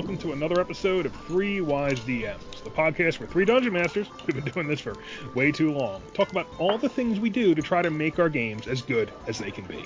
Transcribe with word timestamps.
welcome 0.00 0.16
to 0.16 0.32
another 0.32 0.62
episode 0.62 1.04
of 1.04 1.14
Three 1.26 1.60
Wise 1.60 2.00
DMs, 2.00 2.64
the 2.64 2.70
podcast 2.70 3.20
where 3.20 3.28
three 3.28 3.44
dungeon 3.44 3.74
masters, 3.74 4.06
who've 4.24 4.34
been 4.34 4.50
doing 4.50 4.66
this 4.66 4.80
for 4.80 4.96
way 5.34 5.52
too 5.52 5.72
long, 5.72 6.00
talk 6.14 6.30
about 6.30 6.46
all 6.58 6.78
the 6.78 6.88
things 6.88 7.20
we 7.20 7.28
do 7.28 7.54
to 7.54 7.60
try 7.60 7.82
to 7.82 7.90
make 7.90 8.18
our 8.18 8.30
games 8.30 8.66
as 8.66 8.80
good 8.80 9.12
as 9.26 9.36
they 9.36 9.50
can 9.50 9.66
be. 9.66 9.84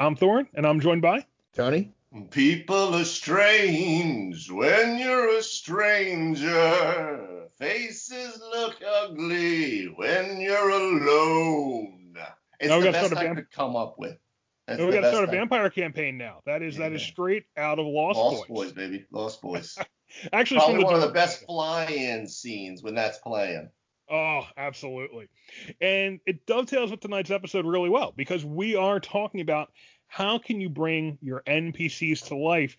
I'm 0.00 0.16
Thorn, 0.16 0.48
and 0.54 0.66
I'm 0.66 0.80
joined 0.80 1.02
by 1.02 1.24
Tony. 1.54 1.92
People 2.32 2.96
are 2.96 3.04
strange 3.04 4.50
when 4.50 4.98
you're 4.98 5.38
a 5.38 5.42
stranger. 5.44 7.46
Faces 7.58 8.40
look 8.40 8.74
ugly 9.04 9.84
when 9.84 10.40
you're 10.40 10.70
alone. 10.70 12.16
It's 12.58 12.68
Now 12.68 12.80
the 12.80 12.90
best 12.90 13.06
start 13.06 13.24
a 13.24 13.30
I 13.30 13.34
could 13.36 13.52
come 13.52 13.76
up 13.76 14.00
with. 14.00 14.18
That's 14.66 14.80
Oh, 14.80 14.86
we 14.86 14.92
got 14.92 15.02
to 15.02 15.08
start 15.10 15.28
a 15.28 15.30
vampire 15.32 15.68
campaign 15.70 16.16
now. 16.16 16.40
That 16.46 16.62
is 16.62 16.76
that 16.78 16.92
is 16.92 17.02
Yeah. 17.02 17.08
straight 17.12 17.44
out 17.56 17.78
of 17.78 17.86
Lost, 17.86 18.18
Lost 18.18 18.48
Boys. 18.48 18.66
Boys. 18.66 18.72
baby. 18.72 19.04
Lost 19.10 19.42
Boys. 19.42 19.76
Actually, 20.32 20.60
Probably 20.60 20.84
one 20.84 20.94
of 20.94 21.00
the 21.00 21.08
best 21.08 21.44
fly-in 21.44 22.26
scenes 22.28 22.82
when 22.82 22.94
that's 22.94 23.18
playing. 23.18 23.68
Oh, 24.10 24.46
absolutely. 24.56 25.28
And 25.80 26.20
it 26.26 26.46
dovetails 26.46 26.90
with 26.90 27.00
tonight's 27.00 27.30
episode 27.30 27.64
really 27.66 27.88
well 27.88 28.12
because 28.14 28.44
we 28.44 28.76
are 28.76 29.00
talking 29.00 29.40
about 29.40 29.72
how 30.06 30.38
can 30.38 30.60
you 30.60 30.68
bring 30.68 31.18
your 31.22 31.42
NPCs 31.46 32.28
to 32.28 32.36
life 32.36 32.76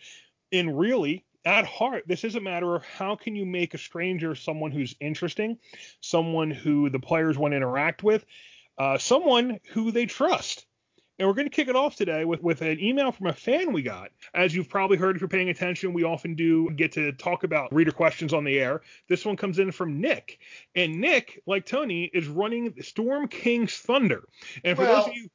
And 0.52 0.77
really 0.77 1.26
at 1.43 1.65
heart 1.65 2.04
this 2.07 2.23
is 2.23 2.35
a 2.35 2.41
matter 2.41 2.76
of 2.76 2.84
how 2.85 3.15
can 3.15 3.35
you 3.35 3.45
make 3.45 3.73
a 3.73 3.77
stranger 3.79 4.35
someone 4.35 4.71
who's 4.71 4.95
interesting, 4.99 5.57
someone 5.99 6.52
who 6.52 6.90
the 6.90 6.99
players 6.99 7.38
want 7.38 7.52
to 7.52 7.57
interact 7.57 8.04
with, 8.04 8.23
uh, 8.77 8.98
someone 8.98 9.59
who 9.71 9.91
they 9.91 10.05
trust. 10.05 10.65
And 11.18 11.27
we're 11.27 11.34
going 11.34 11.48
to 11.48 11.55
kick 11.55 11.70
it 11.70 11.76
off 11.77 11.96
today 11.96 12.26
with, 12.26 12.41
with 12.44 12.62
an 12.62 12.77
email 12.80 13.12
from 13.12 13.27
a 13.27 13.34
fan 13.34 13.71
we 13.71 13.82
got. 13.82 14.12
As 14.34 14.54
you've 14.54 14.68
probably 14.68 14.98
heard 14.98 15.16
if 15.16 15.21
you're 15.21 15.30
paying 15.30 15.49
attention, 15.49 15.94
we 15.94 16.04
often 16.04 16.35
do 16.35 16.70
get 16.71 16.91
to 16.94 17.13
talk 17.13 17.44
about 17.46 17.74
reader 17.74 17.91
questions 17.91 18.34
on 18.34 18.44
the 18.44 18.60
air. 18.60 18.82
This 19.08 19.24
one 19.26 19.38
comes 19.38 19.60
in 19.60 19.71
from 19.71 20.02
Nick. 20.02 20.40
And 20.76 20.99
Nick, 20.99 21.41
like 21.48 21.66
Tony, 21.66 22.05
is 22.13 22.27
running 22.27 22.74
Storm 22.82 23.30
King's 23.30 23.74
Thunder. 23.77 24.24
And 24.66 24.76
for 24.77 24.84
Well- 24.84 24.96
those 25.04 25.08
of 25.08 25.16
you, 25.16 25.30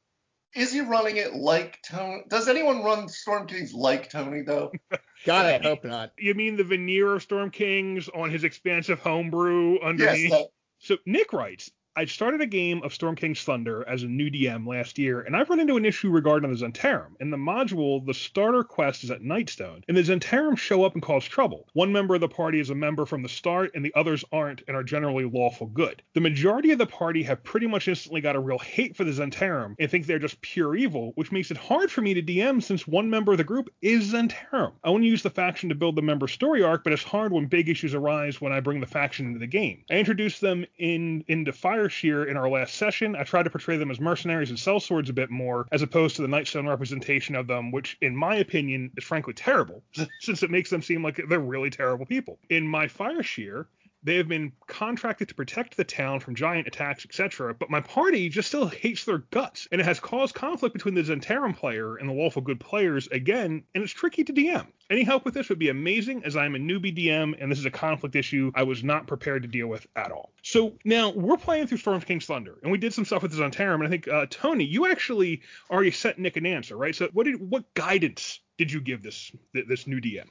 Is 0.53 0.71
he 0.73 0.81
running 0.81 1.15
it 1.17 1.33
like 1.33 1.79
Tony? 1.81 2.23
Does 2.29 2.47
anyone 2.49 2.83
run 2.83 3.07
Storm 3.07 3.47
Kings 3.47 3.73
like 3.73 4.09
Tony 4.09 4.41
though? 4.41 4.71
God, 5.25 5.45
I 5.45 5.57
hope 5.63 5.83
not. 5.85 6.11
you 6.19 6.33
mean 6.35 6.57
the 6.57 6.63
veneer 6.65 7.15
of 7.15 7.23
Storm 7.23 7.49
Kings 7.49 8.09
on 8.09 8.29
his 8.29 8.43
expansive 8.43 8.99
homebrew 8.99 9.79
underneath? 9.79 10.29
yes. 10.29 10.31
That, 10.31 10.47
So 10.79 10.97
Nick 11.05 11.31
writes, 11.33 11.71
I 11.93 12.05
started 12.05 12.39
a 12.39 12.47
game 12.47 12.81
of 12.83 12.93
Storm 12.93 13.17
King's 13.17 13.43
Thunder 13.43 13.85
as 13.85 14.03
a 14.03 14.07
new 14.07 14.31
DM 14.31 14.65
last 14.65 14.97
year, 14.97 15.19
and 15.19 15.35
I've 15.35 15.49
run 15.49 15.59
into 15.59 15.75
an 15.75 15.83
issue 15.83 16.09
regarding 16.09 16.49
the 16.49 16.55
Zhentarim. 16.55 17.15
In 17.19 17.31
the 17.31 17.37
module, 17.37 18.05
the 18.05 18.13
starter 18.13 18.63
quest 18.63 19.03
is 19.03 19.11
at 19.11 19.23
Nightstone, 19.23 19.83
and 19.89 19.97
the 19.97 20.01
Zhentarim 20.01 20.57
show 20.57 20.85
up 20.85 20.93
and 20.93 21.03
cause 21.03 21.25
trouble. 21.25 21.67
One 21.73 21.91
member 21.91 22.15
of 22.15 22.21
the 22.21 22.29
party 22.29 22.61
is 22.61 22.69
a 22.69 22.75
member 22.75 23.05
from 23.05 23.23
the 23.23 23.29
start, 23.29 23.71
and 23.75 23.83
the 23.83 23.93
others 23.93 24.23
aren't 24.31 24.63
and 24.69 24.77
are 24.77 24.85
generally 24.85 25.25
lawful 25.25 25.67
good. 25.67 26.01
The 26.13 26.21
majority 26.21 26.71
of 26.71 26.77
the 26.77 26.85
party 26.85 27.23
have 27.23 27.43
pretty 27.43 27.67
much 27.67 27.89
instantly 27.89 28.21
got 28.21 28.37
a 28.37 28.39
real 28.39 28.59
hate 28.59 28.95
for 28.95 29.03
the 29.03 29.11
Zhentarim 29.11 29.75
and 29.77 29.91
think 29.91 30.05
they're 30.05 30.17
just 30.17 30.39
pure 30.39 30.77
evil, 30.77 31.11
which 31.15 31.33
makes 31.33 31.51
it 31.51 31.57
hard 31.57 31.91
for 31.91 31.99
me 31.99 32.13
to 32.13 32.21
DM 32.21 32.63
since 32.63 32.87
one 32.87 33.09
member 33.09 33.33
of 33.33 33.37
the 33.37 33.43
group 33.43 33.69
is 33.81 34.13
Zhentarim. 34.13 34.71
I 34.81 34.89
want 34.91 35.03
to 35.03 35.09
use 35.09 35.23
the 35.23 35.29
faction 35.29 35.67
to 35.67 35.75
build 35.75 35.97
the 35.97 36.01
member 36.01 36.29
story 36.29 36.63
arc, 36.63 36.85
but 36.85 36.93
it's 36.93 37.03
hard 37.03 37.33
when 37.33 37.47
big 37.47 37.67
issues 37.67 37.93
arise 37.93 38.39
when 38.39 38.53
I 38.53 38.61
bring 38.61 38.79
the 38.79 38.87
faction 38.87 39.25
into 39.25 39.39
the 39.39 39.47
game. 39.47 39.83
I 39.91 39.95
introduced 39.95 40.39
them 40.39 40.65
in 40.77 41.25
into 41.27 41.51
Fire 41.51 41.80
Shear 41.89 42.25
in 42.25 42.37
our 42.37 42.49
last 42.49 42.75
session. 42.75 43.15
I 43.15 43.23
tried 43.23 43.43
to 43.43 43.49
portray 43.49 43.77
them 43.77 43.91
as 43.91 43.99
mercenaries 43.99 44.49
and 44.49 44.59
sellswords 44.59 45.09
a 45.09 45.13
bit 45.13 45.29
more, 45.29 45.67
as 45.71 45.81
opposed 45.81 46.15
to 46.15 46.21
the 46.21 46.27
Nightstone 46.27 46.67
representation 46.67 47.35
of 47.35 47.47
them, 47.47 47.71
which, 47.71 47.97
in 48.01 48.15
my 48.15 48.35
opinion, 48.35 48.91
is 48.97 49.03
frankly 49.03 49.33
terrible, 49.33 49.83
since 50.19 50.43
it 50.43 50.51
makes 50.51 50.69
them 50.69 50.81
seem 50.81 51.03
like 51.03 51.21
they're 51.27 51.39
really 51.39 51.69
terrible 51.69 52.05
people. 52.05 52.39
In 52.49 52.67
my 52.67 52.87
Fireshear, 52.87 53.65
they 54.03 54.15
have 54.15 54.27
been 54.27 54.51
contracted 54.67 55.29
to 55.29 55.35
protect 55.35 55.77
the 55.77 55.83
town 55.83 56.19
from 56.19 56.35
giant 56.35 56.67
attacks, 56.67 57.05
etc. 57.05 57.53
But 57.53 57.69
my 57.69 57.81
party 57.81 58.29
just 58.29 58.47
still 58.47 58.67
hates 58.67 59.05
their 59.05 59.19
guts, 59.19 59.67
and 59.71 59.79
it 59.79 59.83
has 59.85 59.99
caused 59.99 60.35
conflict 60.35 60.73
between 60.73 60.95
the 60.95 61.03
Zhentarim 61.03 61.55
player 61.55 61.97
and 61.97 62.09
the 62.09 62.13
lawful 62.13 62.41
good 62.41 62.59
players 62.59 63.07
again, 63.07 63.63
and 63.73 63.83
it's 63.83 63.93
tricky 63.93 64.23
to 64.23 64.33
DM. 64.33 64.67
Any 64.89 65.03
help 65.03 65.23
with 65.23 65.33
this 65.33 65.49
would 65.49 65.59
be 65.59 65.69
amazing, 65.69 66.23
as 66.25 66.35
I 66.35 66.45
am 66.45 66.55
a 66.55 66.59
newbie 66.59 66.95
DM, 66.95 67.35
and 67.39 67.51
this 67.51 67.59
is 67.59 67.65
a 67.65 67.71
conflict 67.71 68.15
issue 68.15 68.51
I 68.55 68.63
was 68.63 68.83
not 68.83 69.07
prepared 69.07 69.43
to 69.43 69.47
deal 69.47 69.67
with 69.67 69.87
at 69.95 70.11
all. 70.11 70.33
So 70.41 70.73
now 70.83 71.11
we're 71.11 71.37
playing 71.37 71.67
through 71.67 71.77
Storm 71.77 72.01
King's 72.01 72.25
Thunder, 72.25 72.57
and 72.63 72.71
we 72.71 72.77
did 72.77 72.93
some 72.93 73.05
stuff 73.05 73.21
with 73.21 73.31
the 73.31 73.41
Zhentarim, 73.41 73.75
and 73.75 73.85
I 73.85 73.89
think 73.89 74.07
uh, 74.07 74.25
Tony, 74.29 74.65
you 74.65 74.89
actually 74.91 75.41
already 75.69 75.91
sent 75.91 76.17
Nick 76.17 76.37
an 76.37 76.45
answer, 76.45 76.75
right? 76.75 76.95
So 76.95 77.09
what 77.13 77.25
did 77.25 77.39
what 77.39 77.73
guidance 77.73 78.39
did 78.57 78.71
you 78.71 78.81
give 78.81 79.03
this 79.03 79.31
this 79.53 79.87
new 79.87 80.01
DM? 80.01 80.27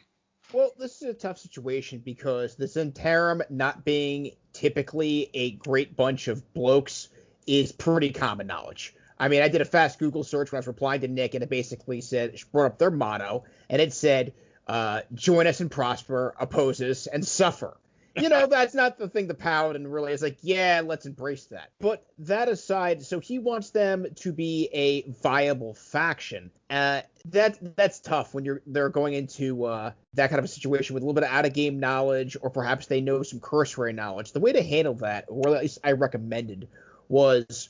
Well, 0.52 0.72
this 0.78 1.02
is 1.02 1.08
a 1.08 1.14
tough 1.14 1.38
situation 1.38 2.02
because 2.04 2.56
the 2.56 2.64
Zhentarim 2.64 3.42
not 3.50 3.84
being 3.84 4.32
typically 4.52 5.30
a 5.32 5.52
great 5.52 5.96
bunch 5.96 6.28
of 6.28 6.52
blokes 6.54 7.08
is 7.46 7.72
pretty 7.72 8.10
common 8.10 8.46
knowledge. 8.46 8.94
I 9.18 9.28
mean, 9.28 9.42
I 9.42 9.48
did 9.48 9.60
a 9.60 9.66
fast 9.66 9.98
Google 9.98 10.24
search 10.24 10.50
when 10.50 10.56
I 10.56 10.60
was 10.60 10.66
replying 10.66 11.02
to 11.02 11.08
Nick, 11.08 11.34
and 11.34 11.44
it 11.44 11.50
basically 11.50 12.00
said, 12.00 12.34
brought 12.52 12.66
up 12.66 12.78
their 12.78 12.90
motto, 12.90 13.44
and 13.68 13.80
it 13.80 13.92
said, 13.92 14.32
uh, 14.66 15.02
join 15.14 15.46
us 15.46 15.60
and 15.60 15.70
prosper, 15.70 16.34
oppose 16.40 16.80
us 16.80 17.06
and 17.06 17.24
suffer. 17.24 17.76
You 18.16 18.28
know, 18.28 18.46
that's 18.50 18.74
not 18.74 18.98
the 18.98 19.08
thing 19.08 19.28
the 19.28 19.34
paladin 19.34 19.86
really 19.86 20.12
is 20.12 20.22
like, 20.22 20.38
yeah, 20.42 20.82
let's 20.84 21.06
embrace 21.06 21.46
that. 21.46 21.70
But 21.80 22.04
that 22.20 22.48
aside, 22.48 23.02
so 23.02 23.20
he 23.20 23.38
wants 23.38 23.70
them 23.70 24.06
to 24.16 24.32
be 24.32 24.68
a 24.72 25.10
viable 25.22 25.74
faction. 25.74 26.50
Uh, 26.68 27.02
that 27.26 27.76
that's 27.76 28.00
tough 28.00 28.34
when 28.34 28.44
you're 28.44 28.62
they're 28.66 28.88
going 28.88 29.14
into 29.14 29.64
uh, 29.64 29.92
that 30.14 30.30
kind 30.30 30.38
of 30.38 30.44
a 30.44 30.48
situation 30.48 30.94
with 30.94 31.02
a 31.02 31.06
little 31.06 31.14
bit 31.14 31.24
of 31.24 31.30
out 31.30 31.46
of 31.46 31.52
game 31.52 31.80
knowledge, 31.80 32.36
or 32.40 32.50
perhaps 32.50 32.86
they 32.86 33.00
know 33.00 33.22
some 33.22 33.40
cursory 33.40 33.92
knowledge. 33.92 34.32
The 34.32 34.40
way 34.40 34.52
to 34.52 34.62
handle 34.62 34.94
that, 34.94 35.26
or 35.28 35.54
at 35.54 35.62
least 35.62 35.78
I 35.84 35.92
recommended, 35.92 36.68
was 37.08 37.68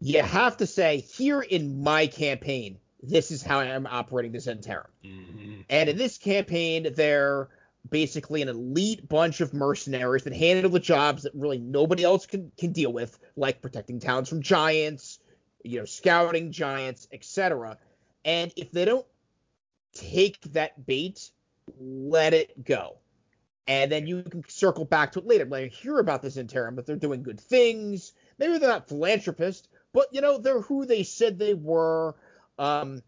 you 0.00 0.22
have 0.22 0.56
to 0.58 0.66
say, 0.66 0.98
here 1.00 1.40
in 1.42 1.82
my 1.82 2.06
campaign, 2.06 2.78
this 3.02 3.30
is 3.30 3.42
how 3.42 3.60
I'm 3.60 3.86
operating 3.86 4.32
the 4.32 4.38
Zhentarim. 4.38 4.86
And 5.68 5.88
in 5.88 5.96
this 5.96 6.18
campaign, 6.18 6.88
they're 6.94 7.48
basically 7.88 8.42
an 8.42 8.48
elite 8.48 9.08
bunch 9.08 9.40
of 9.40 9.54
mercenaries 9.54 10.24
that 10.24 10.34
handle 10.34 10.70
the 10.70 10.80
jobs 10.80 11.22
that 11.22 11.32
really 11.34 11.58
nobody 11.58 12.04
else 12.04 12.26
can, 12.26 12.52
can 12.58 12.72
deal 12.72 12.92
with, 12.92 13.18
like 13.36 13.62
protecting 13.62 14.00
towns 14.00 14.28
from 14.28 14.42
giants, 14.42 15.18
you 15.62 15.78
know, 15.78 15.84
scouting 15.84 16.52
giants, 16.52 17.08
etc. 17.12 17.78
And 18.24 18.52
if 18.56 18.70
they 18.70 18.84
don't 18.84 19.06
take 19.92 20.40
that 20.52 20.86
bait, 20.86 21.30
let 21.78 22.34
it 22.34 22.64
go. 22.64 22.96
And 23.66 23.90
then 23.90 24.06
you 24.06 24.22
can 24.22 24.42
circle 24.48 24.84
back 24.84 25.12
to 25.12 25.20
it 25.20 25.26
later. 25.26 25.44
Like, 25.44 25.72
hear 25.72 25.98
about 25.98 26.22
this 26.22 26.36
interim, 26.36 26.74
but 26.74 26.86
they're 26.86 26.96
doing 26.96 27.22
good 27.22 27.40
things. 27.40 28.12
Maybe 28.38 28.58
they're 28.58 28.68
not 28.68 28.88
philanthropists, 28.88 29.68
but 29.92 30.08
you 30.12 30.20
know, 30.20 30.38
they're 30.38 30.60
who 30.60 30.86
they 30.86 31.02
said 31.02 31.38
they 31.38 31.54
were. 31.54 32.16
Um, 32.58 33.02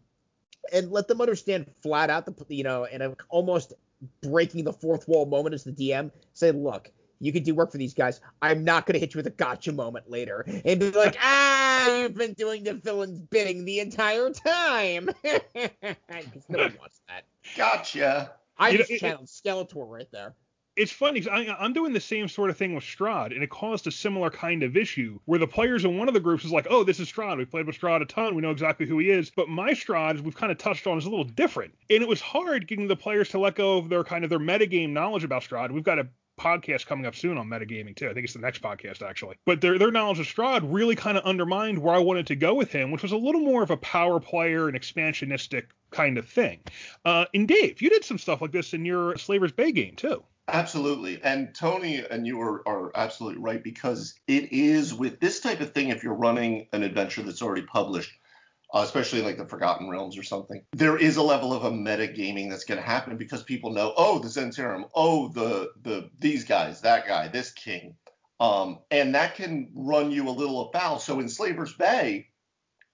and 0.71 0.91
let 0.91 1.07
them 1.07 1.19
understand 1.19 1.69
flat 1.81 2.09
out 2.09 2.25
the 2.25 2.55
you 2.55 2.63
know, 2.63 2.85
and 2.85 3.03
a, 3.03 3.15
almost 3.29 3.73
breaking 4.21 4.63
the 4.63 4.73
fourth 4.73 5.07
wall 5.07 5.25
moment 5.25 5.53
as 5.53 5.63
the 5.63 5.71
DM. 5.71 6.11
Say, 6.33 6.51
look, 6.51 6.91
you 7.19 7.31
can 7.31 7.43
do 7.43 7.55
work 7.55 7.71
for 7.71 7.77
these 7.77 7.93
guys. 7.93 8.21
I'm 8.41 8.63
not 8.63 8.85
going 8.85 8.93
to 8.93 8.99
hit 8.99 9.13
you 9.13 9.19
with 9.19 9.27
a 9.27 9.31
gotcha 9.31 9.71
moment 9.71 10.09
later 10.09 10.45
and 10.65 10.79
be 10.79 10.91
like, 10.91 11.17
ah, 11.21 11.72
you've 11.87 12.15
been 12.15 12.33
doing 12.33 12.63
the 12.63 12.73
villain's 12.73 13.19
bidding 13.19 13.65
the 13.65 13.79
entire 13.79 14.29
time. 14.31 15.09
Because 15.23 16.45
no 16.49 16.59
one 16.59 16.75
wants 16.79 17.01
that. 17.07 17.23
Gotcha. 17.55 18.31
I 18.57 18.69
You 18.69 18.73
know, 18.73 18.77
just 18.79 18.91
it- 18.91 18.99
channeled 18.99 19.27
Skeletor 19.27 19.89
right 19.89 20.07
there. 20.11 20.35
it's 20.75 20.91
funny 20.91 21.19
because 21.19 21.55
I'm 21.59 21.73
doing 21.73 21.93
the 21.93 21.99
same 21.99 22.27
sort 22.27 22.49
of 22.49 22.57
thing 22.57 22.73
with 22.73 22.83
Strahd, 22.83 23.31
and 23.33 23.43
it 23.43 23.49
caused 23.49 23.85
a 23.87 23.91
similar 23.91 24.29
kind 24.31 24.63
of 24.63 24.75
issue 24.75 25.19
where 25.25 25.37
the 25.39 25.47
players 25.47 25.85
in 25.85 25.97
one 25.99 26.07
of 26.07 26.13
the 26.15 26.19
groups 26.19 26.45
is 26.45 26.51
like, 26.51 26.65
"Oh, 26.69 26.83
this 26.83 26.99
is 26.99 27.11
Strahd. 27.11 27.37
We've 27.37 27.49
played 27.49 27.67
with 27.67 27.79
Strahd 27.79 28.01
a 28.01 28.05
ton. 28.05 28.33
We 28.35 28.41
know 28.41 28.49
exactly 28.51 28.85
who 28.87 28.97
he 28.99 29.09
is." 29.11 29.29
But 29.29 29.49
my 29.49 29.71
Strahd, 29.71 30.15
as 30.15 30.21
we've 30.21 30.35
kind 30.35 30.51
of 30.51 30.57
touched 30.57 30.87
on, 30.87 30.97
is 30.97 31.05
a 31.05 31.09
little 31.09 31.25
different, 31.25 31.73
and 31.91 32.01
it 32.01 32.07
was 32.07 32.21
hard 32.21 32.67
getting 32.67 32.87
the 32.87 32.95
players 32.95 33.29
to 33.29 33.39
let 33.39 33.55
go 33.55 33.77
of 33.77 33.89
their 33.89 34.03
kind 34.03 34.23
of 34.23 34.29
their 34.31 34.39
metagame 34.39 34.89
knowledge 34.89 35.23
about 35.23 35.43
Strahd. 35.43 35.71
We've 35.71 35.83
got 35.83 35.99
a 35.99 36.07
podcast 36.39 36.85
coming 36.85 37.05
up 37.05 37.15
soon 37.15 37.37
on 37.37 37.47
metagaming 37.47 37.95
too. 37.95 38.09
I 38.09 38.13
think 38.13 38.25
it's 38.25 38.33
the 38.33 38.39
next 38.39 38.61
podcast 38.61 39.01
actually. 39.01 39.35
But 39.45 39.61
their 39.61 39.77
their 39.77 39.91
knowledge 39.91 40.19
of 40.19 40.25
Strahd 40.25 40.61
really 40.63 40.95
kind 40.95 41.17
of 41.17 41.23
undermined 41.23 41.79
where 41.79 41.95
I 41.95 41.99
wanted 41.99 42.27
to 42.27 42.35
go 42.35 42.53
with 42.53 42.71
him, 42.71 42.91
which 42.91 43.03
was 43.03 43.11
a 43.11 43.17
little 43.17 43.41
more 43.41 43.63
of 43.63 43.71
a 43.71 43.77
power 43.77 44.19
player 44.19 44.67
and 44.67 44.79
expansionistic 44.79 45.65
kind 45.91 46.17
of 46.17 46.27
thing. 46.27 46.59
Uh, 47.05 47.25
and 47.33 47.47
Dave, 47.47 47.81
you 47.81 47.89
did 47.89 48.03
some 48.03 48.17
stuff 48.17 48.41
like 48.41 48.51
this 48.51 48.73
in 48.73 48.85
your 48.85 49.17
Slaver's 49.17 49.51
Bay 49.51 49.71
game 49.71 49.95
too. 49.95 50.23
Absolutely. 50.49 51.21
And 51.23 51.55
Tony 51.55 52.03
and 52.09 52.27
you 52.27 52.41
are, 52.41 52.67
are 52.67 52.91
absolutely 52.95 53.41
right 53.41 53.63
because 53.63 54.13
it 54.27 54.51
is 54.51 54.93
with 54.93 55.19
this 55.21 55.39
type 55.39 55.61
of 55.61 55.73
thing, 55.73 55.89
if 55.89 56.03
you're 56.03 56.13
running 56.13 56.67
an 56.73 56.83
adventure 56.83 57.21
that's 57.21 57.41
already 57.41 57.61
published, 57.61 58.11
uh, 58.73 58.81
especially 58.83 59.21
like 59.21 59.37
the 59.37 59.45
Forgotten 59.45 59.87
Realms 59.87 60.17
or 60.17 60.23
something, 60.23 60.63
there 60.71 60.97
is 60.97 61.17
a 61.17 61.23
level 61.23 61.53
of 61.53 61.63
a 61.63 61.71
metagaming 61.71 62.49
that's 62.49 62.65
going 62.65 62.79
to 62.79 62.85
happen 62.85 63.17
because 63.17 63.43
people 63.43 63.71
know, 63.71 63.93
oh, 63.95 64.17
the 64.17 64.27
Zhentarim, 64.27 64.89
oh, 64.95 65.27
the 65.29 65.71
the 65.83 66.09
these 66.19 66.43
guys, 66.43 66.81
that 66.81 67.07
guy, 67.07 67.27
this 67.27 67.51
king. 67.51 67.95
Um, 68.39 68.79
and 68.89 69.13
that 69.15 69.35
can 69.35 69.69
run 69.75 70.11
you 70.11 70.27
a 70.27 70.31
little 70.31 70.69
afoul. 70.69 70.99
So 70.99 71.19
in 71.19 71.29
Slaver's 71.29 71.73
Bay, 71.73 72.29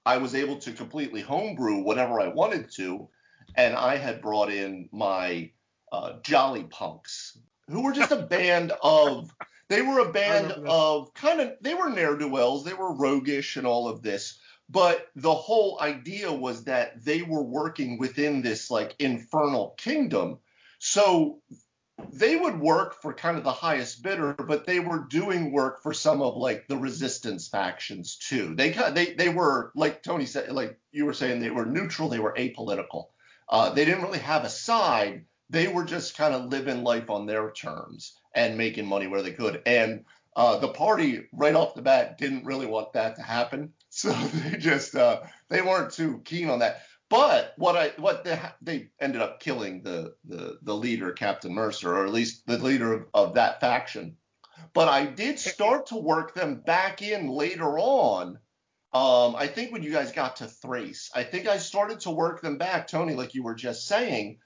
I 0.05 0.17
was 0.17 0.35
able 0.35 0.57
to 0.59 0.73
completely 0.73 1.21
homebrew 1.21 1.81
whatever 1.81 2.19
I 2.19 2.27
wanted 2.27 2.71
to, 2.75 3.07
and 3.55 3.73
I 3.73 3.95
had 3.95 4.21
brought 4.21 4.51
in 4.51 4.89
my 4.91 5.51
uh, 5.91 6.19
Jolly 6.23 6.65
Punks, 6.65 7.37
who 7.69 7.83
were 7.83 7.93
just 7.93 8.11
a 8.11 8.21
band 8.29 8.73
of. 8.83 9.33
They 9.69 9.83
were 9.83 9.99
a 9.99 10.11
band 10.11 10.51
of 10.51 11.13
kind 11.13 11.39
of. 11.39 11.53
They 11.61 11.75
were 11.75 11.89
ne'er 11.89 12.17
do 12.17 12.27
wells. 12.27 12.65
They 12.65 12.73
were 12.73 12.95
roguish 12.95 13.55
and 13.55 13.67
all 13.67 13.87
of 13.87 14.01
this. 14.01 14.39
But 14.69 15.07
the 15.16 15.33
whole 15.33 15.80
idea 15.81 16.31
was 16.31 16.66
that 16.66 17.04
they 17.04 17.24
were 17.24 17.44
working 17.44 17.98
within 17.98 18.42
this 18.42 18.69
like 18.69 18.95
infernal 19.00 19.74
kingdom. 19.77 20.39
So 20.77 21.42
they 22.12 22.36
would 22.36 22.60
work 22.60 23.01
for 23.01 23.13
kind 23.13 23.38
of 23.38 23.44
the 23.44 23.51
highest 23.51 24.04
bidder, 24.04 24.33
but 24.33 24.66
they 24.66 24.80
were 24.80 25.07
doing 25.10 25.51
work 25.51 25.81
for 25.81 25.94
some 25.94 26.21
of 26.21 26.38
like 26.38 26.68
the 26.68 26.77
resistance 26.77 27.48
factions 27.48 28.16
too. 28.18 28.56
They 28.56 28.71
they 28.94 29.13
they 29.13 29.30
were 29.30 29.71
like 29.75 30.04
Tony 30.04 30.25
said, 30.25 30.51
like 30.51 30.80
you 30.92 31.06
were 31.06 31.13
saying, 31.13 31.39
they 31.39 31.50
were 31.50 31.66
neutral, 31.66 32.10
they 32.10 32.19
were 32.19 32.36
apolitical. 32.38 33.07
Uh, 33.50 33.71
they 33.71 33.86
didn't 33.86 34.04
really 34.04 34.19
have 34.19 34.44
a 34.44 34.50
side. 34.50 35.25
They 35.50 35.68
were 35.68 35.83
just 35.83 36.16
kind 36.16 36.36
of 36.36 36.45
living 36.45 36.83
life 36.83 37.10
on 37.10 37.25
their 37.25 37.51
terms 37.51 38.13
and 38.36 38.57
making 38.57 38.86
money 38.86 39.07
where 39.07 39.24
they 39.24 39.31
could. 39.31 39.63
And 39.66 40.06
uh, 40.36 40.60
the 40.60 40.68
party 40.69 41.27
right 41.33 41.56
off 41.56 41.74
the 41.74 41.81
bat 41.81 42.19
didn't 42.19 42.45
really 42.45 42.68
want 42.68 42.94
that 42.94 43.16
to 43.16 43.24
happen, 43.24 43.74
so 44.01 44.13
they 44.13 44.57
just 44.57 44.95
uh, 44.95 45.21
they 45.49 45.61
weren't 45.61 45.91
too 45.91 46.21
keen 46.23 46.49
on 46.49 46.59
that. 46.59 46.83
But 47.09 47.53
what 47.57 47.75
I 47.75 47.89
what 47.97 48.23
they, 48.23 48.39
they 48.61 48.89
ended 49.01 49.21
up 49.21 49.41
killing 49.41 49.83
the, 49.83 50.15
the 50.23 50.57
the 50.61 50.73
leader, 50.73 51.11
Captain 51.11 51.53
Mercer, 51.53 51.93
or 51.93 52.05
at 52.05 52.13
least 52.13 52.47
the 52.47 52.57
leader 52.57 52.93
of, 52.93 53.05
of 53.13 53.33
that 53.33 53.59
faction. 53.59 54.15
But 54.73 54.87
I 54.87 55.05
did 55.05 55.37
start 55.37 55.87
to 55.87 55.97
work 55.97 56.33
them 56.33 56.61
back 56.61 57.01
in 57.01 57.27
later 57.27 57.77
on. 57.77 58.39
Um, 58.93 59.35
I 59.35 59.47
think 59.47 59.73
when 59.73 59.83
you 59.83 59.91
guys 59.91 60.13
got 60.13 60.37
to 60.37 60.47
Thrace, 60.47 61.11
I 61.13 61.23
think 61.23 61.47
I 61.47 61.57
started 61.57 61.99
to 62.01 62.11
work 62.11 62.41
them 62.41 62.57
back, 62.57 62.87
Tony, 62.87 63.15
like 63.15 63.35
you 63.35 63.43
were 63.43 63.53
just 63.53 63.85
saying, 63.85 64.39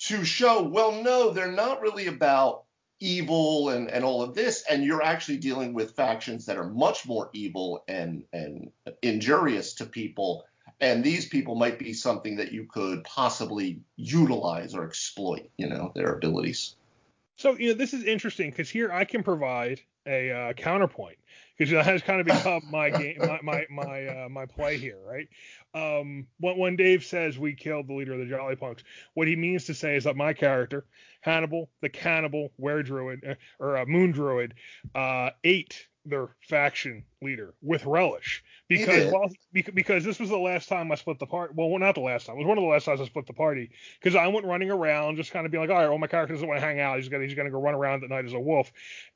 to 0.00 0.24
show, 0.24 0.62
well, 0.62 0.92
no, 1.02 1.30
they're 1.30 1.50
not 1.50 1.80
really 1.80 2.06
about 2.06 2.64
evil 3.00 3.70
and, 3.70 3.90
and 3.90 4.04
all 4.04 4.22
of 4.22 4.34
this, 4.34 4.64
and 4.70 4.84
you're 4.84 5.02
actually 5.02 5.38
dealing 5.38 5.72
with 5.72 5.96
factions 5.96 6.46
that 6.46 6.56
are 6.56 6.68
much 6.68 7.06
more 7.06 7.30
evil 7.32 7.82
and 7.88 8.24
and 8.32 8.70
injurious 9.02 9.74
to 9.74 9.86
people. 9.86 10.44
And 10.80 11.04
these 11.04 11.26
people 11.26 11.56
might 11.56 11.78
be 11.78 11.92
something 11.92 12.36
that 12.36 12.52
you 12.52 12.64
could 12.64 13.04
possibly 13.04 13.80
utilize 13.96 14.74
or 14.74 14.86
exploit 14.86 15.50
you 15.56 15.68
know 15.68 15.92
their 15.94 16.14
abilities. 16.14 16.76
So 17.36 17.56
you 17.56 17.70
know 17.70 17.74
this 17.74 17.94
is 17.94 18.04
interesting 18.04 18.50
because 18.50 18.68
here 18.68 18.92
i 18.92 19.04
can 19.04 19.22
provide 19.22 19.80
a 20.06 20.30
uh, 20.30 20.52
counterpoint 20.52 21.16
because 21.60 21.72
that 21.72 21.84
has 21.84 22.00
kind 22.00 22.20
of 22.20 22.26
become 22.38 22.62
my 22.70 22.88
game 22.90 23.18
my 23.20 23.38
my 23.42 23.66
my, 23.70 24.06
uh, 24.06 24.28
my 24.30 24.46
play 24.46 24.78
here 24.78 24.98
right? 25.04 25.28
Um 25.74 26.26
when, 26.38 26.56
when 26.58 26.76
dave 26.76 27.04
says 27.04 27.38
we 27.38 27.54
killed 27.54 27.86
the 27.86 27.94
leader 27.94 28.14
of 28.14 28.18
the 28.18 28.26
jolly 28.26 28.56
punks 28.56 28.82
what 29.14 29.28
he 29.28 29.36
means 29.36 29.66
to 29.66 29.74
say 29.74 29.96
is 29.96 30.04
that 30.04 30.16
my 30.16 30.32
character 30.32 30.86
hannibal 31.20 31.70
the 31.82 31.88
cannibal 31.88 32.50
were 32.56 32.82
druid 32.82 33.20
uh, 33.28 33.34
or 33.58 33.76
uh, 33.76 33.84
moon 33.84 34.10
druid 34.10 34.54
uh 34.94 35.30
ate 35.44 35.86
their 36.06 36.28
faction 36.48 37.04
leader 37.20 37.52
with 37.60 37.84
relish 37.84 38.42
because 38.70 39.12
well, 39.12 39.28
because 39.52 40.04
this 40.04 40.20
was 40.20 40.28
the 40.28 40.38
last 40.38 40.68
time 40.68 40.92
I 40.92 40.94
split 40.94 41.18
the 41.18 41.26
party. 41.26 41.52
Well, 41.56 41.76
not 41.80 41.96
the 41.96 42.02
last 42.02 42.26
time. 42.26 42.36
It 42.36 42.38
was 42.38 42.46
one 42.46 42.56
of 42.56 42.62
the 42.62 42.70
last 42.70 42.84
times 42.84 43.00
I 43.00 43.04
split 43.04 43.26
the 43.26 43.32
party 43.32 43.68
because 44.00 44.14
I 44.14 44.28
went 44.28 44.46
running 44.46 44.70
around, 44.70 45.16
just 45.16 45.32
kind 45.32 45.44
of 45.44 45.50
being 45.50 45.60
like, 45.60 45.70
all 45.70 45.82
right, 45.82 45.88
well, 45.88 45.98
my 45.98 46.06
character 46.06 46.34
doesn't 46.34 46.46
want 46.46 46.60
to 46.60 46.64
hang 46.64 46.78
out. 46.78 46.96
He's 46.96 47.08
gonna 47.08 47.24
he's 47.24 47.34
gonna 47.34 47.50
go 47.50 47.60
run 47.60 47.74
around 47.74 48.04
at 48.04 48.10
night 48.10 48.24
as 48.24 48.32
a 48.32 48.38
wolf. 48.38 48.70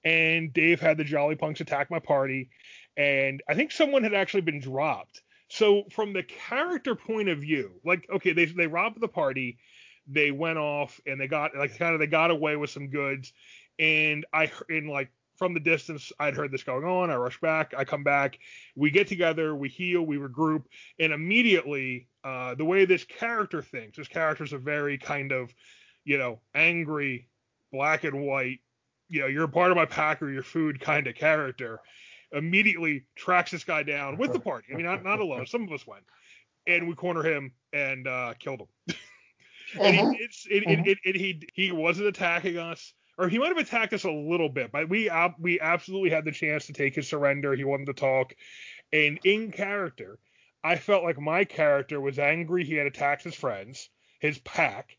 And 0.05 0.53
Dave 0.53 0.81
had 0.81 0.99
the 0.99 1.05
Jolly 1.05 1.37
Punks 1.37 1.61
attack 1.61 1.89
my 1.89 2.01
party, 2.01 2.51
and 2.97 3.45
I 3.49 3.55
think 3.55 3.71
someone 3.71 4.03
had 4.03 4.13
actually 4.13 4.41
been 4.41 4.59
dropped. 4.59 5.23
So 5.49 5.85
from 5.93 6.13
the 6.13 6.25
character 6.25 6.97
point 6.97 7.29
of 7.29 7.39
view, 7.39 7.81
like 7.85 8.09
okay, 8.13 8.33
they 8.33 8.47
they 8.47 8.67
robbed 8.67 9.01
the 9.01 9.07
party, 9.07 9.59
they 10.09 10.33
went 10.33 10.59
off 10.59 11.01
and 11.07 11.21
they 11.21 11.29
got 11.29 11.55
like 11.57 11.79
kind 11.79 11.95
of 11.95 12.01
they 12.01 12.09
got 12.09 12.33
away 12.33 12.57
with 12.57 12.71
some 12.71 12.89
goods, 12.89 13.33
and 13.79 14.27
I 14.33 14.51
in 14.69 14.89
like 14.89 15.13
from 15.45 15.53
the 15.53 15.61
distance, 15.61 16.11
I'd 16.19 16.35
heard 16.35 16.51
this 16.51 16.63
going 16.63 16.87
on. 16.87 17.11
I 17.11 17.17
rush 17.17 17.39
back. 17.39 17.75
I 17.77 17.85
come 17.85 18.03
back. 18.03 18.39
We 18.77 18.91
get 18.91 19.07
together. 19.07 19.55
We 19.55 19.69
heal. 19.69 20.01
We 20.01 20.17
regroup. 20.17 20.63
And 20.99 21.13
immediately, 21.13 22.09
uh, 22.25 22.55
the 22.55 22.65
way 22.65 22.87
this 22.87 23.05
character 23.05 23.61
thinks, 23.61 23.99
this 23.99 24.09
character's 24.09 24.55
a 24.55 24.59
very 24.59 24.97
kind 24.97 25.33
of, 25.33 25.53
you 26.07 26.17
know, 26.17 26.41
angry, 26.55 27.29
black 27.73 28.05
and 28.05 28.23
white, 28.23 28.61
you 29.11 29.21
know, 29.21 29.27
you're 29.27 29.45
a 29.45 29.49
part 29.49 29.71
of 29.71 29.77
my 29.77 29.85
pack 29.85 30.23
or 30.23 30.31
your 30.31 30.43
food 30.43 30.81
kind 30.81 31.07
of 31.07 31.15
character. 31.15 31.79
Immediately 32.33 33.05
tracks 33.15 33.51
this 33.51 33.65
guy 33.65 33.83
down 33.83 34.17
with 34.17 34.33
the 34.33 34.41
party. 34.41 34.69
I 34.73 34.77
mean, 34.77 34.87
not, 34.87 35.05
not 35.05 35.21
alone. 35.21 35.45
Some 35.45 35.65
of 35.65 35.73
us 35.73 35.87
went. 35.87 36.05
And 36.67 36.89
we 36.89 36.95
corner 36.95 37.23
him 37.23 37.53
and 37.75 38.09
uh, 38.09 38.33
killed 38.39 38.63
him. 38.63 38.97
and 39.79 39.99
uh-huh. 39.99 40.11
he, 40.13 40.25
it's, 40.25 40.47
it, 40.51 40.65
uh-huh. 40.67 40.83
it, 40.87 40.99
it, 41.05 41.17
he, 41.17 41.43
he 41.53 41.71
wasn't 41.71 42.09
attacking 42.09 42.57
us 42.57 42.95
or 43.19 43.29
he 43.29 43.39
might 43.39 43.49
have 43.49 43.59
attacked 43.59 43.93
us 43.93 44.05
a 44.05 44.11
little 44.11 44.49
bit, 44.49 44.73
but 44.73 44.89
we 44.89 45.11
we 45.39 45.61
absolutely 45.61 46.11
had 46.11 46.25
the 46.25 46.33
chance 46.33 46.67
to 46.67 46.73
take 46.73 46.95
his 46.95 47.09
surrender. 47.09 47.55
He 47.55 47.65
wanted 47.65 47.87
to 47.87 47.95
talk, 47.95 48.35
and 48.93 49.19
in 49.25 49.53
character, 49.53 50.19
I 50.63 50.77
felt 50.77 51.05
like 51.05 51.19
my 51.21 51.45
character 51.45 52.01
was 52.01 52.19
angry. 52.19 52.65
He 52.65 52.75
had 52.75 52.87
attacked 52.87 53.23
his 53.23 53.35
friends, 53.35 53.89
his 54.21 54.39
pack, 54.39 54.97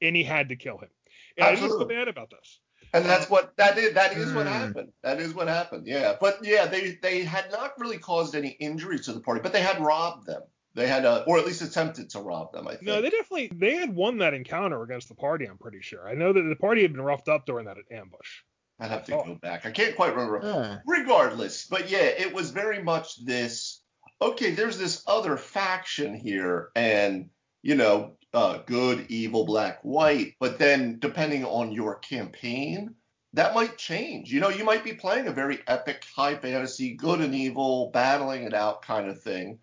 and 0.00 0.14
he 0.14 0.24
had 0.24 0.50
to 0.50 0.56
kill 0.56 0.78
him. 0.78 0.90
And 1.36 1.46
absolutely. 1.46 1.54
I 1.54 1.78
didn't 1.78 1.88
feel 1.88 1.98
bad 1.98 2.08
about 2.08 2.30
this. 2.30 2.60
And 2.94 3.04
that's 3.04 3.28
what 3.28 3.54
that 3.56 3.76
is. 3.76 3.94
That 3.94 4.16
is 4.16 4.32
what 4.32 4.46
hmm. 4.46 4.52
happened. 4.52 4.92
That 5.02 5.20
is 5.20 5.34
what 5.34 5.48
happened. 5.48 5.86
Yeah, 5.86 6.16
but 6.18 6.38
yeah, 6.42 6.66
they 6.66 6.98
they 7.02 7.22
had 7.22 7.50
not 7.50 7.78
really 7.78 7.98
caused 7.98 8.34
any 8.34 8.48
injuries 8.48 9.04
to 9.06 9.12
the 9.12 9.20
party, 9.20 9.40
but 9.42 9.52
they 9.52 9.60
had 9.60 9.80
robbed 9.80 10.26
them. 10.26 10.42
They 10.78 10.86
had, 10.86 11.04
uh, 11.04 11.24
or 11.26 11.38
at 11.38 11.44
least 11.44 11.60
attempted 11.60 12.10
to 12.10 12.20
rob 12.20 12.52
them. 12.52 12.68
I 12.68 12.76
think. 12.76 12.84
No, 12.84 13.02
they 13.02 13.10
definitely 13.10 13.50
they 13.52 13.74
had 13.74 13.92
won 13.92 14.18
that 14.18 14.32
encounter 14.32 14.80
against 14.84 15.08
the 15.08 15.16
party. 15.16 15.44
I'm 15.44 15.58
pretty 15.58 15.80
sure. 15.80 16.08
I 16.08 16.14
know 16.14 16.32
that 16.32 16.40
the 16.40 16.54
party 16.54 16.82
had 16.82 16.92
been 16.92 17.02
roughed 17.02 17.28
up 17.28 17.46
during 17.46 17.66
that 17.66 17.78
ambush. 17.90 18.42
I'd 18.78 18.92
have 18.92 19.04
to 19.06 19.16
oh. 19.16 19.24
go 19.24 19.34
back. 19.34 19.66
I 19.66 19.72
can't 19.72 19.96
quite 19.96 20.14
remember. 20.14 20.80
Regardless, 20.86 21.66
but 21.66 21.90
yeah, 21.90 22.04
it 22.04 22.32
was 22.32 22.52
very 22.52 22.80
much 22.80 23.24
this. 23.24 23.82
Okay, 24.22 24.52
there's 24.52 24.78
this 24.78 25.02
other 25.08 25.36
faction 25.36 26.14
here, 26.14 26.70
and 26.76 27.30
you 27.62 27.74
know, 27.74 28.12
uh, 28.32 28.58
good, 28.64 29.06
evil, 29.08 29.44
black, 29.44 29.80
white. 29.82 30.34
But 30.38 30.60
then, 30.60 31.00
depending 31.00 31.44
on 31.44 31.72
your 31.72 31.96
campaign, 31.96 32.94
that 33.32 33.52
might 33.52 33.78
change. 33.78 34.32
You 34.32 34.38
know, 34.38 34.48
you 34.48 34.62
might 34.62 34.84
be 34.84 34.92
playing 34.92 35.26
a 35.26 35.32
very 35.32 35.58
epic, 35.66 36.04
high 36.14 36.36
fantasy, 36.36 36.94
good 36.94 37.20
and 37.20 37.34
evil, 37.34 37.90
battling 37.92 38.44
it 38.44 38.54
out 38.54 38.82
kind 38.82 39.08
of 39.08 39.20
thing 39.20 39.58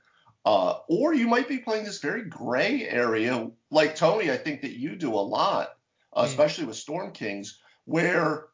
uh, 0.45 0.79
or 0.87 1.13
you 1.13 1.27
might 1.27 1.47
be 1.47 1.57
playing 1.57 1.85
this 1.85 1.99
very 1.99 2.23
gray 2.23 2.87
area, 2.87 3.49
like 3.71 3.95
Tony, 3.95 4.31
I 4.31 4.37
think 4.37 4.61
that 4.61 4.77
you 4.77 4.95
do 4.95 5.13
a 5.13 5.15
lot, 5.15 5.69
uh, 6.13 6.23
mm. 6.23 6.25
especially 6.27 6.65
with 6.65 6.75
Storm 6.75 7.11
Kings, 7.11 7.59
where 7.85 8.45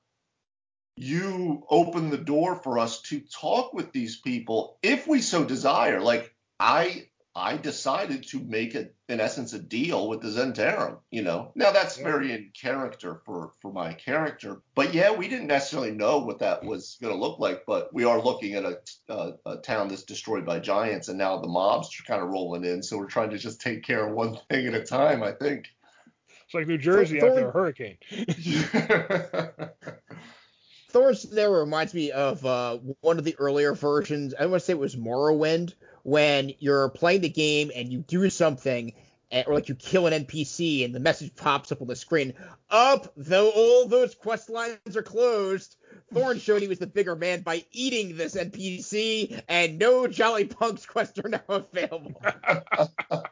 you 0.95 1.63
open 1.69 2.10
the 2.10 2.17
door 2.17 2.55
for 2.55 2.79
us 2.79 3.01
to 3.01 3.19
talk 3.19 3.74
with 3.74 3.91
these 3.91 4.19
people 4.19 4.77
if 4.81 5.07
we 5.07 5.21
so 5.21 5.43
desire. 5.43 6.00
Like 6.00 6.33
I 6.60 7.07
I 7.33 7.55
decided 7.55 8.27
to 8.29 8.39
make 8.39 8.75
it, 8.75 8.93
in 9.07 9.21
essence, 9.21 9.53
a 9.53 9.59
deal 9.59 10.09
with 10.09 10.21
the 10.21 10.27
Zhentarim. 10.27 10.97
You 11.11 11.21
know, 11.21 11.53
now 11.55 11.71
that's 11.71 11.97
yeah. 11.97 12.03
very 12.03 12.33
in 12.33 12.51
character 12.53 13.21
for 13.25 13.53
for 13.61 13.71
my 13.71 13.93
character. 13.93 14.61
But 14.75 14.93
yeah, 14.93 15.11
we 15.11 15.29
didn't 15.29 15.47
necessarily 15.47 15.91
know 15.91 16.19
what 16.19 16.39
that 16.39 16.65
was 16.65 16.97
going 17.01 17.13
to 17.13 17.19
look 17.19 17.39
like. 17.39 17.63
But 17.65 17.93
we 17.93 18.03
are 18.03 18.21
looking 18.21 18.55
at 18.55 18.65
a, 18.65 18.79
a, 19.07 19.33
a 19.45 19.57
town 19.57 19.88
that's 19.88 20.03
destroyed 20.03 20.45
by 20.45 20.59
giants, 20.59 21.07
and 21.07 21.17
now 21.17 21.38
the 21.38 21.47
mobs 21.47 21.97
are 22.00 22.03
kind 22.03 22.21
of 22.21 22.29
rolling 22.29 22.65
in. 22.65 22.83
So 22.83 22.97
we're 22.97 23.07
trying 23.07 23.29
to 23.29 23.38
just 23.38 23.61
take 23.61 23.83
care 23.83 24.07
of 24.07 24.13
one 24.13 24.38
thing 24.50 24.67
at 24.67 24.73
a 24.73 24.83
time. 24.83 25.23
I 25.23 25.31
think. 25.31 25.69
It's 26.45 26.53
like 26.53 26.67
New 26.67 26.77
Jersey 26.77 27.21
after 27.21 27.47
a 27.47 27.51
hurricane. 27.51 27.97
Thor's 30.91 31.24
there 31.24 31.51
reminds 31.51 31.93
me 31.93 32.12
of 32.12 32.45
uh, 32.45 32.77
one 33.00 33.17
of 33.17 33.24
the 33.24 33.36
earlier 33.39 33.74
versions. 33.74 34.33
I 34.38 34.45
want 34.45 34.62
to 34.62 34.65
say 34.65 34.74
it 34.74 34.79
was 34.79 34.95
Morrowind, 34.95 35.74
when 36.03 36.53
you're 36.60 36.89
playing 36.89 37.21
the 37.21 37.29
game 37.29 37.71
and 37.74 37.91
you 37.91 38.00
do 38.00 38.29
something 38.29 38.93
or 39.31 39.53
like 39.53 39.69
you 39.69 39.75
kill 39.75 40.07
an 40.07 40.25
NPC 40.25 40.83
and 40.83 40.93
the 40.93 41.00
message 41.00 41.33
pops 41.36 41.71
up 41.71 41.81
on 41.81 41.88
the 41.88 41.95
screen. 41.95 42.33
Up, 42.69 43.13
though 43.15 43.50
all 43.50 43.88
those 43.88 44.13
quest 44.15 44.50
lines 44.50 44.98
are 44.98 45.03
closed. 45.03 45.77
Thorn 46.13 46.39
showed 46.39 46.62
he 46.62 46.67
was 46.67 46.79
the 46.79 46.88
bigger 46.88 47.15
man 47.15 47.41
by 47.41 47.63
eating 47.71 48.17
this 48.17 48.36
NPC, 48.36 49.41
and 49.48 49.79
no 49.79 50.07
Jolly 50.07 50.45
Punks 50.45 50.86
quests 50.86 51.19
are 51.19 51.29
now 51.29 51.41
available. 51.48 52.21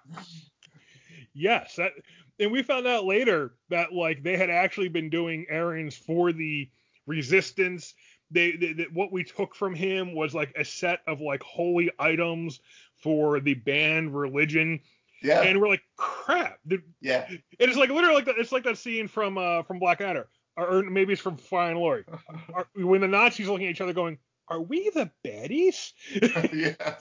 yes, 1.34 1.76
that, 1.76 1.92
and 2.40 2.52
we 2.54 2.64
found 2.64 2.88
out 2.88 3.04
later 3.04 3.52
that 3.70 3.92
like 3.92 4.24
they 4.24 4.38
had 4.38 4.50
actually 4.50 4.88
been 4.88 5.10
doing 5.10 5.48
errands 5.50 5.98
for 5.98 6.32
the 6.32 6.70
Resistance 7.10 7.94
they, 8.32 8.52
they, 8.52 8.74
they, 8.74 8.88
what 8.94 9.12
we 9.12 9.24
took 9.24 9.56
from 9.56 9.74
him 9.74 10.14
was 10.14 10.34
like 10.34 10.54
a 10.56 10.64
set 10.64 11.02
of 11.08 11.22
like 11.22 11.42
holy 11.42 11.90
items 11.98 12.60
for 12.96 13.40
the 13.40 13.56
banned 13.56 14.16
religion. 14.16 14.80
Yeah. 15.22 15.42
And 15.42 15.60
we're 15.60 15.68
like, 15.68 15.84
crap. 15.98 16.60
yeah. 17.02 17.26
And 17.28 17.42
It 17.58 17.70
is 17.70 17.78
like 17.78 17.90
literally 17.90 18.16
like 18.16 18.26
that. 18.26 18.36
It's 18.38 18.52
like 18.52 18.64
that 18.64 18.78
scene 18.78 19.08
from 19.08 19.38
uh 19.38 19.64
from 19.64 19.80
Blackadder, 19.80 20.28
or, 20.56 20.68
or 20.68 20.84
maybe 20.84 21.14
it's 21.14 21.22
from 21.22 21.38
Fry 21.38 21.70
and 21.70 21.80
Laurie, 21.80 22.06
are, 22.54 22.68
when 22.76 23.02
the 23.02 23.08
Nazis 23.08 23.48
looking 23.48 23.68
at 23.68 23.72
each 23.72 23.82
other 23.82 23.94
going, 23.94 24.18
"Are 24.48 24.62
we 24.62 24.90
the 24.92 25.12
baddies?" 25.26 25.94
yeah. 26.54 26.96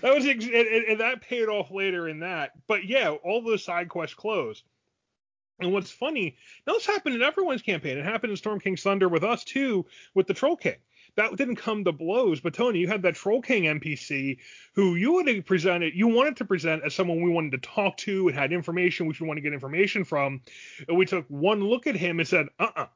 that 0.00 0.14
was 0.14 0.26
ex- 0.26 0.44
and, 0.44 0.54
and, 0.54 1.00
that 1.00 1.20
paid 1.20 1.48
off 1.48 1.70
later 1.70 2.08
in 2.08 2.20
that. 2.20 2.52
But 2.66 2.86
yeah, 2.86 3.10
all 3.10 3.42
those 3.42 3.64
side 3.64 3.88
quests 3.88 4.14
closed. 4.14 4.62
And 5.58 5.72
what's 5.72 5.90
funny, 5.90 6.36
now 6.66 6.74
this 6.74 6.86
happened 6.86 7.14
in 7.14 7.22
everyone's 7.22 7.62
campaign. 7.62 7.96
It 7.96 8.04
happened 8.04 8.30
in 8.30 8.36
Storm 8.36 8.60
King's 8.60 8.82
Thunder 8.82 9.08
with 9.08 9.24
us 9.24 9.42
too, 9.42 9.86
with 10.14 10.26
the 10.26 10.34
Troll 10.34 10.56
King. 10.56 10.76
That 11.16 11.34
didn't 11.36 11.56
come 11.56 11.82
to 11.84 11.92
blows, 11.92 12.40
but 12.40 12.52
Tony, 12.52 12.78
you 12.80 12.88
had 12.88 13.02
that 13.02 13.14
Troll 13.14 13.40
King 13.40 13.64
NPC 13.64 14.36
who 14.74 14.96
you 14.96 15.12
would 15.14 15.28
have 15.28 15.46
presented, 15.46 15.94
you 15.94 16.08
wanted 16.08 16.36
to 16.36 16.44
present 16.44 16.82
as 16.84 16.94
someone 16.94 17.22
we 17.22 17.30
wanted 17.30 17.52
to 17.52 17.68
talk 17.68 17.96
to 17.98 18.28
and 18.28 18.36
had 18.36 18.52
information 18.52 19.06
which 19.06 19.20
we 19.20 19.26
want 19.26 19.38
to 19.38 19.42
get 19.42 19.54
information 19.54 20.04
from. 20.04 20.42
And 20.86 20.98
we 20.98 21.06
took 21.06 21.24
one 21.28 21.60
look 21.60 21.86
at 21.86 21.96
him 21.96 22.20
and 22.20 22.28
said, 22.28 22.48
uh-uh, 22.58 22.86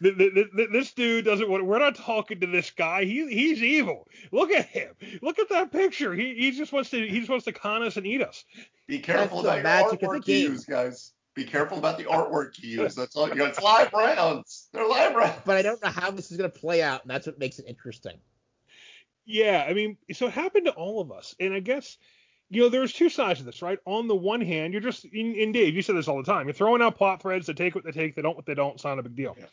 this 0.00 0.92
dude 0.92 1.24
doesn't 1.24 1.48
want. 1.48 1.64
We're 1.64 1.78
not 1.78 1.96
talking 1.96 2.40
to 2.40 2.46
this 2.46 2.70
guy. 2.70 3.04
He 3.04 3.26
he's 3.28 3.62
evil. 3.62 4.06
Look 4.32 4.50
at 4.50 4.66
him. 4.66 4.94
Look 5.22 5.38
at 5.38 5.48
that 5.50 5.72
picture. 5.72 6.14
He 6.14 6.34
he 6.34 6.50
just 6.52 6.72
wants 6.72 6.90
to 6.90 7.06
he 7.06 7.18
just 7.18 7.30
wants 7.30 7.44
to 7.46 7.52
con 7.52 7.82
us 7.82 7.96
and 7.96 8.06
eat 8.06 8.22
us. 8.22 8.44
Be 8.86 8.98
careful 8.98 9.42
That's 9.42 9.60
about 9.60 9.90
the 9.90 10.06
artwork 10.06 10.28
you 10.28 10.36
use, 10.36 10.64
guys. 10.64 11.12
Be 11.34 11.44
careful 11.44 11.78
about 11.78 11.98
the 11.98 12.04
artwork 12.10 12.62
you 12.62 12.82
use. 12.82 12.94
That's 12.94 13.16
all. 13.16 13.28
You 13.28 13.34
know, 13.34 13.46
it's 13.46 13.60
live 13.60 13.92
rounds. 13.92 14.68
They're 14.72 14.88
live 14.88 15.14
rounds. 15.14 15.40
But 15.44 15.56
I 15.56 15.62
don't 15.62 15.82
know 15.82 15.90
how 15.90 16.10
this 16.10 16.30
is 16.30 16.36
gonna 16.36 16.48
play 16.48 16.82
out, 16.82 17.02
and 17.02 17.10
that's 17.10 17.26
what 17.26 17.38
makes 17.38 17.58
it 17.58 17.66
interesting. 17.66 18.18
Yeah, 19.24 19.64
I 19.68 19.72
mean, 19.72 19.96
so 20.12 20.26
it 20.26 20.32
happened 20.32 20.66
to 20.66 20.72
all 20.72 21.00
of 21.00 21.10
us, 21.10 21.34
and 21.40 21.52
I 21.52 21.60
guess 21.60 21.98
you 22.48 22.62
know, 22.62 22.68
there's 22.68 22.92
two 22.92 23.08
sides 23.08 23.40
of 23.40 23.46
this, 23.46 23.60
right? 23.60 23.78
On 23.86 24.06
the 24.06 24.14
one 24.14 24.40
hand, 24.40 24.72
you're 24.72 24.82
just, 24.82 25.04
in, 25.04 25.34
in 25.34 25.52
Dave, 25.52 25.74
you 25.74 25.82
say 25.82 25.92
this 25.94 26.06
all 26.06 26.18
the 26.18 26.32
time. 26.32 26.46
You're 26.46 26.54
throwing 26.54 26.80
out 26.80 26.96
plot 26.96 27.20
threads. 27.20 27.46
They 27.46 27.54
take 27.54 27.74
what 27.74 27.84
they 27.84 27.90
take. 27.90 28.14
They 28.14 28.22
don't 28.22 28.36
what 28.36 28.46
they 28.46 28.54
don't. 28.54 28.74
It's 28.74 28.84
not 28.84 28.98
a 28.98 29.02
big 29.02 29.16
deal. 29.16 29.34
Yeah. 29.38 29.46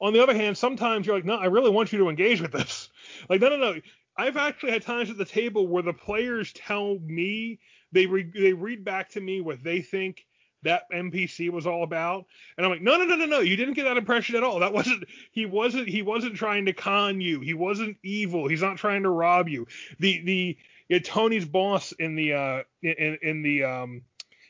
On 0.00 0.12
the 0.12 0.22
other 0.22 0.34
hand, 0.34 0.56
sometimes 0.56 1.06
you're 1.06 1.16
like, 1.16 1.24
no, 1.24 1.36
I 1.36 1.46
really 1.46 1.70
want 1.70 1.92
you 1.92 1.98
to 1.98 2.08
engage 2.08 2.40
with 2.40 2.52
this. 2.52 2.88
Like, 3.28 3.40
no, 3.40 3.48
no, 3.48 3.56
no. 3.56 3.80
I've 4.16 4.36
actually 4.36 4.72
had 4.72 4.82
times 4.82 5.10
at 5.10 5.16
the 5.16 5.24
table 5.24 5.66
where 5.66 5.82
the 5.82 5.94
players 5.94 6.52
tell 6.52 6.98
me 6.98 7.58
they 7.92 8.06
re- 8.06 8.30
they 8.34 8.52
read 8.52 8.84
back 8.84 9.10
to 9.10 9.20
me 9.20 9.40
what 9.40 9.62
they 9.62 9.80
think 9.80 10.26
that 10.64 10.82
NPC 10.92 11.50
was 11.50 11.66
all 11.66 11.84
about, 11.84 12.26
and 12.56 12.66
I'm 12.66 12.72
like, 12.72 12.82
no, 12.82 12.96
no, 12.98 13.04
no, 13.04 13.16
no, 13.16 13.26
no. 13.26 13.40
You 13.40 13.56
didn't 13.56 13.74
get 13.74 13.84
that 13.84 13.96
impression 13.96 14.34
at 14.36 14.42
all. 14.42 14.60
That 14.60 14.72
wasn't. 14.72 15.04
He 15.30 15.46
wasn't. 15.46 15.88
He 15.88 16.02
wasn't 16.02 16.34
trying 16.34 16.66
to 16.66 16.72
con 16.72 17.20
you. 17.20 17.40
He 17.40 17.54
wasn't 17.54 17.96
evil. 18.02 18.48
He's 18.48 18.62
not 18.62 18.76
trying 18.76 19.04
to 19.04 19.10
rob 19.10 19.48
you. 19.48 19.66
The 20.00 20.22
the 20.24 20.58
yeah, 20.88 20.98
Tony's 20.98 21.44
boss 21.44 21.92
in 21.92 22.16
the 22.16 22.32
uh 22.32 22.62
in 22.82 23.18
in 23.22 23.42
the 23.42 23.64
um 23.64 24.02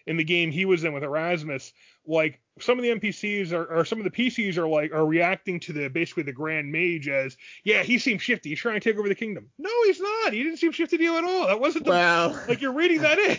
in 0.07 0.17
the 0.17 0.25
game 0.25 0.51
he 0.51 0.65
was 0.65 0.85
in 0.85 0.93
with 0.93 1.05
Erasmus, 1.05 1.73
like 2.07 2.41
some 2.61 2.79
of 2.79 2.83
the 2.83 2.91
NPCs 2.91 3.53
are, 3.53 3.65
or 3.65 3.85
some 3.85 3.99
of 3.99 4.05
the 4.05 4.11
PCs 4.11 4.57
are 4.57 4.69
like 4.69 4.93
are 4.93 5.07
reacting 5.07 5.61
to 5.61 5.73
the 5.73 5.89
basically 5.89 6.23
the 6.23 6.33
Grand 6.33 6.71
Mage 6.71 7.09
as, 7.09 7.37
yeah, 7.65 7.83
he 7.83 7.99
seems 7.99 8.23
shifty. 8.23 8.51
He's 8.51 8.61
trying 8.61 8.81
to 8.81 8.81
take 8.81 8.99
over 8.99 9.09
the 9.09 9.15
kingdom. 9.15 9.49
No, 9.59 9.71
he's 9.85 10.01
not. 10.01 10.33
He 10.33 10.43
didn't 10.43 10.59
seem 10.59 10.73
shifty 10.73 10.99
to 10.99 11.03
you 11.03 11.17
at 11.17 11.25
all. 11.25 11.47
That 11.47 11.61
wasn't 11.61 11.85
the, 11.85 11.91
well. 11.91 12.41
Like 12.49 12.61
you're 12.61 12.73
reading 12.73 13.03
that 13.03 13.19
in. 13.19 13.39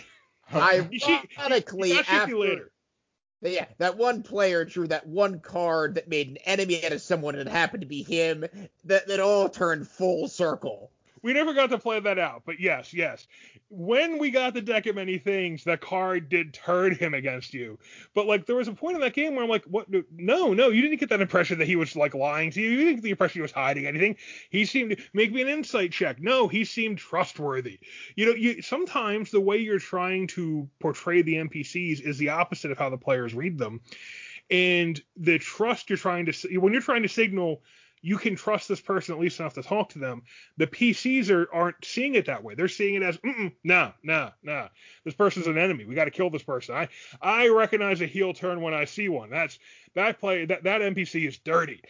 Ironically, 0.52 1.92
after, 2.08 2.36
later. 2.36 2.72
Yeah, 3.42 3.66
that 3.78 3.96
one 3.96 4.22
player 4.22 4.64
drew 4.64 4.86
that 4.88 5.06
one 5.06 5.40
card 5.40 5.94
that 5.94 6.08
made 6.08 6.28
an 6.28 6.36
enemy 6.38 6.84
out 6.84 6.92
of 6.92 7.00
someone 7.00 7.36
and 7.36 7.48
it 7.48 7.52
happened 7.52 7.80
to 7.82 7.86
be 7.86 8.02
him. 8.02 8.44
That 8.84 9.06
that 9.08 9.20
all 9.20 9.48
turned 9.48 9.88
full 9.88 10.28
circle 10.28 10.90
we 11.22 11.32
never 11.32 11.52
got 11.52 11.70
to 11.70 11.78
play 11.78 12.00
that 12.00 12.18
out, 12.18 12.42
but 12.46 12.60
yes, 12.60 12.94
yes. 12.94 13.26
When 13.68 14.18
we 14.18 14.30
got 14.30 14.54
the 14.54 14.62
deck 14.62 14.86
of 14.86 14.96
many 14.96 15.18
things, 15.18 15.64
that 15.64 15.80
card 15.80 16.28
did 16.28 16.54
turn 16.54 16.94
him 16.94 17.14
against 17.14 17.52
you. 17.52 17.78
But 18.14 18.26
like, 18.26 18.46
there 18.46 18.56
was 18.56 18.68
a 18.68 18.72
point 18.72 18.94
in 18.94 19.00
that 19.02 19.12
game 19.12 19.34
where 19.34 19.44
I'm 19.44 19.50
like, 19.50 19.64
what? 19.64 19.86
No, 20.12 20.54
no, 20.54 20.70
you 20.70 20.80
didn't 20.80 20.98
get 20.98 21.10
that 21.10 21.20
impression 21.20 21.58
that 21.58 21.66
he 21.66 21.76
was 21.76 21.94
like 21.94 22.14
lying 22.14 22.50
to 22.52 22.60
you. 22.60 22.70
You 22.70 22.78
didn't 22.78 22.96
get 22.96 23.02
the 23.02 23.10
impression 23.10 23.38
he 23.38 23.42
was 23.42 23.52
hiding 23.52 23.86
anything. 23.86 24.16
He 24.48 24.64
seemed 24.64 24.90
to 24.90 24.96
make 25.12 25.32
me 25.32 25.42
an 25.42 25.48
insight 25.48 25.92
check. 25.92 26.20
No, 26.20 26.48
he 26.48 26.64
seemed 26.64 26.98
trustworthy. 26.98 27.78
You 28.16 28.26
know, 28.26 28.34
you 28.34 28.62
sometimes 28.62 29.30
the 29.30 29.40
way 29.40 29.58
you're 29.58 29.78
trying 29.78 30.26
to 30.28 30.68
portray 30.80 31.22
the 31.22 31.34
NPCs 31.34 32.00
is 32.00 32.18
the 32.18 32.30
opposite 32.30 32.70
of 32.70 32.78
how 32.78 32.90
the 32.90 32.98
players 32.98 33.34
read 33.34 33.58
them. 33.58 33.80
And 34.50 35.00
the 35.16 35.38
trust 35.38 35.90
you're 35.90 35.96
trying 35.96 36.26
to 36.26 36.58
when 36.58 36.72
you're 36.72 36.82
trying 36.82 37.02
to 37.02 37.08
signal 37.08 37.62
you 38.02 38.16
can 38.16 38.36
trust 38.36 38.68
this 38.68 38.80
person 38.80 39.14
at 39.14 39.20
least 39.20 39.40
enough 39.40 39.54
to 39.54 39.62
talk 39.62 39.90
to 39.90 39.98
them. 39.98 40.22
The 40.56 40.66
PCs 40.66 41.30
are 41.30 41.52
aren't 41.52 41.84
seeing 41.84 42.14
it 42.14 42.26
that 42.26 42.42
way. 42.42 42.54
They're 42.54 42.68
seeing 42.68 42.94
it 42.94 43.02
as, 43.02 43.18
no, 43.64 43.92
no, 44.02 44.30
no. 44.42 44.68
This 45.04 45.14
person's 45.14 45.46
an 45.46 45.58
enemy. 45.58 45.84
We 45.84 45.94
got 45.94 46.04
to 46.04 46.10
kill 46.10 46.30
this 46.30 46.42
person. 46.42 46.74
I 46.74 46.88
I 47.20 47.48
recognize 47.48 48.00
a 48.00 48.06
heel 48.06 48.32
turn 48.32 48.60
when 48.60 48.74
I 48.74 48.84
see 48.84 49.08
one. 49.08 49.30
That's 49.30 49.58
that 49.94 50.20
play 50.20 50.46
that 50.46 50.64
that 50.64 50.80
NPC 50.80 51.28
is 51.28 51.38
dirty. 51.38 51.82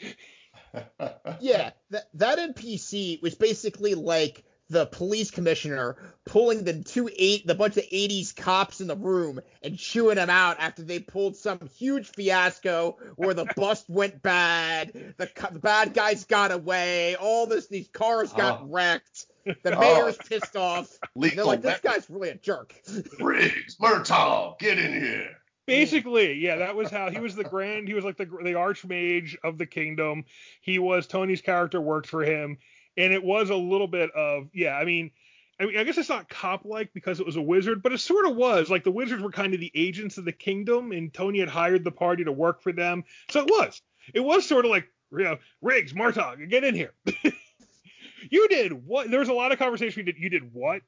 yeah, 1.41 1.71
that 1.91 2.09
that 2.15 2.39
NPC 2.39 3.23
was 3.23 3.35
basically 3.35 3.95
like 3.95 4.45
the 4.71 4.87
police 4.87 5.31
commissioner 5.31 5.97
pulling 6.25 6.63
the 6.65 6.83
two 6.83 7.11
eight 7.17 7.47
the 7.47 7.55
bunch 7.55 7.77
of 7.77 7.83
80s 7.85 8.35
cops 8.35 8.81
in 8.81 8.87
the 8.87 8.97
room 8.97 9.41
and 9.63 9.77
chewing 9.77 10.15
them 10.15 10.31
out 10.31 10.57
after 10.61 10.83
they 10.83 11.01
pulled 11.01 11.37
some 11.37 11.69
huge 11.77 12.07
fiasco 12.07 12.97
where 13.17 13.35
the 13.35 13.47
bus 13.57 13.85
went 13.89 14.23
bad, 14.23 14.93
the, 15.19 15.29
the 15.53 15.59
bad 15.59 15.93
guys 15.93 16.25
got 16.25 16.53
away, 16.53 17.17
all 17.17 17.47
this 17.47 17.67
these 17.67 17.89
cars 17.89 18.33
got 18.33 18.63
oh. 18.63 18.67
wrecked. 18.67 19.27
The 19.65 19.71
mayor's 19.71 20.19
oh. 20.21 20.29
pissed 20.29 20.55
off. 20.55 20.99
They're 21.17 21.45
like, 21.47 21.63
this 21.63 21.81
guy's 21.81 22.09
really 22.11 22.29
a 22.29 22.37
jerk. 22.37 22.75
Riggs, 23.19 23.77
Murtaugh, 23.81 24.59
get 24.59 24.79
in 24.79 24.93
here. 25.03 25.31
Basically, 25.67 26.35
yeah, 26.35 26.57
that 26.57 26.77
was 26.77 26.91
how 26.91 27.11
he 27.11 27.21
was 27.21 27.35
the 27.35 27.45
grand. 27.45 27.89
He 27.89 27.95
was 27.95 28.05
like 28.05 28.19
the 28.19 28.27
the 28.27 28.53
archmage 28.53 29.37
of 29.43 29.57
the 29.57 29.65
kingdom. 29.65 30.27
He 30.61 30.79
was 30.79 31.07
Tony's 31.07 31.41
character 31.41 31.81
worked 31.81 32.09
for 32.09 32.23
him 32.23 32.59
and 33.01 33.13
it 33.13 33.25
was 33.25 33.51
a 33.51 33.57
little 33.57 33.89
bit 33.89 34.11
of 34.13 34.49
yeah. 34.53 34.77
I 34.77 34.85
mean, 34.85 35.11
I 35.59 35.67
mean, 35.67 35.77
I 35.77 35.85
guess 35.85 35.99
it's 35.99 36.09
not 36.09 36.29
cop 36.29 36.65
like 36.65 36.93
because 36.93 37.21
it 37.21 37.27
was 37.27 37.37
a 37.37 37.43
wizard, 37.43 37.83
but 37.83 37.93
it 37.93 37.99
sort 37.99 38.27
of 38.27 38.37
was. 38.37 38.71
Like 38.71 38.85
the 38.85 38.91
wizards 38.91 39.23
were 39.23 39.31
kind 39.31 39.55
of 39.55 39.61
the 39.61 39.73
agents 39.75 40.19
of 40.19 40.25
the 40.25 40.33
kingdom, 40.33 40.93
and 40.93 41.13
Tony 41.13 41.41
had 41.41 41.49
hired 41.49 41.85
the 41.85 41.91
party 41.91 42.25
to 42.25 42.33
work 42.33 42.63
for 42.63 42.73
them, 42.73 43.05
so 43.31 43.41
it 43.41 43.47
was. 43.47 43.81
It 44.15 44.21
was 44.21 44.47
sort 44.47 44.65
of 44.65 44.71
like 44.71 44.89
you 45.13 45.25
know, 45.25 45.39
Riggs, 45.61 45.93
Murtaugh, 45.93 46.49
get 46.49 46.65
in 46.65 46.75
here. 46.75 46.93
you 48.31 48.49
did 48.49 48.87
what? 48.87 49.11
There 49.11 49.21
was 49.21 49.29
a 49.29 49.35
lot 49.35 49.53
of 49.53 49.59
conversation. 49.59 50.07
You 50.07 50.13
did. 50.13 50.21
You 50.21 50.31
did 50.31 50.55
what? 50.55 50.83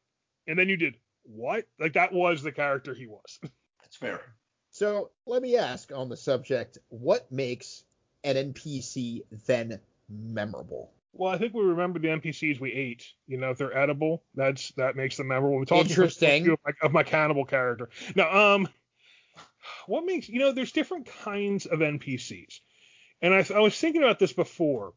And 0.47 0.59
then 0.59 0.69
you 0.69 0.77
did 0.77 0.95
what? 1.25 1.67
Like 1.79 1.95
that 1.95 2.13
was 2.13 2.43
the 2.43 2.53
character 2.53 2.95
he 2.95 3.07
was. 3.07 3.41
That's 3.83 3.97
fair. 3.97 4.21
So 4.71 5.11
let 5.27 5.43
me 5.43 5.57
ask 5.57 5.93
on 5.93 6.09
the 6.09 6.17
subject: 6.17 6.79
What 6.89 7.31
makes 7.31 7.85
an 8.25 8.37
NPC 8.37 9.23
then 9.47 9.81
memorable? 10.09 10.93
Well, 11.15 11.31
I 11.33 11.39
think 11.39 11.53
we 11.53 11.63
remember 11.63 11.99
the 11.99 12.09
NPCs 12.09 12.59
we 12.61 12.73
ate. 12.73 13.07
You 13.27 13.37
know, 13.37 13.51
if 13.51 13.59
they're 13.59 13.77
edible, 13.77 14.25
that's 14.35 14.73
that 14.73 14.97
makes 14.97 15.17
them 15.17 15.29
memorable. 15.29 15.59
We 15.59 15.67
talked 15.67 15.91
Interesting. 15.91 16.49
Of 16.49 16.59
my, 16.65 16.73
of 16.83 16.93
my 16.93 17.03
cannibal 17.03 17.45
character. 17.45 17.91
Now, 18.17 18.55
um, 18.55 18.69
what 19.87 20.07
makes 20.07 20.29
you 20.29 20.39
know? 20.39 20.53
There's 20.53 20.73
different 20.73 21.07
kinds 21.07 21.67
of 21.67 21.81
NPCs, 21.81 22.61
and 23.21 23.35
I, 23.35 23.45
I 23.55 23.61
was 23.61 23.79
thinking 23.79 24.03
about 24.03 24.19
this 24.19 24.33
before. 24.33 24.95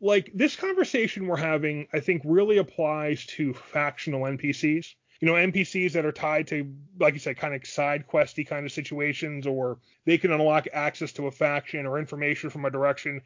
Like 0.00 0.30
this 0.34 0.54
conversation 0.54 1.26
we're 1.26 1.36
having, 1.36 1.88
I 1.92 2.00
think 2.00 2.22
really 2.24 2.58
applies 2.58 3.24
to 3.26 3.54
factional 3.54 4.22
NPCs. 4.22 4.94
You 5.20 5.28
know, 5.28 5.34
NPCs 5.34 5.92
that 5.92 6.04
are 6.04 6.12
tied 6.12 6.48
to, 6.48 6.70
like 7.00 7.14
you 7.14 7.20
said, 7.20 7.38
kind 7.38 7.54
of 7.54 7.66
side 7.66 8.04
questy 8.06 8.46
kind 8.46 8.66
of 8.66 8.72
situations, 8.72 9.46
or 9.46 9.78
they 10.04 10.18
can 10.18 10.32
unlock 10.32 10.66
access 10.74 11.12
to 11.12 11.28
a 11.28 11.30
faction 11.30 11.86
or 11.86 11.98
information 11.98 12.50
from 12.50 12.66
a 12.66 12.70
direction 12.70 13.22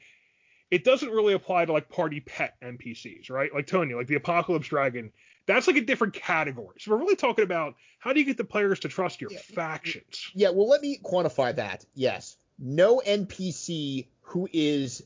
it 0.71 0.85
doesn't 0.85 1.11
really 1.11 1.35
apply 1.35 1.65
to 1.65 1.73
like 1.73 1.89
party 1.89 2.21
pet 2.21 2.55
NPCs, 2.63 3.31
right? 3.31 3.53
Like 3.53 3.67
Tony, 3.67 3.95
like 3.95 4.07
the 4.07 4.17
Apocalypse 4.17 4.69
Dragon. 4.69 5.13
That's 5.47 5.67
like 5.67 5.77
a 5.77 5.83
different 5.83 6.13
category. 6.13 6.77
So 6.79 6.91
we're 6.91 6.99
really 6.99 7.17
talking 7.17 7.45
about 7.45 7.75
how 7.99 8.13
do 8.13 8.21
you 8.21 8.27
get 8.27 8.37
the 8.37 8.45
players 8.45 8.81
to 8.81 8.89
trust 8.89 9.23
your 9.23 9.33
yeah. 9.33 9.39
factions? 9.39 10.31
Yeah, 10.35 10.51
well, 10.51 10.69
let 10.69 10.83
me 10.83 11.01
quantify 11.03 11.57
that. 11.57 11.87
Yes, 11.95 12.37
no 12.59 13.01
NPC 13.05 14.09
who 14.21 14.49
is 14.53 15.03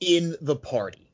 in 0.00 0.36
the 0.40 0.56
party. 0.56 1.04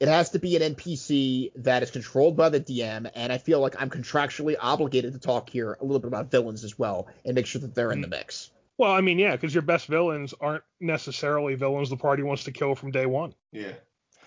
It 0.00 0.08
has 0.08 0.30
to 0.30 0.40
be 0.40 0.56
an 0.56 0.74
NPC 0.74 1.52
that 1.56 1.84
is 1.84 1.92
controlled 1.92 2.36
by 2.36 2.48
the 2.48 2.60
DM, 2.60 3.08
and 3.14 3.32
I 3.32 3.38
feel 3.38 3.60
like 3.60 3.80
I'm 3.80 3.88
contractually 3.88 4.56
obligated 4.58 5.12
to 5.12 5.20
talk 5.20 5.48
here 5.48 5.78
a 5.80 5.84
little 5.84 6.00
bit 6.00 6.08
about 6.08 6.30
villains 6.32 6.64
as 6.64 6.76
well 6.76 7.06
and 7.24 7.36
make 7.36 7.46
sure 7.46 7.60
that 7.60 7.74
they're 7.74 7.88
mm-hmm. 7.88 7.94
in 7.94 8.00
the 8.02 8.08
mix. 8.08 8.50
Well, 8.76 8.90
I 8.90 9.00
mean, 9.00 9.18
yeah, 9.18 9.32
because 9.32 9.54
your 9.54 9.62
best 9.62 9.86
villains 9.86 10.34
aren't 10.40 10.64
necessarily 10.80 11.54
villains 11.54 11.90
the 11.90 11.96
party 11.96 12.22
wants 12.22 12.44
to 12.44 12.52
kill 12.52 12.74
from 12.74 12.90
day 12.90 13.06
one. 13.06 13.34
Yeah. 13.52 13.72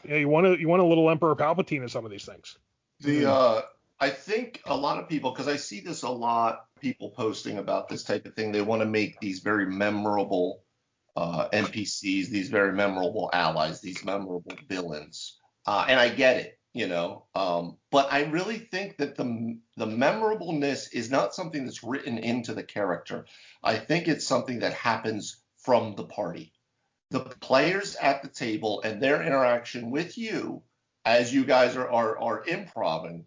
Yeah, 0.08 0.18
you 0.18 0.30
want 0.30 0.46
to 0.46 0.60
you 0.60 0.70
want 0.70 0.82
a 0.82 0.86
little 0.86 1.10
Emperor 1.10 1.36
Palpatine 1.36 1.82
in 1.82 1.89
some 1.89 2.06
of 2.06 2.12
these 2.12 2.25
things. 2.25 2.58
The 3.01 3.24
mm-hmm. 3.24 3.27
uh, 3.27 3.62
I 4.00 4.10
think 4.10 4.62
a 4.66 4.75
lot 4.75 5.00
of 5.00 5.10
people, 5.10 5.32
because 5.32 5.48
I 5.48 5.58
see 5.58 5.82
this 5.82 6.04
a 6.04 6.10
lot, 6.10 6.66
people 6.80 7.10
posting 7.10 7.58
about 7.58 7.89
this 7.89 8.04
type 8.04 8.25
of 8.25 8.36
thing. 8.36 8.51
They 8.51 8.62
want 8.62 8.82
to 8.82 8.86
make 8.86 9.20
these 9.20 9.39
very 9.39 9.66
memorable 9.66 10.63
uh, 11.16 11.50
NPCs, 11.51 12.27
these 12.27 12.50
very 12.50 12.74
memorable 12.74 13.30
allies, 13.34 13.82
these 13.82 14.06
memorable 14.06 14.56
villains, 14.70 15.39
uh, 15.66 15.86
and 15.89 16.00
I 16.00 16.10
get 16.10 16.38
it 16.38 16.57
you 16.77 16.88
know. 16.88 17.25
Um, 17.34 17.77
but 17.91 18.12
I 18.12 18.25
really 18.25 18.60
think 18.60 18.98
that 18.98 19.15
the 19.15 19.57
the 19.75 19.86
memorableness 19.88 20.93
is 20.93 21.10
not 21.10 21.34
something 21.34 21.65
that's 21.65 21.84
written 21.84 22.17
into 22.17 22.53
the 22.53 22.63
character. 22.63 23.25
I 23.63 23.77
think 23.77 24.07
it's 24.07 24.27
something 24.27 24.60
that 24.60 24.74
happens 24.74 25.38
from 25.57 25.96
the 25.96 26.05
party. 26.05 26.53
The 27.10 27.22
players 27.22 27.96
at 27.96 28.22
the 28.22 28.29
table 28.29 28.81
and 28.81 29.01
their 29.01 29.24
interaction 29.24 29.91
with 29.91 30.17
you 30.17 30.63
as 31.05 31.34
you 31.34 31.46
guys 31.46 31.75
are 31.75 31.89
are, 31.89 32.17
are 32.19 32.43
improving 32.46 33.25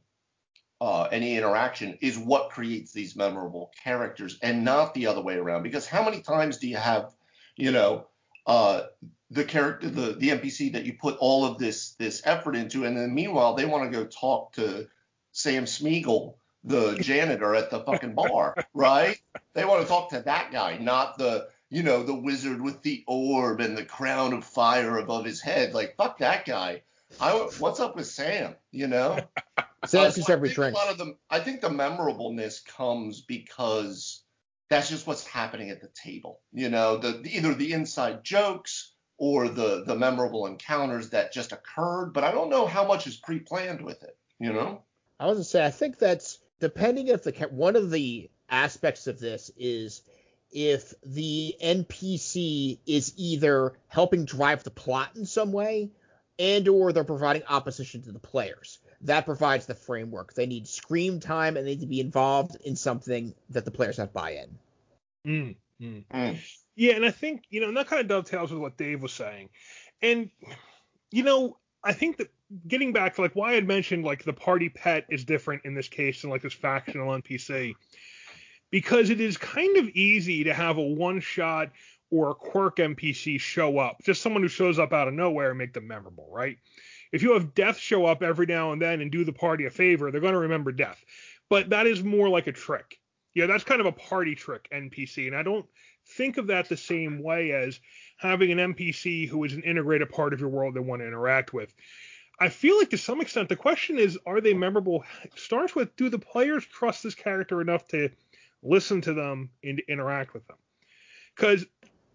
uh, 0.80 1.08
any 1.12 1.36
interaction 1.36 1.98
is 2.00 2.18
what 2.18 2.50
creates 2.50 2.92
these 2.92 3.16
memorable 3.16 3.70
characters 3.82 4.38
and 4.42 4.64
not 4.64 4.94
the 4.94 5.06
other 5.06 5.20
way 5.20 5.34
around. 5.34 5.62
Because 5.62 5.86
how 5.86 6.02
many 6.02 6.22
times 6.22 6.56
do 6.56 6.68
you 6.68 6.76
have, 6.76 7.12
you 7.56 7.70
know, 7.70 8.06
uh, 8.50 8.86
the 9.30 9.44
character, 9.44 9.88
the, 9.88 10.14
the 10.14 10.30
NPC 10.30 10.72
that 10.72 10.84
you 10.84 10.94
put 10.94 11.16
all 11.18 11.44
of 11.44 11.58
this 11.58 11.92
this 12.00 12.20
effort 12.24 12.56
into, 12.56 12.84
and 12.84 12.96
then 12.96 13.14
meanwhile 13.14 13.54
they 13.54 13.64
want 13.64 13.90
to 13.90 13.96
go 13.96 14.04
talk 14.04 14.54
to 14.54 14.88
Sam 15.30 15.66
Smeagol, 15.66 16.34
the 16.64 16.96
janitor 17.00 17.54
at 17.54 17.70
the 17.70 17.78
fucking 17.78 18.14
bar, 18.14 18.56
right? 18.74 19.20
They 19.54 19.64
want 19.64 19.82
to 19.82 19.88
talk 19.88 20.10
to 20.10 20.22
that 20.22 20.50
guy, 20.50 20.78
not 20.78 21.16
the 21.16 21.46
you 21.68 21.84
know 21.84 22.02
the 22.02 22.14
wizard 22.14 22.60
with 22.60 22.82
the 22.82 23.04
orb 23.06 23.60
and 23.60 23.78
the 23.78 23.84
crown 23.84 24.32
of 24.32 24.44
fire 24.44 24.98
above 24.98 25.24
his 25.24 25.40
head. 25.40 25.72
Like 25.72 25.94
fuck 25.96 26.18
that 26.18 26.44
guy. 26.44 26.82
I, 27.20 27.32
what's 27.60 27.78
up 27.78 27.94
with 27.94 28.08
Sam? 28.08 28.56
You 28.72 28.88
know. 28.88 29.20
Sam's 29.86 30.18
uh, 30.18 30.22
so 30.22 30.34
I 30.34 30.40
think 30.40 30.58
a 30.58 30.70
lot 30.70 30.90
of 30.90 30.98
the 30.98 31.16
I 31.30 31.38
think 31.38 31.60
the 31.60 31.68
memorableness 31.68 32.64
comes 32.66 33.20
because 33.20 34.24
that's 34.70 34.88
just 34.88 35.06
what's 35.06 35.26
happening 35.26 35.68
at 35.70 35.82
the 35.82 35.88
table. 35.88 36.40
You 36.52 36.70
know, 36.70 36.96
the 36.96 37.20
either 37.26 37.54
the 37.54 37.72
inside 37.72 38.24
jokes 38.24 38.94
or 39.18 39.48
the 39.48 39.84
the 39.84 39.96
memorable 39.96 40.46
encounters 40.46 41.10
that 41.10 41.32
just 41.32 41.52
occurred, 41.52 42.12
but 42.12 42.24
I 42.24 42.32
don't 42.32 42.48
know 42.48 42.66
how 42.66 42.86
much 42.86 43.06
is 43.06 43.16
pre-planned 43.16 43.82
with 43.82 44.02
it. 44.02 44.16
You 44.38 44.52
know. 44.52 44.82
I 45.18 45.26
was 45.26 45.36
gonna 45.36 45.44
say 45.44 45.66
I 45.66 45.70
think 45.70 45.98
that's 45.98 46.38
depending 46.60 47.08
if 47.08 47.24
the 47.24 47.32
one 47.50 47.76
of 47.76 47.90
the 47.90 48.30
aspects 48.48 49.06
of 49.06 49.18
this 49.18 49.50
is 49.58 50.02
if 50.52 50.94
the 51.04 51.54
NPC 51.62 52.78
is 52.86 53.12
either 53.16 53.74
helping 53.88 54.24
drive 54.24 54.64
the 54.64 54.70
plot 54.70 55.10
in 55.16 55.26
some 55.26 55.52
way 55.52 55.90
and 56.38 56.66
or 56.68 56.92
they're 56.92 57.04
providing 57.04 57.42
opposition 57.48 58.02
to 58.02 58.12
the 58.12 58.18
players. 58.18 58.78
That 59.02 59.24
provides 59.24 59.66
the 59.66 59.74
framework. 59.74 60.34
They 60.34 60.46
need 60.46 60.68
scream 60.68 61.20
time 61.20 61.56
and 61.56 61.66
they 61.66 61.70
need 61.70 61.80
to 61.80 61.86
be 61.86 62.00
involved 62.00 62.56
in 62.64 62.76
something 62.76 63.34
that 63.50 63.64
the 63.64 63.70
players 63.70 63.96
have 63.96 64.12
buy-in. 64.12 64.58
Mm, 65.26 65.56
mm. 65.80 66.04
Mm. 66.12 66.38
Yeah, 66.76 66.94
and 66.94 67.04
I 67.04 67.10
think 67.10 67.44
you 67.50 67.60
know, 67.60 67.68
and 67.68 67.76
that 67.76 67.88
kind 67.88 68.00
of 68.00 68.08
dovetails 68.08 68.52
with 68.52 68.60
what 68.60 68.76
Dave 68.76 69.02
was 69.02 69.12
saying. 69.12 69.48
And 70.02 70.30
you 71.10 71.22
know, 71.22 71.56
I 71.82 71.92
think 71.92 72.18
that 72.18 72.30
getting 72.66 72.92
back 72.92 73.14
to 73.14 73.22
like 73.22 73.34
why 73.34 73.50
I 73.50 73.54
had 73.54 73.66
mentioned 73.66 74.04
like 74.04 74.24
the 74.24 74.32
party 74.32 74.68
pet 74.68 75.06
is 75.08 75.24
different 75.24 75.64
in 75.64 75.74
this 75.74 75.88
case 75.88 76.22
than 76.22 76.30
like 76.30 76.42
this 76.42 76.52
factional 76.52 77.08
NPC 77.08 77.74
because 78.70 79.10
it 79.10 79.20
is 79.20 79.36
kind 79.36 79.76
of 79.76 79.88
easy 79.88 80.44
to 80.44 80.54
have 80.54 80.78
a 80.78 80.82
one 80.82 81.20
shot 81.20 81.70
or 82.10 82.30
a 82.30 82.34
quirk 82.34 82.76
NPC 82.76 83.38
show 83.40 83.78
up, 83.78 83.98
just 84.02 84.22
someone 84.22 84.42
who 84.42 84.48
shows 84.48 84.78
up 84.78 84.92
out 84.92 85.08
of 85.08 85.14
nowhere 85.14 85.50
and 85.50 85.58
make 85.58 85.72
them 85.72 85.86
memorable, 85.86 86.28
right? 86.30 86.58
If 87.12 87.22
you 87.22 87.32
have 87.32 87.54
death 87.54 87.78
show 87.78 88.06
up 88.06 88.22
every 88.22 88.46
now 88.46 88.72
and 88.72 88.80
then 88.80 89.00
and 89.00 89.10
do 89.10 89.24
the 89.24 89.32
party 89.32 89.66
a 89.66 89.70
favor, 89.70 90.10
they're 90.10 90.20
going 90.20 90.34
to 90.34 90.40
remember 90.40 90.72
death. 90.72 91.04
But 91.48 91.70
that 91.70 91.86
is 91.86 92.04
more 92.04 92.28
like 92.28 92.46
a 92.46 92.52
trick. 92.52 92.98
Yeah, 93.34 93.46
that's 93.46 93.64
kind 93.64 93.80
of 93.80 93.86
a 93.86 93.92
party 93.92 94.34
trick 94.34 94.68
NPC, 94.72 95.26
and 95.26 95.36
I 95.36 95.42
don't 95.42 95.66
think 96.06 96.36
of 96.36 96.48
that 96.48 96.68
the 96.68 96.76
same 96.76 97.22
way 97.22 97.52
as 97.52 97.80
having 98.16 98.50
an 98.50 98.74
NPC 98.74 99.28
who 99.28 99.44
is 99.44 99.52
an 99.52 99.62
integrated 99.62 100.10
part 100.10 100.32
of 100.32 100.40
your 100.40 100.48
world 100.48 100.74
they 100.74 100.80
want 100.80 101.02
to 101.02 101.06
interact 101.06 101.52
with. 101.52 101.72
I 102.40 102.48
feel 102.48 102.78
like 102.78 102.90
to 102.90 102.98
some 102.98 103.20
extent 103.20 103.48
the 103.48 103.56
question 103.56 103.98
is, 103.98 104.18
are 104.26 104.40
they 104.40 104.54
memorable? 104.54 105.04
It 105.24 105.38
starts 105.38 105.74
with, 105.74 105.94
do 105.96 106.08
the 106.08 106.18
players 106.18 106.64
trust 106.64 107.02
this 107.02 107.14
character 107.14 107.60
enough 107.60 107.86
to 107.88 108.08
listen 108.62 109.00
to 109.02 109.14
them 109.14 109.50
and 109.62 109.80
interact 109.88 110.32
with 110.34 110.46
them? 110.48 110.56
Because 111.36 111.66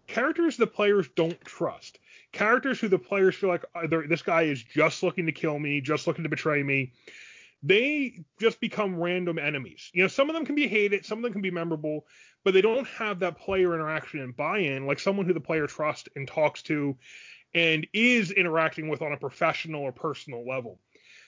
characters 0.06 0.56
the 0.56 0.66
players 0.66 1.08
don't 1.14 1.40
trust, 1.44 1.98
characters 2.36 2.78
who 2.78 2.88
the 2.88 2.98
players 2.98 3.34
feel 3.34 3.48
like 3.48 3.64
uh, 3.74 3.86
this 4.08 4.22
guy 4.22 4.42
is 4.42 4.62
just 4.62 5.02
looking 5.02 5.26
to 5.26 5.32
kill 5.32 5.58
me, 5.58 5.80
just 5.80 6.06
looking 6.06 6.22
to 6.24 6.28
betray 6.28 6.62
me, 6.62 6.92
they 7.62 8.20
just 8.38 8.60
become 8.60 9.00
random 9.00 9.38
enemies. 9.38 9.90
You 9.94 10.02
know, 10.02 10.08
some 10.08 10.28
of 10.28 10.34
them 10.34 10.44
can 10.44 10.54
be 10.54 10.68
hated, 10.68 11.06
some 11.06 11.18
of 11.18 11.22
them 11.22 11.32
can 11.32 11.40
be 11.40 11.50
memorable, 11.50 12.06
but 12.44 12.52
they 12.52 12.60
don't 12.60 12.86
have 12.88 13.20
that 13.20 13.38
player 13.38 13.74
interaction 13.74 14.20
and 14.20 14.36
buy-in 14.36 14.86
like 14.86 15.00
someone 15.00 15.24
who 15.24 15.32
the 15.32 15.40
player 15.40 15.66
trusts 15.66 16.08
and 16.14 16.28
talks 16.28 16.62
to 16.62 16.96
and 17.54 17.86
is 17.94 18.30
interacting 18.30 18.88
with 18.88 19.00
on 19.00 19.12
a 19.12 19.16
professional 19.16 19.80
or 19.82 19.92
personal 19.92 20.46
level. 20.46 20.78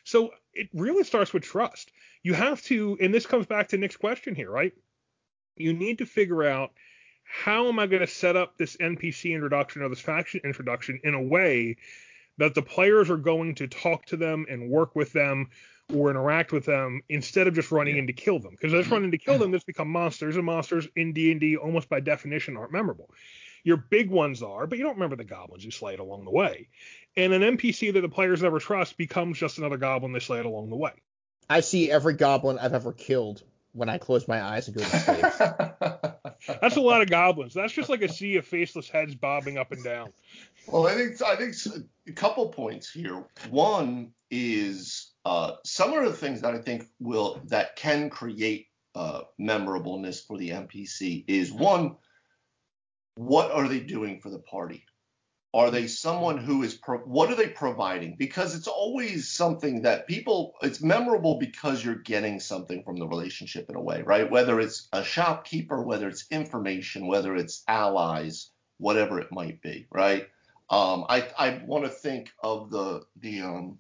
So 0.05 0.31
it 0.53 0.69
really 0.75 1.05
starts 1.05 1.33
with 1.33 1.43
trust. 1.43 1.91
You 2.23 2.35
have 2.35 2.63
to, 2.65 2.99
and 3.01 3.15
this 3.15 3.27
comes 3.27 3.47
back 3.47 3.69
to 3.69 3.79
Nick's 3.79 3.97
question 3.97 4.35
here, 4.35 4.51
right? 4.51 4.73
You 5.57 5.73
need 5.73 5.99
to 5.99 6.07
figure 6.07 6.45
out 6.45 6.73
how 7.29 7.69
am 7.69 7.79
I 7.79 7.87
going 7.87 8.01
to 8.01 8.07
set 8.07 8.37
up 8.37 8.57
this 8.57 8.77
NPC 8.79 9.35
introduction 9.35 9.83
or 9.83 9.89
this 9.89 10.01
faction 10.01 10.41
introduction 10.45 11.01
in 11.05 11.15
a 11.15 11.23
way 11.23 11.77
that 12.39 12.55
the 12.55 12.63
players 12.63 13.11
are 13.11 13.19
going 13.19 13.57
to 13.57 13.67
talk 13.67 14.07
to 14.07 14.17
them 14.17 14.47
and 14.49 14.71
work 14.71 14.97
with 14.97 15.13
them 15.13 15.51
or 15.95 16.11
interact 16.11 16.53
with 16.53 16.65
them 16.65 17.03
instead 17.09 17.47
of 17.47 17.55
just 17.55 17.71
running 17.71 17.97
yeah. 17.97 18.01
in 18.01 18.07
to 18.07 18.13
kill 18.13 18.39
them. 18.39 18.53
Because 18.53 18.73
just 18.73 18.91
running 18.91 19.11
to 19.11 19.19
kill 19.19 19.39
them, 19.39 19.53
just 19.53 19.67
become 19.67 19.89
monsters, 19.89 20.37
and 20.37 20.45
monsters 20.45 20.89
in 20.97 21.13
D 21.13 21.31
and 21.31 21.41
D 21.41 21.57
almost 21.57 21.89
by 21.89 22.01
definition 22.01 22.57
aren't 22.57 22.73
memorable. 22.73 23.11
Your 23.65 23.77
big 23.77 24.11
ones 24.11 24.43
are, 24.43 24.67
but 24.67 24.79
you 24.79 24.85
don't 24.85 24.95
remember 24.95 25.17
the 25.17 25.25
goblins 25.25 25.65
you 25.65 25.71
slayed 25.71 25.99
along 25.99 26.25
the 26.25 26.31
way. 26.31 26.69
And 27.17 27.33
an 27.33 27.43
NPC 27.43 27.93
that 27.93 28.01
the 28.01 28.09
players 28.09 28.43
never 28.43 28.59
trust 28.59 28.97
becomes 28.97 29.39
just 29.39 29.59
another 29.59 29.77
goblin 29.77 30.13
they 30.13 30.21
slayed 30.21 30.47
along 30.47 30.71
the 30.71 30.77
way. 30.77 30.93
I 31.51 31.61
see 31.61 31.91
every 31.91 32.15
goblin 32.15 32.59
I've 32.59 32.75
ever 32.75 32.93
killed 32.93 33.43
when 33.73 33.89
I 33.89 33.99
close 33.99 34.29
my 34.29 34.43
eyes 34.43 34.69
and 34.69 34.77
go 34.77 34.85
to 34.85 34.99
sleep. 34.99 35.95
That's 36.61 36.77
a 36.77 36.81
lot 36.81 37.03
of 37.03 37.11
goblins. 37.11 37.55
That's 37.55 37.73
just 37.73 37.89
like 37.89 38.03
a 38.03 38.09
sea 38.09 38.37
of 38.37 38.47
faceless 38.47 38.89
heads 38.89 39.15
bobbing 39.15 39.59
up 39.59 39.73
and 39.73 39.83
down. 39.85 40.13
Well, 40.67 40.87
I 40.87 40.95
think 40.95 41.23
I 41.23 41.37
think 41.37 41.55
a 42.07 42.13
couple 42.13 42.49
points 42.49 42.91
here. 42.91 43.25
One 43.51 44.13
is 44.31 45.13
uh, 45.25 45.53
some 45.65 45.93
of 45.93 46.05
the 46.05 46.13
things 46.13 46.41
that 46.41 46.55
I 46.55 46.59
think 46.59 46.89
will 47.01 47.41
that 47.47 47.77
can 47.77 48.11
create 48.11 48.69
uh, 48.95 49.23
memorableness 49.41 50.27
for 50.27 50.37
the 50.39 50.51
NPC 50.51 51.25
is 51.29 51.53
one, 51.53 51.97
what 53.15 53.51
are 53.51 53.69
they 53.69 53.81
doing 53.81 54.21
for 54.21 54.31
the 54.31 54.41
party? 54.41 54.85
Are 55.55 55.71
they 55.71 55.87
someone 55.87 56.37
who 56.37 56.63
is 56.63 56.75
pro- 56.75 56.99
what 56.99 57.31
are 57.31 57.35
they 57.35 57.49
providing? 57.49 58.17
Because 58.19 58.55
it's 58.55 58.69
always 58.69 59.29
something 59.29 59.83
that 59.83 60.07
people 60.07 60.55
it's 60.61 60.83
memorable 60.83 61.39
because 61.39 61.83
you're 61.83 61.95
getting 61.95 62.39
something 62.39 62.83
from 62.83 62.97
the 62.97 63.09
relationship 63.09 63.71
in 63.71 63.77
a 63.77 63.81
way, 63.81 64.03
right? 64.03 64.31
Whether 64.31 64.61
it's 64.61 64.89
a 64.93 65.03
shopkeeper, 65.03 65.83
whether 65.83 66.07
it's 66.07 66.27
information, 66.31 67.07
whether 67.07 67.35
it's 67.35 67.65
allies, 67.67 68.51
whatever 68.77 69.21
it 69.21 69.33
might 69.33 69.63
be, 69.63 69.87
right? 69.91 70.29
Um, 70.69 71.07
I 71.09 71.29
I 71.39 71.63
want 71.65 71.85
to 71.85 71.91
think 71.91 72.31
of 72.43 72.71
the 72.71 73.07
the 73.17 73.41
um 73.41 73.79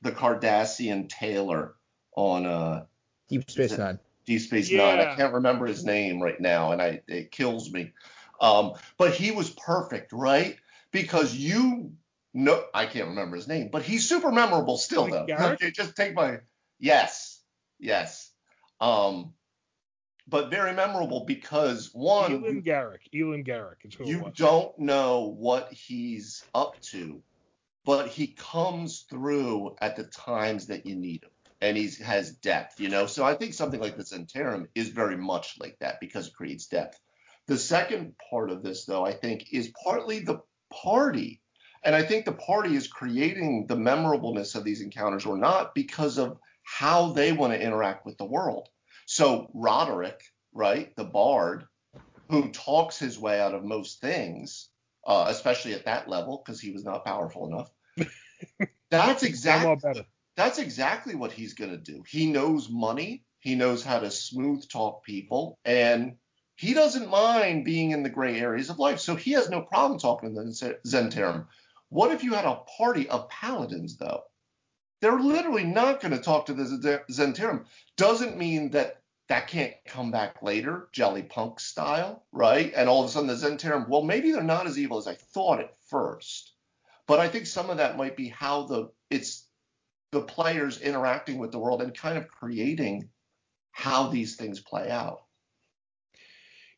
the 0.00 0.12
Cardassian 0.12 1.08
tailor 1.10 1.74
on 2.16 2.46
uh 2.46 2.84
Deep 3.28 3.50
Space 3.50 3.76
Nine. 3.76 3.98
Deep 4.24 4.40
Space 4.40 4.70
yeah. 4.70 4.96
Nine. 4.96 5.06
I 5.06 5.14
can't 5.16 5.34
remember 5.34 5.66
his 5.66 5.84
name 5.84 6.22
right 6.22 6.40
now, 6.40 6.72
and 6.72 6.80
I 6.80 7.02
it 7.08 7.30
kills 7.30 7.70
me. 7.70 7.92
Um, 8.40 8.72
but 8.96 9.12
he 9.12 9.32
was 9.32 9.50
perfect, 9.50 10.14
right? 10.14 10.56
Because 10.92 11.34
you 11.34 11.92
know 12.34 12.64
I 12.74 12.86
can't 12.86 13.08
remember 13.08 13.36
his 13.36 13.48
name, 13.48 13.68
but 13.70 13.82
he's 13.82 14.08
super 14.08 14.30
memorable 14.30 14.78
still 14.78 15.06
though. 15.06 15.26
Okay, 15.28 15.70
just 15.74 15.96
take 15.96 16.14
my 16.14 16.38
yes, 16.78 17.40
yes. 17.78 18.30
Um, 18.80 19.34
but 20.26 20.50
very 20.50 20.72
memorable 20.72 21.24
because 21.26 21.90
one, 21.92 22.32
Elim 22.32 22.62
Garak, 22.62 23.00
Elim 23.12 23.44
Garak 23.44 23.84
is 23.84 23.94
who 23.94 24.06
you 24.06 24.32
don't 24.34 24.78
know 24.78 25.34
what 25.36 25.72
he's 25.72 26.44
up 26.54 26.80
to, 26.82 27.20
but 27.84 28.08
he 28.08 28.28
comes 28.28 29.00
through 29.10 29.76
at 29.80 29.96
the 29.96 30.04
times 30.04 30.66
that 30.68 30.86
you 30.86 30.94
need 30.94 31.24
him, 31.24 31.30
and 31.60 31.76
he 31.76 31.90
has 32.02 32.30
depth, 32.30 32.80
you 32.80 32.88
know. 32.88 33.06
So 33.06 33.24
I 33.24 33.34
think 33.34 33.54
something 33.54 33.80
like 33.80 33.96
the 33.96 34.04
Zhentarim 34.04 34.68
is 34.74 34.88
very 34.88 35.16
much 35.16 35.56
like 35.58 35.78
that 35.80 36.00
because 36.00 36.28
it 36.28 36.34
creates 36.34 36.66
depth. 36.66 37.00
The 37.46 37.58
second 37.58 38.14
part 38.30 38.50
of 38.50 38.62
this, 38.62 38.84
though, 38.84 39.04
I 39.04 39.12
think, 39.12 39.52
is 39.52 39.72
partly 39.82 40.20
the 40.20 40.40
party. 40.70 41.40
And 41.82 41.94
I 41.94 42.02
think 42.02 42.24
the 42.24 42.32
party 42.32 42.76
is 42.76 42.86
creating 42.86 43.66
the 43.66 43.76
memorableness 43.76 44.54
of 44.54 44.64
these 44.64 44.82
encounters 44.82 45.26
or 45.26 45.36
not 45.36 45.74
because 45.74 46.18
of 46.18 46.38
how 46.64 47.12
they 47.12 47.32
want 47.32 47.52
to 47.52 47.62
interact 47.62 48.04
with 48.04 48.18
the 48.18 48.24
world. 48.24 48.68
So 49.06 49.50
Roderick, 49.54 50.20
right, 50.52 50.94
the 50.96 51.04
bard, 51.04 51.64
who 52.28 52.50
talks 52.50 52.98
his 52.98 53.18
way 53.18 53.40
out 53.40 53.54
of 53.54 53.64
most 53.64 54.00
things, 54.00 54.68
uh, 55.06 55.26
especially 55.28 55.74
at 55.74 55.86
that 55.86 56.08
level 56.08 56.42
because 56.44 56.60
he 56.60 56.70
was 56.70 56.84
not 56.84 57.04
powerful 57.04 57.46
enough. 57.46 57.70
That's 58.90 59.22
exactly 59.22 60.04
that's 60.36 60.58
exactly 60.58 61.14
what 61.14 61.32
he's 61.32 61.54
going 61.54 61.70
to 61.70 61.76
do. 61.76 62.02
He 62.08 62.30
knows 62.30 62.70
money. 62.70 63.24
He 63.40 63.54
knows 63.54 63.84
how 63.84 63.98
to 63.98 64.10
smooth 64.10 64.66
talk 64.68 65.04
people, 65.04 65.58
and 65.64 66.16
he 66.60 66.74
doesn't 66.74 67.08
mind 67.08 67.64
being 67.64 67.92
in 67.92 68.02
the 68.02 68.10
gray 68.10 68.38
areas 68.38 68.68
of 68.68 68.78
life, 68.78 69.00
so 69.00 69.16
he 69.16 69.30
has 69.30 69.48
no 69.48 69.62
problem 69.62 69.98
talking 69.98 70.34
to 70.34 70.42
the 70.42 70.78
Zhentarim. 70.86 71.46
What 71.88 72.12
if 72.12 72.22
you 72.22 72.34
had 72.34 72.44
a 72.44 72.60
party 72.76 73.08
of 73.08 73.30
paladins, 73.30 73.96
though? 73.96 74.24
They're 75.00 75.18
literally 75.18 75.64
not 75.64 76.02
going 76.02 76.12
to 76.12 76.22
talk 76.22 76.44
to 76.46 76.52
the 76.52 77.02
Zhentarim. 77.10 77.64
Doesn't 77.96 78.36
mean 78.36 78.72
that 78.72 79.00
that 79.28 79.46
can't 79.46 79.72
come 79.86 80.10
back 80.10 80.42
later, 80.42 80.90
Jolly 80.92 81.22
Punk 81.22 81.60
style, 81.60 82.26
right? 82.30 82.70
And 82.76 82.90
all 82.90 83.04
of 83.04 83.08
a 83.08 83.10
sudden 83.10 83.28
the 83.28 83.36
Zhentarim, 83.36 83.88
well, 83.88 84.02
maybe 84.02 84.30
they're 84.30 84.42
not 84.42 84.66
as 84.66 84.78
evil 84.78 84.98
as 84.98 85.06
I 85.06 85.14
thought 85.14 85.60
at 85.60 85.74
first. 85.88 86.52
But 87.06 87.20
I 87.20 87.28
think 87.28 87.46
some 87.46 87.70
of 87.70 87.78
that 87.78 87.96
might 87.96 88.18
be 88.18 88.28
how 88.28 88.64
the 88.64 88.90
it's 89.08 89.46
the 90.12 90.20
players 90.20 90.78
interacting 90.78 91.38
with 91.38 91.52
the 91.52 91.58
world 91.58 91.80
and 91.80 91.96
kind 91.96 92.18
of 92.18 92.28
creating 92.28 93.08
how 93.70 94.08
these 94.08 94.36
things 94.36 94.60
play 94.60 94.90
out. 94.90 95.22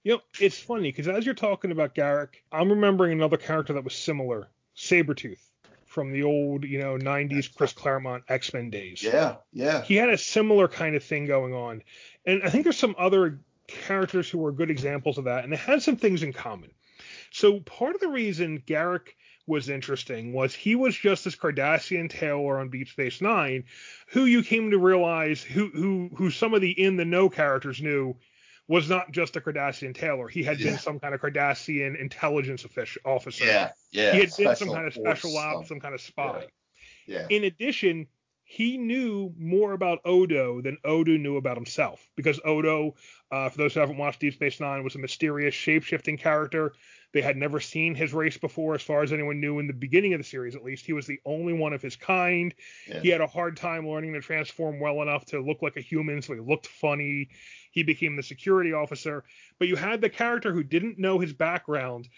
You 0.04 0.14
know, 0.14 0.20
it's 0.40 0.58
funny 0.58 0.90
because 0.90 1.08
as 1.08 1.24
you're 1.24 1.34
talking 1.34 1.70
about 1.70 1.94
Garak, 1.94 2.34
I'm 2.50 2.70
remembering 2.70 3.12
another 3.12 3.36
character 3.36 3.72
that 3.74 3.84
was 3.84 3.94
similar, 3.94 4.48
Sabretooth 4.76 5.38
from 5.86 6.10
the 6.10 6.22
old, 6.22 6.64
you 6.64 6.80
know, 6.80 6.96
90s 6.96 7.54
Chris 7.54 7.72
Claremont 7.72 8.24
X 8.28 8.52
Men 8.52 8.70
days. 8.70 9.02
Yeah, 9.02 9.36
yeah. 9.52 9.82
He 9.82 9.94
had 9.94 10.08
a 10.08 10.18
similar 10.18 10.66
kind 10.66 10.96
of 10.96 11.04
thing 11.04 11.26
going 11.26 11.54
on. 11.54 11.82
And 12.26 12.42
I 12.42 12.48
think 12.48 12.64
there's 12.64 12.78
some 12.78 12.96
other 12.98 13.40
characters 13.68 14.28
who 14.28 14.38
were 14.38 14.52
good 14.52 14.70
examples 14.70 15.18
of 15.18 15.24
that, 15.24 15.44
and 15.44 15.52
they 15.52 15.56
had 15.56 15.82
some 15.82 15.96
things 15.96 16.22
in 16.22 16.32
common. 16.32 16.70
So 17.30 17.60
part 17.60 17.94
of 17.94 18.00
the 18.00 18.08
reason 18.08 18.62
Garak 18.66 19.08
was 19.46 19.68
interesting 19.68 20.32
was 20.32 20.54
he 20.54 20.74
was 20.76 20.96
just 20.96 21.24
this 21.24 21.36
Cardassian 21.36 22.08
tailor 22.08 22.58
on 22.58 22.70
Deep 22.70 22.88
Space 22.88 23.20
Nine, 23.20 23.64
who 24.08 24.24
you 24.24 24.42
came 24.42 24.70
to 24.70 24.78
realize 24.78 25.42
who 25.42 25.68
who 25.68 26.10
who 26.16 26.30
some 26.30 26.54
of 26.54 26.60
the 26.60 26.70
in 26.70 26.96
the 26.96 27.04
know 27.04 27.28
characters 27.28 27.82
knew 27.82 28.16
was 28.72 28.88
not 28.88 29.12
just 29.12 29.36
a 29.36 29.40
Cardassian 29.42 29.94
tailor. 29.94 30.28
He 30.28 30.42
had 30.42 30.58
yeah. 30.58 30.70
been 30.70 30.78
some 30.78 30.98
kind 30.98 31.14
of 31.14 31.20
Cardassian 31.20 32.00
intelligence 32.00 32.64
official, 32.64 33.02
officer. 33.04 33.44
Yeah, 33.44 33.72
yeah. 33.90 34.12
He 34.12 34.20
had 34.20 34.30
been 34.34 34.56
some 34.56 34.70
kind 34.70 34.86
of 34.86 34.94
special 34.94 35.36
ops, 35.36 35.68
some 35.68 35.78
kind 35.78 35.94
of 35.94 36.00
spy. 36.00 36.46
Yeah. 37.06 37.26
yeah. 37.28 37.36
In 37.36 37.44
addition, 37.44 38.06
he 38.44 38.78
knew 38.78 39.34
more 39.38 39.74
about 39.74 39.98
Odo 40.06 40.62
than 40.62 40.78
Odo 40.86 41.18
knew 41.18 41.36
about 41.36 41.58
himself 41.58 42.08
because 42.16 42.40
Odo, 42.46 42.94
uh, 43.30 43.50
for 43.50 43.58
those 43.58 43.74
who 43.74 43.80
haven't 43.80 43.98
watched 43.98 44.20
Deep 44.20 44.32
Space 44.32 44.58
Nine, 44.58 44.82
was 44.82 44.94
a 44.94 44.98
mysterious 44.98 45.54
shape-shifting 45.54 46.16
character. 46.16 46.72
They 47.12 47.20
had 47.20 47.36
never 47.36 47.60
seen 47.60 47.94
his 47.94 48.14
race 48.14 48.38
before, 48.38 48.74
as 48.74 48.80
far 48.80 49.02
as 49.02 49.12
anyone 49.12 49.38
knew 49.38 49.58
in 49.58 49.66
the 49.66 49.74
beginning 49.74 50.14
of 50.14 50.20
the 50.20 50.24
series, 50.24 50.56
at 50.56 50.64
least. 50.64 50.86
He 50.86 50.94
was 50.94 51.06
the 51.06 51.20
only 51.26 51.52
one 51.52 51.74
of 51.74 51.82
his 51.82 51.94
kind. 51.94 52.54
Yeah. 52.88 53.00
He 53.00 53.10
had 53.10 53.20
a 53.20 53.26
hard 53.26 53.58
time 53.58 53.86
learning 53.86 54.14
to 54.14 54.22
transform 54.22 54.80
well 54.80 55.02
enough 55.02 55.26
to 55.26 55.40
look 55.40 55.60
like 55.60 55.76
a 55.76 55.82
human, 55.82 56.22
so 56.22 56.32
he 56.32 56.40
looked 56.40 56.66
funny. 56.66 57.28
He 57.72 57.82
became 57.82 58.14
the 58.14 58.22
security 58.22 58.72
officer. 58.72 59.24
But 59.58 59.66
you 59.66 59.74
had 59.74 60.00
the 60.00 60.08
character 60.08 60.52
who 60.52 60.62
didn't 60.62 60.98
know 60.98 61.18
his 61.18 61.32
background 61.32 62.08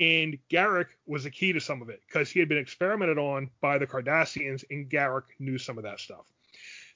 and 0.00 0.38
Garak 0.50 0.86
was 1.06 1.24
the 1.24 1.30
key 1.30 1.52
to 1.52 1.60
some 1.60 1.80
of 1.80 1.88
it 1.88 2.02
because 2.06 2.30
he 2.30 2.40
had 2.40 2.48
been 2.48 2.58
experimented 2.58 3.18
on 3.18 3.50
by 3.60 3.78
the 3.78 3.86
Cardassians, 3.86 4.64
and 4.70 4.88
Garak 4.88 5.24
knew 5.38 5.58
some 5.58 5.78
of 5.78 5.84
that 5.84 6.00
stuff. 6.00 6.24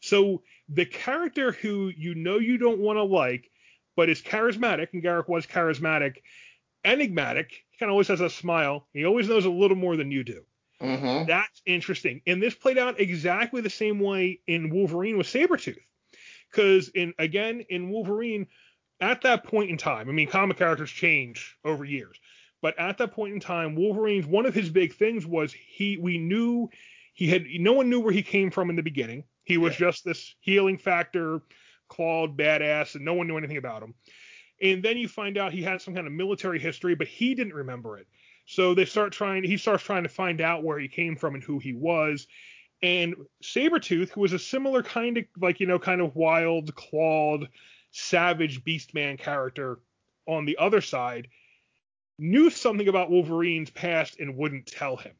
So 0.00 0.42
the 0.68 0.86
character 0.86 1.52
who 1.52 1.92
you 1.96 2.14
know 2.14 2.38
you 2.38 2.58
don't 2.58 2.80
want 2.80 2.96
to 2.96 3.04
like, 3.04 3.50
but 3.94 4.08
is 4.08 4.20
charismatic, 4.20 4.88
and 4.92 5.02
Garak 5.02 5.28
was 5.28 5.46
charismatic, 5.46 6.16
enigmatic. 6.84 7.64
He 7.70 7.78
kind 7.78 7.90
of 7.90 7.92
always 7.92 8.08
has 8.08 8.20
a 8.20 8.30
smile. 8.30 8.86
He 8.92 9.04
always 9.04 9.28
knows 9.28 9.44
a 9.44 9.50
little 9.50 9.76
more 9.76 9.96
than 9.96 10.10
you 10.10 10.24
do. 10.24 10.42
Mm-hmm. 10.80 11.26
That's 11.26 11.62
interesting. 11.64 12.20
And 12.26 12.42
this 12.42 12.54
played 12.54 12.76
out 12.76 13.00
exactly 13.00 13.60
the 13.60 13.70
same 13.70 14.00
way 14.00 14.40
in 14.46 14.70
Wolverine 14.70 15.16
with 15.16 15.26
Sabretooth. 15.26 15.78
Because 16.56 16.88
in 16.88 17.12
again 17.18 17.64
in 17.68 17.90
Wolverine, 17.90 18.46
at 18.98 19.20
that 19.22 19.44
point 19.44 19.70
in 19.70 19.76
time, 19.76 20.08
I 20.08 20.12
mean 20.12 20.26
comic 20.26 20.56
characters 20.56 20.90
change 20.90 21.54
over 21.64 21.84
years. 21.84 22.18
But 22.62 22.78
at 22.78 22.96
that 22.98 23.12
point 23.12 23.34
in 23.34 23.40
time, 23.40 23.74
Wolverine's 23.74 24.26
one 24.26 24.46
of 24.46 24.54
his 24.54 24.70
big 24.70 24.94
things 24.94 25.26
was 25.26 25.52
he 25.52 25.98
we 25.98 26.16
knew 26.16 26.70
he 27.12 27.28
had 27.28 27.44
no 27.58 27.74
one 27.74 27.90
knew 27.90 28.00
where 28.00 28.12
he 28.12 28.22
came 28.22 28.50
from 28.50 28.70
in 28.70 28.76
the 28.76 28.82
beginning. 28.82 29.24
He 29.44 29.58
was 29.58 29.74
yeah. 29.74 29.90
just 29.90 30.04
this 30.04 30.34
healing 30.40 30.78
factor, 30.78 31.42
clawed 31.88 32.38
badass, 32.38 32.94
and 32.94 33.04
no 33.04 33.12
one 33.12 33.26
knew 33.26 33.36
anything 33.36 33.58
about 33.58 33.82
him. 33.82 33.94
And 34.62 34.82
then 34.82 34.96
you 34.96 35.08
find 35.08 35.36
out 35.36 35.52
he 35.52 35.62
had 35.62 35.82
some 35.82 35.94
kind 35.94 36.06
of 36.06 36.12
military 36.14 36.58
history, 36.58 36.94
but 36.94 37.06
he 37.06 37.34
didn't 37.34 37.52
remember 37.52 37.98
it. 37.98 38.06
So 38.46 38.72
they 38.72 38.86
start 38.86 39.12
trying 39.12 39.44
he 39.44 39.58
starts 39.58 39.84
trying 39.84 40.04
to 40.04 40.08
find 40.08 40.40
out 40.40 40.64
where 40.64 40.78
he 40.78 40.88
came 40.88 41.16
from 41.16 41.34
and 41.34 41.44
who 41.44 41.58
he 41.58 41.74
was. 41.74 42.26
And 42.82 43.14
Sabretooth, 43.42 44.10
who 44.10 44.20
was 44.20 44.32
a 44.32 44.38
similar 44.38 44.82
kind 44.82 45.18
of 45.18 45.24
like, 45.40 45.60
you 45.60 45.66
know, 45.66 45.78
kind 45.78 46.00
of 46.00 46.14
wild, 46.14 46.74
clawed, 46.74 47.48
savage 47.90 48.62
beastman 48.64 49.18
character 49.18 49.78
on 50.26 50.44
the 50.44 50.58
other 50.58 50.80
side, 50.80 51.28
knew 52.18 52.50
something 52.50 52.88
about 52.88 53.10
Wolverine's 53.10 53.70
past 53.70 54.18
and 54.20 54.36
wouldn't 54.36 54.66
tell 54.66 54.96
him. 54.96 55.14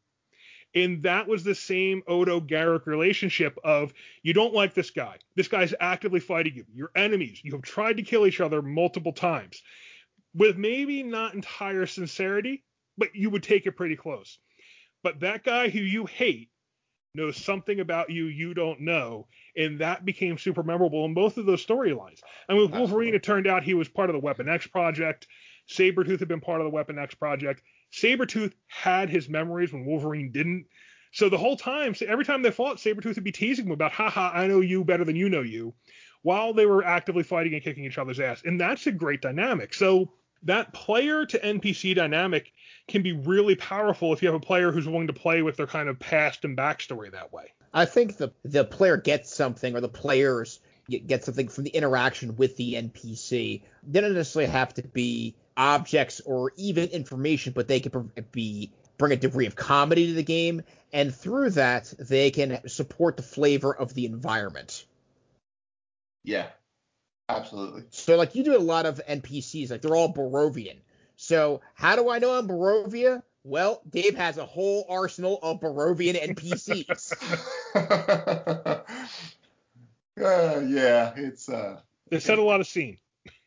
And 0.74 1.02
that 1.04 1.26
was 1.26 1.42
the 1.42 1.54
same 1.54 2.02
Odo 2.06 2.38
Garak 2.38 2.84
relationship 2.84 3.58
of 3.64 3.94
you 4.22 4.34
don't 4.34 4.52
like 4.52 4.74
this 4.74 4.90
guy. 4.90 5.16
This 5.34 5.48
guy's 5.48 5.72
actively 5.80 6.20
fighting 6.20 6.54
you. 6.54 6.66
You're 6.74 6.90
enemies. 6.94 7.40
You 7.42 7.52
have 7.52 7.62
tried 7.62 7.96
to 7.96 8.02
kill 8.02 8.26
each 8.26 8.40
other 8.40 8.60
multiple 8.60 9.14
times. 9.14 9.62
With 10.34 10.58
maybe 10.58 11.02
not 11.02 11.32
entire 11.32 11.86
sincerity, 11.86 12.62
but 12.98 13.14
you 13.14 13.30
would 13.30 13.42
take 13.42 13.64
it 13.64 13.72
pretty 13.72 13.96
close. 13.96 14.38
But 15.02 15.20
that 15.20 15.44
guy 15.44 15.70
who 15.70 15.80
you 15.80 16.04
hate 16.04 16.50
knows 17.16 17.36
something 17.42 17.80
about 17.80 18.10
you 18.10 18.26
you 18.26 18.54
don't 18.54 18.80
know, 18.80 19.26
and 19.56 19.80
that 19.80 20.04
became 20.04 20.38
super 20.38 20.62
memorable 20.62 21.04
in 21.04 21.14
both 21.14 21.36
of 21.38 21.46
those 21.46 21.64
storylines. 21.64 22.20
And 22.48 22.58
with 22.58 22.72
Wolverine, 22.72 23.14
it 23.14 23.22
turned 23.22 23.46
out 23.46 23.62
he 23.62 23.74
was 23.74 23.88
part 23.88 24.10
of 24.10 24.14
the 24.14 24.20
Weapon 24.20 24.48
X 24.48 24.66
project. 24.66 25.26
Sabretooth 25.68 26.20
had 26.20 26.28
been 26.28 26.40
part 26.40 26.60
of 26.60 26.64
the 26.64 26.70
Weapon 26.70 26.98
X 26.98 27.14
project. 27.14 27.62
Sabretooth 27.92 28.52
had 28.68 29.08
his 29.10 29.28
memories 29.28 29.72
when 29.72 29.84
Wolverine 29.84 30.30
didn't. 30.30 30.66
So 31.12 31.28
the 31.28 31.38
whole 31.38 31.56
time, 31.56 31.94
every 32.06 32.24
time 32.24 32.42
they 32.42 32.50
fought, 32.50 32.76
Sabretooth 32.76 33.14
would 33.14 33.24
be 33.24 33.32
teasing 33.32 33.66
him 33.66 33.72
about, 33.72 33.92
haha, 33.92 34.30
I 34.34 34.46
know 34.46 34.60
you 34.60 34.84
better 34.84 35.04
than 35.04 35.16
you 35.16 35.28
know 35.30 35.42
you, 35.42 35.74
while 36.22 36.52
they 36.52 36.66
were 36.66 36.84
actively 36.84 37.22
fighting 37.22 37.54
and 37.54 37.62
kicking 37.62 37.84
each 37.84 37.98
other's 37.98 38.20
ass. 38.20 38.42
And 38.44 38.60
that's 38.60 38.86
a 38.86 38.92
great 38.92 39.22
dynamic. 39.22 39.72
So 39.72 40.12
that 40.44 40.72
player 40.72 41.26
to 41.26 41.38
NPC 41.38 41.94
dynamic 41.94 42.52
can 42.88 43.02
be 43.02 43.12
really 43.12 43.56
powerful 43.56 44.12
if 44.12 44.22
you 44.22 44.28
have 44.28 44.34
a 44.34 44.40
player 44.40 44.72
who's 44.72 44.86
willing 44.86 45.08
to 45.08 45.12
play 45.12 45.42
with 45.42 45.56
their 45.56 45.66
kind 45.66 45.88
of 45.88 45.98
past 45.98 46.44
and 46.44 46.56
backstory 46.56 47.10
that 47.12 47.32
way. 47.32 47.52
I 47.72 47.84
think 47.84 48.16
the 48.16 48.32
the 48.44 48.64
player 48.64 48.96
gets 48.96 49.34
something, 49.34 49.76
or 49.76 49.80
the 49.80 49.88
players 49.88 50.60
get 50.88 51.24
something 51.24 51.48
from 51.48 51.64
the 51.64 51.70
interaction 51.70 52.36
with 52.36 52.56
the 52.56 52.74
NPC. 52.74 53.62
They 53.86 54.00
don't 54.00 54.14
necessarily 54.14 54.50
have 54.50 54.72
to 54.74 54.82
be 54.82 55.34
objects 55.56 56.20
or 56.20 56.52
even 56.56 56.88
information, 56.90 57.52
but 57.52 57.66
they 57.66 57.80
can 57.80 58.12
be 58.30 58.72
bring 58.98 59.12
a 59.12 59.16
degree 59.16 59.46
of 59.46 59.56
comedy 59.56 60.06
to 60.06 60.12
the 60.14 60.22
game, 60.22 60.62
and 60.92 61.14
through 61.14 61.50
that 61.50 61.92
they 61.98 62.30
can 62.30 62.66
support 62.68 63.16
the 63.16 63.22
flavor 63.22 63.74
of 63.74 63.92
the 63.94 64.06
environment. 64.06 64.86
Yeah, 66.24 66.46
absolutely. 67.28 67.84
So 67.90 68.16
like 68.16 68.34
you 68.34 68.44
do 68.44 68.56
a 68.56 68.58
lot 68.58 68.86
of 68.86 69.00
NPCs, 69.08 69.70
like 69.70 69.82
they're 69.82 69.96
all 69.96 70.12
Barovian. 70.12 70.76
So 71.16 71.60
how 71.74 71.96
do 71.96 72.10
I 72.10 72.18
know 72.18 72.36
I'm 72.38 72.48
Barovia? 72.48 73.22
Well, 73.44 73.80
Dave 73.88 74.16
has 74.16 74.38
a 74.38 74.44
whole 74.44 74.86
arsenal 74.88 75.38
of 75.42 75.60
Barovian 75.60 76.14
NPCs. 76.14 77.12
uh, 80.24 80.60
yeah, 80.60 81.12
it's 81.16 81.48
uh. 81.48 81.80
They 82.10 82.20
set 82.20 82.38
a 82.38 82.42
lot 82.42 82.60
of 82.60 82.66
scene. 82.66 82.98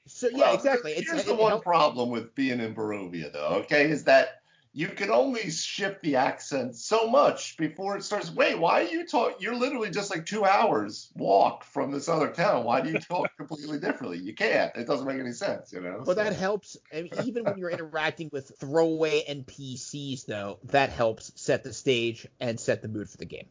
So 0.07 0.27
yeah, 0.29 0.37
well, 0.37 0.55
exactly. 0.55 0.93
Here's 0.93 1.19
it's, 1.19 1.23
the 1.25 1.33
it, 1.33 1.39
one 1.39 1.53
it 1.53 1.61
problem 1.61 2.09
with 2.09 2.33
being 2.33 2.59
in 2.59 2.73
Barovia, 2.73 3.31
though. 3.31 3.61
Okay, 3.63 3.89
is 3.89 4.05
that 4.05 4.38
you 4.71 4.87
can 4.87 5.09
only 5.09 5.49
shift 5.49 6.01
the 6.03 6.15
accent 6.15 6.75
so 6.75 7.09
much 7.09 7.57
before 7.57 7.97
it 7.97 8.03
starts. 8.03 8.31
Wait, 8.31 8.57
why 8.57 8.81
are 8.81 8.87
you 8.87 9.05
talk? 9.05 9.37
You're 9.39 9.55
literally 9.55 9.89
just 9.89 10.11
like 10.11 10.25
two 10.25 10.45
hours 10.45 11.11
walk 11.15 11.63
from 11.63 11.91
this 11.91 12.07
other 12.07 12.29
town. 12.29 12.65
Why 12.65 12.81
do 12.81 12.91
you 12.91 12.99
talk 12.99 13.29
completely 13.37 13.79
differently? 13.79 14.19
You 14.19 14.35
can't. 14.35 14.75
It 14.75 14.85
doesn't 14.85 15.07
make 15.07 15.19
any 15.19 15.31
sense, 15.31 15.73
you 15.73 15.81
know. 15.81 16.03
But 16.05 16.17
so. 16.17 16.23
that 16.23 16.33
helps. 16.33 16.77
I 16.93 17.01
mean, 17.01 17.11
even 17.25 17.45
when 17.45 17.57
you're 17.57 17.71
interacting 17.71 18.29
with 18.31 18.51
throwaway 18.59 19.23
NPCs, 19.27 20.25
though, 20.25 20.59
that 20.65 20.91
helps 20.91 21.31
set 21.35 21.63
the 21.63 21.73
stage 21.73 22.27
and 22.39 22.59
set 22.59 22.81
the 22.81 22.87
mood 22.87 23.09
for 23.09 23.17
the 23.17 23.25
game. 23.25 23.47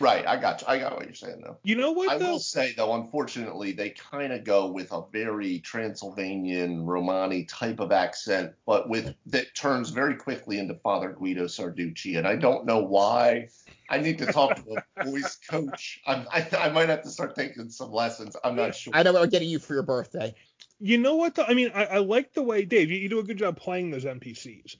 Right, 0.00 0.26
I 0.26 0.36
got 0.36 0.60
you. 0.60 0.66
I 0.68 0.78
got 0.78 0.96
what 0.96 1.04
you're 1.04 1.14
saying 1.14 1.42
though. 1.44 1.58
You 1.62 1.76
know 1.76 1.92
what? 1.92 2.10
I 2.10 2.18
though? 2.18 2.32
will 2.32 2.38
say 2.40 2.74
though, 2.76 2.94
unfortunately, 2.94 3.72
they 3.72 3.90
kind 3.90 4.32
of 4.32 4.44
go 4.44 4.66
with 4.66 4.90
a 4.92 5.02
very 5.12 5.60
Transylvanian 5.60 6.84
Romani 6.84 7.44
type 7.44 7.80
of 7.80 7.92
accent, 7.92 8.52
but 8.66 8.88
with 8.88 9.14
that 9.26 9.54
turns 9.54 9.90
very 9.90 10.16
quickly 10.16 10.58
into 10.58 10.74
Father 10.74 11.12
Guido 11.12 11.44
Sarducci, 11.44 12.18
and 12.18 12.26
I 12.26 12.36
don't 12.36 12.66
know 12.66 12.80
why. 12.80 13.48
I 13.88 13.98
need 13.98 14.18
to 14.18 14.26
talk 14.26 14.56
to 14.56 14.82
a 14.96 15.04
voice 15.04 15.38
coach. 15.48 16.00
I, 16.06 16.24
I, 16.32 16.56
I 16.56 16.68
might 16.70 16.88
have 16.88 17.02
to 17.02 17.10
start 17.10 17.36
taking 17.36 17.68
some 17.68 17.92
lessons. 17.92 18.36
I'm 18.42 18.56
not 18.56 18.74
sure. 18.74 18.92
I 18.96 19.02
know 19.02 19.16
I'm 19.16 19.28
getting 19.28 19.48
you 19.48 19.58
for 19.58 19.74
your 19.74 19.82
birthday. 19.82 20.34
You 20.80 20.98
know 20.98 21.16
what? 21.16 21.34
Though? 21.34 21.44
I 21.44 21.54
mean, 21.54 21.70
I, 21.74 21.84
I 21.84 21.98
like 21.98 22.32
the 22.32 22.42
way 22.42 22.64
Dave. 22.64 22.90
You, 22.90 22.98
you 22.98 23.08
do 23.08 23.20
a 23.20 23.24
good 23.24 23.38
job 23.38 23.56
playing 23.56 23.90
those 23.90 24.04
NPCs. 24.04 24.76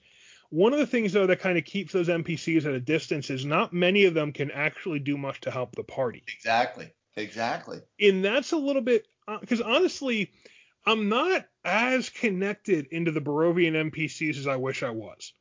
One 0.55 0.71
of 0.71 0.79
the 0.79 0.87
things 0.87 1.11
though 1.11 1.27
that 1.27 1.41
kind 1.41 1.57
of 1.57 1.65
keeps 1.65 1.91
those 1.91 2.07
NPCs 2.07 2.65
at 2.65 2.71
a 2.71 2.79
distance 2.79 3.29
is 3.29 3.43
not 3.43 3.73
many 3.73 4.05
of 4.05 4.13
them 4.13 4.31
can 4.31 4.51
actually 4.51 4.99
do 4.99 5.17
much 5.17 5.41
to 5.41 5.51
help 5.51 5.75
the 5.75 5.83
party. 5.83 6.23
Exactly. 6.33 6.93
Exactly. 7.17 7.81
And 7.99 8.23
that's 8.23 8.53
a 8.53 8.57
little 8.57 8.81
bit 8.81 9.05
because 9.41 9.59
uh, 9.59 9.65
honestly, 9.65 10.31
I'm 10.85 11.09
not 11.09 11.45
as 11.65 12.07
connected 12.07 12.87
into 12.91 13.11
the 13.11 13.19
Barovian 13.19 13.91
NPCs 13.91 14.37
as 14.37 14.47
I 14.47 14.55
wish 14.55 14.81
I 14.81 14.91
was. 14.91 15.33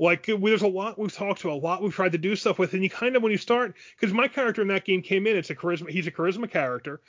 Like 0.00 0.26
there's 0.26 0.62
a 0.62 0.66
lot 0.66 0.98
we've 0.98 1.14
talked 1.14 1.42
to, 1.42 1.52
a 1.52 1.52
lot 1.52 1.80
we've 1.80 1.94
tried 1.94 2.12
to 2.12 2.18
do 2.18 2.34
stuff 2.34 2.58
with, 2.58 2.74
and 2.74 2.82
you 2.82 2.90
kind 2.90 3.14
of 3.14 3.22
when 3.22 3.30
you 3.30 3.38
start, 3.38 3.76
because 3.94 4.12
my 4.12 4.26
character 4.26 4.62
in 4.62 4.68
that 4.68 4.84
game 4.84 5.00
came 5.00 5.28
in, 5.28 5.36
it's 5.36 5.50
a 5.50 5.54
charisma, 5.54 5.90
he's 5.90 6.08
a 6.08 6.10
charisma 6.10 6.50
character. 6.50 7.00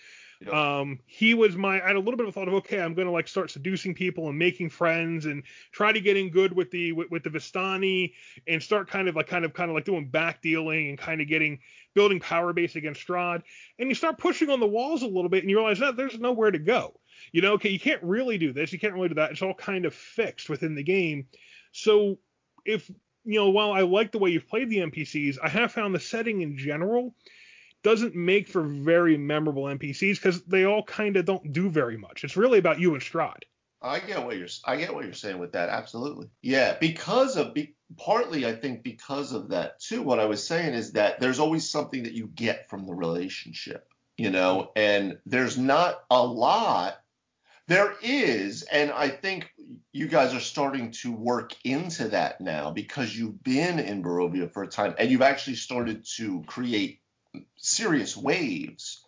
Um, 0.52 1.00
he 1.08 1.34
was 1.34 1.56
my. 1.56 1.82
I 1.82 1.88
had 1.88 1.96
a 1.96 2.00
little 2.00 2.18
bit 2.18 2.26
of 2.26 2.30
a 2.30 2.32
thought 2.32 2.48
of 2.48 2.54
okay, 2.56 2.80
I'm 2.80 2.94
gonna 2.94 3.12
like 3.12 3.28
start 3.28 3.50
seducing 3.50 3.96
people 3.96 4.30
and 4.30 4.38
making 4.38 4.70
friends 4.70 5.26
and 5.26 5.44
try 5.72 5.92
to 5.92 6.00
get 6.00 6.16
in 6.16 6.30
good 6.30 6.54
with 6.54 6.70
the 6.70 6.92
with, 6.92 7.10
with 7.10 7.24
the 7.24 7.30
Vistani 7.30 8.14
and 8.48 8.62
start 8.62 8.90
kind 8.90 9.08
of 9.08 9.16
like 9.16 9.28
kind 9.28 9.46
of 9.46 9.54
kind 9.54 9.72
of 9.72 9.76
like 9.76 9.86
doing 9.86 10.08
back 10.08 10.42
dealing 10.42 10.90
and 10.90 10.98
kind 10.98 11.22
of 11.22 11.28
getting 11.28 11.60
building 11.96 12.20
power 12.20 12.54
base 12.54 12.76
against 12.76 13.06
Strahd. 13.06 13.42
And 13.80 13.90
you 13.90 13.96
start 13.96 14.20
pushing 14.20 14.50
on 14.50 14.60
the 14.60 14.68
walls 14.68 15.02
a 15.02 15.08
little 15.08 15.30
bit 15.30 15.44
and 15.44 15.50
you 15.50 15.58
realize 15.58 15.80
that 15.80 15.98
there's 15.98 16.20
nowhere 16.20 16.52
to 16.52 16.60
go. 16.60 17.00
You 17.32 17.42
know, 17.42 17.54
okay, 17.54 17.70
you 17.70 17.80
can't 17.80 18.04
really 18.04 18.38
do 18.38 18.54
this, 18.54 18.72
you 18.72 18.80
can't 18.80 18.94
really 18.94 19.10
do 19.10 19.16
that. 19.16 19.32
It's 19.32 19.42
all 19.42 19.56
kind 19.56 19.86
of 19.86 19.96
fixed 19.96 20.50
within 20.50 20.76
the 20.76 20.84
game. 20.84 21.28
So 21.72 22.20
if 22.64 22.90
you 23.28 23.40
know, 23.40 23.50
while 23.50 23.74
I 23.74 23.82
like 23.82 24.14
the 24.14 24.20
way 24.20 24.30
you've 24.30 24.48
played 24.48 24.70
the 24.70 24.78
NPCs, 24.78 25.38
I 25.44 25.50
have 25.50 25.74
found 25.74 25.94
the 25.94 26.00
setting 26.00 26.42
in 26.42 26.58
general 26.58 27.14
doesn't 27.88 28.16
make 28.16 28.50
for 28.50 28.64
very 28.64 29.16
memorable 29.16 29.64
NPCs 29.64 30.16
because 30.16 30.42
they 30.42 30.66
all 30.66 30.84
kind 30.84 31.16
of 31.16 31.24
don't 31.24 31.54
do 31.54 31.70
very 31.70 31.96
much. 31.96 32.26
It's 32.26 32.36
really 32.36 32.60
about 32.60 32.82
you 32.82 32.94
and 32.96 33.02
Strahd. 33.02 33.44
I 33.82 34.00
get 34.00 34.26
what 34.26 34.36
you're 34.36 34.50
I 34.66 34.76
get 34.76 34.94
what 34.94 35.06
you're 35.06 35.14
saying 35.14 35.40
with 35.40 35.54
that. 35.54 35.70
Absolutely. 35.70 36.28
Yeah, 36.42 36.76
because 36.82 37.38
of 37.38 37.54
be, 37.54 37.78
partly 37.96 38.46
I 38.46 38.54
think 38.54 38.84
because 38.84 39.32
of 39.32 39.48
that 39.50 39.80
too. 39.80 40.02
What 40.02 40.20
I 40.20 40.26
was 40.26 40.46
saying 40.46 40.74
is 40.74 40.92
that 40.94 41.22
there's 41.22 41.40
always 41.40 41.70
something 41.70 42.04
that 42.04 42.12
you 42.12 42.28
get 42.28 42.70
from 42.70 42.86
the 42.86 42.94
relationship, 42.94 43.88
you 44.18 44.32
know, 44.32 44.74
and 44.76 45.18
there's 45.26 45.58
not 45.58 46.04
a 46.12 46.22
lot. 46.22 46.98
There 47.70 47.96
is, 48.02 48.64
and 48.64 48.92
I 48.92 49.08
think 49.08 49.50
you 49.94 50.10
guys 50.10 50.34
are 50.34 50.42
starting 50.42 50.92
to 51.04 51.14
work 51.14 51.54
into 51.64 52.10
that 52.10 52.42
now 52.42 52.70
because 52.72 53.18
you've 53.18 53.42
been 53.44 53.80
in 53.80 54.04
Barovia 54.04 54.52
for 54.52 54.64
a 54.64 54.68
time 54.68 54.94
and 55.00 55.10
you've 55.10 55.22
actually 55.22 55.56
started 55.56 56.06
to 56.18 56.44
create 56.48 57.00
serious 57.58 58.16
waves. 58.16 59.04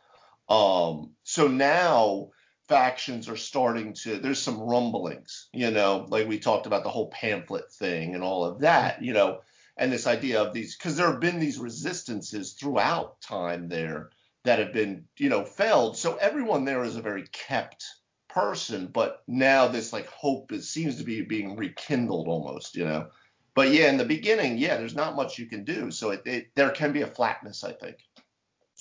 Um, 0.48 1.12
so 1.24 1.48
now 1.48 2.30
factions 2.68 3.28
are 3.28 3.36
starting 3.36 3.94
to 3.94 4.20
there's 4.20 4.42
some 4.42 4.60
rumblings, 4.60 5.50
you 5.54 5.72
know, 5.72 6.06
like 6.10 6.28
we 6.28 6.40
talked 6.40 6.68
about 6.68 6.84
the 6.84 6.90
whole 6.90 7.10
pamphlet 7.10 7.72
thing 7.74 8.16
and 8.16 8.24
all 8.24 8.46
of 8.46 8.62
that, 8.62 9.04
you 9.04 9.14
know, 9.14 9.42
and 9.78 9.92
this 9.92 10.08
idea 10.08 10.42
of 10.42 10.54
these 10.54 10.76
because 10.76 10.96
there 10.96 11.12
have 11.12 11.20
been 11.20 11.40
these 11.40 11.58
resistances 11.58 12.54
throughout 12.54 13.22
time 13.22 13.70
there 13.70 14.10
that 14.44 14.60
have 14.60 14.74
been, 14.74 15.06
you 15.18 15.30
know, 15.30 15.44
failed 15.44 15.98
So 15.98 16.16
everyone 16.16 16.66
there 16.66 16.84
is 16.84 16.96
a 16.96 17.02
very 17.02 17.26
kept 17.32 17.86
person, 18.30 18.88
but 18.88 19.24
now 19.28 19.68
this 19.68 19.92
like 19.92 20.08
hope 20.08 20.52
is 20.52 20.70
seems 20.70 20.98
to 20.98 21.04
be 21.04 21.22
being 21.22 21.56
rekindled 21.56 22.28
almost, 22.28 22.76
you 22.76 22.86
know. 22.86 23.08
But 23.56 23.74
yeah, 23.74 23.90
in 23.90 23.98
the 23.98 24.06
beginning, 24.06 24.58
yeah, 24.58 24.78
there's 24.78 24.96
not 24.96 25.16
much 25.16 25.40
you 25.40 25.48
can 25.48 25.66
do. 25.66 25.92
So 25.92 26.12
it, 26.12 26.22
it 26.26 26.48
there 26.56 26.70
can 26.70 26.94
be 26.94 27.02
a 27.02 27.08
flatness, 27.08 27.64
I 27.64 27.74
think. 27.74 27.98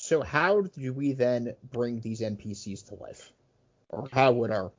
So 0.00 0.22
how 0.22 0.60
do 0.60 0.92
we 0.92 1.12
then 1.12 1.56
bring 1.72 2.00
these 2.00 2.20
NPCs 2.20 2.86
to 2.86 2.94
life, 2.94 3.32
or 3.88 4.08
how 4.12 4.30
would 4.30 4.52
our 4.52 4.70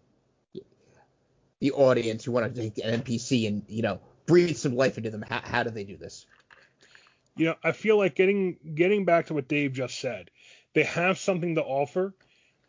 the 1.59 1.71
audience 1.71 2.23
who 2.23 2.31
want 2.31 2.55
to 2.55 2.61
take 2.61 2.77
an 2.77 3.01
NPC 3.01 3.45
and 3.45 3.63
you 3.67 3.81
know 3.81 3.99
breathe 4.25 4.55
some 4.55 4.77
life 4.77 4.97
into 4.97 5.09
them, 5.09 5.25
how, 5.29 5.41
how 5.43 5.63
do 5.63 5.71
they 5.71 5.83
do 5.83 5.97
this? 5.97 6.25
You 7.35 7.47
know, 7.47 7.55
I 7.61 7.73
feel 7.73 7.97
like 7.97 8.15
getting 8.15 8.57
getting 8.75 9.03
back 9.03 9.25
to 9.25 9.33
what 9.33 9.49
Dave 9.49 9.73
just 9.73 9.99
said, 9.99 10.31
they 10.73 10.83
have 10.83 11.19
something 11.19 11.55
to 11.55 11.63
offer, 11.63 12.13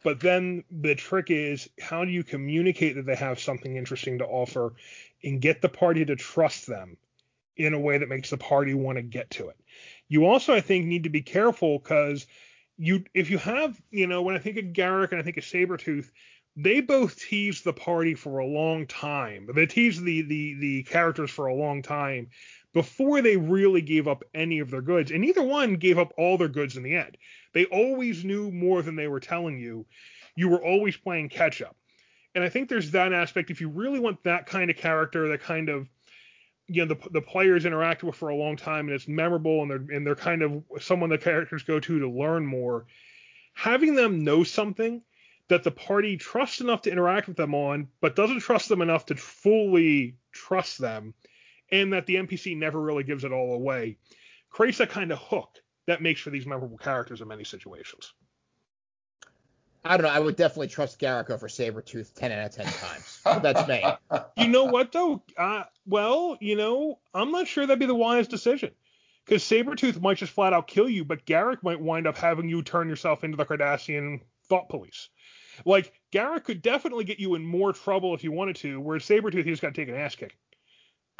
but 0.02 0.18
then 0.18 0.64
the 0.72 0.96
trick 0.96 1.30
is 1.30 1.68
how 1.80 2.04
do 2.04 2.10
you 2.10 2.24
communicate 2.24 2.96
that 2.96 3.06
they 3.06 3.14
have 3.14 3.38
something 3.38 3.76
interesting 3.76 4.18
to 4.18 4.26
offer 4.26 4.74
and 5.22 5.40
get 5.40 5.62
the 5.62 5.68
party 5.68 6.04
to 6.04 6.16
trust 6.16 6.66
them 6.66 6.96
in 7.56 7.74
a 7.74 7.78
way 7.78 7.98
that 7.98 8.08
makes 8.08 8.30
the 8.30 8.38
party 8.38 8.74
want 8.74 8.96
to 8.96 9.02
get 9.02 9.30
to 9.30 9.50
it. 9.50 9.56
You 10.10 10.26
also, 10.26 10.52
I 10.52 10.60
think, 10.60 10.86
need 10.86 11.04
to 11.04 11.08
be 11.08 11.22
careful 11.22 11.78
because 11.78 12.26
you 12.76 13.04
if 13.14 13.30
you 13.30 13.38
have, 13.38 13.80
you 13.90 14.06
know, 14.06 14.22
when 14.22 14.34
I 14.34 14.40
think 14.40 14.58
of 14.58 14.64
Garak 14.66 15.12
and 15.12 15.20
I 15.20 15.22
think 15.22 15.36
of 15.36 15.44
Sabretooth, 15.44 16.10
they 16.56 16.80
both 16.80 17.16
tease 17.16 17.62
the 17.62 17.72
party 17.72 18.14
for 18.14 18.38
a 18.38 18.46
long 18.46 18.86
time. 18.86 19.48
They 19.54 19.66
tease 19.66 20.02
the 20.02 20.22
the 20.22 20.54
the 20.54 20.82
characters 20.82 21.30
for 21.30 21.46
a 21.46 21.54
long 21.54 21.80
time 21.82 22.28
before 22.72 23.22
they 23.22 23.36
really 23.36 23.82
gave 23.82 24.08
up 24.08 24.24
any 24.34 24.58
of 24.58 24.70
their 24.70 24.82
goods. 24.82 25.12
And 25.12 25.20
neither 25.20 25.42
one 25.42 25.74
gave 25.74 25.98
up 25.98 26.12
all 26.18 26.36
their 26.36 26.48
goods 26.48 26.76
in 26.76 26.82
the 26.82 26.96
end. 26.96 27.16
They 27.52 27.66
always 27.66 28.24
knew 28.24 28.50
more 28.50 28.82
than 28.82 28.96
they 28.96 29.08
were 29.08 29.20
telling 29.20 29.58
you. 29.58 29.86
You 30.34 30.48
were 30.48 30.62
always 30.64 30.96
playing 30.96 31.28
catch 31.28 31.62
up. 31.62 31.76
And 32.34 32.42
I 32.42 32.48
think 32.48 32.68
there's 32.68 32.92
that 32.92 33.12
aspect. 33.12 33.50
If 33.50 33.60
you 33.60 33.68
really 33.68 34.00
want 34.00 34.22
that 34.24 34.46
kind 34.46 34.70
of 34.70 34.76
character, 34.76 35.28
that 35.28 35.42
kind 35.42 35.68
of 35.68 35.88
you 36.70 36.86
know 36.86 36.94
the 36.94 37.10
the 37.10 37.20
players 37.20 37.66
interact 37.66 38.04
with 38.04 38.14
for 38.14 38.28
a 38.28 38.36
long 38.36 38.56
time 38.56 38.86
and 38.86 38.94
it's 38.94 39.08
memorable 39.08 39.62
and 39.62 39.70
they're 39.70 39.96
and 39.96 40.06
they're 40.06 40.14
kind 40.14 40.42
of 40.42 40.62
someone 40.80 41.10
the 41.10 41.18
characters 41.18 41.64
go 41.64 41.80
to 41.80 41.98
to 41.98 42.08
learn 42.08 42.46
more. 42.46 42.86
Having 43.54 43.96
them 43.96 44.22
know 44.22 44.44
something 44.44 45.02
that 45.48 45.64
the 45.64 45.70
party 45.72 46.16
trusts 46.16 46.60
enough 46.60 46.82
to 46.82 46.92
interact 46.92 47.26
with 47.26 47.36
them 47.36 47.54
on, 47.56 47.88
but 48.00 48.14
doesn't 48.14 48.38
trust 48.38 48.68
them 48.68 48.82
enough 48.82 49.06
to 49.06 49.16
fully 49.16 50.14
trust 50.30 50.78
them, 50.78 51.12
and 51.72 51.92
that 51.92 52.06
the 52.06 52.14
NPC 52.14 52.56
never 52.56 52.80
really 52.80 53.02
gives 53.02 53.24
it 53.24 53.32
all 53.32 53.54
away, 53.54 53.98
creates 54.48 54.78
that 54.78 54.90
kind 54.90 55.10
of 55.10 55.18
hook 55.18 55.58
that 55.86 56.02
makes 56.02 56.20
for 56.20 56.30
these 56.30 56.46
memorable 56.46 56.78
characters 56.78 57.20
in 57.20 57.26
many 57.26 57.42
situations. 57.42 58.14
I 59.84 59.96
don't 59.96 60.04
know. 60.04 60.12
I 60.12 60.18
would 60.18 60.36
definitely 60.36 60.68
trust 60.68 61.00
Garak 61.00 61.30
over 61.30 61.48
Sabretooth 61.48 62.14
10 62.14 62.32
out 62.32 62.46
of 62.46 62.54
10 62.54 62.66
times. 62.66 63.20
That's 63.42 63.66
me. 63.66 63.82
You 64.36 64.48
know 64.48 64.64
what, 64.64 64.92
though? 64.92 65.22
Uh, 65.36 65.64
well, 65.86 66.36
you 66.40 66.56
know, 66.56 66.98
I'm 67.14 67.30
not 67.30 67.48
sure 67.48 67.66
that'd 67.66 67.78
be 67.78 67.86
the 67.86 67.94
wise 67.94 68.28
decision. 68.28 68.72
Because 69.24 69.42
Sabretooth 69.42 70.00
might 70.00 70.16
just 70.16 70.32
flat 70.32 70.52
out 70.52 70.66
kill 70.66 70.88
you, 70.88 71.04
but 71.04 71.24
Garak 71.24 71.62
might 71.62 71.80
wind 71.80 72.06
up 72.06 72.18
having 72.18 72.48
you 72.48 72.62
turn 72.62 72.88
yourself 72.88 73.22
into 73.22 73.36
the 73.36 73.44
Cardassian 73.44 74.20
thought 74.48 74.68
police. 74.68 75.08
Like, 75.64 75.92
Garak 76.12 76.44
could 76.44 76.62
definitely 76.62 77.04
get 77.04 77.20
you 77.20 77.34
in 77.34 77.44
more 77.44 77.72
trouble 77.72 78.14
if 78.14 78.24
you 78.24 78.32
wanted 78.32 78.56
to, 78.56 78.80
whereas 78.80 79.04
Sabretooth, 79.04 79.44
he 79.44 79.50
just 79.50 79.62
got 79.62 79.74
to 79.74 79.80
take 79.80 79.88
an 79.88 79.94
ass 79.94 80.14
kick. 80.14 80.36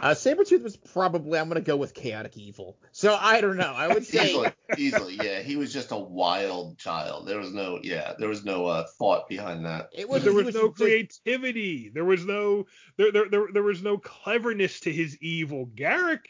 Uh, 0.01 0.15
Sabretooth 0.15 0.63
was 0.63 0.77
probably, 0.77 1.39
I'm 1.39 1.49
going 1.49 1.63
to 1.63 1.67
go 1.67 1.77
with 1.77 1.95
chaotic 1.95 2.37
evil. 2.37 2.79
So 2.93 3.17
I 3.21 3.41
don't 3.41 3.57
know. 3.57 3.73
I 3.75 3.89
would 3.89 4.05
say. 4.07 4.31
easily, 4.31 4.53
easily, 4.79 5.19
yeah. 5.23 5.41
He 5.41 5.57
was 5.57 5.73
just 5.73 5.93
a 5.93 5.99
wild 5.99 6.79
child. 6.79 7.29
There 7.29 7.39
was 7.39 7.53
no, 7.53 7.81
yeah, 7.83 8.15
there 8.19 8.29
was 8.29 8.45
no 8.45 8.67
uh, 8.67 8.87
thought 8.99 9.29
behind 9.29 9.67
that. 9.67 9.91
It 9.93 10.09
was, 10.09 10.25
there 10.25 10.33
was, 10.33 10.47
was 10.47 10.55
no 10.55 10.71
creativity. 10.71 11.91
There 11.93 12.05
was 12.05 12.25
no, 12.25 12.67
there, 12.97 13.13
there, 13.13 13.29
there, 13.29 13.47
there 13.53 13.63
was 13.63 13.83
no 13.83 13.99
cleverness 13.99 14.81
to 14.81 14.93
his 14.93 15.19
evil. 15.21 15.67
Garak, 15.67 16.21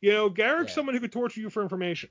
you 0.00 0.12
know, 0.12 0.30
Garak's 0.30 0.68
yeah. 0.68 0.74
someone 0.74 0.94
who 0.94 1.00
could 1.00 1.12
torture 1.12 1.40
you 1.40 1.50
for 1.50 1.62
information. 1.62 2.10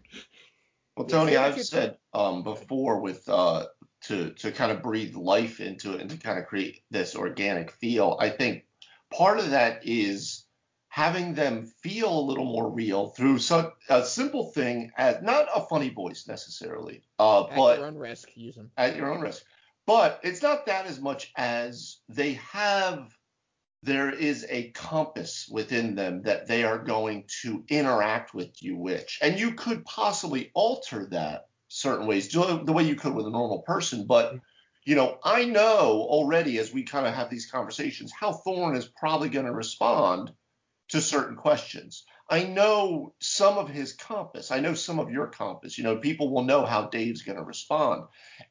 Well, 0.95 1.07
Tony, 1.07 1.33
yeah, 1.33 1.45
I've 1.45 1.61
said 1.63 1.97
um, 2.13 2.43
before 2.43 2.99
with 2.99 3.27
uh, 3.29 3.67
to 4.01 4.31
to 4.31 4.51
kind 4.51 4.71
of 4.71 4.83
breathe 4.83 5.15
life 5.15 5.61
into 5.61 5.93
it 5.93 6.01
and 6.01 6.09
to 6.09 6.17
kind 6.17 6.37
of 6.37 6.45
create 6.45 6.81
this 6.91 7.15
organic 7.15 7.71
feel. 7.71 8.17
I 8.19 8.29
think 8.29 8.65
part 9.09 9.39
of 9.39 9.51
that 9.51 9.87
is 9.87 10.45
having 10.89 11.35
them 11.35 11.65
feel 11.81 12.19
a 12.19 12.27
little 12.27 12.45
more 12.45 12.69
real 12.69 13.09
through 13.09 13.37
such 13.37 13.71
a 13.89 14.03
simple 14.03 14.51
thing 14.51 14.91
as 14.97 15.21
not 15.21 15.47
a 15.55 15.65
funny 15.67 15.89
voice 15.89 16.27
necessarily, 16.27 17.03
uh, 17.19 17.45
at 17.45 17.55
but 17.55 17.77
your 17.77 17.87
own 17.87 17.97
risk, 17.97 18.29
use 18.35 18.55
them 18.55 18.71
at 18.75 18.95
your 18.95 19.13
own 19.13 19.21
risk. 19.21 19.43
But 19.85 20.19
it's 20.23 20.41
not 20.41 20.65
that 20.65 20.87
as 20.87 20.99
much 20.99 21.31
as 21.37 21.97
they 22.09 22.33
have. 22.51 23.15
There 23.81 24.09
is 24.09 24.45
a 24.49 24.71
compass 24.71 25.47
within 25.49 25.95
them 25.95 26.23
that 26.23 26.47
they 26.47 26.65
are 26.65 26.77
going 26.79 27.23
to 27.43 27.63
interact 27.69 28.33
with 28.33 28.61
you, 28.61 28.75
which, 28.75 29.19
and 29.21 29.39
you 29.39 29.53
could 29.53 29.85
possibly 29.85 30.51
alter 30.53 31.07
that 31.11 31.47
certain 31.69 32.05
ways, 32.05 32.27
the 32.27 32.73
way 32.73 32.83
you 32.83 32.95
could 32.95 33.13
with 33.13 33.25
a 33.25 33.29
normal 33.31 33.61
person. 33.61 34.05
But 34.05 34.35
you 34.83 34.95
know, 34.95 35.19
I 35.23 35.45
know 35.45 36.05
already 36.09 36.57
as 36.57 36.73
we 36.73 36.83
kind 36.83 37.07
of 37.07 37.13
have 37.13 37.29
these 37.29 37.49
conversations 37.49 38.11
how 38.11 38.33
Thorn 38.33 38.75
is 38.75 38.85
probably 38.85 39.29
going 39.29 39.45
to 39.45 39.53
respond 39.53 40.33
to 40.89 41.01
certain 41.01 41.35
questions. 41.35 42.05
I 42.29 42.43
know 42.43 43.13
some 43.19 43.57
of 43.57 43.69
his 43.69 43.93
compass. 43.93 44.51
I 44.51 44.59
know 44.59 44.75
some 44.75 44.99
of 44.99 45.09
your 45.09 45.27
compass. 45.27 45.77
You 45.77 45.83
know, 45.83 45.97
people 45.97 46.31
will 46.31 46.43
know 46.43 46.63
how 46.63 46.87
Dave's 46.87 47.23
going 47.23 47.37
to 47.37 47.43
respond. 47.43 48.03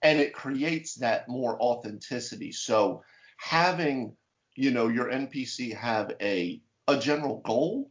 And 0.03 0.19
it 0.19 0.33
creates 0.35 0.97
that 0.97 1.29
more 1.29 1.61
authenticity. 1.61 2.51
So 2.51 3.05
having, 3.37 4.17
you 4.57 4.73
know, 4.73 4.89
your 4.89 5.11
NPC 5.11 5.77
have 5.77 6.13
a 6.21 6.61
a 6.89 6.99
general 6.99 7.41
goal, 7.45 7.91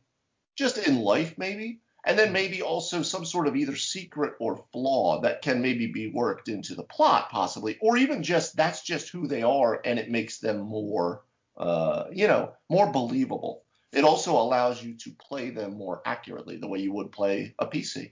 just 0.58 0.80
in 0.80 1.00
life 1.00 1.38
maybe, 1.38 1.82
and 2.04 2.18
then 2.18 2.34
maybe 2.34 2.64
also 2.64 3.04
some 3.04 3.26
sort 3.26 3.48
of 3.48 3.56
either 3.56 3.76
secret 3.76 4.34
or 4.40 4.66
flaw 4.74 5.22
that 5.22 5.44
can 5.44 5.62
maybe 5.62 5.86
be 5.88 6.08
worked 6.08 6.50
into 6.50 6.74
the 6.74 6.84
plot 6.84 7.30
possibly, 7.30 7.78
or 7.80 7.96
even 7.96 8.24
just 8.24 8.56
that's 8.56 8.82
just 8.82 9.10
who 9.10 9.28
they 9.28 9.44
are 9.44 9.80
and 9.86 10.00
it 10.00 10.10
makes 10.10 10.40
them 10.40 10.60
more 10.60 11.22
uh, 11.58 12.06
you 12.12 12.28
know, 12.28 12.54
more 12.70 12.92
believable 12.92 13.64
it 13.98 14.04
also 14.04 14.34
allows 14.34 14.84
you 14.84 14.94
to 14.94 15.12
play 15.12 15.50
them 15.50 15.76
more 15.76 16.02
accurately 16.06 16.58
the 16.58 16.68
way 16.68 16.80
you 16.80 16.94
would 16.94 17.12
play 17.12 17.56
a 17.58 17.66
PC. 17.66 18.12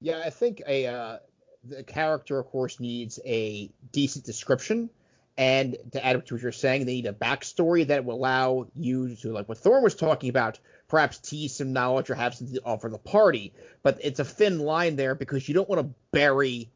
Yeah, 0.00 0.22
I 0.24 0.30
think 0.30 0.60
a 0.66 0.86
uh, 0.86 1.18
the 1.64 1.84
character, 1.84 2.38
of 2.38 2.46
course, 2.46 2.80
needs 2.80 3.20
a 3.24 3.70
decent 3.92 4.24
description, 4.24 4.90
and 5.38 5.76
to 5.92 6.04
add 6.04 6.26
to 6.26 6.34
what 6.34 6.42
you're 6.42 6.50
saying, 6.50 6.84
they 6.84 6.94
need 6.94 7.06
a 7.06 7.12
backstory 7.12 7.86
that 7.86 8.04
will 8.04 8.16
allow 8.16 8.66
you 8.74 9.14
to, 9.16 9.32
like 9.32 9.48
what 9.48 9.58
Thorn 9.58 9.84
was 9.84 9.94
talking 9.94 10.30
about, 10.30 10.58
perhaps 10.88 11.18
tease 11.18 11.54
some 11.54 11.72
knowledge 11.72 12.10
or 12.10 12.14
have 12.16 12.34
something 12.34 12.56
to 12.56 12.64
offer 12.64 12.88
the 12.88 12.98
party. 12.98 13.54
But 13.84 13.98
it's 14.02 14.18
a 14.18 14.24
thin 14.24 14.58
line 14.58 14.96
there 14.96 15.14
because 15.14 15.48
you 15.48 15.54
don't 15.54 15.68
want 15.68 15.80
to 15.80 15.94
bury 16.10 16.70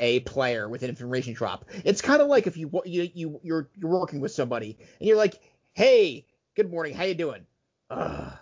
a 0.00 0.20
player 0.20 0.68
with 0.68 0.82
an 0.82 0.88
information 0.88 1.34
drop. 1.34 1.66
It's 1.84 2.02
kind 2.02 2.20
of 2.20 2.26
like 2.26 2.48
if 2.48 2.56
you 2.56 2.82
you 2.84 3.10
you 3.14 3.40
you're 3.44 3.68
you're 3.76 3.90
working 3.90 4.20
with 4.20 4.32
somebody 4.32 4.76
and 4.98 5.08
you're 5.08 5.16
like, 5.16 5.40
"Hey, 5.74 6.26
good 6.58 6.70
morning, 6.70 6.92
how 6.94 7.04
you 7.04 7.14
doing?" 7.14 7.46
Ugh, 7.90 8.32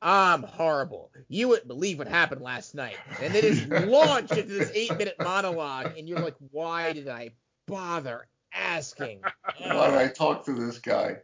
I'm 0.00 0.42
horrible. 0.44 1.10
You 1.28 1.48
wouldn't 1.48 1.68
believe 1.68 1.98
what 1.98 2.06
happened 2.08 2.40
last 2.40 2.74
night. 2.74 2.96
And 3.20 3.34
they 3.34 3.40
just 3.40 3.66
launch 3.88 4.30
into 4.30 4.44
this 4.54 4.70
eight 4.72 4.96
minute 4.96 5.16
monologue, 5.18 5.98
and 5.98 6.08
you're 6.08 6.20
like, 6.20 6.36
"Why 6.52 6.92
did 6.92 7.08
I 7.08 7.30
bother 7.66 8.28
asking?" 8.54 9.22
Why 9.58 9.90
did 9.90 9.98
I 9.98 10.08
talk 10.08 10.44
to 10.46 10.52
this 10.52 10.78
guy? 10.78 11.16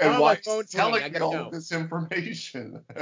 And 0.00 0.14
Oh, 0.14 0.20
why 0.22 0.38
my 0.46 0.60
is 0.62 0.70
telling. 0.70 1.02
I 1.02 1.08
me 1.08 1.12
gotta 1.12 1.24
all 1.26 1.32
go. 1.32 1.50
this 1.50 1.72
information? 1.72 2.82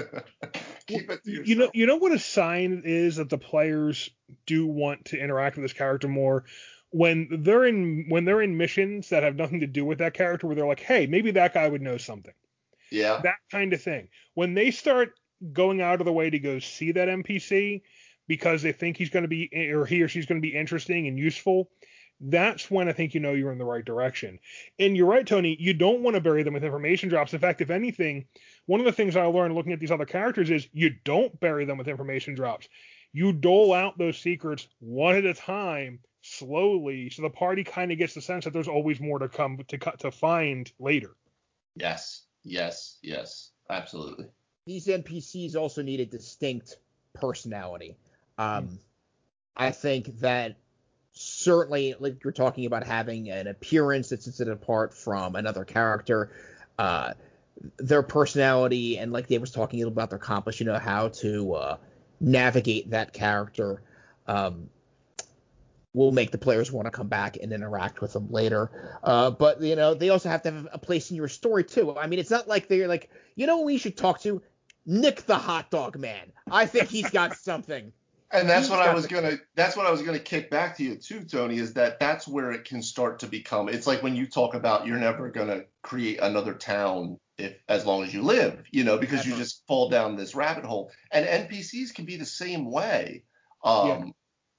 Keep 0.88 1.10
it 1.10 1.22
to 1.24 1.30
yourself. 1.30 1.48
you 1.48 1.54
know 1.54 1.70
you 1.72 1.86
know 1.86 1.96
what 1.96 2.12
a 2.12 2.18
sign 2.18 2.82
is 2.84 3.16
that 3.16 3.30
the 3.30 3.38
players 3.38 4.10
do 4.46 4.66
want 4.66 5.04
to 5.06 5.18
interact 5.22 5.56
with 5.56 5.64
this 5.64 5.72
character 5.72 6.08
more 6.08 6.44
when 6.90 7.28
they're 7.42 7.66
in 7.66 8.06
when 8.08 8.24
they're 8.24 8.42
in 8.42 8.56
missions 8.56 9.10
that 9.10 9.22
have 9.22 9.36
nothing 9.36 9.60
to 9.60 9.66
do 9.66 9.84
with 9.84 9.98
that 9.98 10.14
character 10.14 10.46
where 10.46 10.56
they're 10.56 10.66
like 10.66 10.80
hey 10.80 11.06
maybe 11.06 11.30
that 11.32 11.54
guy 11.54 11.68
would 11.68 11.82
know 11.82 11.98
something 11.98 12.32
yeah. 12.90 13.20
that 13.22 13.36
kind 13.50 13.72
of 13.72 13.82
thing 13.82 14.08
when 14.34 14.54
they 14.54 14.70
start 14.70 15.10
going 15.52 15.80
out 15.80 16.00
of 16.00 16.04
the 16.04 16.12
way 16.12 16.30
to 16.30 16.38
go 16.38 16.58
see 16.58 16.92
that 16.92 17.08
npc 17.08 17.80
because 18.26 18.62
they 18.62 18.72
think 18.72 18.96
he's 18.96 19.10
going 19.10 19.22
to 19.22 19.28
be 19.28 19.50
or 19.72 19.86
he 19.86 20.02
or 20.02 20.08
she's 20.08 20.26
going 20.26 20.40
to 20.40 20.46
be 20.46 20.54
interesting 20.54 21.06
and 21.06 21.18
useful 21.18 21.70
that's 22.20 22.70
when 22.70 22.88
I 22.88 22.92
think 22.92 23.14
you 23.14 23.20
know 23.20 23.32
you're 23.32 23.52
in 23.52 23.58
the 23.58 23.64
right 23.64 23.84
direction. 23.84 24.38
And 24.78 24.96
you're 24.96 25.06
right, 25.06 25.26
Tony. 25.26 25.56
You 25.60 25.72
don't 25.72 26.02
want 26.02 26.14
to 26.14 26.20
bury 26.20 26.42
them 26.42 26.54
with 26.54 26.64
information 26.64 27.08
drops. 27.08 27.32
In 27.32 27.40
fact, 27.40 27.60
if 27.60 27.70
anything, 27.70 28.26
one 28.66 28.80
of 28.80 28.86
the 28.86 28.92
things 28.92 29.16
I 29.16 29.24
learned 29.26 29.54
looking 29.54 29.72
at 29.72 29.80
these 29.80 29.92
other 29.92 30.04
characters 30.04 30.50
is 30.50 30.68
you 30.72 30.90
don't 31.04 31.38
bury 31.40 31.64
them 31.64 31.78
with 31.78 31.88
information 31.88 32.34
drops. 32.34 32.68
You 33.12 33.32
dole 33.32 33.72
out 33.72 33.98
those 33.98 34.18
secrets 34.18 34.68
one 34.80 35.16
at 35.16 35.24
a 35.24 35.34
time, 35.34 36.00
slowly, 36.22 37.10
so 37.10 37.22
the 37.22 37.30
party 37.30 37.64
kind 37.64 37.92
of 37.92 37.98
gets 37.98 38.14
the 38.14 38.20
sense 38.20 38.44
that 38.44 38.52
there's 38.52 38.68
always 38.68 39.00
more 39.00 39.18
to 39.18 39.28
come 39.28 39.58
to 39.68 39.78
cut 39.78 40.00
to 40.00 40.10
find 40.10 40.70
later. 40.78 41.12
Yes. 41.76 42.24
Yes. 42.48 42.98
Yes. 43.02 43.50
Absolutely. 43.70 44.26
these 44.66 44.86
NPCs 44.86 45.56
also 45.56 45.82
need 45.82 46.00
a 46.00 46.06
distinct 46.06 46.76
personality. 47.14 47.96
Um, 48.38 48.78
I 49.56 49.72
think 49.72 50.20
that 50.20 50.56
certainly, 51.12 51.94
like 51.98 52.22
you're 52.22 52.32
talking 52.32 52.64
about 52.66 52.86
having 52.86 53.30
an 53.30 53.46
appearance 53.46 54.10
that 54.10 54.22
sets 54.22 54.40
it 54.40 54.48
apart 54.48 54.94
from 54.94 55.36
another 55.36 55.64
character, 55.64 56.30
uh, 56.78 57.14
their 57.78 58.02
personality, 58.02 58.98
and 58.98 59.12
like 59.12 59.26
Dave 59.26 59.40
was 59.40 59.50
talking 59.50 59.80
a 59.80 59.84
little 59.84 59.92
about 59.92 60.10
their 60.10 60.18
compass, 60.18 60.60
you 60.60 60.66
know, 60.66 60.78
how 60.78 61.08
to 61.08 61.54
uh, 61.54 61.76
navigate 62.20 62.90
that 62.90 63.12
character. 63.12 63.82
Um, 64.26 64.70
will 65.94 66.12
make 66.12 66.30
the 66.30 66.38
players 66.38 66.70
want 66.70 66.86
to 66.86 66.90
come 66.90 67.08
back 67.08 67.36
and 67.40 67.52
interact 67.52 68.00
with 68.00 68.12
them 68.12 68.30
later. 68.30 68.70
Uh, 69.02 69.30
but 69.30 69.60
you 69.60 69.76
know, 69.76 69.94
they 69.94 70.10
also 70.10 70.28
have 70.28 70.42
to 70.42 70.50
have 70.50 70.68
a 70.72 70.78
place 70.78 71.10
in 71.10 71.16
your 71.16 71.28
story 71.28 71.64
too. 71.64 71.96
I 71.96 72.06
mean, 72.06 72.18
it's 72.18 72.30
not 72.30 72.48
like 72.48 72.68
they're 72.68 72.88
like, 72.88 73.10
you 73.36 73.46
know, 73.46 73.62
we 73.62 73.78
should 73.78 73.96
talk 73.96 74.20
to 74.22 74.42
Nick 74.86 75.22
the 75.22 75.36
hot 75.36 75.70
dog 75.70 75.98
man. 75.98 76.32
I 76.50 76.66
think 76.66 76.88
he's 76.88 77.10
got 77.10 77.36
something. 77.38 77.92
And 78.30 78.48
that's 78.48 78.66
He's 78.66 78.70
what 78.70 78.86
I 78.86 78.92
was 78.92 79.06
gonna. 79.06 79.38
That's 79.54 79.74
what 79.74 79.86
I 79.86 79.90
was 79.90 80.02
gonna 80.02 80.18
kick 80.18 80.50
back 80.50 80.76
to 80.76 80.84
you 80.84 80.96
too, 80.96 81.24
Tony. 81.24 81.58
Is 81.58 81.72
that 81.74 81.98
that's 81.98 82.28
where 82.28 82.52
it 82.52 82.64
can 82.66 82.82
start 82.82 83.20
to 83.20 83.26
become. 83.26 83.70
It's 83.70 83.86
like 83.86 84.02
when 84.02 84.14
you 84.14 84.26
talk 84.26 84.52
about 84.54 84.86
you're 84.86 84.98
never 84.98 85.30
gonna 85.30 85.62
create 85.82 86.18
another 86.20 86.52
town 86.52 87.18
if 87.38 87.54
as 87.68 87.86
long 87.86 88.02
as 88.02 88.12
you 88.12 88.22
live, 88.22 88.62
you 88.70 88.84
know, 88.84 88.98
because 88.98 89.24
you 89.24 89.34
just 89.36 89.66
fall 89.66 89.88
down 89.88 90.16
this 90.16 90.34
rabbit 90.34 90.64
hole. 90.64 90.90
And 91.10 91.24
NPCs 91.24 91.94
can 91.94 92.04
be 92.04 92.16
the 92.16 92.26
same 92.26 92.70
way, 92.70 93.22
um, 93.64 93.88
Yeah. 93.88 94.04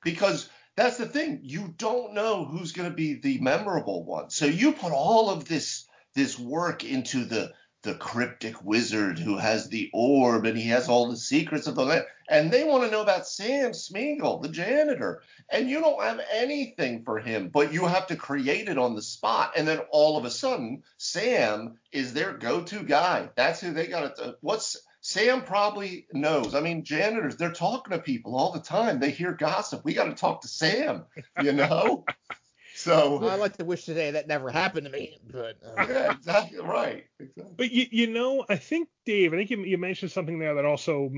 because 0.04 0.50
that's 0.80 0.98
the 0.98 1.06
thing. 1.06 1.42
You 1.44 1.74
don't 1.78 2.13
know 2.13 2.46
who's 2.46 2.72
gonna 2.72 2.89
be 2.89 3.15
the 3.15 3.39
memorable 3.39 4.06
one. 4.06 4.30
So 4.30 4.46
you 4.46 4.72
put 4.72 4.92
all 4.92 5.30
of 5.30 5.46
this 5.46 5.88
this 6.15 6.39
work 6.39 6.84
into 6.84 7.26
the 7.26 7.54
the 7.84 7.96
cryptic 7.96 8.63
wizard 8.63 9.20
who 9.20 9.38
has 9.38 9.70
the 9.70 9.89
orb 9.94 10.46
and 10.46 10.58
he 10.58 10.70
has 10.70 10.89
all 10.89 11.10
the 11.10 11.18
secrets 11.18 11.68
of 11.68 11.76
the 11.76 11.86
land 11.86 12.06
and 12.30 12.52
they 12.52 12.63
want 12.63 12.84
to 12.84 12.92
know 12.92 13.02
about 13.02 13.28
Sam 13.28 13.72
Smeagol, 13.72 14.42
the 14.42 14.50
janitor, 14.50 15.24
and 15.50 15.70
you 15.70 15.82
don't 15.82 16.04
have 16.04 16.22
anything 16.32 17.04
for 17.04 17.20
him, 17.20 17.50
but 17.50 17.74
you 17.74 17.86
have 17.86 18.08
to 18.08 18.15
create 18.15 18.70
it 18.70 18.78
on 18.78 18.96
the 18.96 19.02
spot, 19.02 19.54
and 19.58 19.68
then 19.68 19.80
all 19.92 20.15
of 20.15 20.26
a 20.26 20.30
sudden, 20.30 20.84
Sam 20.98 21.80
is 21.92 22.13
their 22.13 22.34
go-to 22.34 22.84
guy. 22.84 23.30
That's 23.36 23.60
who 23.62 23.74
they 23.74 23.88
got 23.88 24.15
to. 24.18 24.36
What's 24.42 24.78
Sam 25.10 25.41
probably 25.41 26.06
knows. 26.13 26.54
I 26.54 26.62
mean, 26.62 26.84
janitors, 26.84 27.36
they're 27.36 27.52
talking 27.52 27.93
to 27.93 28.00
people 28.00 28.36
all 28.36 28.52
the 28.52 28.60
time. 28.60 29.00
They 29.00 29.10
hear 29.10 29.32
gossip. 29.32 29.84
We 29.84 29.95
got 29.95 30.04
to 30.04 30.13
talk 30.13 30.41
to 30.41 30.48
Sam, 30.48 31.06
you 31.41 31.52
know. 31.52 32.06
so 32.76 33.28
I 33.28 33.34
like 33.38 33.58
to 33.58 33.65
wish 33.65 33.86
today 33.86 34.12
that 34.12 34.28
never 34.28 34.52
happened 34.52 34.86
to 34.86 34.91
me, 34.91 35.17
but 35.32 35.58
uh, 35.65 35.88
yeah, 35.89 36.12
exactly 36.12 36.60
right. 36.60 37.06
Exactly. 37.19 37.56
But 37.58 37.72
you, 37.72 37.88
you 37.89 38.06
know, 38.06 38.45
I 38.50 38.58
think 38.58 38.88
Dave, 39.04 39.34
I 39.34 39.38
think 39.38 39.50
you, 39.50 39.63
you 39.63 39.80
mentioned 39.80 40.12
something 40.12 40.38
there 40.38 40.54
that 40.54 40.65
also 40.65 41.12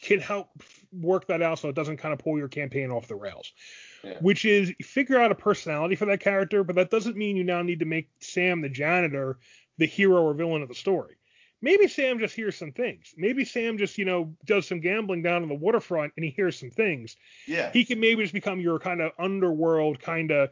can 0.00 0.20
help 0.20 0.50
work 0.92 1.26
that 1.26 1.42
out 1.42 1.58
so 1.58 1.68
it 1.68 1.74
doesn't 1.74 1.96
kind 1.96 2.12
of 2.12 2.20
pull 2.20 2.38
your 2.38 2.46
campaign 2.46 2.92
off 2.92 3.08
the 3.08 3.16
rails. 3.16 3.54
Yeah. 4.04 4.18
Which 4.20 4.44
is 4.44 4.72
figure 4.82 5.20
out 5.20 5.32
a 5.32 5.34
personality 5.34 5.96
for 5.96 6.06
that 6.06 6.20
character, 6.20 6.62
but 6.62 6.76
that 6.76 6.90
doesn't 6.90 7.16
mean 7.16 7.36
you 7.36 7.42
now 7.42 7.62
need 7.62 7.80
to 7.80 7.86
make 7.86 8.08
Sam 8.20 8.60
the 8.60 8.68
janitor 8.68 9.40
the 9.78 9.86
hero 9.86 10.22
or 10.22 10.34
villain 10.34 10.62
of 10.62 10.68
the 10.68 10.76
story. 10.76 11.16
Maybe 11.60 11.88
Sam 11.88 12.18
just 12.20 12.34
hears 12.34 12.56
some 12.56 12.72
things. 12.72 13.12
Maybe 13.16 13.44
Sam 13.44 13.78
just, 13.78 13.98
you 13.98 14.04
know, 14.04 14.34
does 14.44 14.68
some 14.68 14.80
gambling 14.80 15.22
down 15.22 15.42
on 15.42 15.48
the 15.48 15.54
waterfront 15.54 16.12
and 16.16 16.24
he 16.24 16.30
hears 16.30 16.58
some 16.58 16.70
things. 16.70 17.16
Yeah. 17.46 17.70
He 17.72 17.84
can 17.84 17.98
maybe 18.00 18.22
just 18.22 18.32
become 18.34 18.60
your 18.60 18.78
kind 18.78 19.00
of 19.00 19.12
underworld 19.18 20.00
kind 20.00 20.30
of 20.30 20.50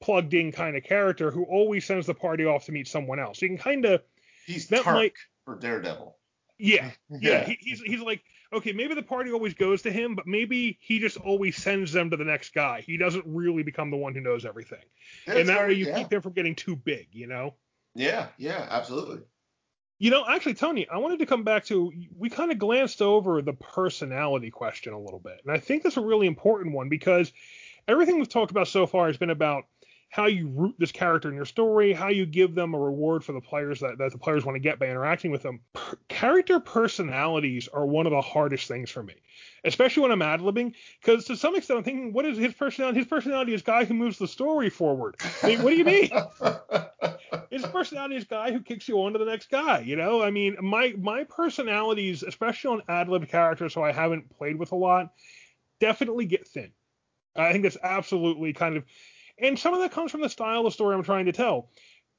plugged 0.00 0.34
in 0.34 0.50
kind 0.52 0.76
of 0.76 0.82
character 0.84 1.30
who 1.30 1.44
always 1.44 1.84
sends 1.84 2.06
the 2.06 2.14
party 2.14 2.44
off 2.44 2.64
to 2.66 2.72
meet 2.72 2.88
someone 2.88 3.18
else. 3.20 3.40
You 3.42 3.48
can 3.48 3.58
kind 3.58 3.84
of 3.84 4.02
He's 4.46 4.66
that 4.68 4.82
Turk 4.82 4.94
might- 4.94 5.12
for 5.44 5.54
Daredevil. 5.56 6.16
yeah, 6.58 6.90
yeah. 7.20 7.44
He, 7.44 7.56
he's 7.60 7.80
he's 7.80 8.00
like, 8.00 8.20
okay, 8.52 8.72
maybe 8.72 8.94
the 8.94 9.02
party 9.02 9.30
always 9.30 9.54
goes 9.54 9.82
to 9.82 9.92
him, 9.92 10.16
but 10.16 10.26
maybe 10.26 10.76
he 10.80 10.98
just 10.98 11.16
always 11.16 11.56
sends 11.56 11.92
them 11.92 12.10
to 12.10 12.16
the 12.16 12.24
next 12.24 12.52
guy. 12.52 12.80
He 12.80 12.96
doesn't 12.96 13.24
really 13.28 13.62
become 13.62 13.90
the 13.92 13.96
one 13.96 14.12
who 14.12 14.20
knows 14.20 14.44
everything, 14.44 14.82
That's 15.24 15.38
and 15.38 15.48
that 15.48 15.58
very- 15.58 15.74
way 15.74 15.78
you 15.78 15.86
yeah. 15.86 15.98
keep 15.98 16.12
him 16.12 16.20
from 16.20 16.32
getting 16.32 16.56
too 16.56 16.74
big. 16.74 17.06
You 17.12 17.28
know. 17.28 17.54
Yeah, 17.94 18.26
yeah, 18.38 18.66
absolutely. 18.70 19.20
You 19.98 20.10
know, 20.10 20.24
actually, 20.28 20.54
Tony, 20.54 20.88
I 20.88 20.98
wanted 20.98 21.18
to 21.18 21.26
come 21.26 21.42
back 21.42 21.64
to 21.66 21.92
we 22.16 22.30
kind 22.30 22.52
of 22.52 22.58
glanced 22.58 23.02
over 23.02 23.42
the 23.42 23.52
personality 23.52 24.50
question 24.50 24.92
a 24.92 25.00
little 25.00 25.18
bit, 25.18 25.40
and 25.44 25.52
I 25.52 25.58
think 25.58 25.82
that's 25.82 25.96
a 25.96 26.02
really 26.02 26.26
important 26.28 26.74
one 26.74 26.88
because 26.88 27.32
everything 27.88 28.18
we've 28.18 28.28
talked 28.28 28.52
about 28.52 28.68
so 28.68 28.86
far 28.86 29.08
has 29.08 29.16
been 29.16 29.30
about 29.30 29.64
how 30.10 30.26
you 30.26 30.48
root 30.48 30.74
this 30.78 30.92
character 30.92 31.28
in 31.28 31.34
your 31.34 31.44
story, 31.44 31.92
how 31.92 32.08
you 32.08 32.24
give 32.24 32.54
them 32.54 32.74
a 32.74 32.78
reward 32.78 33.22
for 33.22 33.32
the 33.32 33.40
players 33.40 33.80
that, 33.80 33.98
that 33.98 34.12
the 34.12 34.18
players 34.18 34.44
want 34.44 34.56
to 34.56 34.60
get 34.60 34.78
by 34.78 34.86
interacting 34.86 35.30
with 35.30 35.42
them. 35.42 35.60
Per- 35.74 35.98
character 36.08 36.60
personalities 36.60 37.68
are 37.68 37.84
one 37.84 38.06
of 38.06 38.12
the 38.12 38.20
hardest 38.20 38.68
things 38.68 38.90
for 38.90 39.02
me, 39.02 39.14
especially 39.64 40.02
when 40.02 40.12
I'm 40.12 40.22
ad 40.22 40.40
libbing, 40.40 40.74
because 41.00 41.26
to 41.26 41.36
some 41.36 41.54
extent 41.56 41.78
I'm 41.78 41.84
thinking, 41.84 42.12
what 42.12 42.24
is 42.24 42.38
his 42.38 42.54
personality? 42.54 43.00
His 43.00 43.08
personality 43.08 43.52
is 43.52 43.62
guy 43.62 43.84
who 43.84 43.94
moves 43.94 44.18
the 44.18 44.28
story 44.28 44.70
forward. 44.70 45.16
I 45.42 45.48
mean, 45.48 45.62
what 45.62 45.70
do 45.70 45.76
you 45.76 45.84
mean? 45.84 46.10
his 47.50 47.62
personality 47.66 48.16
is 48.16 48.24
guy 48.24 48.52
who 48.52 48.60
kicks 48.60 48.88
you 48.88 49.02
on 49.02 49.12
to 49.12 49.18
the 49.18 49.24
next 49.26 49.50
guy. 49.50 49.80
You 49.80 49.96
know, 49.96 50.22
I 50.22 50.30
mean, 50.30 50.56
my 50.62 50.94
my 50.98 51.24
personalities, 51.24 52.22
especially 52.22 52.70
on 52.70 52.82
ad 52.88 53.08
lib 53.08 53.28
characters 53.28 53.74
who 53.74 53.82
I 53.82 53.92
haven't 53.92 54.36
played 54.36 54.58
with 54.58 54.72
a 54.72 54.76
lot, 54.76 55.12
definitely 55.80 56.26
get 56.26 56.46
thin. 56.46 56.72
I 57.36 57.52
think 57.52 57.62
that's 57.62 57.76
absolutely 57.82 58.52
kind 58.52 58.76
of, 58.76 58.84
and 59.40 59.58
some 59.58 59.74
of 59.74 59.80
that 59.80 59.92
comes 59.92 60.10
from 60.10 60.20
the 60.20 60.28
style 60.28 60.66
of 60.66 60.72
story 60.72 60.94
I'm 60.94 61.02
trying 61.02 61.26
to 61.26 61.32
tell. 61.32 61.70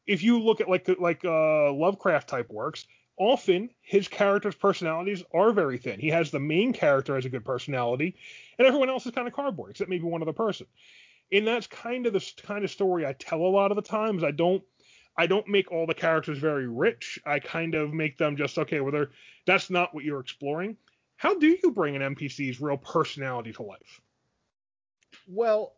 If 0.08 0.24
you 0.24 0.40
look 0.40 0.62
at 0.62 0.70
like 0.70 0.88
like 1.00 1.24
uh, 1.24 1.72
Lovecraft 1.72 2.28
type 2.28 2.50
works, 2.50 2.86
often 3.18 3.70
his 3.82 4.08
characters' 4.08 4.56
personalities 4.56 5.24
are 5.34 5.52
very 5.52 5.78
thin. 5.78 6.00
He 6.00 6.10
has 6.10 6.32
the 6.32 6.40
main 6.40 6.74
character 6.74 7.16
as 7.16 7.26
a 7.26 7.30
good 7.30 7.46
personality, 7.46 8.16
and 8.58 8.68
everyone 8.68 8.90
else 8.90 9.06
is 9.06 9.12
kind 9.12 9.28
of 9.28 9.34
cardboard, 9.34 9.72
except 9.72 9.90
maybe 9.90 10.04
one 10.04 10.22
other 10.22 10.34
person. 10.34 10.68
And 11.32 11.46
that's 11.46 11.68
kind 11.68 12.08
of 12.08 12.14
the 12.14 12.32
kind 12.42 12.64
of 12.64 12.72
story 12.72 13.06
I 13.06 13.14
tell 13.14 13.42
a 13.42 13.48
lot 13.48 13.72
of 13.72 13.76
the 13.76 13.84
times. 13.84 14.24
I 14.24 14.32
don't 14.32 14.64
I 15.18 15.28
don't 15.28 15.48
make 15.48 15.72
all 15.72 15.86
the 15.86 15.94
characters 15.94 16.38
very 16.38 16.68
rich. 16.68 17.20
I 17.26 17.40
kind 17.40 17.76
of 17.76 17.94
make 17.94 18.18
them 18.18 18.38
just 18.38 18.58
okay. 18.58 18.80
Well, 18.80 18.92
they're 18.92 19.12
that's 19.46 19.70
not 19.70 19.94
what 19.94 20.04
you're 20.04 20.22
exploring. 20.22 20.78
How 21.18 21.38
do 21.38 21.58
you 21.62 21.72
bring 21.72 21.98
an 21.98 22.16
NPC's 22.16 22.62
real 22.62 22.78
personality 22.78 23.52
to 23.54 23.64
life? 23.64 24.02
well, 25.28 25.74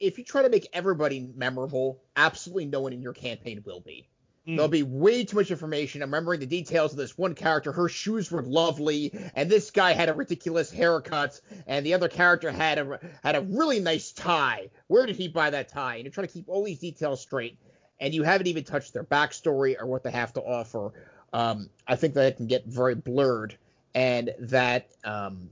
if 0.00 0.18
you 0.18 0.24
try 0.24 0.42
to 0.42 0.48
make 0.48 0.68
everybody 0.72 1.28
memorable, 1.34 2.00
absolutely 2.16 2.66
no 2.66 2.80
one 2.80 2.92
in 2.92 3.02
your 3.02 3.12
campaign 3.12 3.62
will 3.64 3.80
be. 3.80 4.08
Mm. 4.46 4.56
There'll 4.56 4.68
be 4.68 4.82
way 4.82 5.24
too 5.24 5.36
much 5.36 5.50
information. 5.50 6.02
I'm 6.02 6.10
remembering 6.10 6.40
the 6.40 6.46
details 6.46 6.92
of 6.92 6.98
this 6.98 7.18
one 7.18 7.34
character. 7.34 7.72
Her 7.72 7.88
shoes 7.88 8.30
were 8.30 8.42
lovely, 8.42 9.12
and 9.34 9.50
this 9.50 9.70
guy 9.70 9.92
had 9.92 10.08
a 10.08 10.14
ridiculous 10.14 10.70
haircut, 10.70 11.40
and 11.66 11.84
the 11.84 11.94
other 11.94 12.08
character 12.08 12.50
had 12.50 12.78
a 12.78 13.00
had 13.22 13.36
a 13.36 13.42
really 13.42 13.80
nice 13.80 14.12
tie. 14.12 14.70
Where 14.86 15.04
did 15.04 15.16
he 15.16 15.28
buy 15.28 15.50
that 15.50 15.68
tie? 15.68 15.96
And 15.96 16.04
you're 16.04 16.12
trying 16.12 16.28
to 16.28 16.32
keep 16.32 16.48
all 16.48 16.64
these 16.64 16.78
details 16.78 17.20
straight, 17.20 17.58
and 18.00 18.14
you 18.14 18.22
haven't 18.22 18.46
even 18.46 18.64
touched 18.64 18.92
their 18.92 19.04
backstory 19.04 19.76
or 19.78 19.86
what 19.86 20.02
they 20.02 20.10
have 20.10 20.32
to 20.34 20.40
offer. 20.40 20.92
um, 21.32 21.68
I 21.86 21.96
think 21.96 22.14
that 22.14 22.26
it 22.26 22.36
can 22.36 22.46
get 22.46 22.64
very 22.66 22.94
blurred 22.94 23.56
and 23.94 24.34
that 24.38 24.88
um, 25.04 25.50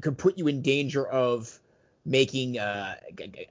could 0.00 0.18
put 0.18 0.38
you 0.38 0.48
in 0.48 0.62
danger 0.62 1.06
of 1.06 1.58
making 2.04 2.58
uh, 2.58 2.96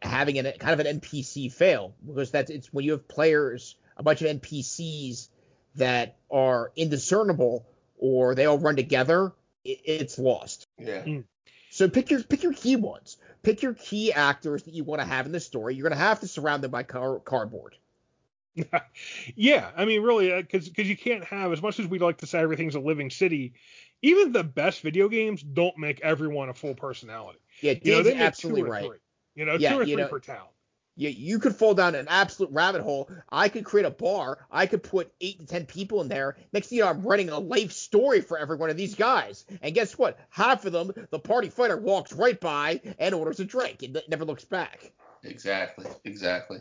having 0.01 0.37
a 0.39 0.51
kind 0.57 0.79
of 0.79 0.85
an 0.85 0.99
NPC 0.99 1.51
fail 1.51 1.93
because 2.05 2.31
that's 2.31 2.49
it's 2.49 2.73
when 2.73 2.85
you 2.85 2.91
have 2.91 3.07
players 3.07 3.75
a 3.97 4.03
bunch 4.03 4.21
of 4.21 4.41
NPCs 4.41 5.27
that 5.75 6.17
are 6.31 6.71
indiscernible 6.75 7.65
or 7.97 8.33
they 8.33 8.45
all 8.45 8.57
run 8.57 8.75
together, 8.75 9.33
it, 9.63 9.79
it's 9.85 10.17
lost. 10.17 10.67
Yeah. 10.77 11.03
Mm. 11.03 11.25
So 11.69 11.87
pick 11.87 12.09
your 12.09 12.23
pick 12.23 12.43
your 12.43 12.53
key 12.53 12.75
ones. 12.75 13.17
Pick 13.41 13.61
your 13.61 13.73
key 13.73 14.11
actors 14.11 14.63
that 14.63 14.73
you 14.73 14.83
want 14.83 15.01
to 15.01 15.07
have 15.07 15.25
in 15.25 15.31
the 15.31 15.39
story. 15.39 15.75
You're 15.75 15.87
going 15.87 15.97
to 15.97 16.03
have 16.03 16.19
to 16.21 16.27
surround 16.27 16.63
them 16.63 16.71
by 16.71 16.83
car- 16.83 17.19
cardboard. 17.19 17.75
yeah, 19.35 19.69
I 19.77 19.85
mean, 19.85 20.01
really, 20.01 20.35
because 20.41 20.67
uh, 20.67 20.71
because 20.71 20.89
you 20.89 20.97
can't 20.97 21.23
have 21.25 21.53
as 21.53 21.61
much 21.61 21.79
as 21.79 21.87
we'd 21.87 22.01
like 22.01 22.17
to 22.17 22.27
say 22.27 22.39
everything's 22.39 22.75
a 22.75 22.79
living 22.79 23.09
city. 23.09 23.53
Even 24.01 24.31
the 24.31 24.43
best 24.43 24.81
video 24.81 25.09
games 25.09 25.41
don't 25.41 25.77
make 25.77 26.01
everyone 26.01 26.49
a 26.49 26.53
full 26.53 26.73
personality. 26.73 27.39
Yeah, 27.61 27.73
You 27.81 27.91
know, 27.93 28.03
they 28.03 28.13
make 28.13 28.21
absolutely 28.21 28.61
two 28.61 28.67
or 28.67 28.71
right. 28.71 28.85
three. 28.85 28.97
You 29.35 29.45
know, 29.45 29.55
Yeah, 29.59 29.71
two 29.73 29.79
or 29.79 29.83
you 29.83 29.95
three 29.95 30.03
know- 30.03 30.09
per 30.09 30.19
town. 30.19 30.47
You, 30.95 31.07
you 31.07 31.39
could 31.39 31.55
fall 31.55 31.73
down 31.73 31.95
an 31.95 32.07
absolute 32.09 32.51
rabbit 32.51 32.81
hole. 32.81 33.09
I 33.29 33.47
could 33.47 33.63
create 33.63 33.85
a 33.85 33.89
bar. 33.89 34.45
I 34.51 34.65
could 34.65 34.83
put 34.83 35.13
eight 35.21 35.39
to 35.39 35.45
ten 35.45 35.65
people 35.65 36.01
in 36.01 36.09
there. 36.09 36.35
Next 36.51 36.67
thing 36.67 36.79
you 36.79 36.83
know, 36.83 36.89
I'm 36.89 37.03
writing 37.03 37.29
a 37.29 37.39
life 37.39 37.71
story 37.71 38.19
for 38.19 38.37
every 38.37 38.57
one 38.57 38.69
of 38.69 38.75
these 38.75 38.95
guys. 38.95 39.45
And 39.61 39.73
guess 39.73 39.97
what? 39.97 40.19
Half 40.29 40.65
of 40.65 40.73
them, 40.73 40.91
the 41.09 41.19
party 41.19 41.47
fighter 41.47 41.77
walks 41.77 42.11
right 42.11 42.37
by 42.37 42.81
and 42.99 43.15
orders 43.15 43.39
a 43.39 43.45
drink 43.45 43.81
and 43.81 44.01
never 44.09 44.25
looks 44.25 44.43
back. 44.43 44.91
Exactly, 45.23 45.85
exactly. 46.03 46.59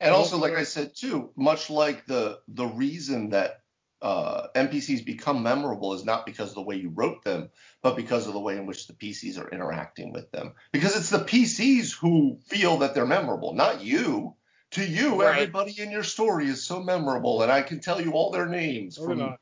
And 0.00 0.12
also, 0.14 0.36
like 0.36 0.52
I 0.54 0.64
said 0.64 0.94
too, 0.94 1.30
much 1.34 1.70
like 1.70 2.04
the 2.04 2.40
the 2.48 2.66
reason 2.66 3.30
that 3.30 3.62
uh, 4.04 4.48
NPCs 4.54 5.04
become 5.04 5.42
memorable 5.42 5.94
is 5.94 6.04
not 6.04 6.26
because 6.26 6.50
of 6.50 6.54
the 6.56 6.62
way 6.62 6.76
you 6.76 6.90
wrote 6.90 7.24
them, 7.24 7.48
but 7.82 7.96
because 7.96 8.26
of 8.26 8.34
the 8.34 8.40
way 8.40 8.56
in 8.58 8.66
which 8.66 8.86
the 8.86 8.92
PCs 8.92 9.38
are 9.38 9.48
interacting 9.48 10.12
with 10.12 10.30
them. 10.30 10.52
Because 10.72 10.94
it's 10.94 11.08
the 11.10 11.18
PCs 11.24 11.96
who 11.98 12.38
feel 12.46 12.76
that 12.78 12.94
they're 12.94 13.06
memorable, 13.06 13.54
not 13.54 13.82
you. 13.82 14.36
To 14.72 14.84
you, 14.84 15.22
Right. 15.22 15.38
everybody 15.38 15.80
in 15.80 15.90
your 15.90 16.02
story 16.02 16.48
is 16.48 16.66
so 16.66 16.82
memorable, 16.82 17.42
and 17.42 17.50
I 17.50 17.62
can 17.62 17.80
tell 17.80 18.00
you 18.00 18.12
all 18.12 18.30
their 18.30 18.46
names 18.46 18.98
Or 18.98 19.06
from 19.06 19.18
not. 19.18 19.40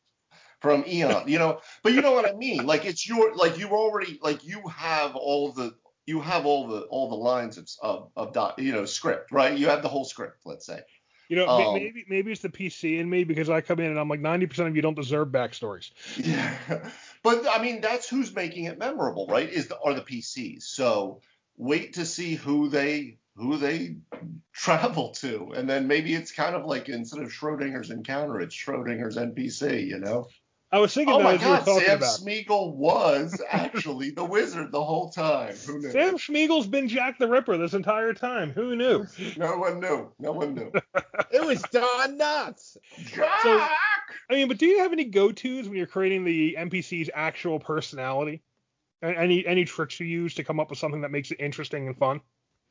from 0.61 0.85
Eon, 0.87 1.27
you 1.27 1.39
know. 1.39 1.61
But 1.83 1.95
you 1.95 2.03
know 2.03 2.13
what 2.13 2.29
I 2.29 2.35
mean? 2.35 2.67
Like 2.67 2.85
it's 2.85 3.09
your 3.09 3.35
like 3.35 3.59
you 3.59 3.69
already 3.71 4.21
like 4.23 4.45
you 4.45 4.63
have 4.69 5.17
all 5.17 5.51
the 5.53 5.75
you 6.07 6.21
have 6.21 6.45
all 6.47 6.69
the 6.69 6.83
all 6.83 7.09
the 7.09 7.17
lines 7.17 7.57
of 7.59 7.69
of, 7.83 8.11
of 8.15 8.33
doc, 8.35 8.61
you 8.61 8.73
know 8.73 8.85
script, 8.85 9.33
right? 9.33 9.57
You 9.59 9.69
have 9.69 9.83
the 9.83 9.89
whole 9.89 10.05
script, 10.05 10.43
let's 10.45 10.67
say. 10.67 10.81
You 11.33 11.39
know, 11.39 11.49
Um, 11.49 11.73
maybe 11.73 12.05
maybe 12.09 12.31
it's 12.31 12.43
the 12.43 12.51
PC 12.51 12.99
in 12.99 13.09
me 13.09 13.25
because 13.25 13.49
I 13.49 13.63
come 13.63 13.81
in 13.81 13.87
and 13.87 13.99
I'm 13.99 14.07
like 14.07 14.21
90% 14.21 14.67
of 14.67 14.77
you 14.77 14.83
don't 14.83 14.95
deserve 14.95 15.29
backstories. 15.29 15.91
Yeah. 16.19 16.55
But 17.23 17.47
I 17.49 17.63
mean 17.63 17.81
that's 17.81 18.07
who's 18.07 18.35
making 18.35 18.65
it 18.65 18.79
memorable, 18.79 19.27
right? 19.29 19.49
Is 19.49 19.69
the 19.69 19.79
are 19.79 19.95
the 19.95 20.03
PCs. 20.03 20.65
So 20.65 21.23
wait 21.57 21.95
to 21.95 22.05
see 22.05 22.35
who 22.35 22.69
they 22.69 23.17
who 23.37 23.57
they 23.57 23.97
travel 24.53 25.13
to. 25.21 25.53
And 25.57 25.71
then 25.71 25.87
maybe 25.87 26.15
it's 26.15 26.33
kind 26.33 26.55
of 26.55 26.67
like 26.67 26.91
instead 26.91 27.23
of 27.23 27.31
Schrodinger's 27.31 27.91
encounter, 27.91 28.39
it's 28.41 28.55
Schrodinger's 28.55 29.17
NPC, 29.17 29.87
you 29.87 30.01
know? 30.01 30.27
I 30.75 30.79
was 30.79 30.95
thinking 30.95 31.15
Oh 31.15 31.19
that 31.19 31.25
my 31.25 31.35
as 31.35 31.43
you 31.43 31.49
were 31.49 31.57
god, 31.57 31.65
talking 31.67 31.87
Sam 31.87 31.97
about. 31.99 32.19
Smeagol 32.21 32.75
was 32.77 33.43
actually 33.51 34.11
the 34.11 34.25
wizard 34.25 34.73
the 34.73 34.83
whole 34.83 35.11
time. 35.11 35.55
Who 35.67 35.79
knew? 35.79 35.91
Sam 35.91 36.17
Schmiegel's 36.17 36.67
been 36.67 36.89
Jack 36.89 37.19
the 37.19 37.29
Ripper 37.29 37.59
this 37.59 37.75
entire 37.75 38.15
time. 38.15 38.53
Who 38.53 38.75
knew? 38.75 39.07
No 39.37 39.59
one 39.59 39.81
knew. 39.81 40.11
No 40.19 40.33
one 40.33 40.55
knew. 40.55 40.73
It 41.31 41.45
was 41.45 41.63
Don 41.71 42.19
Knotts. 42.19 42.77
Jack! 43.05 43.71
I 44.31 44.35
mean, 44.35 44.49
but 44.49 44.59
do 44.59 44.67
you 44.67 44.81
have 44.81 44.93
any 44.93 45.05
go-tos 45.05 45.67
when 45.67 45.77
you're 45.79 45.87
creating 45.87 46.25
the 46.25 46.57
NPC's 46.59 47.09
actual 47.15 47.59
personality? 47.59 48.43
A- 49.03 49.19
Any 49.19 49.47
any 49.47 49.65
tricks 49.65 49.99
you 50.01 50.07
use 50.07 50.35
to 50.35 50.45
come 50.45 50.61
up 50.61 50.71
with 50.71 50.79
something 50.79 51.01
that 51.03 51.11
makes 51.11 51.31
it 51.31 51.41
interesting 51.41 51.87
and 51.87 51.97
fun? 51.97 52.21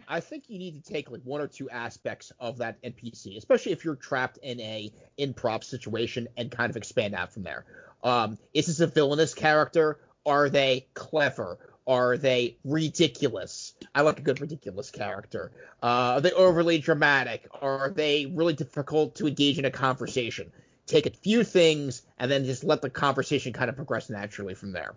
I 0.08 0.20
think 0.20 0.45
you 0.47 0.58
need 0.60 0.84
to 0.84 0.93
take 0.93 1.10
like 1.12 1.22
one 1.24 1.41
or 1.41 1.47
two 1.47 1.70
aspects 1.70 2.32
of 2.39 2.58
that 2.58 2.82
NPC, 2.84 3.38
especially 3.38 3.72
if 3.72 3.86
you're 3.86 3.95
trapped 3.95 4.38
in 4.41 4.60
a 4.60 4.91
improv 5.20 5.64
situation, 5.64 6.28
and 6.38 6.52
kind 6.52 6.70
of 6.70 6.78
expand 6.78 7.14
out 7.16 7.32
from 7.34 7.43
there. 7.43 7.66
Um, 8.04 8.38
is 8.54 8.68
this 8.68 8.80
a 8.80 8.88
villainous 8.88 9.34
character? 9.34 9.99
Are 10.26 10.49
they 10.49 10.88
clever? 10.93 11.58
Are 11.88 12.18
they 12.18 12.58
ridiculous? 12.64 13.74
I 13.93 14.02
like 14.02 14.20
a 14.20 14.22
good 14.22 14.39
ridiculous 14.39 14.91
character. 14.91 15.52
Uh, 15.82 16.16
are 16.16 16.22
they 16.22 16.32
overly 16.32 16.78
dramatic? 16.78 17.47
Are 17.62 17.89
they 17.89 18.28
really 18.28 18.54
difficult 18.54 19.16
to 19.16 19.28
engage 19.28 19.58
in 19.58 19.66
a 19.66 19.72
conversation? 19.72 20.52
Take 20.86 21.06
a 21.06 21.12
few 21.12 21.43
things 21.43 22.04
and 22.18 22.30
then 22.30 22.45
just 22.45 22.64
let 22.64 22.82
the 22.82 22.89
conversation 22.89 23.54
kind 23.54 23.70
of 23.70 23.76
progress 23.76 24.10
naturally 24.10 24.54
from 24.54 24.72
there. 24.72 24.93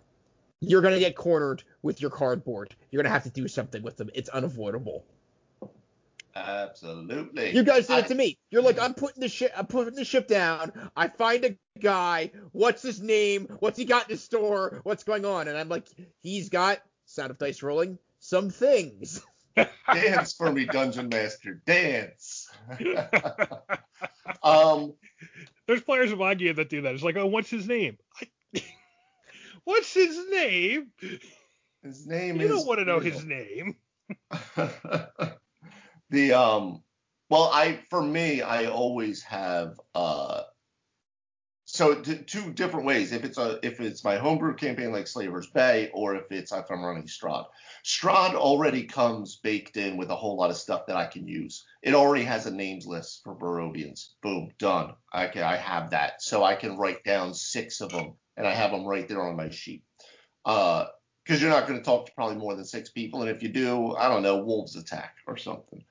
You're 0.61 0.81
gonna 0.81 0.99
get 0.99 1.15
cornered 1.15 1.63
with 1.81 2.01
your 2.01 2.11
cardboard. 2.11 2.75
You're 2.91 3.01
gonna 3.01 3.13
have 3.13 3.23
to 3.23 3.29
do 3.29 3.47
something 3.47 3.81
with 3.83 3.97
them. 3.97 4.09
It's 4.13 4.29
unavoidable. 4.29 5.05
Absolutely. 6.35 7.55
You 7.55 7.63
guys 7.63 7.87
did 7.87 7.93
I- 7.95 7.99
it 7.99 8.07
to 8.07 8.15
me. 8.15 8.37
You're 8.51 8.61
like, 8.61 8.79
I'm 8.79 8.93
putting 8.93 9.21
the 9.21 9.29
ship, 9.29 9.51
I'm 9.55 9.67
putting 9.67 9.95
the 9.95 10.03
ship 10.05 10.27
down. 10.27 10.71
I 10.95 11.07
find 11.07 11.45
a 11.45 11.55
guy. 11.79 12.31
What's 12.51 12.81
his 12.81 13.01
name? 13.01 13.47
What's 13.59 13.77
he 13.77 13.85
got 13.85 14.03
in 14.09 14.09
his 14.15 14.23
store? 14.23 14.81
What's 14.83 15.03
going 15.03 15.25
on? 15.25 15.47
And 15.47 15.57
I'm 15.57 15.69
like, 15.69 15.87
he's 16.21 16.49
got 16.49 16.79
sound 17.05 17.31
of 17.31 17.37
dice 17.37 17.63
rolling 17.63 17.97
some 18.19 18.49
things. 18.49 19.23
Dance 19.93 20.33
for 20.33 20.51
me, 20.51 20.65
Dungeon 20.65 21.07
Master. 21.07 21.61
Dance. 21.65 22.49
um, 24.43 24.93
There's 25.67 25.81
players 25.81 26.11
of 26.11 26.19
my 26.19 26.33
game 26.33 26.55
that 26.55 26.69
do 26.69 26.81
that. 26.81 26.93
It's 26.93 27.03
like, 27.03 27.15
oh, 27.17 27.27
what's 27.27 27.49
his 27.49 27.67
name? 27.67 27.97
I, 28.21 28.61
what's 29.63 29.93
his 29.93 30.17
name? 30.29 30.87
his 31.83 32.05
name 32.05 32.35
You 32.41 32.47
is. 32.47 32.51
don't 32.51 32.67
want 32.67 32.79
to 32.79 32.85
know 32.85 32.97
Weasel. 32.97 33.11
his 33.19 33.25
name. 33.25 33.75
The 36.09 36.33
um 36.33 36.81
well 37.29 37.49
i 37.53 37.79
for 37.89 38.01
me 38.01 38.41
i 38.41 38.65
always 38.65 39.23
have 39.23 39.79
uh 39.95 40.43
so 41.65 41.95
t- 41.95 42.17
two 42.17 42.53
different 42.53 42.85
ways. 42.85 43.11
If 43.11 43.23
it's 43.25 43.39
a 43.39 43.59
if 43.65 43.81
it's 43.81 44.03
my 44.03 44.17
homebrew 44.17 44.55
campaign 44.55 44.91
like 44.91 45.07
slavers 45.07 45.47
bay 45.47 45.89
or 45.93 46.15
if 46.15 46.31
it's 46.31 46.51
if 46.51 46.65
i'm 46.69 46.85
running 46.85 47.07
strahd. 47.07 47.45
Strahd 47.83 48.35
already 48.35 48.83
comes 48.83 49.37
baked 49.37 49.75
in 49.75 49.97
with 49.97 50.09
a 50.09 50.15
whole 50.15 50.37
lot 50.37 50.51
of 50.51 50.57
stuff 50.57 50.85
that 50.85 50.95
i 50.95 51.07
can 51.07 51.27
use. 51.27 51.65
It 51.81 51.95
already 51.95 52.23
has 52.25 52.45
a 52.45 52.51
names 52.51 52.85
list 52.85 53.21
for 53.23 53.35
barovians. 53.35 54.09
Boom 54.21 54.51
done. 54.59 54.93
Okay 55.13 55.41
i 55.41 55.55
have 55.57 55.89
that. 55.89 56.21
So 56.21 56.43
i 56.43 56.55
can 56.55 56.77
write 56.77 57.03
down 57.03 57.33
six 57.33 57.81
of 57.81 57.89
them 57.89 58.13
and 58.37 58.45
i 58.45 58.53
have 58.53 58.71
them 58.71 58.85
right 58.85 59.07
there 59.07 59.27
on 59.27 59.35
my 59.35 59.49
sheet. 59.49 59.83
Uh 60.45 60.85
because 61.25 61.41
you're 61.41 61.49
not 61.49 61.67
going 61.67 61.79
to 61.79 61.83
talk 61.83 62.05
to 62.05 62.11
probably 62.11 62.35
more 62.35 62.55
than 62.55 62.65
six 62.65 62.89
people, 62.89 63.21
and 63.21 63.31
if 63.31 63.41
you 63.41 63.49
do, 63.49 63.95
I 63.95 64.07
don't 64.07 64.21
know, 64.21 64.37
wolves 64.37 64.75
attack 64.75 65.15
or 65.27 65.37
something. 65.37 65.83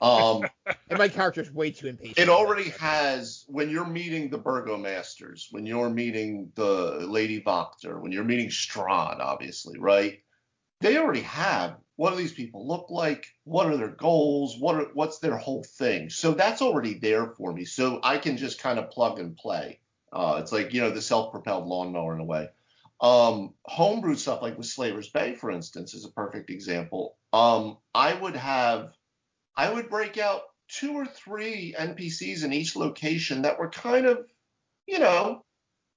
Um, 0.00 0.44
And 0.90 0.98
my 0.98 1.08
character's 1.08 1.50
way 1.50 1.70
too 1.70 1.86
impatient. 1.86 2.18
it 2.18 2.28
already 2.28 2.68
has 2.78 3.46
when 3.48 3.70
you're 3.70 3.86
meeting 3.86 4.28
the 4.28 4.38
Burgomasters, 4.38 5.50
when 5.50 5.64
you're 5.64 5.88
meeting 5.88 6.52
the 6.54 7.06
Lady 7.08 7.40
Wachter, 7.40 7.98
when 7.98 8.12
you're 8.12 8.24
meeting 8.24 8.48
Strahd, 8.48 9.18
obviously, 9.20 9.78
right? 9.78 10.20
They 10.80 10.98
already 10.98 11.22
have 11.22 11.76
what 11.96 12.10
do 12.10 12.16
these 12.16 12.32
people 12.32 12.66
look 12.66 12.90
like? 12.90 13.26
What 13.44 13.66
are 13.66 13.76
their 13.76 13.88
goals? 13.88 14.58
What 14.58 14.74
are 14.76 14.86
what's 14.92 15.18
their 15.18 15.36
whole 15.36 15.62
thing? 15.62 16.10
So 16.10 16.32
that's 16.32 16.60
already 16.60 16.94
there 16.94 17.26
for 17.26 17.52
me. 17.52 17.64
So 17.64 18.00
I 18.02 18.18
can 18.18 18.36
just 18.36 18.60
kind 18.60 18.78
of 18.78 18.90
plug 18.90 19.18
and 19.18 19.36
play. 19.36 19.80
Uh, 20.12 20.38
it's 20.42 20.52
like 20.52 20.74
you 20.74 20.80
know 20.80 20.90
the 20.90 21.00
self-propelled 21.00 21.66
lawnmower 21.66 22.14
in 22.14 22.20
a 22.20 22.24
way. 22.24 22.48
Um, 23.02 23.54
homebrew 23.64 24.14
stuff 24.14 24.42
like 24.42 24.56
with 24.56 24.68
Slaver's 24.68 25.10
Bay, 25.10 25.34
for 25.34 25.50
instance, 25.50 25.92
is 25.92 26.04
a 26.04 26.12
perfect 26.12 26.50
example. 26.50 27.18
Um, 27.32 27.78
I 27.92 28.14
would 28.14 28.36
have, 28.36 28.92
I 29.56 29.72
would 29.72 29.90
break 29.90 30.18
out 30.18 30.42
two 30.68 30.92
or 30.92 31.04
three 31.04 31.74
NPCs 31.76 32.44
in 32.44 32.52
each 32.52 32.76
location 32.76 33.42
that 33.42 33.58
were 33.58 33.70
kind 33.70 34.06
of, 34.06 34.24
you 34.86 35.00
know, 35.00 35.44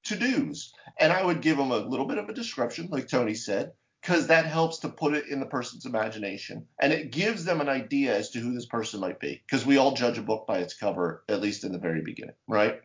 to 0.06 0.16
dos, 0.16 0.74
and 1.00 1.14
I 1.14 1.24
would 1.24 1.42
give 1.42 1.58
them 1.58 1.72
a 1.72 1.78
little 1.78 2.08
bit 2.08 2.18
of 2.18 2.30
a 2.30 2.34
description, 2.34 2.90
like 2.92 3.08
Tony 3.08 3.36
said, 3.36 3.74
because 4.02 4.28
that 4.28 4.46
helps 4.46 4.80
to 4.80 4.90
put 4.90 5.16
it 5.16 5.28
in 5.28 5.40
the 5.40 5.46
person's 5.46 5.86
imagination, 5.86 6.68
and 6.80 6.94
it 6.94 7.12
gives 7.12 7.46
them 7.46 7.62
an 7.62 7.70
idea 7.70 8.16
as 8.16 8.32
to 8.32 8.40
who 8.40 8.54
this 8.54 8.68
person 8.68 9.00
might 9.00 9.20
be, 9.20 9.44
because 9.46 9.66
we 9.66 9.78
all 9.78 9.94
judge 9.94 10.18
a 10.18 10.24
book 10.24 10.46
by 10.48 10.60
its 10.60 10.76
cover, 10.76 11.24
at 11.28 11.42
least 11.42 11.64
in 11.64 11.72
the 11.72 11.80
very 11.80 12.02
beginning, 12.02 12.36
right? 12.48 12.80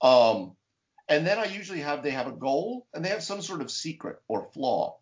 Um, 0.00 0.56
and 1.08 1.26
then 1.26 1.38
I 1.38 1.46
usually 1.46 1.80
have 1.80 2.02
they 2.02 2.10
have 2.10 2.26
a 2.26 2.32
goal 2.32 2.86
and 2.92 3.04
they 3.04 3.08
have 3.08 3.22
some 3.22 3.42
sort 3.42 3.60
of 3.60 3.70
secret 3.70 4.20
or 4.28 4.48
flaw. 4.52 4.98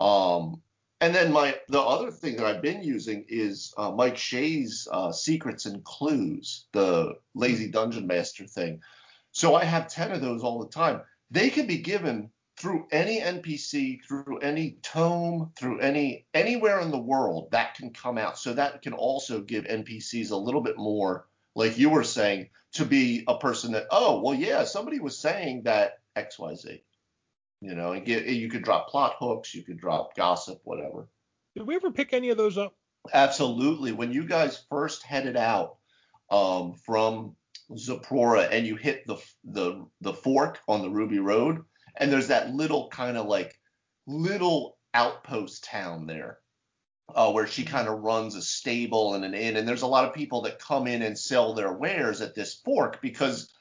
Um, 0.00 0.62
and 1.00 1.14
then 1.14 1.32
my 1.32 1.56
the 1.68 1.80
other 1.80 2.10
thing 2.10 2.36
that 2.36 2.46
I've 2.46 2.62
been 2.62 2.82
using 2.82 3.24
is 3.28 3.72
uh, 3.76 3.90
Mike 3.90 4.16
Shea's 4.16 4.88
uh, 4.90 5.12
Secrets 5.12 5.66
and 5.66 5.84
Clues, 5.84 6.66
the 6.72 7.14
lazy 7.34 7.68
dungeon 7.68 8.06
master 8.06 8.46
thing. 8.46 8.80
So 9.32 9.54
I 9.54 9.64
have 9.64 9.88
ten 9.88 10.12
of 10.12 10.20
those 10.20 10.42
all 10.42 10.58
the 10.58 10.70
time. 10.70 11.02
They 11.30 11.50
can 11.50 11.66
be 11.66 11.78
given 11.78 12.30
through 12.56 12.86
any 12.90 13.20
NPC, 13.20 14.00
through 14.06 14.38
any 14.38 14.78
tome, 14.82 15.52
through 15.56 15.80
any 15.80 16.26
anywhere 16.32 16.80
in 16.80 16.90
the 16.90 16.98
world 16.98 17.50
that 17.50 17.74
can 17.74 17.90
come 17.90 18.16
out. 18.16 18.38
So 18.38 18.54
that 18.54 18.82
can 18.82 18.94
also 18.94 19.42
give 19.42 19.64
NPCs 19.64 20.30
a 20.30 20.36
little 20.36 20.62
bit 20.62 20.78
more 20.78 21.26
like 21.56 21.78
you 21.78 21.88
were 21.88 22.04
saying, 22.04 22.50
to 22.74 22.84
be 22.84 23.24
a 23.26 23.38
person 23.38 23.72
that, 23.72 23.86
oh, 23.90 24.20
well, 24.20 24.34
yeah, 24.34 24.64
somebody 24.64 25.00
was 25.00 25.18
saying 25.18 25.62
that 25.64 25.94
XYZ. 26.14 26.82
You 27.62 27.74
know, 27.74 27.92
and 27.92 28.04
get 28.04 28.26
you 28.26 28.50
could 28.50 28.62
drop 28.62 28.88
plot 28.88 29.16
hooks, 29.18 29.54
you 29.54 29.64
could 29.64 29.78
drop 29.78 30.14
gossip, 30.14 30.60
whatever. 30.64 31.08
Did 31.56 31.66
we 31.66 31.74
ever 31.74 31.90
pick 31.90 32.12
any 32.12 32.28
of 32.28 32.36
those 32.36 32.58
up? 32.58 32.74
Absolutely. 33.12 33.92
When 33.92 34.12
you 34.12 34.24
guys 34.26 34.62
first 34.68 35.02
headed 35.02 35.38
out 35.38 35.76
um, 36.30 36.74
from 36.84 37.34
Zaprora 37.72 38.48
and 38.52 38.66
you 38.66 38.76
hit 38.76 39.06
the 39.06 39.16
the 39.42 39.86
the 40.02 40.12
fork 40.12 40.60
on 40.68 40.82
the 40.82 40.90
Ruby 40.90 41.18
Road, 41.18 41.62
and 41.96 42.12
there's 42.12 42.28
that 42.28 42.54
little 42.54 42.90
kind 42.90 43.16
of 43.16 43.24
like 43.24 43.58
little 44.06 44.76
outpost 44.92 45.64
town 45.64 46.06
there 46.06 46.38
uh, 47.14 47.30
where 47.32 47.46
she 47.46 47.64
kind 47.64 47.88
of 47.88 48.00
runs 48.00 48.34
a 48.34 48.42
stable 48.42 49.14
and 49.14 49.24
an 49.24 49.34
inn. 49.34 49.56
And 49.56 49.66
there's 49.66 49.82
a 49.82 49.86
lot 49.86 50.04
of 50.04 50.14
people 50.14 50.42
that 50.42 50.58
come 50.58 50.86
in 50.86 51.02
and 51.02 51.18
sell 51.18 51.54
their 51.54 51.72
wares 51.72 52.20
at 52.20 52.34
this 52.34 52.54
fork 52.64 53.00
because 53.00 53.52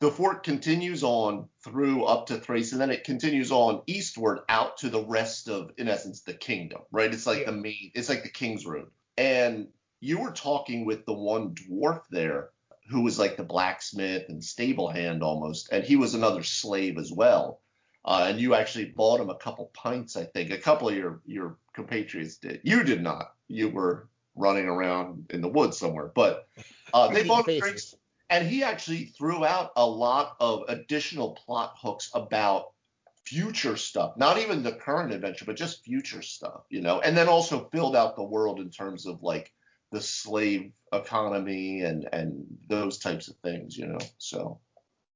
the 0.00 0.10
fork 0.10 0.44
continues 0.44 1.02
on 1.02 1.48
through 1.64 2.04
up 2.04 2.26
to 2.26 2.38
Thrace 2.38 2.72
and 2.72 2.80
then 2.80 2.90
it 2.90 3.04
continues 3.04 3.50
on 3.50 3.82
eastward 3.86 4.40
out 4.48 4.76
to 4.78 4.90
the 4.90 5.04
rest 5.04 5.48
of, 5.48 5.70
in 5.76 5.88
essence, 5.88 6.22
the 6.22 6.34
kingdom, 6.34 6.82
right? 6.92 7.12
It's 7.12 7.26
like 7.26 7.40
yeah. 7.40 7.50
the 7.50 7.56
main, 7.56 7.90
it's 7.94 8.08
like 8.08 8.22
the 8.22 8.28
King's 8.28 8.66
Road. 8.66 8.90
And 9.16 9.68
you 10.00 10.20
were 10.20 10.30
talking 10.30 10.84
with 10.84 11.04
the 11.04 11.14
one 11.14 11.54
dwarf 11.54 12.02
there 12.10 12.50
who 12.88 13.02
was 13.02 13.18
like 13.18 13.36
the 13.36 13.44
blacksmith 13.44 14.28
and 14.28 14.42
stable 14.42 14.88
hand 14.88 15.22
almost, 15.22 15.68
and 15.72 15.84
he 15.84 15.96
was 15.96 16.14
another 16.14 16.42
slave 16.42 16.96
as 16.96 17.12
well. 17.12 17.60
Uh, 18.04 18.26
and 18.28 18.40
you 18.40 18.54
actually 18.54 18.86
bought 18.86 19.20
him 19.20 19.28
a 19.28 19.36
couple 19.36 19.70
pints, 19.74 20.16
I 20.16 20.24
think. 20.24 20.50
A 20.50 20.58
couple 20.58 20.88
of 20.88 20.96
your 20.96 21.20
your 21.26 21.58
compatriots 21.78 22.38
did. 22.38 22.60
You 22.64 22.82
did 22.82 23.02
not. 23.02 23.34
You 23.46 23.68
were 23.68 24.08
running 24.34 24.66
around 24.66 25.26
in 25.30 25.40
the 25.40 25.48
woods 25.48 25.78
somewhere. 25.78 26.10
But 26.12 26.48
uh, 26.92 27.08
they 27.08 27.24
bought 27.24 27.48
him 27.48 27.60
drinks, 27.60 27.94
and 28.28 28.46
he 28.46 28.64
actually 28.64 29.06
threw 29.06 29.44
out 29.44 29.70
a 29.76 29.86
lot 29.86 30.36
of 30.40 30.64
additional 30.68 31.38
plot 31.46 31.74
hooks 31.80 32.10
about 32.14 32.72
future 33.24 33.76
stuff. 33.76 34.16
Not 34.16 34.38
even 34.38 34.62
the 34.62 34.72
current 34.72 35.12
adventure, 35.12 35.44
but 35.44 35.56
just 35.56 35.84
future 35.84 36.22
stuff, 36.22 36.62
you 36.68 36.80
know. 36.80 37.00
And 37.00 37.16
then 37.16 37.28
also 37.28 37.68
filled 37.70 37.94
out 37.94 38.16
the 38.16 38.24
world 38.24 38.58
in 38.58 38.70
terms 38.70 39.06
of 39.06 39.22
like 39.22 39.52
the 39.92 40.00
slave 40.00 40.72
economy 40.92 41.82
and 41.82 42.08
and 42.12 42.44
those 42.68 42.98
types 42.98 43.28
of 43.28 43.36
things, 43.36 43.76
you 43.76 43.86
know. 43.86 44.00
So 44.18 44.60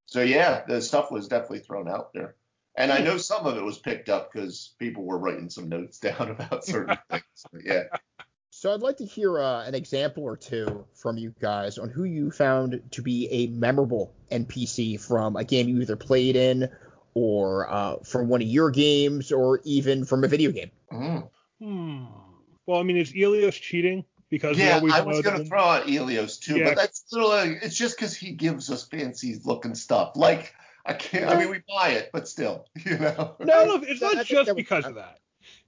so 0.06 0.22
yeah, 0.22 0.62
the 0.68 0.80
stuff 0.80 1.10
was 1.10 1.26
definitely 1.26 1.60
thrown 1.60 1.88
out 1.88 2.12
there. 2.12 2.36
And 2.76 2.90
I 2.90 2.98
know 2.98 3.18
some 3.18 3.46
of 3.46 3.56
it 3.56 3.62
was 3.62 3.78
picked 3.78 4.08
up 4.08 4.32
because 4.32 4.74
people 4.78 5.04
were 5.04 5.18
writing 5.18 5.50
some 5.50 5.68
notes 5.68 5.98
down 6.00 6.30
about 6.30 6.64
certain 6.64 6.96
things. 7.10 7.24
But 7.52 7.62
yeah. 7.64 7.82
So 8.50 8.72
I'd 8.72 8.80
like 8.80 8.98
to 8.98 9.06
hear 9.06 9.38
uh, 9.38 9.64
an 9.64 9.74
example 9.74 10.24
or 10.24 10.36
two 10.36 10.84
from 10.94 11.16
you 11.16 11.34
guys 11.40 11.78
on 11.78 11.88
who 11.88 12.04
you 12.04 12.30
found 12.30 12.80
to 12.92 13.02
be 13.02 13.28
a 13.30 13.46
memorable 13.48 14.14
NPC 14.30 15.00
from 15.00 15.36
a 15.36 15.44
game 15.44 15.68
you 15.68 15.80
either 15.80 15.96
played 15.96 16.36
in 16.36 16.68
or 17.14 17.70
uh, 17.70 17.96
from 18.04 18.28
one 18.28 18.42
of 18.42 18.48
your 18.48 18.70
games 18.70 19.32
or 19.32 19.60
even 19.64 20.04
from 20.04 20.24
a 20.24 20.28
video 20.28 20.50
game. 20.50 20.70
Mm. 20.92 21.28
Hmm. 21.60 22.04
Well, 22.66 22.78
I 22.78 22.82
mean, 22.82 22.96
is 22.96 23.12
Ilios 23.12 23.60
cheating? 23.60 24.04
Because 24.30 24.58
yeah, 24.58 24.80
I 24.92 25.00
was 25.02 25.20
going 25.20 25.42
to 25.42 25.44
throw 25.44 25.60
out 25.60 25.86
Ilios 25.86 26.40
too, 26.40 26.56
yeah. 26.56 26.70
but 26.70 26.76
that's 26.76 27.04
literally 27.12 27.58
it's 27.62 27.76
just 27.76 27.96
because 27.98 28.16
he 28.16 28.32
gives 28.32 28.70
us 28.70 28.86
fancy 28.86 29.38
looking 29.44 29.74
stuff. 29.74 30.12
Like 30.14 30.54
I 30.84 30.94
can't. 30.94 31.30
I 31.30 31.38
mean, 31.38 31.50
we 31.50 31.62
buy 31.68 31.90
it, 31.90 32.10
but 32.12 32.28
still, 32.28 32.66
you 32.84 32.98
know. 32.98 33.36
No, 33.38 33.64
no, 33.64 33.82
it's 33.82 34.00
not 34.00 34.24
just 34.26 34.54
because 34.56 34.84
of 34.84 34.96
that. 34.96 35.18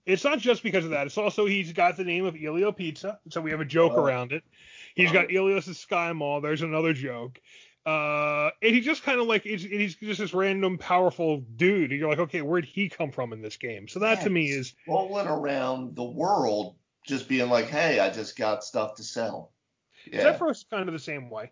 It's 0.07 0.25
not 0.25 0.39
just 0.39 0.62
because 0.62 0.85
of 0.85 0.91
that. 0.91 1.07
It's 1.07 1.17
also 1.17 1.47
he's 1.47 1.73
got 1.73 1.97
the 1.97 2.05
name 2.05 2.25
of 2.25 2.37
Elio 2.37 2.73
Pizza, 2.73 3.19
so 3.31 3.41
we 3.41 3.51
have 3.51 3.61
a 3.61 3.65
joke 3.65 3.93
oh. 3.95 4.05
around 4.05 4.33
it. 4.33 4.43
He's 4.95 5.11
got. 5.11 5.29
Ilios' 5.29 5.75
Sky 5.77 6.12
Mall. 6.12 6.41
There's 6.41 6.62
another 6.62 6.93
joke. 6.93 7.41
Uh, 7.87 8.51
and 8.62 8.75
he 8.75 8.81
just 8.81 9.03
kind 9.03 9.21
of 9.21 9.27
like 9.27 9.43
he's, 9.43 9.62
he's, 9.62 9.95
just 9.97 10.19
this 10.19 10.33
random 10.33 10.79
powerful 10.79 11.43
dude. 11.57 11.91
And 11.91 12.01
you're 12.01 12.09
like, 12.09 12.19
okay, 12.19 12.41
where'd 12.41 12.65
he 12.65 12.89
come 12.89 13.11
from 13.11 13.33
in 13.33 13.43
this 13.43 13.57
game? 13.57 13.89
So 13.89 13.99
that 14.01 14.19
yeah, 14.19 14.25
to 14.25 14.31
me 14.31 14.49
is 14.49 14.75
rolling 14.89 15.27
around 15.27 15.95
the 15.95 16.05
world, 16.05 16.77
just 17.07 17.29
being 17.29 17.51
like, 17.51 17.67
hey, 17.67 18.01
I 18.01 18.09
just 18.11 18.37
got 18.37 18.65
stuff 18.65 18.95
to 18.97 19.03
sell. 19.03 19.53
Yeah. 20.11 20.33
Zephyros 20.33 20.51
is 20.53 20.67
kind 20.71 20.89
of 20.89 20.95
the 20.95 20.99
same 20.99 21.29
way 21.29 21.51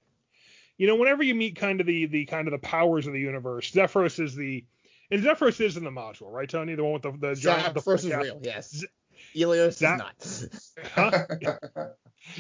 you 0.79 0.87
know, 0.87 0.97
whenever 0.97 1.23
you 1.23 1.35
meet 1.35 1.57
kind 1.57 1.81
of 1.81 1.87
the 1.87 2.07
the 2.07 2.25
kind 2.27 2.49
of 2.49 2.53
the 2.53 2.59
powers 2.59 3.07
of 3.07 3.13
the 3.13 3.21
universe, 3.21 3.71
Zephyros 3.71 4.23
is 4.23 4.35
the 4.35 4.65
and 5.11 5.23
Zephyros 5.23 5.61
is 5.61 5.77
in 5.77 5.85
the 5.85 5.91
module, 5.91 6.31
right, 6.33 6.49
Tony? 6.49 6.75
The 6.75 6.83
one 6.85 6.95
with 6.95 7.03
the 7.03 7.13
the 7.13 7.35
giant. 7.35 7.75
Zephyros 7.75 7.99
is 7.99 8.17
real, 8.17 8.41
yes. 8.43 8.71
Z- 8.75 8.87
Ilios 9.35 9.79
Z- 9.79 9.87
is 9.87 9.99
not. 9.99 10.85
huh? 10.95 11.25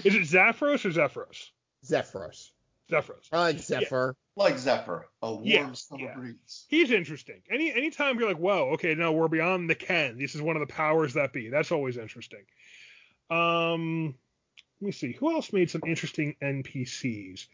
Is 0.04 0.14
it 0.14 0.22
Zaphros 0.22 0.84
or 0.84 0.90
Zephyros? 0.90 1.50
Zephyros. 1.84 2.50
Zephyros. 2.90 3.28
I 3.32 3.38
like 3.38 3.58
Zephyr. 3.58 4.16
Yeah. 4.36 4.42
Like 4.42 4.58
Zephyr, 4.58 5.08
a 5.22 5.32
warm 5.32 5.44
yeah, 5.44 5.72
summer 5.72 6.04
yeah. 6.04 6.14
breeze. 6.14 6.66
He's 6.68 6.90
interesting. 6.90 7.42
Any 7.50 7.72
anytime 7.72 8.18
you're 8.18 8.28
like, 8.28 8.38
whoa, 8.38 8.70
okay, 8.74 8.94
no, 8.94 9.12
we're 9.12 9.28
beyond 9.28 9.68
the 9.68 9.74
Ken. 9.74 10.18
This 10.18 10.34
is 10.34 10.42
one 10.42 10.56
of 10.56 10.66
the 10.66 10.72
powers 10.72 11.14
that 11.14 11.32
be. 11.32 11.48
That's 11.48 11.72
always 11.72 11.96
interesting. 11.96 12.44
Um, 13.30 14.14
let 14.80 14.86
me 14.86 14.92
see. 14.92 15.12
Who 15.12 15.32
else 15.32 15.52
made 15.52 15.70
some 15.70 15.82
interesting 15.86 16.36
NPCs? 16.42 17.46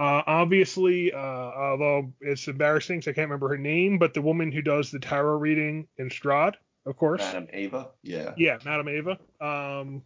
Uh, 0.00 0.22
obviously, 0.26 1.12
uh, 1.12 1.18
although 1.18 2.10
it's 2.22 2.48
embarrassing, 2.48 3.02
so 3.02 3.10
I 3.10 3.12
can't 3.12 3.28
remember 3.28 3.48
her 3.50 3.58
name, 3.58 3.98
but 3.98 4.14
the 4.14 4.22
woman 4.22 4.50
who 4.50 4.62
does 4.62 4.90
the 4.90 4.98
tarot 4.98 5.36
reading 5.36 5.88
in 5.98 6.08
Strahd, 6.08 6.54
of 6.86 6.96
course. 6.96 7.20
Madam 7.20 7.48
Eva, 7.52 7.88
yeah. 8.02 8.32
Yeah, 8.38 8.56
Madam 8.64 8.88
Eva. 8.88 9.18
Um, 9.42 10.00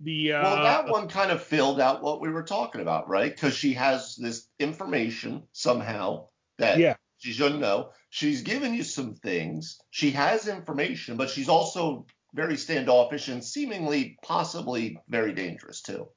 the 0.00 0.34
uh, 0.34 0.42
well, 0.42 0.62
that 0.62 0.88
one 0.90 1.08
kind 1.08 1.30
of 1.30 1.42
filled 1.42 1.80
out 1.80 2.02
what 2.02 2.20
we 2.20 2.28
were 2.28 2.42
talking 2.42 2.82
about, 2.82 3.08
right? 3.08 3.34
Because 3.34 3.54
she 3.54 3.72
has 3.72 4.14
this 4.16 4.46
information 4.58 5.44
somehow 5.52 6.26
that 6.58 6.78
yeah. 6.78 6.96
she 7.16 7.32
shouldn't 7.32 7.62
know. 7.62 7.92
She's 8.10 8.42
given 8.42 8.74
you 8.74 8.82
some 8.82 9.14
things. 9.14 9.78
She 9.88 10.10
has 10.10 10.48
information, 10.48 11.16
but 11.16 11.30
she's 11.30 11.48
also 11.48 12.04
very 12.34 12.58
standoffish 12.58 13.28
and 13.28 13.42
seemingly 13.42 14.18
possibly 14.22 14.98
very 15.08 15.32
dangerous 15.32 15.80
too. 15.80 16.08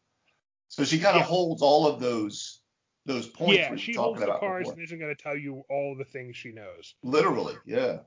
So 0.69 0.83
she 0.83 0.99
kind 0.99 1.15
of 1.15 1.21
yeah. 1.21 1.27
holds 1.27 1.61
all 1.61 1.87
of 1.87 1.99
those 1.99 2.61
those 3.05 3.27
points. 3.27 3.57
Yeah, 3.57 3.75
she 3.75 3.93
holds 3.93 4.19
the 4.19 4.27
cards 4.27 4.65
before. 4.65 4.73
and 4.73 4.83
isn't 4.83 4.99
going 4.99 5.15
to 5.15 5.21
tell 5.21 5.37
you 5.37 5.63
all 5.69 5.95
the 5.97 6.03
things 6.03 6.35
she 6.35 6.51
knows. 6.51 6.95
Literally, 7.03 7.55
yeah. 7.65 7.99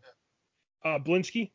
Uh, 0.84 0.98
Blinsky, 0.98 1.52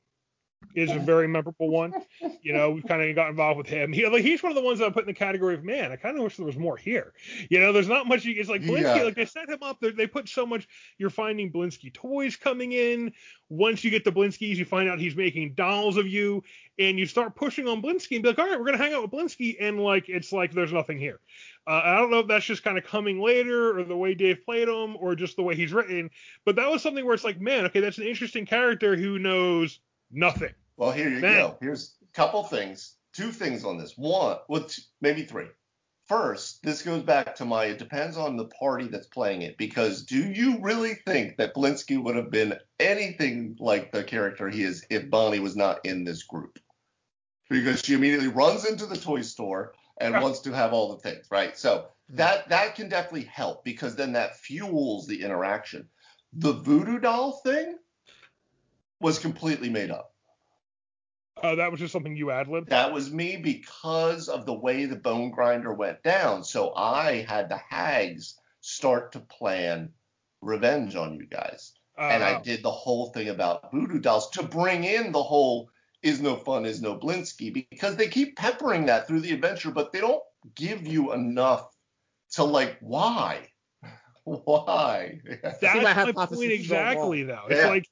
is 0.76 0.92
a 0.92 1.00
very 1.00 1.28
memorable 1.28 1.70
one. 1.70 1.94
You 2.42 2.54
know, 2.54 2.72
we've 2.72 2.84
kind 2.88 3.02
of 3.02 3.16
got 3.16 3.30
involved 3.30 3.58
with 3.58 3.68
him. 3.68 3.94
He, 3.94 4.08
like, 4.08 4.24
he's 4.24 4.42
one 4.42 4.52
of 4.52 4.56
the 4.56 4.64
ones 4.64 4.80
that 4.80 4.86
I 4.86 4.90
put 4.90 5.04
in 5.04 5.08
the 5.08 5.14
category 5.14 5.54
of 5.54 5.64
man. 5.64 5.92
I 5.92 5.96
kind 5.96 6.18
of 6.18 6.24
wish 6.24 6.38
there 6.38 6.46
was 6.46 6.58
more 6.58 6.78
here. 6.78 7.14
You 7.50 7.60
know, 7.60 7.72
there's 7.72 7.88
not 7.88 8.08
much. 8.08 8.26
It's 8.26 8.50
like 8.50 8.62
Blinsky, 8.62 8.98
yeah. 8.98 9.04
like 9.04 9.16
they 9.16 9.26
set 9.26 9.50
him 9.50 9.60
up. 9.62 9.80
They 9.82 10.08
put 10.08 10.30
so 10.30 10.46
much. 10.46 10.68
You're 10.98 11.10
finding 11.10 11.52
Blinsky 11.52 11.94
toys 11.94 12.36
coming 12.36 12.72
in. 12.72 13.14
Once 13.50 13.84
you 13.84 13.92
get 13.92 14.04
the 14.04 14.12
Blinskys, 14.12 14.56
you 14.56 14.66
find 14.66 14.90
out 14.90 15.00
he's 15.00 15.16
making 15.16 15.54
dolls 15.54 15.98
of 15.98 16.08
you, 16.08 16.44
and 16.80 16.98
you 16.98 17.06
start 17.06 17.36
pushing 17.36 17.68
on 17.68 17.82
Blinsky 17.82 18.16
and 18.16 18.24
be 18.24 18.30
like, 18.30 18.40
all 18.40 18.48
right, 18.48 18.60
we're 18.60 18.66
gonna 18.66 18.78
hang 18.78 18.94
out 18.94 19.04
with 19.04 19.12
Blinsky, 19.12 19.56
and 19.62 19.80
like 19.80 20.10
it's 20.10 20.32
like 20.32 20.52
there's 20.52 20.74
nothing 20.74 20.98
here. 20.98 21.20
Uh, 21.68 21.82
I 21.84 21.96
don't 21.96 22.12
know 22.12 22.20
if 22.20 22.28
that's 22.28 22.46
just 22.46 22.64
kind 22.64 22.78
of 22.78 22.84
coming 22.84 23.20
later, 23.20 23.78
or 23.78 23.84
the 23.84 23.96
way 23.96 24.14
Dave 24.14 24.46
played 24.46 24.68
him, 24.68 24.96
or 24.98 25.16
just 25.16 25.36
the 25.36 25.44
way 25.44 25.56
he's 25.56 25.74
written. 25.74 26.10
But 26.46 26.56
that 26.58 26.70
was 26.70 26.82
something 26.82 27.06
where 27.06 27.14
it's 27.14 27.24
like, 27.24 27.40
man, 27.40 27.66
okay, 27.66 27.80
that's 27.80 27.98
an 27.98 28.06
interesting 28.06 28.46
character 28.46 28.96
who 28.96 29.20
knows 29.20 29.80
nothing. 30.16 30.54
Well, 30.78 30.92
here 30.92 31.10
you 31.10 31.22
go. 31.22 31.58
Here's 31.62 31.96
a 32.02 32.16
couple 32.16 32.44
things, 32.44 32.96
two 33.14 33.32
things 33.32 33.64
on 33.64 33.78
this. 33.78 33.94
One, 33.98 34.38
well, 34.50 34.68
maybe 35.02 35.24
three. 35.24 35.48
First, 36.08 36.62
this 36.62 36.84
goes 36.84 37.02
back 37.02 37.36
to 37.36 37.46
my 37.46 37.66
it 37.66 37.80
depends 37.80 38.16
on 38.16 38.38
the 38.38 38.46
party 38.46 38.88
that's 38.88 39.08
playing 39.08 39.42
it 39.42 39.58
because 39.58 40.04
do 40.04 40.20
you 40.20 40.60
really 40.62 40.96
think 41.08 41.38
that 41.38 41.56
Blinsky 41.56 42.02
would 42.02 42.16
have 42.16 42.30
been 42.30 42.60
anything 42.80 43.58
like 43.60 43.92
the 43.92 44.04
character 44.04 44.48
he 44.48 44.62
is 44.62 44.86
if 44.92 45.10
Bonnie 45.10 45.40
was 45.40 45.56
not 45.56 45.80
in 45.84 46.04
this 46.04 46.22
group? 46.22 46.60
Because 47.50 47.82
she 47.82 47.96
immediately 47.96 48.28
runs 48.28 48.66
into 48.66 48.86
the 48.86 48.98
toy 48.98 49.22
store 49.22 49.74
and 50.00 50.22
wants 50.22 50.42
to 50.42 50.52
have 50.52 50.74
all 50.74 50.96
the 50.96 51.02
things, 51.02 51.26
right? 51.32 51.58
So 51.58 51.88
hmm. 52.10 52.18
that 52.18 52.50
that 52.50 52.76
can 52.76 52.88
definitely 52.88 53.24
help 53.24 53.64
because 53.64 53.96
then 53.96 54.14
that 54.14 54.38
fuels 54.38 55.08
the 55.08 55.24
interaction. 55.24 55.90
The 56.34 56.54
voodoo 56.54 57.00
doll 57.00 57.40
thing 57.44 57.78
was 59.06 59.20
completely 59.20 59.70
made 59.70 59.92
up. 59.92 60.16
Uh, 61.44 61.54
that 61.54 61.70
was 61.70 61.80
just 61.80 61.94
something 61.94 62.16
you 62.16 62.32
ad 62.32 62.48
libbed? 62.48 62.72
That 62.72 62.92
was 62.92 63.12
me 63.12 63.38
because 63.38 64.30
of 64.30 64.48
the 64.48 64.54
way 64.54 64.86
the 64.86 64.96
bone 64.96 65.30
grinder 65.30 65.72
went 65.72 66.02
down. 66.02 66.44
So 66.44 66.74
I 66.76 67.22
had 67.30 67.48
the 67.48 67.60
hags 67.70 68.36
start 68.62 69.12
to 69.12 69.20
plan 69.20 69.92
revenge 70.42 70.96
on 70.96 71.14
you 71.14 71.28
guys. 71.28 71.74
Uh, 72.00 72.10
and 72.14 72.24
I 72.24 72.38
oh. 72.38 72.42
did 72.44 72.64
the 72.64 72.72
whole 72.72 73.12
thing 73.12 73.30
about 73.30 73.72
voodoo 73.72 74.00
dolls 74.00 74.32
to 74.32 74.44
bring 74.44 74.84
in 74.84 75.12
the 75.12 75.22
whole 75.22 75.70
is 76.02 76.20
no 76.20 76.36
fun, 76.36 76.66
is 76.66 76.82
no 76.82 76.98
Blinsky, 76.98 77.54
because 77.70 77.98
they 77.98 78.08
keep 78.08 78.36
peppering 78.36 78.88
that 78.88 79.08
through 79.08 79.20
the 79.22 79.34
adventure, 79.34 79.70
but 79.70 79.94
they 79.94 80.02
don't 80.02 80.24
give 80.56 80.88
you 80.88 81.14
enough 81.14 81.70
to 82.32 82.44
like 82.44 82.78
why? 82.80 83.50
Why? 84.24 85.22
That's 85.62 85.62
my 85.62 86.26
point 86.26 86.52
exactly, 86.52 87.22
though. 87.22 87.44
It's 87.48 87.62
yeah. 87.62 87.70
like 87.70 87.86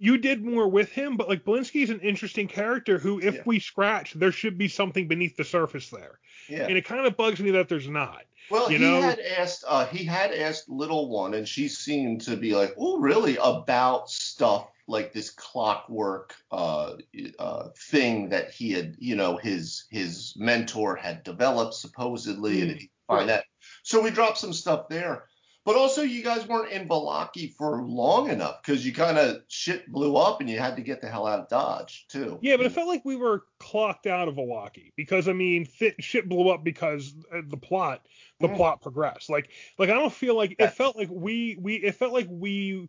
you 0.00 0.16
did 0.18 0.42
more 0.44 0.66
with 0.66 0.90
him, 0.90 1.16
but 1.16 1.28
like 1.28 1.44
Blinsky's 1.44 1.90
an 1.90 2.00
interesting 2.00 2.48
character 2.48 2.98
who, 2.98 3.20
if 3.20 3.34
Yeah. 3.34 3.42
we 3.44 3.60
scratch, 3.60 4.14
there 4.14 4.32
should 4.32 4.56
be 4.58 4.66
something 4.66 5.06
beneath 5.06 5.36
the 5.36 5.44
surface 5.44 5.90
there, 5.90 6.18
Yeah. 6.48 6.66
and 6.66 6.76
it 6.76 6.86
kind 6.86 7.06
of 7.06 7.16
bugs 7.16 7.38
me 7.38 7.50
that 7.52 7.68
there's 7.68 7.86
not. 7.88 8.22
Well, 8.50 8.72
you 8.72 8.78
he 8.78 8.84
know- 8.84 9.02
had 9.02 9.20
asked 9.20 9.62
uh, 9.68 9.86
he 9.86 10.02
had 10.04 10.32
asked 10.32 10.68
little 10.68 11.08
one, 11.10 11.34
and 11.34 11.46
she 11.46 11.68
seemed 11.68 12.22
to 12.22 12.36
be 12.36 12.54
like, 12.56 12.74
"Oh, 12.78 12.98
really?" 12.98 13.36
About 13.36 14.10
stuff 14.10 14.66
like 14.88 15.12
this 15.12 15.30
clockwork 15.30 16.34
uh, 16.50 16.94
uh, 17.38 17.68
thing 17.90 18.30
that 18.30 18.50
he 18.50 18.72
had, 18.72 18.96
you 18.98 19.14
know, 19.14 19.36
his 19.36 19.84
his 19.90 20.32
mentor 20.36 20.96
had 20.96 21.22
developed 21.22 21.74
supposedly, 21.74 22.62
and 22.62 22.70
Mm, 22.72 22.78
he 22.78 22.90
find 23.06 23.28
that. 23.28 23.44
So 23.82 24.00
we 24.00 24.10
dropped 24.10 24.38
some 24.38 24.52
stuff 24.54 24.88
there. 24.88 25.26
But 25.66 25.76
also, 25.76 26.00
you 26.02 26.22
guys 26.24 26.48
weren't 26.48 26.72
in 26.72 26.88
Vallaki 26.88 27.52
for 27.54 27.82
long 27.82 28.30
enough 28.30 28.62
because 28.62 28.84
you 28.84 28.94
kind 28.94 29.18
of 29.18 29.42
shit 29.48 29.86
blew 29.92 30.16
up 30.16 30.40
and 30.40 30.48
you 30.48 30.58
had 30.58 30.74
to 30.76 30.82
get 30.82 31.02
the 31.02 31.06
hell 31.08 31.26
out 31.26 31.38
of 31.38 31.48
Dodge 31.48 32.06
too. 32.08 32.38
Yeah, 32.40 32.56
but 32.56 32.64
it 32.64 32.72
felt 32.72 32.88
like 32.88 33.04
we 33.04 33.14
were 33.14 33.44
clocked 33.58 34.06
out 34.06 34.26
of 34.26 34.36
Milwaukee 34.36 34.90
because 34.96 35.28
I 35.28 35.34
mean, 35.34 35.66
th- 35.78 35.96
shit 36.00 36.28
blew 36.30 36.48
up 36.48 36.64
because 36.64 37.12
uh, 37.30 37.42
the 37.46 37.58
plot, 37.58 38.06
the 38.40 38.48
Mm. 38.48 38.56
plot 38.56 38.80
progressed. 38.80 39.28
Like, 39.28 39.50
like 39.78 39.90
I 39.90 39.94
don't 39.94 40.12
feel 40.12 40.34
like 40.34 40.56
it 40.58 40.68
felt 40.70 40.96
like 40.96 41.10
we, 41.10 41.58
we, 41.60 41.74
it 41.76 41.94
felt 41.94 42.14
like 42.14 42.26
we, 42.30 42.88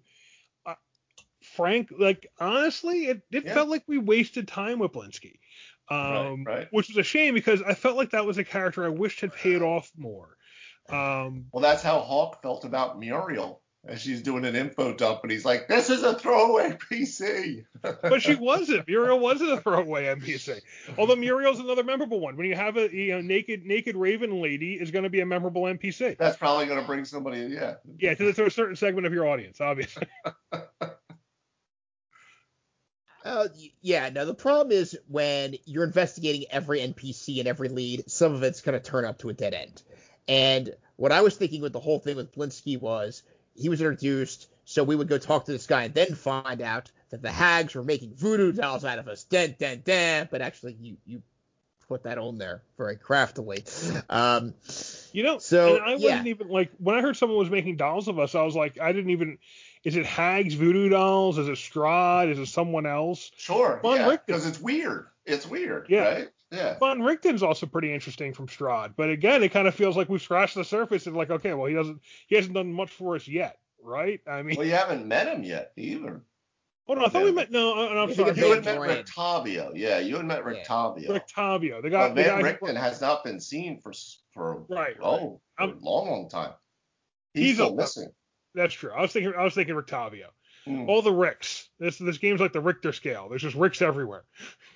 uh, 0.66 0.76
Frank, 1.42 1.90
like 2.00 2.28
honestly, 2.40 3.08
it, 3.08 3.22
it 3.32 3.44
Yeah. 3.46 3.54
felt 3.54 3.68
like 3.68 3.84
we 3.86 3.98
wasted 3.98 4.48
time 4.48 4.80
with 4.80 4.94
Blinsky, 4.94 5.40
Right, 5.90 6.26
um, 6.26 6.46
right. 6.46 6.70
which 6.72 6.88
was 6.88 6.96
a 6.96 7.04
shame 7.04 7.34
because 7.34 7.62
I 7.62 7.74
felt 7.74 7.98
like 7.98 8.12
that 8.12 8.26
was 8.26 8.38
a 8.38 8.46
character 8.46 8.86
I 8.86 8.90
wished 8.90 9.20
had 9.20 9.34
paid 9.34 9.62
off 9.62 9.92
more. 9.98 10.38
Um, 10.92 11.46
Well, 11.52 11.62
that's 11.62 11.84
how 11.84 12.00
Hawk 12.00 12.42
felt 12.42 12.66
about 12.66 13.00
Muriel 13.00 13.62
as 13.84 14.00
she's 14.00 14.22
doing 14.22 14.46
an 14.46 14.56
info 14.56 14.94
dump, 14.94 15.22
and 15.24 15.32
he's 15.32 15.44
like, 15.44 15.68
"This 15.68 15.90
is 15.90 16.04
a 16.04 16.18
throwaway 16.18 16.78
PC." 16.92 17.66
but 17.82 18.22
she 18.22 18.36
wasn't. 18.36 18.88
Muriel 18.88 19.20
wasn't 19.20 19.52
a 19.54 19.58
throwaway 19.58 20.06
NPC. 20.06 20.62
Although 20.98 21.16
Muriel's 21.16 21.60
another 21.60 21.84
memorable 21.84 22.20
one. 22.20 22.38
When 22.38 22.46
you 22.46 22.56
have 22.56 22.78
a 22.78 22.94
you 22.94 23.14
know 23.14 23.22
naked 23.22 23.66
naked 23.66 23.96
Raven 23.96 24.40
lady 24.42 24.74
is 24.76 24.92
going 24.92 25.04
to 25.04 25.10
be 25.10 25.22
a 25.22 25.26
memorable 25.26 25.64
NPC. 25.64 26.18
That's 26.18 26.38
probably 26.38 26.68
going 26.68 26.80
to 26.80 26.86
bring 26.86 27.06
somebody. 27.06 27.40
Yeah. 27.40 27.76
Yeah, 27.98 28.14
to, 28.14 28.34
to 28.34 28.46
a 28.46 28.52
certain 28.52 28.76
segment 28.76 29.08
of 29.08 29.14
your 29.14 29.28
audience, 29.28 29.60
obviously. 29.60 30.08
Uh, 33.24 33.48
yeah, 33.82 34.10
no, 34.10 34.26
the 34.26 34.34
problem 34.34 34.72
is 34.72 34.98
when 35.08 35.56
you're 35.66 35.84
investigating 35.84 36.46
every 36.50 36.80
NPC 36.80 37.38
and 37.38 37.48
every 37.48 37.70
lead, 37.70 38.10
some 38.10 38.34
of 38.34 38.42
it's 38.42 38.62
going 38.62 38.74
to 38.74 38.84
turn 38.84 39.06
up 39.06 39.20
to 39.20 39.30
a 39.30 39.34
dead 39.34 39.54
end. 39.54 39.84
And 40.28 40.76
what 40.96 41.12
I 41.12 41.22
was 41.22 41.36
thinking 41.36 41.62
with 41.62 41.74
the 41.74 41.80
whole 41.80 42.00
thing 42.00 42.16
with 42.16 42.34
Blinsky 42.34 42.80
was 42.80 43.24
he 43.56 43.70
was 43.70 43.82
introduced, 43.82 44.48
so 44.66 44.84
we 44.84 44.96
would 44.96 45.08
go 45.08 45.18
talk 45.18 45.46
to 45.46 45.52
this 45.52 45.68
guy 45.68 45.84
and 45.84 45.94
then 45.94 46.16
find 46.16 46.62
out 46.62 46.92
that 47.10 47.22
the 47.22 47.32
hags 47.32 47.76
were 47.76 47.84
making 47.84 48.14
voodoo 48.14 48.52
dolls 48.54 48.86
out 48.86 49.00
of 49.00 49.08
us. 49.08 49.24
Den, 49.26 49.56
den, 49.60 49.82
den. 49.84 50.30
But 50.32 50.42
actually, 50.42 50.78
you, 50.80 50.98
you 51.06 51.22
put 51.88 52.04
that 52.04 52.18
on 52.18 52.38
there 52.38 52.62
very 52.78 52.96
craftily. 52.96 53.66
Um, 54.10 54.54
You 55.12 55.24
know, 55.24 55.40
So, 55.40 55.76
and 55.76 55.84
I 55.84 55.96
yeah. 55.96 56.10
wasn't 56.10 56.28
even 56.28 56.48
like 56.48 56.72
when 56.78 56.96
I 56.96 57.02
heard 57.02 57.18
someone 57.18 57.38
was 57.38 57.50
making 57.50 57.76
dolls 57.76 58.08
of 58.08 58.18
us, 58.18 58.34
I 58.34 58.44
was 58.44 58.56
like, 58.56 58.80
I 58.80 58.94
didn't 58.94 59.12
even. 59.12 59.38
Is 59.84 59.98
it 59.98 60.06
Hags 60.06 60.54
Voodoo 60.54 60.90
Dolls? 60.90 61.40
Is 61.40 61.48
it 61.48 61.56
Strahd? 61.56 62.30
Is 62.32 62.38
it 62.38 62.46
someone 62.46 62.86
else? 62.86 63.32
Sure. 63.36 63.80
Von 63.82 63.98
yeah. 63.98 64.16
Because 64.26 64.46
it's 64.46 64.62
weird. 64.62 65.08
It's 65.26 65.48
weird. 65.48 65.88
Yeah. 65.90 66.14
Right. 66.14 66.30
Yeah. 66.52 66.78
Van 66.80 67.00
Richten's 67.00 67.44
also 67.44 67.66
pretty 67.66 67.94
interesting 67.94 68.34
from 68.34 68.48
Strahd, 68.48 68.94
but 68.98 69.10
again, 69.10 69.42
it 69.42 69.50
kind 69.54 69.68
of 69.68 69.76
feels 69.76 69.96
like 69.96 70.10
we've 70.10 70.22
scratched 70.22 70.56
the 70.56 70.66
surface 70.66 71.08
and 71.08 71.16
like, 71.16 71.30
okay, 71.30 71.54
well, 71.54 71.68
he 71.68 71.74
doesn't, 71.74 72.02
he 72.28 72.36
hasn't 72.36 72.54
done 72.54 72.74
much 72.74 72.90
for 72.92 73.16
us 73.16 73.28
yet, 73.28 73.58
right? 73.82 74.20
I 74.28 74.42
mean, 74.42 74.58
Well, 74.58 74.68
you 74.68 74.74
haven't 74.74 75.08
met 75.08 75.28
him 75.28 75.44
yet 75.44 75.72
either. 75.78 76.22
oh 76.90 76.94
no, 76.96 77.06
I 77.06 77.10
thought 77.10 77.20
yeah. 77.20 77.26
we 77.26 77.32
met. 77.32 77.52
No, 77.52 77.74
I- 77.74 78.02
I'm 78.04 78.10
You 78.10 78.16
sorry, 78.16 78.36
You 78.38 78.52
of 78.54 78.66
had 78.66 78.66
met 78.66 78.82
Ryn. 78.82 79.04
Rictavio. 79.04 79.72
Yeah, 79.76 80.00
you 80.00 80.18
had 80.18 80.26
met 80.26 80.40
Yeah. 80.46 80.52
Rictavio. 80.64 81.08
Rictavio, 81.10 81.82
the 81.82 81.88
Uh, 81.88 81.90
guy, 81.92 82.10
the 82.10 82.16
Van 82.24 82.42
guy 82.42 82.52
Richten 82.52 82.76
has 82.76 83.00
not 83.00 83.24
been 83.24 83.40
seen 83.40 83.80
for 83.80 83.94
for 84.34 84.62
right, 84.70 84.70
right. 84.70 84.98
oh 85.02 85.40
for 85.58 85.64
a 85.64 85.68
long, 85.80 86.10
long 86.10 86.30
time. 86.30 86.52
He's, 87.34 87.46
He's 87.46 87.56
still 87.56 87.70
a- 87.70 87.76
missing. 87.76 88.10
That's 88.56 88.74
true. 88.74 88.92
I 88.92 89.02
was 89.02 89.14
thinking, 89.14 89.34
I 89.38 89.44
was 89.46 89.54
thinking 89.54 89.76
Rictavio. 89.76 90.26
Mm. 90.68 90.88
All 90.88 91.02
the 91.02 91.12
Ricks. 91.12 91.70
This 91.80 91.98
this 91.98 92.20
game's 92.20 92.40
like 92.40 92.54
the 92.54 92.62
Richter 92.62 92.94
scale. 92.94 93.28
There's 93.30 93.42
just 93.42 93.56
Ricks 93.56 93.82
everywhere. 93.82 94.24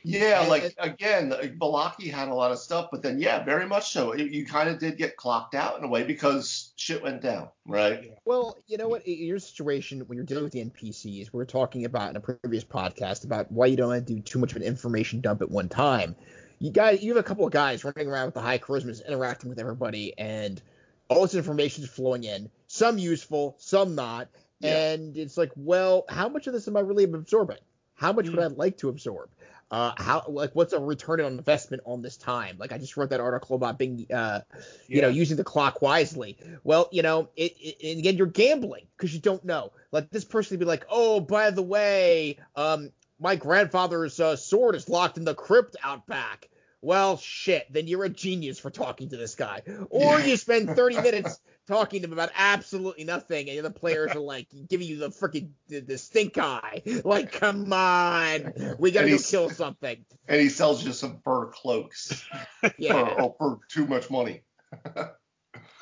Yeah, 0.03 0.45
like 0.49 0.73
again, 0.79 1.31
Vallaki 1.59 2.11
had 2.11 2.27
a 2.27 2.33
lot 2.33 2.51
of 2.51 2.59
stuff, 2.59 2.89
but 2.91 3.03
then 3.03 3.19
yeah, 3.19 3.43
very 3.43 3.67
much 3.67 3.91
so. 3.91 4.11
It, 4.11 4.31
you 4.31 4.45
kind 4.45 4.69
of 4.69 4.79
did 4.79 4.97
get 4.97 5.15
clocked 5.15 5.53
out 5.53 5.77
in 5.77 5.83
a 5.83 5.87
way 5.87 6.03
because 6.03 6.73
shit 6.75 7.03
went 7.03 7.21
down, 7.21 7.49
right? 7.67 8.11
Well, 8.25 8.57
you 8.67 8.77
know 8.77 8.87
what? 8.87 9.05
In 9.07 9.25
your 9.25 9.39
situation, 9.39 10.01
when 10.07 10.15
you're 10.15 10.25
dealing 10.25 10.43
with 10.43 10.53
the 10.53 10.63
NPCs, 10.63 11.33
we 11.33 11.37
were 11.37 11.45
talking 11.45 11.85
about 11.85 12.09
in 12.09 12.15
a 12.15 12.19
previous 12.19 12.63
podcast 12.63 13.23
about 13.23 13.51
why 13.51 13.67
you 13.67 13.77
don't 13.77 13.89
want 13.89 14.07
to 14.07 14.13
do 14.13 14.21
too 14.21 14.39
much 14.39 14.51
of 14.51 14.57
an 14.57 14.63
information 14.63 15.21
dump 15.21 15.41
at 15.41 15.49
one 15.49 15.69
time. 15.69 16.15
You 16.59 16.71
guys, 16.71 17.03
you 17.03 17.13
have 17.13 17.23
a 17.23 17.27
couple 17.27 17.45
of 17.45 17.51
guys 17.51 17.83
running 17.83 18.07
around 18.07 18.27
with 18.27 18.35
the 18.35 18.41
high 18.41 18.57
charismas, 18.57 19.05
interacting 19.05 19.49
with 19.49 19.59
everybody, 19.59 20.17
and 20.17 20.61
all 21.09 21.21
this 21.21 21.35
information 21.35 21.83
is 21.83 21.89
flowing 21.89 22.23
in. 22.23 22.49
Some 22.67 22.97
useful, 22.97 23.55
some 23.59 23.95
not. 23.95 24.29
Yeah. 24.59 24.91
And 24.91 25.17
it's 25.17 25.37
like, 25.37 25.51
well, 25.55 26.05
how 26.09 26.29
much 26.29 26.47
of 26.47 26.53
this 26.53 26.67
am 26.67 26.77
I 26.77 26.81
really 26.81 27.03
absorbing? 27.03 27.57
How 27.95 28.11
much 28.11 28.29
would 28.29 28.39
I 28.39 28.47
like 28.47 28.77
to 28.79 28.89
absorb? 28.89 29.29
Uh, 29.71 29.93
how 29.97 30.23
like 30.27 30.51
what's 30.53 30.73
a 30.73 30.79
return 30.79 31.19
on 31.21 31.33
investment 31.33 31.81
on 31.85 32.01
this 32.01 32.17
time? 32.17 32.55
Like 32.59 32.71
I 32.71 32.77
just 32.77 32.97
wrote 32.97 33.09
that 33.09 33.19
article 33.19 33.55
about 33.55 33.79
being, 33.79 34.05
uh, 34.13 34.41
you 34.87 35.01
know, 35.01 35.07
using 35.07 35.37
the 35.37 35.43
clock 35.43 35.81
wisely. 35.81 36.37
Well, 36.63 36.87
you 36.91 37.01
know, 37.01 37.29
it, 37.35 37.55
it 37.59 37.89
and 37.89 37.99
again 37.99 38.15
you're 38.15 38.27
gambling 38.27 38.85
because 38.95 39.13
you 39.13 39.19
don't 39.19 39.43
know. 39.43 39.71
Like 39.91 40.11
this 40.11 40.23
person 40.23 40.55
would 40.55 40.59
be 40.59 40.67
like, 40.67 40.85
oh, 40.89 41.19
by 41.19 41.49
the 41.49 41.63
way, 41.63 42.37
um, 42.55 42.91
my 43.19 43.35
grandfather's 43.35 44.19
uh, 44.19 44.35
sword 44.35 44.75
is 44.75 44.87
locked 44.87 45.17
in 45.17 45.25
the 45.25 45.33
crypt 45.33 45.75
out 45.83 46.05
back. 46.05 46.49
Well, 46.81 47.17
shit, 47.17 47.71
then 47.71 47.87
you're 47.87 48.03
a 48.03 48.09
genius 48.09 48.59
for 48.59 48.69
talking 48.69 49.09
to 49.09 49.17
this 49.17 49.35
guy. 49.35 49.63
Or 49.89 50.19
you 50.19 50.37
spend 50.37 50.69
30 50.69 51.01
minutes 51.01 51.39
talking 51.67 52.01
to 52.01 52.07
him 52.07 52.13
about 52.13 52.29
absolutely 52.35 53.03
nothing, 53.03 53.49
and 53.49 53.65
the 53.65 53.71
players 53.71 54.11
are 54.15 54.19
like 54.19 54.47
giving 54.69 54.87
you 54.87 54.97
the 54.97 55.09
freaking 55.09 55.49
the, 55.67 55.79
the 55.79 55.97
stink 55.97 56.37
eye. 56.37 56.81
Like, 57.03 57.31
come 57.31 57.71
on, 57.71 58.53
we 58.77 58.91
gotta 58.91 59.09
go 59.09 59.17
kill 59.17 59.49
something. 59.49 60.05
And 60.27 60.41
he 60.41 60.49
sells 60.49 60.85
you 60.85 60.91
some 60.91 61.21
fur 61.23 61.47
cloaks 61.47 62.23
Yeah. 62.77 63.15
for, 63.15 63.35
for 63.37 63.59
too 63.69 63.87
much 63.87 64.09
money. 64.09 64.43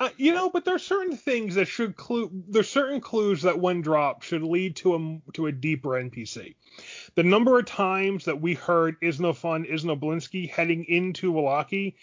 Uh, 0.04 0.10
you 0.18 0.34
know, 0.34 0.50
but 0.50 0.66
there's 0.66 0.82
certain 0.84 1.16
things 1.16 1.54
that 1.54 1.64
should 1.66 1.96
clue. 1.96 2.30
There's 2.48 2.68
certain 2.68 3.00
clues 3.00 3.42
that 3.42 3.58
when 3.58 3.80
dropped 3.80 4.24
should 4.24 4.42
lead 4.42 4.76
to 4.76 4.94
a 4.94 5.32
to 5.32 5.46
a 5.46 5.52
deeper 5.52 5.90
NPC. 5.90 6.56
The 7.14 7.22
number 7.22 7.58
of 7.58 7.64
times 7.64 8.26
that 8.26 8.38
we 8.40 8.52
heard 8.52 8.96
"is 9.00 9.18
no 9.18 9.32
fun, 9.32 9.64
is 9.64 9.82
no 9.84 9.96
Blinsky" 9.96 10.50
heading 10.50 10.84
into 10.84 11.32
Vallaki 11.32 11.94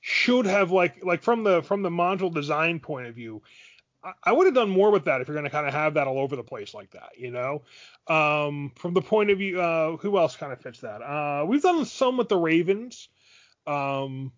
should 0.00 0.46
have 0.46 0.70
like 0.70 1.04
like 1.04 1.22
from 1.22 1.44
the 1.44 1.62
from 1.62 1.82
the 1.82 1.90
module 1.90 2.32
design 2.32 2.80
point 2.80 3.06
of 3.06 3.14
view. 3.14 3.42
I- 4.02 4.14
I 4.24 4.32
would 4.32 4.46
have 4.46 4.54
done 4.54 4.70
more 4.70 4.90
with 4.90 5.04
that 5.04 5.20
if 5.20 5.28
you're 5.28 5.34
going 5.34 5.44
to 5.44 5.50
kind 5.50 5.66
of 5.66 5.74
have 5.74 5.94
that 5.94 6.06
all 6.06 6.18
over 6.18 6.36
the 6.36 6.42
place 6.42 6.72
like 6.72 6.92
that, 6.92 7.18
you 7.18 7.30
know. 7.30 7.62
Um, 8.08 8.72
from 8.76 8.94
the 8.94 9.02
point 9.02 9.30
of 9.30 9.36
view, 9.38 9.60
uh, 9.60 9.96
who 9.98 10.16
else 10.16 10.36
kind 10.36 10.52
of 10.54 10.60
fits 10.62 10.80
that? 10.80 11.02
Uh, 11.02 11.44
we've 11.46 11.62
done 11.62 11.84
some 11.84 12.16
with 12.16 12.30
the 12.30 12.36
Ravens. 12.36 13.08
Um, 13.66 14.32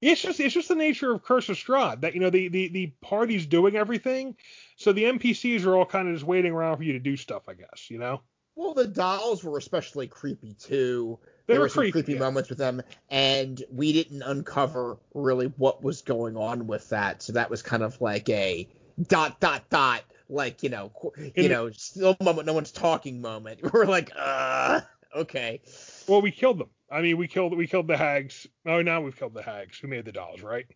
it's 0.00 0.22
just 0.22 0.40
it's 0.40 0.54
just 0.54 0.68
the 0.68 0.74
nature 0.74 1.12
of 1.12 1.22
Curse 1.22 1.48
of 1.48 1.56
Strahd 1.56 2.00
that 2.00 2.14
you 2.14 2.20
know 2.20 2.30
the 2.30 2.48
the 2.48 2.68
the 2.68 2.86
party's 3.02 3.46
doing 3.46 3.76
everything, 3.76 4.36
so 4.76 4.92
the 4.92 5.04
NPCs 5.04 5.66
are 5.66 5.76
all 5.76 5.86
kind 5.86 6.08
of 6.08 6.14
just 6.14 6.26
waiting 6.26 6.52
around 6.52 6.78
for 6.78 6.84
you 6.84 6.92
to 6.94 6.98
do 6.98 7.16
stuff, 7.16 7.48
I 7.48 7.54
guess, 7.54 7.90
you 7.90 7.98
know. 7.98 8.22
Well, 8.54 8.74
the 8.74 8.86
dolls 8.86 9.44
were 9.44 9.58
especially 9.58 10.06
creepy 10.06 10.54
too. 10.54 11.18
They 11.46 11.54
there 11.54 11.60
were 11.60 11.66
were 11.66 11.70
creepy, 11.70 11.92
creepy 11.92 12.12
yeah. 12.14 12.18
moments 12.18 12.48
with 12.48 12.58
them, 12.58 12.82
and 13.08 13.62
we 13.70 13.92
didn't 13.92 14.22
uncover 14.22 14.98
really 15.14 15.46
what 15.56 15.82
was 15.82 16.02
going 16.02 16.36
on 16.36 16.66
with 16.66 16.88
that. 16.90 17.22
So 17.22 17.32
that 17.34 17.50
was 17.50 17.62
kind 17.62 17.82
of 17.82 18.00
like 18.00 18.28
a 18.28 18.68
dot 19.08 19.40
dot 19.40 19.68
dot, 19.70 20.02
like 20.28 20.62
you 20.62 20.70
know, 20.70 20.92
you 21.16 21.32
In- 21.34 21.50
know, 21.50 21.70
still 21.70 22.16
moment 22.20 22.46
no 22.46 22.52
one's 22.52 22.72
talking 22.72 23.20
moment. 23.20 23.60
We're 23.72 23.86
like, 23.86 24.10
uh, 24.16 24.80
okay. 25.14 25.60
Well, 26.06 26.22
we 26.22 26.30
killed 26.30 26.58
them. 26.58 26.68
I 26.90 27.02
mean, 27.02 27.16
we 27.16 27.28
killed 27.28 27.56
we 27.56 27.66
killed 27.66 27.86
the 27.86 27.96
hags. 27.96 28.46
Oh, 28.66 28.82
now 28.82 29.00
we've 29.00 29.16
killed 29.16 29.34
the 29.34 29.42
hags 29.42 29.78
who 29.78 29.86
made 29.88 30.04
the 30.04 30.12
dolls, 30.12 30.42
right? 30.42 30.66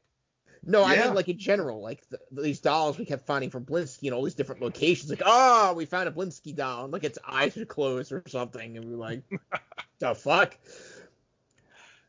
No, 0.66 0.82
I 0.82 0.94
Yeah. 0.94 1.06
mean 1.06 1.14
like 1.14 1.28
in 1.28 1.38
general, 1.38 1.82
like 1.82 2.08
the, 2.08 2.18
these 2.30 2.60
dolls 2.60 2.98
we 2.98 3.04
kept 3.04 3.26
finding 3.26 3.50
from 3.50 3.64
Blinsky 3.66 4.04
in 4.04 4.12
all 4.12 4.22
these 4.22 4.34
different 4.34 4.62
locations. 4.62 5.10
Like, 5.10 5.22
oh, 5.24 5.74
we 5.74 5.84
found 5.84 6.08
a 6.08 6.12
Blinsky 6.12 6.54
doll, 6.54 6.84
and 6.84 6.92
like 6.92 7.04
its 7.04 7.18
eyes 7.26 7.56
are 7.56 7.66
closed 7.66 8.12
or 8.12 8.22
something, 8.28 8.76
and 8.76 8.84
we're 8.86 8.96
like, 8.96 9.22
the 9.98 10.14
fuck. 10.14 10.56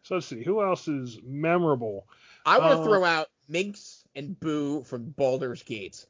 So 0.04 0.16
let's 0.16 0.28
see 0.28 0.44
who 0.44 0.62
else 0.64 0.88
is 0.88 1.20
memorable. 1.24 2.08
I 2.46 2.60
want 2.60 2.74
to 2.74 2.78
Uh, 2.80 2.84
throw 2.84 3.04
out 3.04 3.28
Minsc 3.50 4.04
and 4.16 4.40
Boo 4.40 4.84
from 4.84 5.10
Baldur's 5.10 5.64
Gate. 5.64 6.06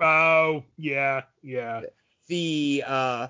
Oh 0.00 0.64
yeah, 0.76 1.22
yeah. 1.42 1.82
The 2.26 2.82
uh, 2.86 3.28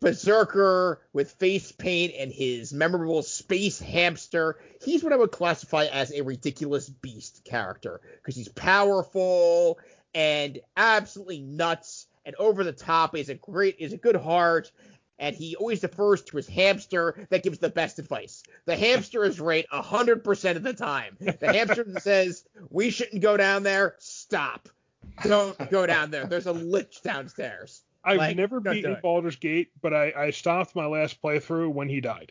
Berserker 0.00 1.00
with 1.12 1.32
face 1.32 1.72
paint 1.72 2.12
and 2.18 2.30
his 2.30 2.72
memorable 2.72 3.22
space 3.22 3.78
hamster. 3.78 4.58
He's 4.82 5.02
what 5.02 5.12
I 5.12 5.16
would 5.16 5.30
classify 5.30 5.86
as 5.86 6.12
a 6.12 6.22
ridiculous 6.22 6.88
beast 6.88 7.44
character 7.44 8.00
because 8.16 8.36
he's 8.36 8.48
powerful 8.48 9.78
and 10.14 10.60
absolutely 10.76 11.40
nuts 11.40 12.06
and 12.24 12.36
over 12.36 12.62
the 12.62 12.72
top. 12.72 13.16
Is 13.16 13.30
a 13.30 13.34
great, 13.34 13.76
is 13.78 13.94
a 13.94 13.98
good 13.98 14.16
heart, 14.16 14.70
and 15.18 15.34
he 15.34 15.56
always 15.56 15.80
defers 15.80 16.22
to 16.22 16.36
his 16.36 16.46
hamster 16.46 17.26
that 17.30 17.42
gives 17.42 17.58
the 17.58 17.70
best 17.70 17.98
advice. 17.98 18.42
The 18.66 18.76
hamster 18.76 19.24
is 19.24 19.40
right 19.40 19.66
100% 19.72 20.56
of 20.56 20.62
the 20.62 20.74
time. 20.74 21.16
The 21.20 21.52
hamster 21.52 21.86
says, 22.00 22.44
we 22.68 22.90
shouldn't 22.90 23.22
go 23.22 23.36
down 23.36 23.62
there, 23.62 23.96
stop. 23.98 24.68
Don't 25.22 25.70
go 25.70 25.86
down 25.86 26.10
there. 26.10 26.26
There's 26.26 26.46
a 26.46 26.52
lich 26.52 27.00
downstairs. 27.02 27.82
I've 28.06 28.18
Like, 28.18 28.36
never 28.36 28.60
beaten 28.60 28.92
it. 28.92 29.02
Baldur's 29.02 29.36
Gate, 29.36 29.72
but 29.82 29.92
I, 29.92 30.12
I 30.16 30.30
stopped 30.30 30.76
my 30.76 30.86
last 30.86 31.20
playthrough 31.20 31.72
when 31.72 31.88
he 31.88 32.00
died. 32.00 32.30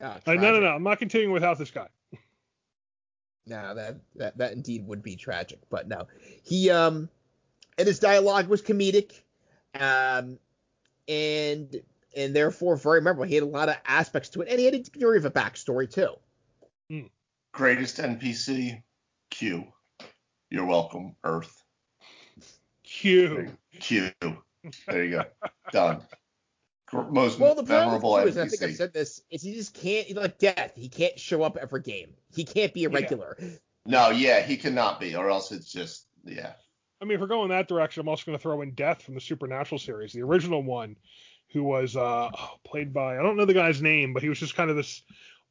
Oh, 0.00 0.16
Like, 0.26 0.40
no, 0.40 0.52
no, 0.52 0.60
no. 0.60 0.68
I'm 0.68 0.84
not 0.84 1.00
continuing 1.00 1.32
without 1.32 1.58
this 1.58 1.72
guy. 1.72 1.88
No, 3.46 3.74
that, 3.74 3.96
that 4.14 4.38
that 4.38 4.52
indeed 4.52 4.86
would 4.86 5.02
be 5.02 5.16
tragic, 5.16 5.58
but 5.68 5.86
no. 5.88 6.06
He 6.44 6.70
um 6.70 7.10
and 7.76 7.86
his 7.86 7.98
dialogue 7.98 8.48
was 8.48 8.62
comedic. 8.62 9.20
Um 9.78 10.38
and 11.08 11.82
and 12.16 12.34
therefore 12.34 12.76
very 12.76 13.02
memorable. 13.02 13.24
He 13.24 13.34
had 13.34 13.42
a 13.42 13.46
lot 13.46 13.68
of 13.68 13.76
aspects 13.86 14.28
to 14.30 14.42
it, 14.42 14.48
and 14.48 14.58
he 14.58 14.64
had 14.64 14.74
a 14.74 14.82
degree 14.82 15.18
of 15.18 15.24
a 15.24 15.30
backstory 15.30 15.90
too. 15.90 16.14
Greatest 17.52 17.98
NPC, 17.98 18.82
Q. 19.30 19.64
You're 20.50 20.64
welcome, 20.66 21.16
Earth. 21.24 21.63
Q. 23.04 23.52
Q. 23.80 24.10
There 24.88 25.04
you 25.04 25.10
go. 25.10 25.24
Done. 25.72 26.00
Most 26.90 27.38
Well, 27.38 27.54
the 27.54 27.62
problem 27.64 28.00
memorable 28.00 28.14
with 28.14 28.32
Q 28.32 28.42
is, 28.42 28.54
I 28.54 28.56
think 28.56 28.62
I've 28.62 28.76
said 28.76 28.94
this, 28.94 29.20
is 29.30 29.42
he 29.42 29.52
just 29.52 29.74
can't 29.74 30.10
like 30.16 30.38
death. 30.38 30.72
He 30.74 30.88
can't 30.88 31.18
show 31.18 31.42
up 31.42 31.58
every 31.60 31.82
game. 31.82 32.14
He 32.34 32.44
can't 32.44 32.72
be 32.72 32.86
a 32.86 32.88
Yeah. 32.88 32.94
regular. 32.94 33.36
No, 33.84 34.08
yeah, 34.08 34.40
he 34.40 34.56
cannot 34.56 35.00
be, 35.00 35.14
or 35.14 35.28
else 35.28 35.52
it's 35.52 35.70
just 35.70 36.06
yeah. 36.24 36.54
I 37.02 37.04
mean, 37.04 37.16
if 37.16 37.20
we're 37.20 37.26
going 37.26 37.50
that 37.50 37.68
direction, 37.68 38.00
I'm 38.00 38.08
also 38.08 38.24
going 38.24 38.38
to 38.38 38.42
throw 38.42 38.62
in 38.62 38.72
Death 38.72 39.02
from 39.02 39.14
the 39.14 39.20
Supernatural 39.20 39.78
series, 39.78 40.14
the 40.14 40.22
original 40.22 40.62
one, 40.62 40.96
who 41.52 41.62
was 41.62 41.96
uh, 41.96 42.30
oh, 42.34 42.54
played 42.64 42.94
by 42.94 43.18
I 43.18 43.22
don't 43.22 43.36
know 43.36 43.44
the 43.44 43.52
guy's 43.52 43.82
name, 43.82 44.14
but 44.14 44.22
he 44.22 44.30
was 44.30 44.38
just 44.38 44.56
kind 44.56 44.70
of 44.70 44.76
this 44.76 45.02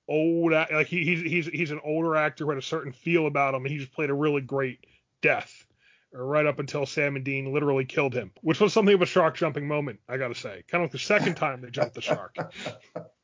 old 0.07 0.53
like 0.53 0.87
he, 0.87 1.05
he's 1.05 1.21
he's 1.21 1.45
he's 1.45 1.71
an 1.71 1.81
older 1.83 2.15
actor 2.15 2.45
who 2.45 2.49
had 2.49 2.57
a 2.57 2.63
certain 2.63 2.93
feel 2.93 3.27
about 3.27 3.53
him, 3.53 3.63
and 3.63 3.71
he 3.71 3.77
just 3.77 3.93
played 3.93 4.09
a 4.09 4.15
really 4.15 4.41
great 4.41 4.87
Death. 5.21 5.62
Uh, 6.15 6.21
Right 6.21 6.45
up 6.45 6.59
until 6.59 6.85
Sam 6.85 7.15
and 7.15 7.25
Dean 7.25 7.53
literally 7.53 7.85
killed 7.85 8.13
him, 8.13 8.31
which 8.41 8.59
was 8.59 8.73
something 8.73 8.93
of 8.93 9.01
a 9.01 9.05
shark 9.05 9.35
jumping 9.35 9.67
moment, 9.67 9.99
I 10.07 10.17
gotta 10.17 10.35
say. 10.35 10.63
Kind 10.67 10.83
of 10.83 10.87
like 10.87 10.91
the 10.91 10.99
second 10.99 11.35
time 11.35 11.61
they 11.61 11.69
jumped 11.69 11.95
the 11.95 12.01
shark. 12.01 12.35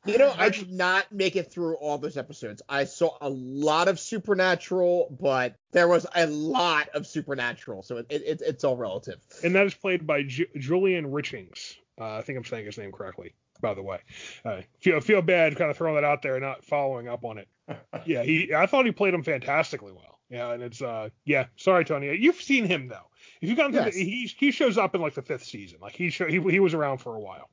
You 0.06 0.18
know, 0.18 0.34
I 0.38 0.48
did 0.50 0.72
not 0.72 1.12
make 1.12 1.36
it 1.36 1.52
through 1.52 1.76
all 1.76 1.98
those 1.98 2.16
episodes. 2.16 2.62
I 2.70 2.86
saw 2.86 3.18
a 3.20 3.30
lot 3.30 3.90
of 3.90 4.00
Supernatural, 4.00 5.16
but 5.20 5.56
there 5.74 5.90
was 5.90 6.06
a 6.16 6.26
lot 6.26 6.88
of 6.94 7.06
Supernatural, 7.06 7.84
so 7.84 7.98
it, 7.98 8.06
it, 8.10 8.42
it's 8.42 8.64
all 8.64 8.78
relative. 8.78 9.20
and 9.44 9.54
that 9.56 9.66
is 9.66 9.74
played 9.74 10.08
by 10.08 10.24
Ju- 10.24 10.48
Julian 10.58 11.12
Richings. 11.12 11.76
Uh, 12.00 12.16
I 12.16 12.22
think 12.22 12.38
I'm 12.38 12.46
saying 12.46 12.66
his 12.66 12.78
name 12.78 12.94
correctly, 12.94 13.34
by 13.62 13.74
the 13.74 13.84
way. 13.84 14.00
Uh, 14.46 14.62
feel 14.80 15.02
feel 15.02 15.22
bad 15.22 15.58
kind 15.58 15.70
of 15.70 15.76
throwing 15.76 15.96
that 15.96 16.06
out 16.06 16.22
there 16.22 16.36
and 16.36 16.44
not 16.44 16.64
following 16.64 17.10
up 17.10 17.26
on 17.26 17.38
it. 17.38 17.48
Yeah, 18.06 18.24
he 18.24 18.54
I 18.54 18.66
thought 18.68 18.86
he 18.86 18.92
played 18.92 19.14
him 19.14 19.24
fantastically 19.24 19.92
well. 19.92 20.19
Yeah, 20.30 20.52
and 20.54 20.62
it's 20.64 20.82
uh 20.82 21.10
yeah, 21.26 21.46
sorry 21.56 21.86
Tony, 21.86 22.16
you've 22.16 22.42
seen 22.42 22.66
him 22.66 22.88
though. 22.88 23.08
If 23.42 23.50
you 23.50 23.56
got 23.56 23.68
into 23.68 23.80
Yes. 23.80 23.94
the, 23.96 24.04
he 24.04 24.26
he 24.38 24.52
shows 24.52 24.78
up 24.78 24.94
in 24.96 25.02
like 25.02 25.16
the 25.16 25.22
fifth 25.22 25.44
season, 25.44 25.80
like 25.82 25.94
he 25.96 26.10
show, 26.10 26.28
he 26.28 26.40
he 26.40 26.60
was 26.60 26.74
around 26.74 27.00
for 27.00 27.16
a 27.16 27.20
while. 27.20 27.50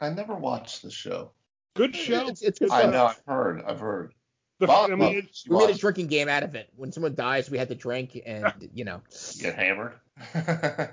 I 0.00 0.10
never 0.10 0.34
watched 0.34 0.82
the 0.82 0.90
show. 0.90 1.32
Good 1.74 1.94
show. 1.94 2.28
It's, 2.28 2.42
it's 2.42 2.58
good 2.58 2.70
I 2.70 2.86
know, 2.90 3.06
I've 3.06 3.20
heard, 3.26 3.62
I've 3.66 3.80
heard. 3.80 4.12
The, 4.60 4.66
Well, 4.66 4.84
I 4.84 4.88
mean, 4.88 4.98
well, 4.98 5.10
it- 5.12 5.28
she 5.34 5.50
We 5.50 5.58
made 5.58 5.74
a 5.74 5.78
drinking 5.78 6.06
game 6.06 6.28
out 6.28 6.42
of 6.42 6.54
it. 6.54 6.70
When 6.76 6.90
someone 6.90 7.14
dies, 7.14 7.50
we 7.50 7.58
had 7.58 7.68
to 7.68 7.74
drink, 7.74 8.18
and 8.24 8.46
you 8.74 8.84
know, 8.84 9.02
Get 9.40 9.54
hammered. 9.54 9.92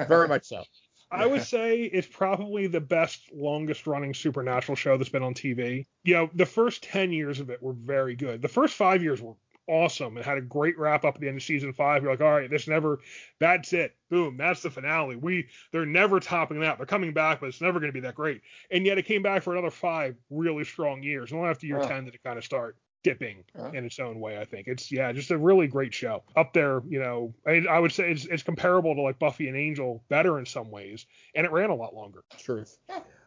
very 0.07 0.27
much 0.27 0.43
so. 0.45 0.63
I 1.11 1.27
would 1.27 1.43
say 1.43 1.83
it's 1.83 2.07
probably 2.07 2.65
the 2.67 2.81
best, 2.81 3.21
longest 3.31 3.85
running 3.87 4.13
supernatural 4.15 4.75
show 4.75 4.97
that's 4.97 5.11
been 5.11 5.21
on 5.23 5.35
TV. 5.35 5.85
You 6.03 6.13
know, 6.15 6.29
the 6.33 6.45
first 6.45 6.81
10 6.83 7.11
years 7.13 7.39
of 7.39 7.51
it 7.51 7.61
were 7.61 7.73
very 7.73 8.15
good. 8.15 8.41
The 8.41 8.47
first 8.47 8.73
five 8.73 9.03
years 9.03 9.21
were 9.21 9.35
awesome 9.67 10.17
and 10.17 10.25
had 10.25 10.37
a 10.37 10.41
great 10.41 10.77
wrap 10.77 11.05
up 11.05 11.15
at 11.15 11.21
the 11.21 11.27
end 11.27 11.37
of 11.37 11.43
season 11.43 11.73
five. 11.73 12.03
You're 12.03 12.11
like, 12.11 12.21
all 12.21 12.31
right, 12.31 12.49
this 12.49 12.67
never, 12.67 12.99
that's 13.39 13.73
it. 13.73 13.95
Boom, 14.09 14.37
that's 14.37 14.61
the 14.61 14.69
finale. 14.69 15.15
We, 15.15 15.47
they're 15.71 15.85
never 15.85 16.19
topping 16.19 16.59
that. 16.61 16.77
They're 16.77 16.85
coming 16.85 17.13
back, 17.13 17.39
but 17.39 17.47
it's 17.49 17.61
never 17.61 17.79
going 17.79 17.89
to 17.89 17.93
be 17.93 18.01
that 18.01 18.15
great. 18.15 18.41
And 18.71 18.85
yet 18.85 18.97
it 18.97 19.05
came 19.05 19.21
back 19.21 19.43
for 19.43 19.53
another 19.53 19.71
five 19.71 20.15
really 20.29 20.63
strong 20.65 21.01
years. 21.03 21.31
And 21.31 21.39
only 21.39 21.49
after 21.51 21.65
year 21.67 21.79
Yeah. 21.81 21.87
10 21.87 22.05
did 22.05 22.15
it 22.15 22.23
kind 22.23 22.37
of 22.37 22.43
start 22.45 22.77
dipping 23.03 23.43
Yeah. 23.55 23.71
in 23.73 23.85
its 23.85 23.99
own 23.99 24.19
way. 24.19 24.37
I 24.39 24.45
think 24.45 24.67
it's 24.67 24.89
yeah, 24.91 25.11
just 25.11 25.31
a 25.31 25.37
really 25.37 25.67
great 25.67 25.93
show. 25.93 26.23
Up 26.37 26.53
there, 26.53 26.81
you 26.87 26.99
know, 26.99 27.33
I, 27.45 27.63
I 27.69 27.79
would 27.79 27.91
say 27.91 28.09
it's, 28.11 28.25
it's 28.25 28.43
comparable 28.43 28.95
to 28.95 29.01
like 29.01 29.19
Buffy 29.19 29.47
and 29.49 29.57
Angel, 29.57 30.03
better 30.09 30.39
in 30.39 30.45
some 30.45 30.71
ways, 30.71 31.05
and 31.35 31.45
it 31.45 31.51
ran 31.51 31.69
a 31.69 31.75
lot 31.75 31.93
longer. 31.93 32.23
Truth. 32.39 32.77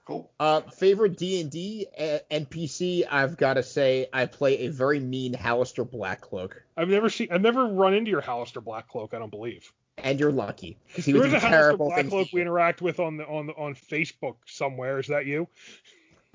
Cool. 0.06 0.30
Uh, 0.38 0.60
favorite 0.60 1.16
D 1.18 1.40
and 1.40 1.50
D 1.50 1.86
NPC? 2.30 3.04
I've 3.10 3.36
got 3.36 3.54
to 3.54 3.62
say, 3.62 4.06
I 4.12 4.26
play 4.26 4.60
a 4.60 4.68
very 4.68 5.00
mean 5.00 5.34
Halaster 5.34 5.84
Blackcloak, 5.84 6.52
I've 6.76 6.88
never 6.88 7.10
seen, 7.10 7.28
I've 7.32 7.42
never 7.42 7.66
run 7.66 7.92
into 7.92 8.10
your 8.10 8.22
Halaster 8.22 8.62
Blackcloak. 8.62 9.12
I 9.14 9.18
don't 9.18 9.30
believe 9.30 9.72
and 9.98 10.20
you're 10.20 10.30
lucky 10.30 10.76
because 10.88 11.06
he 11.06 11.12
there 11.12 11.22
was 11.22 11.32
a 11.32 11.40
doing 11.40 11.42
Halaster 11.42 11.50
terrible 11.50 11.90
things. 11.90 12.12
Blackcloak 12.12 12.32
we 12.32 12.40
interact 12.42 12.82
with 12.82 13.00
on 13.00 13.16
the 13.16 13.26
on 13.26 13.46
the 13.46 13.54
on 13.54 13.74
Facebook 13.74 14.36
somewhere. 14.46 14.98
Is 14.98 15.06
that 15.08 15.26
you? 15.26 15.48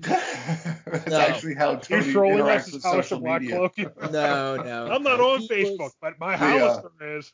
That's 0.00 1.06
No. 1.06 1.20
actually 1.20 1.54
how 1.54 1.70
You're 1.88 2.00
Tony 2.00 2.12
trolling 2.12 2.40
us 2.40 2.46
interacts 2.46 2.66
as 2.68 2.72
with 2.72 2.82
Halaster 2.82 3.02
social 3.04 3.20
media. 3.20 3.56
Blackcloak. 3.56 4.10
No, 4.12 4.56
no. 4.56 4.90
I'm 4.92 5.02
not 5.04 5.20
on 5.20 5.46
Facebook, 5.46 5.78
was- 5.78 5.96
but 6.00 6.18
my 6.18 6.32
Yeah. 6.32 6.80
Halaster 7.00 7.18
is. 7.18 7.32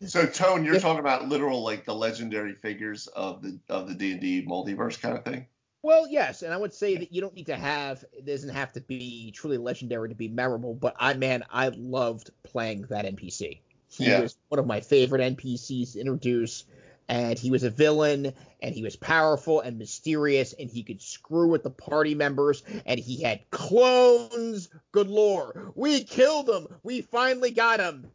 So 0.12 0.24
Tone, 0.26 0.64
you're 0.64 0.78
talking 0.78 1.00
about 1.00 1.28
literal 1.28 1.62
like 1.64 1.84
the 1.84 1.94
legendary 1.94 2.54
figures 2.54 3.08
of 3.08 3.42
the 3.42 3.58
of 3.68 3.88
the 3.88 3.94
D 3.94 4.12
and 4.12 4.20
D 4.20 4.46
multiverse 4.46 5.00
kind 5.00 5.18
of 5.18 5.24
thing. 5.24 5.46
Well, 5.82 6.08
yes, 6.08 6.42
and 6.42 6.52
I 6.52 6.56
would 6.56 6.74
say 6.74 6.96
that 6.96 7.12
you 7.12 7.20
don't 7.20 7.34
need 7.34 7.46
to 7.46 7.56
have 7.56 8.04
it 8.12 8.26
doesn't 8.26 8.50
have 8.50 8.72
to 8.72 8.80
be 8.80 9.30
truly 9.30 9.58
legendary 9.58 10.08
to 10.08 10.14
be 10.14 10.28
memorable, 10.28 10.74
but 10.74 10.96
I 10.98 11.14
man, 11.14 11.44
I 11.50 11.68
loved 11.68 12.30
playing 12.42 12.82
that 12.90 13.04
NPC. 13.04 13.60
He 13.88 14.06
Yeah. 14.06 14.22
was 14.22 14.36
one 14.48 14.58
of 14.58 14.66
my 14.66 14.80
favorite 14.80 15.20
NPCs 15.22 15.92
to 15.92 16.00
introduce, 16.00 16.64
and 17.08 17.38
he 17.38 17.50
was 17.50 17.62
a 17.62 17.70
villain, 17.70 18.34
and 18.60 18.74
he 18.74 18.82
was 18.82 18.96
powerful 18.96 19.60
and 19.60 19.78
mysterious, 19.78 20.52
and 20.52 20.68
he 20.68 20.82
could 20.82 21.00
screw 21.00 21.48
with 21.48 21.62
the 21.62 21.70
party 21.70 22.14
members, 22.14 22.62
and 22.84 22.98
he 23.00 23.22
had 23.22 23.48
clones 23.50 24.68
Good 24.92 25.06
galore. 25.06 25.72
We 25.74 26.04
killed 26.04 26.48
him. 26.50 26.66
We 26.82 27.02
finally 27.02 27.50
got 27.52 27.80
him. 27.80 28.10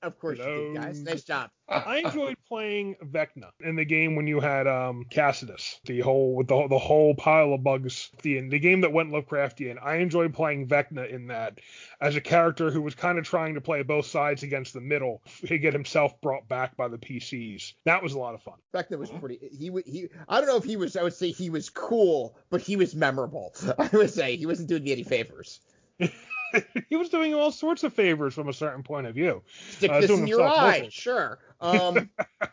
Of 0.00 0.18
course 0.20 0.38
you 0.38 0.44
did, 0.44 0.76
guys. 0.76 1.02
Nice 1.02 1.24
job. 1.24 1.50
I 1.68 1.98
enjoyed 1.98 2.36
playing 2.46 2.96
Vecna 3.04 3.50
in 3.60 3.74
the 3.74 3.84
game 3.84 4.14
when 4.14 4.28
you 4.28 4.38
had 4.38 4.68
um 4.68 5.04
Cassidus, 5.10 5.80
the 5.84 6.00
whole 6.00 6.36
with 6.36 6.46
the 6.46 6.68
the 6.68 6.78
whole 6.78 7.14
pile 7.14 7.52
of 7.52 7.64
bugs. 7.64 8.10
The 8.22 8.48
the 8.48 8.60
game 8.60 8.82
that 8.82 8.92
went 8.92 9.10
Lovecraftian. 9.10 9.76
I 9.82 9.96
enjoyed 9.96 10.32
playing 10.32 10.68
Vecna 10.68 11.10
in 11.10 11.26
that 11.28 11.58
as 12.00 12.14
a 12.14 12.20
character 12.20 12.70
who 12.70 12.80
was 12.80 12.94
kind 12.94 13.18
of 13.18 13.24
trying 13.24 13.54
to 13.54 13.60
play 13.60 13.82
both 13.82 14.06
sides 14.06 14.44
against 14.44 14.72
the 14.72 14.80
middle 14.80 15.20
to 15.46 15.58
get 15.58 15.72
himself 15.72 16.20
brought 16.20 16.48
back 16.48 16.76
by 16.76 16.86
the 16.86 16.98
PCs. 16.98 17.72
That 17.84 18.02
was 18.02 18.12
a 18.12 18.18
lot 18.18 18.34
of 18.34 18.42
fun. 18.42 18.58
Vecna 18.72 18.98
was 18.98 19.10
pretty. 19.10 19.38
He 19.50 19.72
he. 19.84 20.08
I 20.28 20.38
don't 20.38 20.48
know 20.48 20.58
if 20.58 20.64
he 20.64 20.76
was. 20.76 20.96
I 20.96 21.02
would 21.02 21.14
say 21.14 21.32
he 21.32 21.50
was 21.50 21.70
cool, 21.70 22.38
but 22.50 22.60
he 22.60 22.76
was 22.76 22.94
memorable. 22.94 23.54
I 23.78 23.90
would 23.92 24.10
say 24.10 24.36
he 24.36 24.46
wasn't 24.46 24.68
doing 24.68 24.84
me 24.84 24.92
any 24.92 25.02
favors. 25.02 25.60
he 26.88 26.96
was 26.96 27.08
doing 27.08 27.34
all 27.34 27.50
sorts 27.50 27.84
of 27.84 27.92
favors 27.92 28.34
from 28.34 28.48
a 28.48 28.52
certain 28.52 28.82
point 28.82 29.06
of 29.06 29.14
view. 29.14 29.42
Stick 29.70 29.90
Uh, 29.90 30.00
this 30.00 30.10
in 30.10 30.26
your 30.26 30.42
eye, 30.42 30.76
local. 30.76 30.90
sure. 30.90 31.38
Um. 31.60 32.10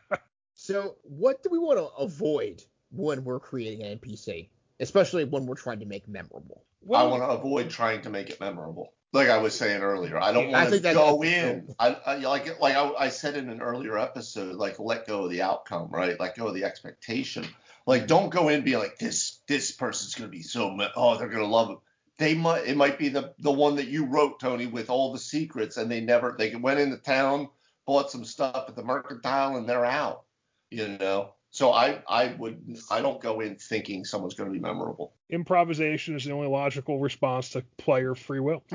so, 0.54 0.96
what 1.04 1.44
do 1.44 1.50
we 1.50 1.60
want 1.60 1.80
to 1.80 1.86
avoid 2.02 2.64
when 2.92 3.24
we're 3.24 3.40
creating 3.40 3.84
an 3.86 3.98
NPC, 4.00 4.50
especially 4.80 5.26
when 5.26 5.46
we're 5.46 5.56
trying 5.56 5.80
to 5.80 5.86
make 5.86 6.08
memorable? 6.08 6.64
Well, 6.82 7.02
I 7.02 7.10
want 7.10 7.24
to 7.24 7.30
avoid 7.30 7.70
trying 7.70 8.02
to 8.02 8.10
make 8.10 8.30
it 8.30 8.40
memorable. 8.40 8.94
Like 9.12 9.30
I 9.30 9.38
was 9.38 9.56
saying 9.56 9.82
earlier, 9.82 10.20
I 10.20 10.34
don't 10.34 10.52
want 10.52 10.72
to 10.72 10.80
go 10.80 11.24
in. 11.24 11.74
I, 11.80 11.96
I 12.06 12.16
like 12.18 12.60
like 12.60 12.76
I, 12.76 12.92
I 13.00 13.10
said 13.10 13.38
in 13.38 13.50
an 13.50 13.62
earlier 13.62 13.98
episode, 13.98 14.56
like 14.56 14.78
let 14.78 15.08
go 15.08 15.24
of 15.24 15.32
the 15.32 15.42
outcome, 15.42 15.88
right? 15.90 16.20
Let 16.20 16.36
go 16.36 16.48
of 16.48 16.54
the 16.54 16.66
expectation. 16.66 17.46
Like 17.88 18.08
don't 18.08 18.30
go 18.30 18.50
in 18.50 18.64
being 18.64 18.80
like 18.80 18.98
this 19.00 19.40
this 19.48 19.72
person's 19.72 20.16
gonna 20.16 20.30
be 20.30 20.42
so 20.42 20.78
oh 20.98 21.18
they're 21.18 21.30
gonna 21.30 21.46
love 21.46 21.72
it. 21.72 21.78
They 22.18 22.34
might 22.34 22.66
it 22.66 22.78
might 22.78 22.98
be 22.98 23.10
the 23.10 23.34
the 23.40 23.52
one 23.52 23.76
that 23.76 23.88
you 23.88 24.06
wrote 24.06 24.40
Tony 24.40 24.68
with 24.68 24.90
all 24.90 25.12
the 25.12 25.20
secrets 25.20 25.78
and 25.78 25.92
they 25.92 26.02
never 26.02 26.36
they 26.38 26.56
went 26.56 26.80
into 26.80 26.98
town 26.98 27.50
bought 27.86 28.10
some 28.10 28.26
stuff 28.26 28.66
at 28.68 28.76
the 28.76 28.84
mercantile 28.84 29.58
and 29.58 29.68
they're 29.68 29.86
out. 29.86 30.24
You 30.72 30.98
know. 31.00 31.32
So 31.52 31.72
I 31.72 32.02
I 32.08 32.36
would 32.38 32.78
I 32.90 33.02
don't 33.02 33.22
go 33.22 33.42
in 33.42 33.56
thinking 33.56 34.06
someone's 34.06 34.34
gonna 34.34 34.52
be 34.52 34.60
memorable. 34.60 35.14
Improvisation 35.30 36.16
is 36.16 36.26
the 36.26 36.32
only 36.32 36.48
logical 36.48 37.00
response 37.00 37.50
to 37.52 37.64
player 37.78 38.16
free 38.16 38.40
will. 38.40 38.64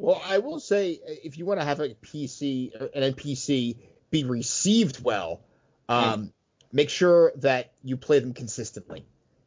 Well, 0.00 0.22
I 0.24 0.38
will 0.38 0.60
say, 0.60 0.98
if 1.06 1.36
you 1.36 1.44
want 1.44 1.60
to 1.60 1.66
have 1.66 1.78
a 1.78 1.90
PC, 1.90 2.74
an 2.94 3.12
NPC 3.12 3.76
be 4.10 4.24
received 4.24 5.04
well, 5.04 5.42
um, 5.90 6.32
make 6.72 6.88
sure 6.88 7.32
that 7.36 7.74
you 7.84 7.98
play 7.98 8.18
them 8.18 8.32
consistently. 8.32 9.04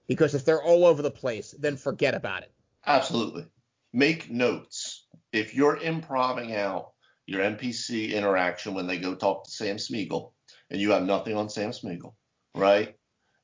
Because 0.08 0.36
if 0.36 0.46
they're 0.46 0.62
all 0.62 0.86
over 0.86 1.02
the 1.02 1.10
place, 1.10 1.56
then 1.58 1.76
forget 1.76 2.14
about 2.14 2.44
it. 2.44 2.52
Absolutely. 2.86 3.46
Make 3.94 4.30
notes. 4.30 5.06
If 5.32 5.54
you're 5.54 5.78
improving 5.78 6.56
out 6.56 6.92
your 7.26 7.42
NPC 7.42 8.14
interaction 8.14 8.74
when 8.74 8.88
they 8.88 8.98
go 8.98 9.16
talk 9.16 9.46
to 9.46 9.52
Sam 9.52 9.78
Smeagol 9.78 10.34
and 10.70 10.80
you 10.80 10.92
have 10.92 11.04
nothing 11.04 11.38
on 11.38 11.50
Sam 11.50 11.72
Smeagol, 11.72 12.14
right? 12.56 12.96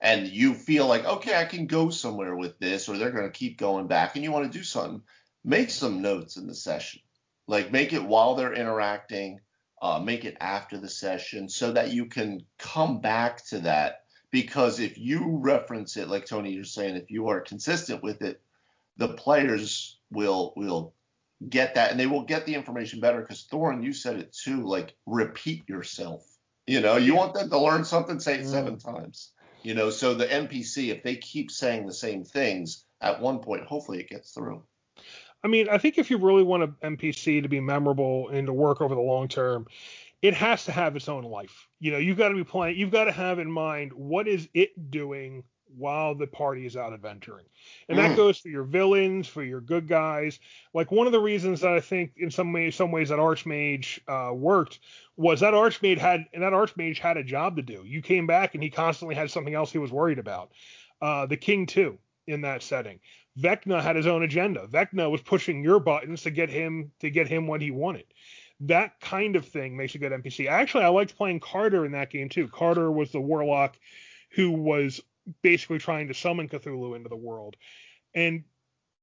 and 0.02 0.28
you 0.28 0.54
feel 0.54 0.88
like, 0.88 1.06
okay, 1.06 1.36
I 1.36 1.46
can 1.46 1.68
go 1.68 1.90
somewhere 1.90 2.36
with 2.36 2.58
this, 2.60 2.88
or 2.88 2.98
they're 2.98 3.12
going 3.12 3.30
to 3.30 3.38
keep 3.38 3.58
going 3.58 3.88
back, 3.88 4.16
and 4.16 4.24
you 4.24 4.32
want 4.32 4.52
to 4.52 4.58
do 4.58 4.64
something, 4.64 5.02
make 5.44 5.70
some 5.70 6.02
notes 6.02 6.38
in 6.38 6.48
the 6.48 6.56
session. 6.56 7.02
Like 7.48 7.72
make 7.72 7.94
it 7.94 8.04
while 8.04 8.36
they're 8.36 8.54
interacting, 8.54 9.40
uh, 9.82 10.00
make 10.00 10.24
it 10.24 10.38
after 10.40 10.78
the 10.78 10.90
session, 10.90 11.50
so 11.50 11.72
that 11.74 11.92
you 11.92 12.06
can 12.06 12.46
come 12.58 13.02
back 13.02 13.46
to 13.48 13.60
that. 13.60 14.04
Because 14.32 14.80
if 14.80 14.98
you 14.98 15.38
reference 15.42 15.98
it, 15.98 16.08
like 16.08 16.26
Tony, 16.26 16.52
you're 16.54 16.64
saying, 16.64 16.96
if 16.96 17.10
you 17.10 17.28
are 17.30 17.42
consistent 17.42 18.04
with 18.04 18.22
it, 18.22 18.42
the 19.00 19.08
players 19.08 19.98
will 20.12 20.54
will 20.56 20.94
get 21.48 21.76
that, 21.76 21.90
and 21.90 22.00
they 22.00 22.06
will 22.06 22.24
get 22.24 22.46
the 22.46 22.54
information 22.54 23.00
better. 23.00 23.22
Because 23.22 23.48
Thorin, 23.52 23.84
you 23.84 23.94
said 23.94 24.18
it 24.18 24.34
too. 24.34 24.64
Like 24.66 24.94
repeat 25.08 25.68
yourself. 25.68 26.24
You 26.68 26.82
know, 26.82 26.98
you 26.98 27.16
want 27.16 27.34
them 27.34 27.50
to 27.50 27.58
learn 27.58 27.84
something, 27.84 28.20
say 28.20 28.36
it 28.36 28.42
Mm. 28.42 28.52
seven 28.52 28.78
times. 28.78 29.32
You 29.64 29.74
know, 29.74 29.90
so 29.90 30.14
the 30.14 30.28
NPC, 30.32 30.90
if 30.90 31.02
they 31.02 31.16
keep 31.16 31.50
saying 31.50 31.88
the 31.88 31.94
same 31.94 32.24
things, 32.24 32.86
at 33.02 33.20
one 33.20 33.40
point, 33.40 33.66
hopefully 33.66 34.00
it 34.00 34.10
gets 34.10 34.32
through. 34.32 34.64
I 35.44 35.48
mean, 35.48 35.70
I 35.70 35.78
think 35.78 35.98
if 35.98 36.12
you 36.12 36.18
really 36.18 36.44
want 36.44 36.64
an 36.64 36.76
NPC 36.98 37.42
to 37.42 37.50
be 37.50 37.60
memorable 37.60 38.30
and 38.30 38.48
to 38.48 38.54
work 38.54 38.82
over 38.82 38.94
the 38.94 39.02
long 39.02 39.28
term, 39.28 39.66
it 40.22 40.34
has 40.34 40.66
to 40.66 40.72
have 40.74 40.96
its 40.96 41.08
own 41.08 41.24
life. 41.24 41.68
You 41.80 41.92
know, 41.92 41.98
you've 41.98 42.18
got 42.18 42.30
to 42.30 42.36
be 42.36 42.44
playing. 42.44 42.78
You've 42.78 42.92
got 42.92 43.06
to 43.06 43.12
have 43.12 43.40
in 43.40 43.50
mind 43.50 43.94
what 43.94 44.28
is 44.28 44.50
it 44.54 44.92
doing 44.92 45.44
while 45.78 46.16
the 46.16 46.28
party 46.28 46.66
is 46.66 46.76
out 46.76 46.94
adventuring, 46.94 47.46
and 47.88 47.98
that 47.98 48.12
Mm. 48.12 48.16
goes 48.16 48.40
for 48.40 48.50
your 48.50 48.64
villains, 48.64 49.28
for 49.28 49.44
your 49.44 49.62
good 49.62 49.88
guys. 49.88 50.40
Like 50.74 50.92
one 50.92 51.06
of 51.08 51.14
the 51.14 51.20
reasons 51.20 51.62
that 51.62 51.72
I 51.74 51.80
think 51.80 52.14
in 52.18 52.32
some 52.32 52.52
ways, 52.54 52.76
some 52.76 52.92
ways 52.92 53.10
that 53.10 53.20
Archmage 53.20 54.00
uh, 54.08 54.34
worked 54.34 54.80
was 55.16 55.42
that 55.42 55.54
Archmage 55.54 55.98
had 55.98 56.26
and 56.34 56.44
that 56.44 56.54
Archmage 56.54 56.98
had 57.00 57.18
a 57.18 57.24
job 57.24 57.56
to 57.58 57.62
do. 57.62 57.84
You 57.86 58.02
came 58.02 58.28
back 58.28 58.54
and 58.56 58.64
he 58.64 58.70
constantly 58.70 59.16
had 59.16 59.30
something 59.32 59.54
else 59.54 59.72
he 59.72 59.78
was 59.78 59.92
worried 59.92 60.20
about. 60.20 60.52
Uh, 61.02 61.26
the 61.26 61.38
King 61.38 61.66
too 61.66 61.98
in 62.28 62.42
that 62.42 62.62
setting. 62.64 63.00
Vecna 63.40 63.82
had 63.82 63.96
his 63.96 64.08
own 64.08 64.24
agenda. 64.24 64.68
Vecna 64.68 65.10
was 65.10 65.22
pushing 65.22 65.64
your 65.64 65.80
buttons 65.80 66.24
to 66.24 66.32
get 66.32 66.50
him 66.50 66.92
to 67.00 67.10
get 67.10 67.28
him 67.28 67.48
what 67.48 67.62
he 67.62 67.72
wanted. 67.72 68.06
That 68.62 69.00
kind 69.00 69.38
of 69.38 69.46
thing 69.46 69.78
makes 69.78 69.96
a 69.96 70.00
good 70.00 70.12
NPC. 70.12 70.48
Actually, 70.50 70.84
I 70.84 70.90
liked 70.90 71.16
playing 71.16 71.40
Carter 71.40 71.86
in 71.86 71.94
that 71.94 72.10
game 72.10 72.28
too. 72.28 72.50
Carter 72.50 72.92
was 72.92 73.12
the 73.12 73.22
warlock 73.22 73.78
who 74.32 74.52
was 74.52 75.00
basically 75.42 75.80
trying 75.80 76.08
to 76.08 76.14
summon 76.14 76.48
Cthulhu 76.48 76.96
into 76.96 77.10
the 77.10 77.16
world. 77.16 77.56
And 78.14 78.44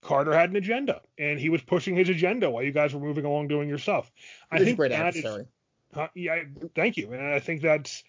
Carter 0.02 0.32
had 0.32 0.50
an 0.50 0.56
agenda, 0.56 1.00
and 1.18 1.38
he 1.38 1.48
was 1.48 1.62
pushing 1.62 1.96
his 1.96 2.08
agenda 2.08 2.50
while 2.50 2.62
you 2.62 2.72
guys 2.72 2.94
were 2.94 3.00
moving 3.00 3.24
along 3.24 3.48
doing 3.48 3.68
your 3.68 3.78
stuff. 3.78 4.10
I 4.50 4.58
think 4.58 4.76
great 4.76 4.90
that 4.90 5.16
is 5.16 5.24
adversary. 5.24 5.46
uh, 5.94 6.08
yeah, 6.14 6.42
thank 6.74 6.96
you. 6.96 7.12
And 7.12 7.22
I 7.22 7.40
think 7.40 7.62
that's, 7.62 8.04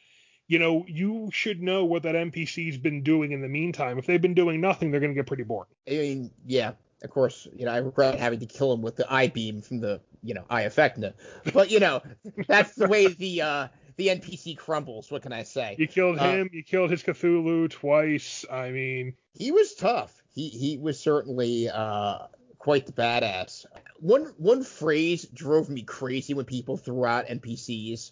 you 0.48 0.60
know, 0.60 0.86
you 0.88 1.30
should 1.32 1.62
know 1.62 1.86
what 1.86 2.04
that 2.04 2.16
NPC's 2.16 2.78
been 2.78 3.04
doing 3.04 3.32
in 3.32 3.42
the 3.42 3.48
meantime. 3.48 3.98
If 3.98 4.06
they've 4.06 4.22
been 4.22 4.34
doing 4.36 4.62
nothing, 4.62 4.92
they're 4.92 5.00
going 5.00 5.14
to 5.14 5.16
get 5.16 5.28
pretty 5.28 5.44
bored. 5.44 5.68
I 5.88 5.92
mean, 5.92 6.32
yeah, 6.46 6.74
of 7.04 7.10
course, 7.10 7.48
you 7.56 7.66
know, 7.66 7.72
I 7.72 7.78
regret 7.78 8.20
having 8.20 8.40
to 8.40 8.46
kill 8.46 8.74
him 8.74 8.82
with 8.82 8.96
the 8.96 9.12
eye 9.12 9.28
beam 9.28 9.62
from 9.62 9.80
the, 9.80 10.02
you 10.24 10.34
know, 10.34 10.46
eye 10.50 10.64
of 10.64 10.76
Vecna. 10.76 11.14
But 11.54 11.72
you 11.72 11.80
know, 11.80 12.02
that's 12.48 12.76
the 12.76 12.88
way 12.88 13.08
the 13.08 13.42
uh 13.42 13.68
the 13.98 14.08
NPC 14.08 14.58
crumbles. 14.58 15.12
What 15.12 15.24
can 15.24 15.34
I 15.34 15.44
say? 15.44 15.76
You 15.78 15.88
killed 15.88 16.20
Uh, 16.20 16.32
him. 16.32 16.50
You 16.54 16.64
killed 16.64 16.92
his 16.92 17.04
Cthulhu 17.04 17.70
twice. 17.70 18.46
I 18.50 18.70
mean, 18.72 19.14
He 19.34 19.52
was 19.52 19.74
tough. 19.76 20.24
He 20.34 20.50
he 20.50 20.78
was 20.78 21.00
certainly 21.00 21.70
uh 21.70 22.20
quite 22.60 22.86
the 22.86 22.92
badass. 22.94 23.66
One 24.00 24.34
one 24.38 24.64
phrase 24.64 25.26
drove 25.34 25.70
me 25.70 25.82
crazy 25.82 26.34
when 26.34 26.46
people 26.46 26.78
threw 26.78 27.06
out 27.06 27.28
NPCs, 27.28 28.12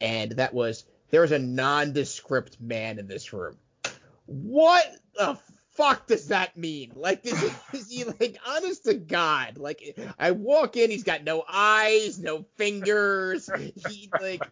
and 0.00 0.32
that 0.32 0.52
was 0.54 0.84
there's 1.10 1.32
a 1.32 1.38
nondescript 1.38 2.60
man 2.60 2.98
in 2.98 3.06
this 3.06 3.32
room. 3.32 3.56
What 4.26 4.84
the 5.14 5.38
fuck 5.72 6.06
does 6.06 6.28
that 6.28 6.56
mean? 6.56 6.92
Like, 6.96 7.24
is, 7.26 7.42
is 7.72 7.90
he 7.90 8.04
like 8.04 8.38
honest 8.46 8.84
to 8.86 8.94
God? 8.94 9.58
Like, 9.58 9.98
I 10.18 10.32
walk 10.32 10.76
in, 10.76 10.90
he's 10.90 11.04
got 11.04 11.22
no 11.22 11.44
eyes, 11.48 12.18
no 12.18 12.44
fingers. 12.56 13.48
He 13.88 14.10
like, 14.20 14.42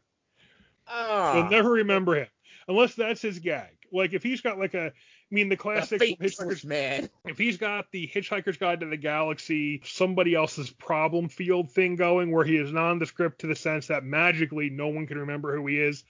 ah, 0.86 1.36
you'll 1.36 1.50
never 1.50 1.70
remember 1.70 2.16
him 2.16 2.28
unless 2.68 2.94
that's 2.94 3.22
his 3.22 3.38
gag. 3.38 3.76
Like 3.92 4.12
if 4.12 4.22
he's 4.22 4.40
got 4.40 4.58
like 4.58 4.74
a, 4.74 4.86
I 4.86 4.92
mean, 5.30 5.48
the 5.48 5.56
classic 5.56 6.00
faceless 6.00 6.36
Hitchhiker's 6.36 6.64
man. 6.64 7.08
if 7.24 7.38
he's 7.38 7.56
got 7.56 7.90
the 7.92 8.10
Hitchhiker's 8.12 8.56
Guide 8.56 8.80
to 8.80 8.86
the 8.86 8.96
Galaxy, 8.96 9.82
somebody 9.84 10.34
else's 10.34 10.70
problem 10.70 11.28
field 11.28 11.70
thing 11.70 11.96
going 11.96 12.32
where 12.32 12.44
he 12.44 12.56
is 12.56 12.72
nondescript 12.72 13.40
to 13.40 13.46
the 13.46 13.56
sense 13.56 13.86
that 13.88 14.04
magically 14.04 14.70
no 14.70 14.88
one 14.88 15.06
can 15.06 15.18
remember 15.18 15.56
who 15.56 15.66
he 15.66 15.78
is, 15.78 16.04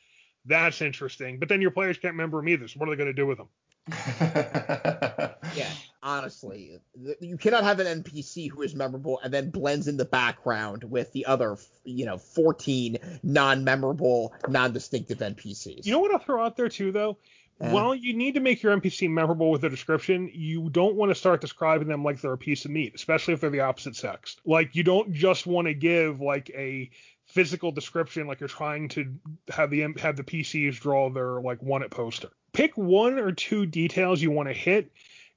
that's 0.47 0.83
interesting. 0.83 1.39
But 1.39 1.49
then 1.49 1.61
your 1.61 1.71
players 1.71 1.99
can't 1.99 2.15
remember 2.15 2.41
him 2.41 2.49
either. 2.49 2.69
So 2.69 2.79
what 2.79 2.89
are 2.89 2.93
they 2.93 2.97
going 2.97 3.15
to 3.15 3.23
do 3.23 3.27
with 3.27 3.39
him? 3.39 3.49
Yeah, 5.55 5.71
honestly, 6.05 6.79
you 7.21 7.39
cannot 7.39 7.65
have 7.65 7.81
an 7.81 8.03
NPC 8.03 8.51
who 8.51 8.63
is 8.63 8.75
memorable 8.75 9.19
and 9.25 9.33
then 9.33 9.51
blends 9.51 9.89
in 9.89 9.97
the 9.97 10.05
background 10.05 10.85
with 10.85 11.11
the 11.13 11.25
other, 11.27 11.57
you 11.85 12.05
know, 12.05 12.19
14 12.19 12.99
non-memorable, 13.23 14.35
non-distinctive 14.47 15.19
NPCs. 15.19 15.87
You 15.87 15.93
know 15.93 16.01
what 16.01 16.13
I'll 16.13 16.19
throw 16.19 16.45
out 16.45 16.57
there 16.57 16.69
too, 16.69 16.93
though? 16.93 17.17
Uh. 17.61 17.71
While 17.71 17.95
you 17.95 18.15
need 18.15 18.35
to 18.35 18.41
make 18.41 18.63
your 18.63 18.77
NPC 18.77 19.09
memorable 19.09 19.51
with 19.51 19.65
a 19.65 19.71
description, 19.71 20.31
you 20.33 20.69
don't 20.71 20.97
want 20.97 21.11
to 21.11 21.15
start 21.15 21.41
describing 21.41 21.89
them 21.89 22.05
like 22.05 22.21
they're 22.21 22.33
a 22.33 22.39
piece 22.39 22.65
of 22.65 22.71
meat, 22.71 22.93
especially 22.95 23.35
if 23.35 23.41
they're 23.41 23.51
the 23.51 23.61
opposite 23.61 23.97
sex. 23.97 24.37
Like 24.45 24.77
you 24.77 24.83
don't 24.83 25.13
just 25.13 25.47
want 25.47 25.69
to 25.69 25.75
give 25.75 26.21
like 26.21 26.51
a 26.51 26.91
physical 27.27 27.73
description 27.73 28.27
like 28.27 28.41
you're 28.41 28.49
trying 28.49 28.89
to 28.91 29.15
have 29.49 29.71
the 29.71 29.81
have 29.99 30.17
the 30.17 30.23
PCs 30.23 30.79
draw 30.79 31.09
their 31.11 31.41
like 31.41 31.63
want 31.63 31.85
it 31.85 31.91
poster. 31.91 32.29
Pick 32.53 32.77
one 32.77 33.19
or 33.19 33.33
two 33.33 33.67
details 33.67 34.21
you 34.21 34.31
want 34.31 34.49
to 34.49 34.53
hit 34.53 34.91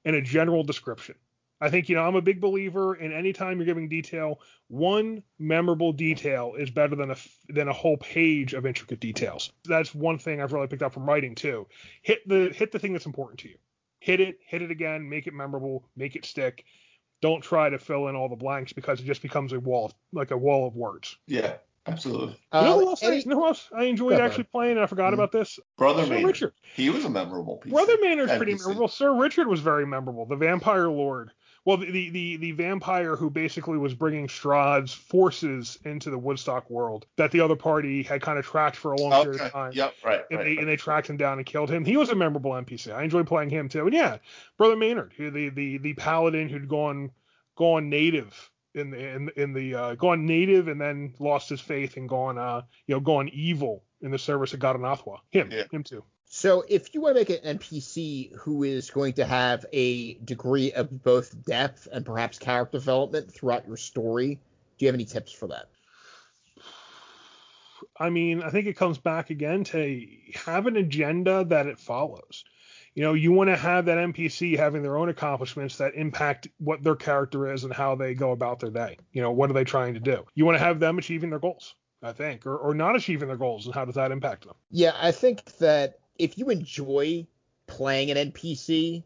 and 0.04 0.16
a 0.16 0.22
general 0.22 0.62
description. 0.62 1.14
I 1.60 1.70
think 1.70 1.88
you 1.88 1.96
know 1.96 2.02
I'm 2.02 2.14
a 2.14 2.22
big 2.22 2.40
believer 2.40 2.94
in 2.94 3.12
anytime 3.12 3.58
you're 3.58 3.66
giving 3.66 3.88
detail, 3.88 4.40
one 4.68 5.22
memorable 5.38 5.92
detail 5.92 6.54
is 6.56 6.70
better 6.70 6.94
than 6.94 7.10
a 7.10 7.16
than 7.48 7.68
a 7.68 7.72
whole 7.72 7.96
page 7.96 8.54
of 8.54 8.64
intricate 8.64 9.00
details. 9.00 9.52
That's 9.64 9.94
one 9.94 10.18
thing 10.18 10.40
I've 10.40 10.52
really 10.52 10.68
picked 10.68 10.82
up 10.82 10.94
from 10.94 11.08
writing 11.08 11.34
too. 11.34 11.66
Hit 12.02 12.26
the 12.28 12.52
hit 12.54 12.70
the 12.70 12.78
thing 12.78 12.92
that's 12.92 13.06
important 13.06 13.40
to 13.40 13.48
you. 13.48 13.56
Hit 14.00 14.20
it, 14.20 14.38
hit 14.46 14.62
it 14.62 14.70
again, 14.70 15.08
make 15.08 15.26
it 15.26 15.34
memorable, 15.34 15.88
make 15.96 16.14
it 16.14 16.24
stick. 16.24 16.64
Don't 17.20 17.42
try 17.42 17.68
to 17.68 17.78
fill 17.78 18.06
in 18.06 18.14
all 18.14 18.28
the 18.28 18.36
blanks 18.36 18.72
because 18.72 19.00
it 19.00 19.04
just 19.04 19.22
becomes 19.22 19.52
a 19.52 19.58
wall, 19.58 19.92
like 20.12 20.30
a 20.30 20.36
wall 20.36 20.68
of 20.68 20.76
words. 20.76 21.16
yeah, 21.26 21.54
absolutely. 21.88 22.28
You 22.28 22.34
know 22.52 22.60
Uh, 22.60 22.74
who 22.78 22.88
else? 22.88 23.02
I, 23.02 23.06
any- 23.08 23.16
you 23.20 23.26
know 23.26 23.36
who 23.36 23.46
else 23.46 23.68
I 23.76 23.84
enjoyed 23.84 24.16
Go 24.18 24.24
actually 24.24 24.44
playing 24.44 24.72
and 24.72 24.80
I 24.80 24.86
forgot 24.86 25.10
Mhm. 25.10 25.14
about 25.14 25.32
this? 25.32 25.58
Brother 25.76 26.04
Sir 26.04 26.10
Maynard. 26.10 26.26
Richard. 26.26 26.52
He 26.74 26.90
was 26.90 27.04
a 27.04 27.10
memorable 27.10 27.56
piece. 27.56 27.72
Brother 27.72 27.96
Maynard's 28.00 28.36
pretty 28.36 28.52
NPC. 28.52 28.66
memorable. 28.66 28.88
Sir 28.88 29.14
Richard 29.14 29.46
was 29.48 29.60
very 29.60 29.86
memorable. 29.86 30.26
The 30.26 30.36
vampire 30.36 30.88
lord. 30.88 31.32
Well, 31.64 31.76
the, 31.76 31.90
the, 31.90 32.08
the, 32.10 32.36
the 32.36 32.52
vampire 32.52 33.14
who 33.14 33.28
basically 33.28 33.76
was 33.76 33.92
bringing 33.92 34.26
Strahd's 34.26 34.94
forces 34.94 35.78
into 35.84 36.08
the 36.08 36.16
Woodstock 36.16 36.70
world 36.70 37.04
that 37.16 37.30
the 37.30 37.40
other 37.40 37.56
party 37.56 38.02
had 38.02 38.22
kind 38.22 38.38
of 38.38 38.46
tracked 38.46 38.76
for 38.76 38.92
a 38.92 38.96
long 38.96 39.24
period 39.24 39.40
of 39.42 39.50
time. 39.52 39.72
Yep. 39.74 39.94
Right. 40.02 40.20
And, 40.30 40.38
right, 40.38 40.44
they, 40.44 40.50
right. 40.52 40.58
and 40.60 40.68
they 40.68 40.76
tracked 40.76 41.10
him 41.10 41.18
down 41.18 41.36
and 41.38 41.44
killed 41.44 41.68
him. 41.68 41.84
He 41.84 41.98
was 41.98 42.08
a 42.08 42.14
memorable 42.14 42.52
NPC. 42.52 42.94
I 42.94 43.02
enjoyed 43.02 43.26
playing 43.26 43.50
him 43.50 43.68
too. 43.68 43.84
And 43.84 43.92
yeah, 43.92 44.16
Brother 44.56 44.76
Maynard, 44.76 45.12
who 45.16 45.30
the 45.30 45.50
the 45.50 45.76
the 45.78 45.92
paladin 45.94 46.48
who'd 46.48 46.68
gone 46.68 47.10
gone 47.56 47.90
native 47.90 48.50
in 48.74 48.90
the 48.90 48.98
in, 49.14 49.30
in 49.36 49.52
the 49.52 49.74
uh, 49.74 49.94
gone 49.94 50.26
native 50.26 50.68
and 50.68 50.80
then 50.80 51.14
lost 51.18 51.48
his 51.48 51.60
faith 51.60 51.96
and 51.96 52.08
gone 52.08 52.38
uh 52.38 52.62
you 52.86 52.94
know 52.94 53.00
gone 53.00 53.28
evil 53.32 53.82
in 54.00 54.10
the 54.10 54.18
service 54.18 54.52
of 54.54 54.60
Gadanathwa. 54.60 55.18
Him, 55.30 55.50
Yeah. 55.50 55.64
him 55.72 55.82
too. 55.82 56.04
So 56.30 56.62
if 56.68 56.94
you 56.94 57.00
want 57.00 57.16
to 57.16 57.20
make 57.20 57.30
an 57.42 57.58
NPC 57.58 58.34
who 58.36 58.62
is 58.62 58.90
going 58.90 59.14
to 59.14 59.24
have 59.24 59.64
a 59.72 60.14
degree 60.14 60.72
of 60.72 61.02
both 61.02 61.34
depth 61.44 61.88
and 61.90 62.04
perhaps 62.04 62.38
character 62.38 62.78
development 62.78 63.32
throughout 63.32 63.66
your 63.66 63.78
story, 63.78 64.38
do 64.76 64.84
you 64.84 64.88
have 64.88 64.94
any 64.94 65.06
tips 65.06 65.32
for 65.32 65.48
that? 65.48 65.66
I 67.98 68.10
mean, 68.10 68.42
I 68.42 68.50
think 68.50 68.66
it 68.66 68.76
comes 68.76 68.98
back 68.98 69.30
again 69.30 69.64
to 69.64 70.06
have 70.34 70.66
an 70.66 70.76
agenda 70.76 71.44
that 71.44 71.66
it 71.66 71.78
follows. 71.78 72.44
You 72.98 73.04
know, 73.04 73.14
you 73.14 73.30
want 73.30 73.48
to 73.48 73.56
have 73.56 73.84
that 73.84 73.96
NPC 73.96 74.58
having 74.58 74.82
their 74.82 74.96
own 74.96 75.08
accomplishments 75.08 75.76
that 75.76 75.94
impact 75.94 76.48
what 76.58 76.82
their 76.82 76.96
character 76.96 77.52
is 77.52 77.62
and 77.62 77.72
how 77.72 77.94
they 77.94 78.12
go 78.12 78.32
about 78.32 78.58
their 78.58 78.72
day. 78.72 78.98
You 79.12 79.22
know, 79.22 79.30
what 79.30 79.48
are 79.48 79.52
they 79.52 79.62
trying 79.62 79.94
to 79.94 80.00
do? 80.00 80.26
You 80.34 80.44
want 80.44 80.58
to 80.58 80.64
have 80.64 80.80
them 80.80 80.98
achieving 80.98 81.30
their 81.30 81.38
goals, 81.38 81.76
I 82.02 82.10
think, 82.10 82.44
or, 82.44 82.56
or 82.56 82.74
not 82.74 82.96
achieving 82.96 83.28
their 83.28 83.36
goals, 83.36 83.66
and 83.66 83.74
how 83.76 83.84
does 83.84 83.94
that 83.94 84.10
impact 84.10 84.46
them? 84.46 84.56
Yeah, 84.72 84.96
I 85.00 85.12
think 85.12 85.44
that 85.58 86.00
if 86.18 86.38
you 86.38 86.50
enjoy 86.50 87.28
playing 87.68 88.10
an 88.10 88.32
NPC, 88.32 89.04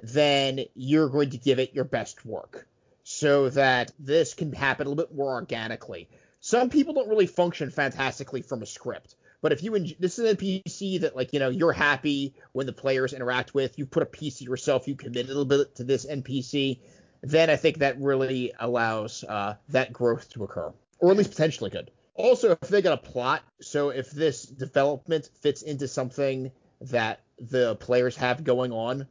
then 0.00 0.60
you're 0.76 1.08
going 1.08 1.30
to 1.30 1.38
give 1.38 1.58
it 1.58 1.74
your 1.74 1.82
best 1.82 2.24
work 2.24 2.68
so 3.02 3.50
that 3.50 3.90
this 3.98 4.34
can 4.34 4.52
happen 4.52 4.86
a 4.86 4.90
little 4.90 5.06
bit 5.06 5.16
more 5.16 5.32
organically. 5.32 6.08
Some 6.38 6.70
people 6.70 6.94
don't 6.94 7.08
really 7.08 7.26
function 7.26 7.72
fantastically 7.72 8.42
from 8.42 8.62
a 8.62 8.66
script, 8.66 9.16
but 9.44 9.52
if 9.52 9.62
you 9.62 9.74
en- 9.74 9.94
this 10.00 10.18
is 10.18 10.30
an 10.30 10.36
NPC 10.38 11.02
that 11.02 11.14
like 11.14 11.34
you 11.34 11.38
know 11.38 11.50
you're 11.50 11.70
happy 11.70 12.34
when 12.52 12.64
the 12.64 12.72
players 12.72 13.12
interact 13.12 13.52
with, 13.52 13.78
you 13.78 13.84
put 13.84 14.02
a 14.02 14.06
piece 14.06 14.40
of 14.40 14.46
yourself, 14.46 14.88
you 14.88 14.96
commit 14.96 15.26
a 15.26 15.28
little 15.28 15.44
bit 15.44 15.76
to 15.76 15.84
this 15.84 16.06
NPC, 16.06 16.78
then 17.20 17.50
I 17.50 17.56
think 17.56 17.80
that 17.80 18.00
really 18.00 18.54
allows 18.58 19.22
uh, 19.22 19.56
that 19.68 19.92
growth 19.92 20.30
to 20.30 20.44
occur, 20.44 20.72
or 20.98 21.10
at 21.10 21.18
least 21.18 21.32
potentially 21.32 21.68
could. 21.68 21.90
Also, 22.14 22.52
if 22.52 22.68
they 22.68 22.80
got 22.80 22.94
a 22.94 23.10
plot, 23.10 23.42
so 23.60 23.90
if 23.90 24.10
this 24.12 24.44
development 24.46 25.28
fits 25.42 25.60
into 25.60 25.88
something 25.88 26.50
that 26.80 27.20
the 27.38 27.76
players 27.76 28.16
have 28.16 28.44
going 28.44 28.72
on, 28.72 29.06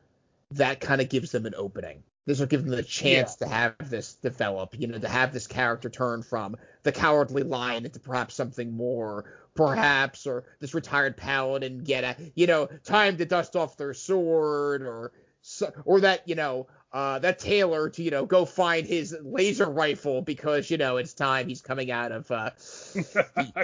that 0.49 0.79
kind 0.79 0.99
of 0.99 1.09
gives 1.09 1.29
them 1.29 1.45
an 1.45 1.53
opening. 1.55 2.01
This 2.25 2.39
will 2.39 2.47
give 2.47 2.63
them 2.63 2.75
the 2.75 2.83
chance 2.83 3.37
yeah. 3.39 3.47
to 3.47 3.53
have 3.53 3.89
this 3.89 4.13
develop, 4.15 4.75
you 4.79 4.87
know, 4.87 4.97
to 4.97 5.09
have 5.09 5.33
this 5.33 5.47
character 5.47 5.89
turn 5.89 6.23
from 6.23 6.55
the 6.83 6.91
cowardly 6.91 7.43
lion 7.43 7.85
into 7.85 7.99
perhaps 7.99 8.35
something 8.35 8.71
more, 8.71 9.25
perhaps, 9.55 10.25
or 10.25 10.45
this 10.59 10.73
retired 10.73 11.17
paladin 11.17 11.79
get 11.79 12.03
a, 12.03 12.15
you 12.35 12.47
know, 12.47 12.69
time 12.83 13.17
to 13.17 13.25
dust 13.25 13.55
off 13.55 13.75
their 13.75 13.93
sword, 13.93 14.83
or 14.83 15.11
or 15.83 15.99
that, 15.99 16.27
you 16.27 16.35
know, 16.35 16.67
uh, 16.93 17.17
that 17.19 17.39
tailor 17.39 17.89
to, 17.89 18.03
you 18.03 18.11
know, 18.11 18.25
go 18.25 18.45
find 18.45 18.85
his 18.85 19.17
laser 19.23 19.65
rifle 19.65 20.21
because, 20.21 20.69
you 20.69 20.77
know, 20.77 20.97
it's 20.97 21.13
time 21.13 21.47
he's 21.47 21.61
coming 21.61 21.89
out 21.89 22.11
of, 22.11 22.29
uh, 22.29 22.51
he, 22.93 23.03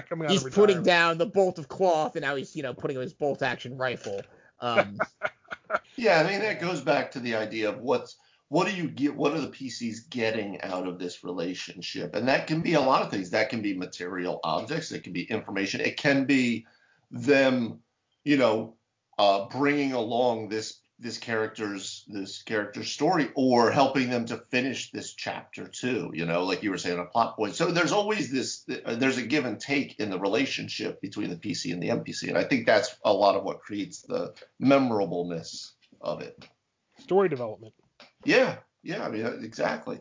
coming 0.09 0.25
out 0.25 0.31
he's 0.31 0.45
of 0.45 0.51
putting 0.51 0.81
down 0.81 1.17
the 1.17 1.25
bolt 1.27 1.59
of 1.59 1.67
cloth 1.67 2.15
and 2.15 2.23
now 2.23 2.35
he's, 2.35 2.55
you 2.55 2.63
know, 2.63 2.73
putting 2.73 2.97
on 2.97 3.03
his 3.03 3.13
bolt 3.13 3.43
action 3.43 3.77
rifle. 3.77 4.21
Um, 4.59 4.97
yeah, 5.95 6.19
I 6.19 6.29
mean, 6.29 6.41
that 6.41 6.59
goes 6.59 6.81
back 6.81 7.11
to 7.11 7.19
the 7.19 7.35
idea 7.35 7.69
of 7.69 7.79
what's, 7.79 8.15
what 8.49 8.67
do 8.67 8.75
you 8.75 8.89
get 8.89 9.15
what 9.15 9.33
are 9.33 9.41
the 9.41 9.47
pcs 9.47 10.09
getting 10.09 10.59
out 10.61 10.87
of 10.87 10.99
this 10.99 11.23
relationship? 11.23 12.15
And 12.15 12.27
that 12.27 12.47
can 12.47 12.61
be 12.61 12.73
a 12.73 12.81
lot 12.81 13.03
of 13.03 13.11
things. 13.11 13.29
That 13.29 13.49
can 13.49 13.61
be 13.61 13.77
material 13.77 14.39
objects. 14.43 14.91
It 14.91 15.03
can 15.03 15.13
be 15.13 15.23
information. 15.23 15.81
It 15.81 15.97
can 15.97 16.25
be 16.25 16.65
them 17.11 17.79
you 18.23 18.37
know 18.37 18.75
uh, 19.17 19.45
bringing 19.47 19.93
along 19.93 20.49
this 20.49 20.79
this 20.97 21.17
character's 21.17 22.03
this 22.07 22.41
character's 22.41 22.91
story 22.91 23.29
or 23.35 23.71
helping 23.71 24.09
them 24.09 24.25
to 24.25 24.43
finish 24.51 24.91
this 24.91 25.13
chapter 25.13 25.65
too 25.65 26.11
you 26.13 26.25
know 26.25 26.43
like 26.43 26.61
you 26.61 26.71
were 26.71 26.77
saying 26.77 26.99
a 26.99 27.05
plot 27.05 27.35
point. 27.35 27.53
So 27.53 27.67
there's 27.67 27.91
always 27.91 28.31
this 28.31 28.65
there's 28.67 29.19
a 29.19 29.23
give 29.23 29.45
and 29.45 29.59
take 29.59 29.99
in 29.99 30.09
the 30.09 30.19
relationship 30.19 30.99
between 31.01 31.29
the 31.29 31.37
pc 31.37 31.71
and 31.71 31.81
the 31.81 31.89
npc 31.89 32.27
and 32.27 32.37
i 32.37 32.43
think 32.43 32.65
that's 32.65 32.95
a 33.05 33.13
lot 33.13 33.35
of 33.35 33.43
what 33.43 33.61
creates 33.61 34.01
the 34.01 34.33
memorableness 34.59 35.73
of 36.01 36.21
it. 36.21 36.47
Story 36.97 37.29
development 37.29 37.73
yeah, 38.25 38.57
yeah, 38.83 39.05
I 39.05 39.09
mean 39.09 39.25
exactly. 39.43 39.99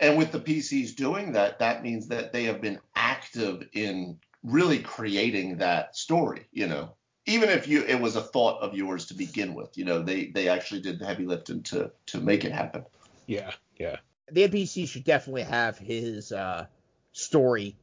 And 0.00 0.16
with 0.16 0.32
the 0.32 0.40
PCs 0.40 0.94
doing 0.94 1.32
that, 1.32 1.58
that 1.58 1.82
means 1.82 2.08
that 2.08 2.32
they 2.32 2.44
have 2.44 2.60
been 2.60 2.78
active 2.94 3.66
in 3.72 4.18
really 4.44 4.78
creating 4.78 5.58
that 5.58 5.96
story, 5.96 6.46
you 6.52 6.68
know. 6.68 6.94
Even 7.26 7.50
if 7.50 7.68
you 7.68 7.82
it 7.84 8.00
was 8.00 8.16
a 8.16 8.22
thought 8.22 8.62
of 8.62 8.74
yours 8.74 9.06
to 9.06 9.14
begin 9.14 9.54
with, 9.54 9.76
you 9.76 9.84
know, 9.84 10.02
they 10.02 10.26
they 10.26 10.48
actually 10.48 10.80
did 10.80 10.98
the 10.98 11.06
heavy 11.06 11.26
lifting 11.26 11.62
to 11.64 11.90
to 12.06 12.20
make 12.20 12.44
it 12.44 12.52
happen. 12.52 12.84
Yeah, 13.26 13.52
yeah. 13.78 13.96
The 14.30 14.48
NPC 14.48 14.88
should 14.88 15.04
definitely 15.04 15.42
have 15.42 15.78
his 15.78 16.32
uh, 16.32 16.66
story 17.12 17.76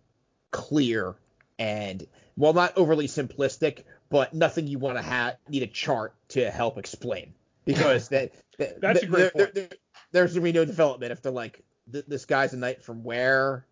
clear 0.51 1.15
and 1.59 2.07
well 2.37 2.53
not 2.53 2.77
overly 2.77 3.07
simplistic, 3.07 3.83
but 4.09 4.33
nothing 4.33 4.67
you 4.67 4.79
want 4.79 4.97
to 4.97 5.03
have 5.03 5.37
need 5.47 5.63
a 5.63 5.67
chart 5.67 6.15
to 6.29 6.49
help 6.49 6.77
explain 6.77 7.33
because 7.65 8.09
that, 8.09 8.33
that 8.57 8.81
that's 8.81 9.03
a 9.03 9.05
great 9.07 9.33
there. 9.33 9.51
There, 9.53 9.69
there's 10.11 10.33
gonna 10.33 10.43
be 10.43 10.51
no 10.51 10.65
development 10.65 11.11
if 11.11 11.21
they're 11.21 11.31
like, 11.31 11.63
this 11.87 12.25
guy's 12.25 12.53
a 12.53 12.57
knight 12.57 12.83
from 12.83 13.03
where? 13.03 13.65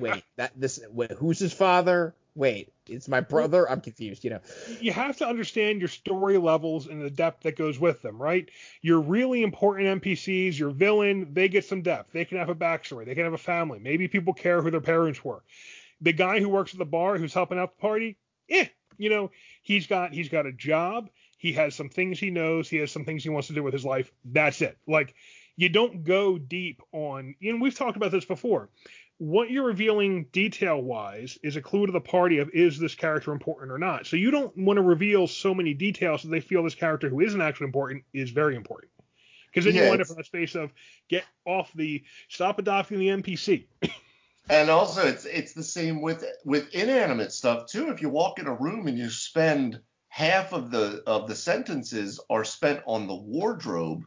Wait, 0.00 0.24
that 0.36 0.52
this 0.56 0.80
wait, 0.90 1.12
who's 1.12 1.38
his 1.38 1.52
father? 1.52 2.14
Wait, 2.36 2.72
it's 2.88 3.08
my 3.08 3.20
brother. 3.20 3.70
I'm 3.70 3.80
confused. 3.80 4.24
You 4.24 4.30
know, 4.30 4.40
you 4.80 4.90
have 4.90 5.16
to 5.18 5.28
understand 5.28 5.78
your 5.78 5.88
story 5.88 6.36
levels 6.36 6.88
and 6.88 7.00
the 7.00 7.10
depth 7.10 7.44
that 7.44 7.56
goes 7.56 7.78
with 7.78 8.02
them, 8.02 8.20
right? 8.20 8.48
Your 8.82 9.00
really 9.00 9.44
important 9.44 10.02
NPCs, 10.02 10.58
your 10.58 10.70
villain, 10.70 11.32
they 11.32 11.48
get 11.48 11.64
some 11.64 11.82
depth. 11.82 12.12
They 12.12 12.24
can 12.24 12.38
have 12.38 12.48
a 12.48 12.54
backstory. 12.54 13.06
They 13.06 13.14
can 13.14 13.22
have 13.22 13.34
a 13.34 13.38
family. 13.38 13.78
Maybe 13.78 14.08
people 14.08 14.34
care 14.34 14.62
who 14.62 14.72
their 14.72 14.80
parents 14.80 15.24
were. 15.24 15.44
The 16.00 16.12
guy 16.12 16.40
who 16.40 16.48
works 16.48 16.72
at 16.72 16.78
the 16.78 16.84
bar 16.84 17.18
who's 17.18 17.32
helping 17.32 17.58
out 17.58 17.76
the 17.76 17.80
party, 17.80 18.16
eh, 18.50 18.66
you 18.98 19.10
know, 19.10 19.30
he's 19.62 19.86
got 19.86 20.12
he's 20.12 20.28
got 20.28 20.46
a 20.46 20.52
job. 20.52 21.10
He 21.44 21.52
has 21.52 21.74
some 21.74 21.90
things 21.90 22.18
he 22.18 22.30
knows. 22.30 22.70
He 22.70 22.78
has 22.78 22.90
some 22.90 23.04
things 23.04 23.22
he 23.22 23.28
wants 23.28 23.48
to 23.48 23.52
do 23.52 23.62
with 23.62 23.74
his 23.74 23.84
life. 23.84 24.10
That's 24.24 24.62
it. 24.62 24.78
Like 24.86 25.14
you 25.56 25.68
don't 25.68 26.02
go 26.02 26.38
deep 26.38 26.80
on. 26.90 27.34
And 27.42 27.60
we've 27.60 27.76
talked 27.76 27.98
about 27.98 28.12
this 28.12 28.24
before. 28.24 28.70
What 29.18 29.50
you're 29.50 29.66
revealing 29.66 30.24
detail 30.32 30.80
wise 30.80 31.38
is 31.42 31.56
a 31.56 31.60
clue 31.60 31.84
to 31.84 31.92
the 31.92 32.00
party 32.00 32.38
of 32.38 32.48
is 32.54 32.78
this 32.78 32.94
character 32.94 33.30
important 33.30 33.70
or 33.70 33.76
not. 33.76 34.06
So 34.06 34.16
you 34.16 34.30
don't 34.30 34.56
want 34.56 34.78
to 34.78 34.82
reveal 34.82 35.26
so 35.26 35.54
many 35.54 35.74
details 35.74 36.22
that 36.22 36.30
they 36.30 36.40
feel 36.40 36.62
this 36.62 36.74
character 36.74 37.10
who 37.10 37.20
isn't 37.20 37.42
actually 37.42 37.66
important 37.66 38.04
is 38.14 38.30
very 38.30 38.56
important. 38.56 38.90
Because 39.48 39.66
then 39.66 39.74
yeah, 39.74 39.84
you 39.84 39.90
wind 39.90 40.00
up 40.00 40.08
in 40.08 40.18
a 40.18 40.24
space 40.24 40.54
of 40.54 40.72
get 41.10 41.24
off 41.44 41.70
the 41.74 42.02
stop 42.28 42.58
adopting 42.58 42.98
the 42.98 43.08
NPC. 43.08 43.66
and 44.48 44.70
also 44.70 45.06
it's 45.06 45.26
it's 45.26 45.52
the 45.52 45.62
same 45.62 46.00
with 46.00 46.24
with 46.46 46.74
inanimate 46.74 47.32
stuff 47.32 47.66
too. 47.66 47.90
If 47.90 48.00
you 48.00 48.08
walk 48.08 48.38
in 48.38 48.46
a 48.46 48.54
room 48.54 48.86
and 48.86 48.96
you 48.96 49.10
spend 49.10 49.78
half 50.14 50.52
of 50.52 50.70
the 50.70 51.02
of 51.08 51.26
the 51.26 51.34
sentences 51.34 52.20
are 52.30 52.44
spent 52.44 52.80
on 52.86 53.08
the 53.08 53.14
wardrobe, 53.14 54.04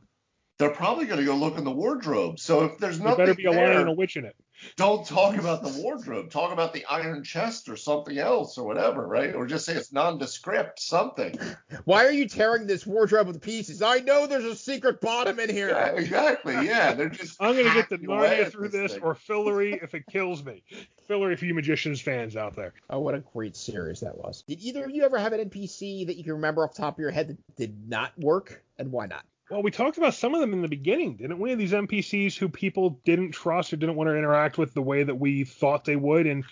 they're 0.58 0.70
probably 0.70 1.06
going 1.06 1.20
to 1.20 1.26
go 1.26 1.36
look 1.36 1.58
in 1.58 1.66
the 1.66 1.72
wardrobe. 1.72 2.40
So 2.40 2.64
if 2.64 2.78
there's 2.78 3.02
nothing, 3.02 3.26
there 3.26 3.34
better 3.34 3.36
be 3.36 3.46
a 3.46 3.52
there, 3.52 3.68
lion 3.68 3.82
and 3.82 3.90
a 3.90 3.94
witch 3.94 4.16
in 4.16 4.24
it. 4.24 4.34
Don't 4.76 5.06
talk 5.06 5.38
about 5.38 5.64
the 5.64 5.82
wardrobe. 5.82 6.30
Talk 6.30 6.52
about 6.52 6.74
the 6.74 6.86
iron 6.86 7.24
chest 7.24 7.70
or 7.70 7.76
something 7.76 8.18
else 8.18 8.58
or 8.58 8.66
whatever, 8.66 9.08
right? 9.08 9.36
Or 9.36 9.46
just 9.46 9.66
say 9.66 9.74
it's 9.74 9.94
nondescript, 9.94 10.80
something. 10.80 11.38
Why 11.86 12.06
are 12.06 12.12
you 12.12 12.28
tearing 12.28 12.68
this 12.68 12.86
wardrobe 12.86 13.28
with 13.28 13.42
pieces? 13.42 13.82
I 13.82 14.00
know 14.00 14.28
there's 14.28 14.46
a 14.46 14.56
secret 14.56 15.02
bottom 15.02 15.40
in 15.40 15.50
here. 15.50 15.70
Yeah, 15.70 15.88
exactly. 15.90 16.54
Yeah, 16.54 16.94
they're 16.94 17.10
just. 17.10 17.38
I'm 17.40 17.56
gonna 17.56 17.74
get 17.74 17.90
the 17.90 17.98
Narnia 17.98 18.52
through 18.52 18.70
this, 18.70 18.94
this 18.94 19.02
or 19.02 19.16
Fillory 19.30 19.82
if 19.82 19.94
it 19.94 20.06
kills 20.08 20.44
me. 20.44 20.64
Fillory 21.10 21.38
for 21.38 21.46
you 21.46 21.54
magicians 21.54 22.02
fans 22.02 22.36
out 22.36 22.56
there. 22.56 22.74
Oh, 22.90 23.00
what 23.00 23.16
a 23.16 23.20
great 23.20 23.56
series 23.56 24.00
that 24.02 24.18
was. 24.18 24.44
Did 24.48 24.60
either 24.60 24.86
of 24.86 24.92
you 24.92 25.04
ever 25.04 25.18
have 25.18 25.34
an 25.34 25.50
NPC 25.50 26.06
that 26.08 26.18
you 26.18 26.24
can 26.24 26.34
remember 26.34 26.64
off 26.64 26.74
the 26.74 26.82
top 26.82 26.96
of 26.96 27.00
your 27.00 27.12
head 27.12 27.30
that 27.30 27.56
did 27.56 27.88
not 27.88 28.18
work, 28.18 28.64
and 28.78 28.92
why 28.92 29.06
not? 29.06 29.24
Well, 29.50 29.64
we 29.64 29.72
talked 29.72 29.98
about 29.98 30.14
some 30.14 30.34
of 30.34 30.42
them 30.42 30.54
in 30.54 30.62
the 30.62 30.68
beginning, 30.68 31.16
didn't 31.16 31.40
we? 31.40 31.56
These 31.56 31.72
NPCs 31.72 32.38
who 32.38 32.50
people 32.50 33.00
didn't 33.06 33.32
trust 33.32 33.72
or 33.72 33.78
didn't 33.78 33.96
want 33.96 34.10
to 34.10 34.18
interact 34.18 34.58
with 34.58 34.74
the 34.74 34.82
way 34.82 35.04
that 35.04 35.16
we 35.16 35.46
thought 35.46 35.86
they 35.86 35.96
would. 35.96 36.28
And 36.28 36.44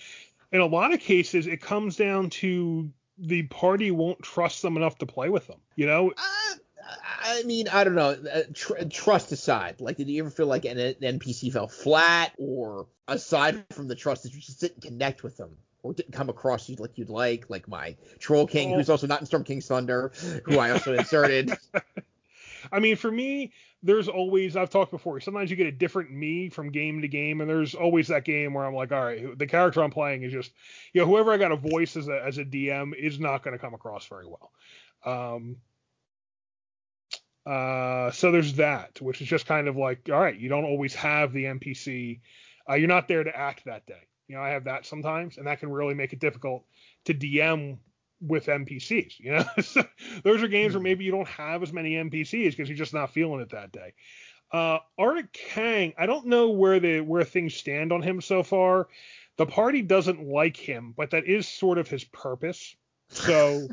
in 0.51 0.61
a 0.61 0.65
lot 0.65 0.93
of 0.93 1.01
cases, 1.01 1.47
it 1.47 1.61
comes 1.61 1.97
down 1.97 2.29
to 2.31 2.89
the 3.17 3.43
party 3.43 3.91
won't 3.91 4.21
trust 4.21 4.61
them 4.61 4.77
enough 4.77 4.97
to 4.99 5.05
play 5.05 5.29
with 5.29 5.47
them. 5.47 5.57
You 5.75 5.87
know? 5.87 6.11
Uh, 6.11 6.55
I 7.21 7.43
mean, 7.43 7.67
I 7.67 7.83
don't 7.83 7.95
know. 7.95 8.15
Uh, 8.33 8.43
tr- 8.53 8.83
trust 8.89 9.31
aside, 9.31 9.81
like, 9.81 9.97
did 9.97 10.07
you 10.07 10.21
ever 10.21 10.29
feel 10.29 10.47
like 10.47 10.63
an, 10.63 10.77
an 10.77 10.95
NPC 11.01 11.51
fell 11.51 11.67
flat, 11.67 12.31
or 12.37 12.87
aside 13.07 13.65
from 13.73 13.87
the 13.87 13.95
trust, 13.95 14.23
that 14.23 14.33
you 14.33 14.39
just 14.39 14.61
didn't 14.61 14.81
connect 14.81 15.23
with 15.23 15.37
them? 15.37 15.57
or 15.83 15.93
didn't 15.93 16.13
come 16.13 16.29
across 16.29 16.67
you 16.67 16.75
like 16.77 16.97
you'd 16.97 17.11
like, 17.11 17.47
like 17.47 17.67
my 17.67 17.95
Troll 18.17 18.47
King, 18.47 18.73
oh. 18.73 18.77
who's 18.77 18.89
also 18.89 19.05
not 19.05 19.19
in 19.19 19.27
Storm 19.27 19.43
King's 19.43 19.67
Thunder, 19.67 20.11
who 20.43 20.57
I 20.57 20.71
also 20.71 20.95
inserted. 20.95 21.55
I 22.71 22.79
mean, 22.79 22.95
for 22.95 23.11
me, 23.11 23.53
there's 23.83 24.07
always 24.07 24.55
I've 24.55 24.69
talked 24.69 24.91
before. 24.91 25.19
Sometimes 25.19 25.49
you 25.49 25.55
get 25.55 25.67
a 25.67 25.71
different 25.71 26.11
me 26.11 26.49
from 26.49 26.71
game 26.71 27.01
to 27.01 27.07
game, 27.07 27.41
and 27.41 27.49
there's 27.49 27.75
always 27.75 28.07
that 28.07 28.25
game 28.25 28.53
where 28.53 28.65
I'm 28.65 28.73
like, 28.73 28.91
all 28.91 29.03
right, 29.03 29.37
the 29.37 29.47
character 29.47 29.83
I'm 29.83 29.91
playing 29.91 30.23
is 30.23 30.33
just, 30.33 30.51
you 30.93 31.01
know, 31.01 31.07
whoever 31.07 31.31
I 31.31 31.37
got 31.37 31.51
a 31.51 31.55
voice 31.55 31.95
as 31.95 32.07
a 32.07 32.23
as 32.25 32.37
a 32.37 32.45
DM 32.45 32.95
is 32.95 33.19
not 33.19 33.43
going 33.43 33.55
to 33.55 33.61
come 33.61 33.73
across 33.73 34.07
very 34.07 34.25
well. 34.25 34.51
Um, 35.05 35.57
uh, 37.45 38.11
so 38.11 38.31
there's 38.31 38.53
that, 38.55 38.99
which 39.01 39.21
is 39.21 39.27
just 39.27 39.45
kind 39.45 39.67
of 39.67 39.77
like, 39.77 40.09
all 40.11 40.19
right, 40.19 40.37
you 40.37 40.49
don't 40.49 40.65
always 40.65 40.95
have 40.95 41.31
the 41.31 41.43
NPC. 41.43 42.21
Uh, 42.67 42.73
you're 42.73 42.87
not 42.87 43.07
there 43.07 43.23
to 43.23 43.35
act 43.35 43.65
that 43.65 43.85
day. 43.85 44.01
You 44.27 44.35
know, 44.35 44.41
I 44.41 44.49
have 44.49 44.63
that 44.63 44.85
sometimes, 44.85 45.37
and 45.37 45.45
that 45.45 45.59
can 45.59 45.69
really 45.69 45.93
make 45.93 46.11
it 46.13 46.19
difficult 46.19 46.65
to 47.05 47.13
DM 47.13 47.77
with 48.21 48.47
NPCs. 48.47 49.19
You 49.19 49.31
know, 49.33 49.45
so 49.61 49.83
those 50.23 50.43
are 50.43 50.47
games 50.47 50.73
where 50.73 50.79
hmm. 50.79 50.85
maybe 50.85 51.03
you 51.03 51.11
don't 51.11 51.27
have 51.27 51.63
as 51.63 51.73
many 51.73 51.93
NPCs 51.93 52.51
because 52.51 52.69
you're 52.69 52.77
just 52.77 52.93
not 52.93 53.11
feeling 53.11 53.41
it 53.41 53.49
that 53.51 53.71
day. 53.71 53.93
Uh, 54.51 54.79
Arctic 54.97 55.33
Kang, 55.33 55.93
I 55.97 56.05
don't 56.05 56.27
know 56.27 56.49
where 56.49 56.79
the 56.79 57.01
where 57.01 57.23
things 57.23 57.55
stand 57.55 57.91
on 57.91 58.01
him 58.01 58.21
so 58.21 58.43
far. 58.43 58.87
The 59.37 59.45
party 59.45 59.81
doesn't 59.81 60.25
like 60.25 60.55
him, 60.55 60.93
but 60.95 61.11
that 61.11 61.25
is 61.25 61.47
sort 61.47 61.77
of 61.77 61.89
his 61.89 62.03
purpose. 62.05 62.75
So, 63.09 63.67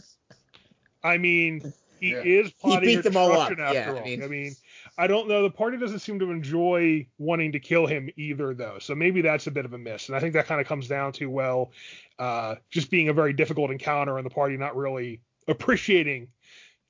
I 1.04 1.18
mean, 1.18 1.72
he 2.00 2.10
yeah. 2.10 2.22
is 2.22 2.50
plotting 2.52 2.88
he 2.88 2.96
beat 2.96 3.04
them 3.04 3.16
all 3.16 3.32
up. 3.32 3.52
after 3.52 3.74
yeah, 3.74 3.92
all. 3.92 3.98
I 3.98 4.02
mean, 4.04 4.24
I 4.24 4.26
mean, 4.26 4.56
I 4.98 5.06
don't 5.06 5.26
know. 5.26 5.42
The 5.42 5.50
party 5.50 5.78
doesn't 5.78 6.00
seem 6.00 6.18
to 6.18 6.30
enjoy 6.30 7.06
wanting 7.18 7.52
to 7.52 7.60
kill 7.60 7.86
him 7.86 8.10
either, 8.16 8.52
though. 8.52 8.78
So 8.78 8.94
maybe 8.94 9.22
that's 9.22 9.46
a 9.46 9.50
bit 9.50 9.64
of 9.64 9.72
a 9.72 9.78
miss. 9.78 10.08
And 10.08 10.16
I 10.16 10.20
think 10.20 10.34
that 10.34 10.46
kind 10.46 10.60
of 10.60 10.66
comes 10.66 10.86
down 10.86 11.12
to 11.12 11.26
well, 11.26 11.72
uh, 12.18 12.56
just 12.70 12.90
being 12.90 13.08
a 13.08 13.12
very 13.12 13.32
difficult 13.32 13.70
encounter 13.70 14.18
and 14.18 14.26
the 14.26 14.30
party 14.30 14.56
not 14.56 14.76
really 14.76 15.20
appreciating 15.48 16.28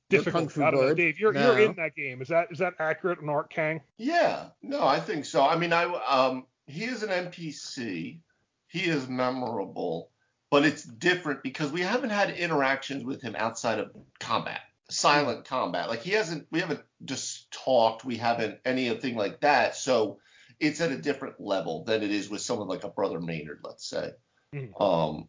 difficult. 0.09 0.57
I 0.57 0.71
don't 0.71 0.81
know, 0.81 0.93
Dave. 0.93 1.19
You're 1.19 1.33
no. 1.33 1.53
you're 1.53 1.69
in 1.69 1.75
that 1.75 1.95
game. 1.95 2.21
Is 2.21 2.27
that 2.27 2.47
is 2.51 2.59
that 2.59 2.73
accurate 2.79 3.19
on 3.19 3.29
Art 3.29 3.49
Kang? 3.49 3.81
Yeah. 3.97 4.47
No, 4.61 4.85
I 4.85 4.99
think 4.99 5.25
so. 5.25 5.45
I 5.45 5.55
mean, 5.57 5.73
I 5.73 5.83
um, 5.85 6.45
he 6.67 6.83
is 6.83 7.03
an 7.03 7.09
NPC. 7.09 8.19
He 8.67 8.79
is 8.79 9.07
memorable, 9.07 10.09
but 10.49 10.65
it's 10.65 10.83
different 10.83 11.43
because 11.43 11.71
we 11.71 11.81
haven't 11.81 12.09
had 12.09 12.31
interactions 12.31 13.03
with 13.03 13.21
him 13.21 13.35
outside 13.37 13.79
of 13.79 13.91
combat 14.19 14.61
silent 14.93 15.45
combat. 15.45 15.89
Like 15.89 16.01
he 16.03 16.11
hasn't, 16.11 16.47
we 16.51 16.59
haven't 16.59 16.81
just 17.03 17.51
talked, 17.51 18.05
we 18.05 18.17
haven't 18.17 18.59
anything 18.65 19.15
like 19.15 19.41
that. 19.41 19.75
So 19.75 20.19
it's 20.59 20.79
at 20.81 20.91
a 20.91 20.97
different 20.97 21.39
level 21.39 21.83
than 21.83 22.03
it 22.03 22.11
is 22.11 22.29
with 22.29 22.41
someone 22.41 22.67
like 22.67 22.83
a 22.83 22.89
brother 22.89 23.19
Maynard, 23.19 23.59
let's 23.63 23.87
say. 23.89 24.11
Mm-hmm. 24.55 24.81
Um, 24.81 25.27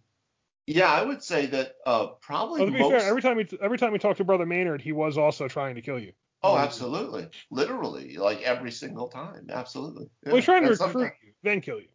Yeah, 0.66 0.90
I 0.90 1.02
would 1.02 1.22
say 1.22 1.46
that 1.46 1.74
uh, 1.86 2.06
probably 2.20 2.60
Well, 2.60 2.66
to 2.70 2.72
be 2.72 2.78
most. 2.80 2.90
fair, 2.90 3.08
every 3.10 3.22
time 3.22 3.38
he 3.38 3.46
every 3.62 3.78
time 3.78 3.92
we 3.92 3.98
talked 3.98 4.18
to 4.18 4.24
Brother 4.24 4.46
Maynard, 4.46 4.80
he 4.82 4.92
was 4.92 5.18
also 5.18 5.48
trying 5.48 5.74
to 5.76 5.82
kill 5.82 5.98
you. 5.98 6.12
oh, 6.42 6.56
absolutely, 6.58 7.26
literally, 7.50 8.16
like 8.18 8.42
every 8.42 8.70
single 8.70 9.08
time, 9.08 9.46
absolutely. 9.50 10.06
Yeah. 10.22 10.28
Well, 10.30 10.36
he's 10.36 10.44
trying 10.44 10.62
to 10.62 10.68
And 10.70 10.78
recruit 10.80 10.92
sometimes- 10.92 11.12
you, 11.24 11.32
then 11.42 11.60
kill 11.62 11.80
you. 11.80 11.88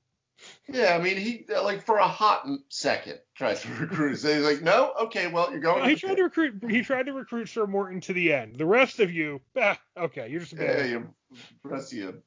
Yeah, 0.68 0.96
I 0.96 1.02
mean, 1.02 1.18
he 1.18 1.46
like 1.64 1.86
for 1.86 1.98
a 1.98 2.08
hot 2.08 2.48
second 2.70 3.20
tries 3.36 3.62
to 3.62 3.74
recruit. 3.80 4.18
So 4.18 4.34
he's 4.34 4.44
like, 4.44 4.62
no, 4.62 4.94
okay, 5.02 5.28
well, 5.28 5.52
you're 5.52 5.60
going. 5.60 5.84
No, 5.84 5.90
he 5.90 5.96
to 5.96 6.02
tried 6.02 6.18
to 6.18 6.24
recruit. 6.24 6.64
He 6.70 6.82
tried 6.82 7.08
to 7.08 7.14
recruit 7.14 7.50
Sir 7.50 7.66
Morton 7.66 8.02
to 8.02 8.14
the 8.14 8.34
end. 8.34 8.56
The 8.58 8.66
rest 8.66 9.00
of 9.00 9.12
you, 9.12 9.42
ah, 9.60 9.80
okay, 9.98 10.30
you're 10.30 10.42
just 10.42 10.54
Yeah, 10.54 10.84
you 10.84 11.14
rest 11.64 11.92
of 11.94 11.98
you 11.98 12.24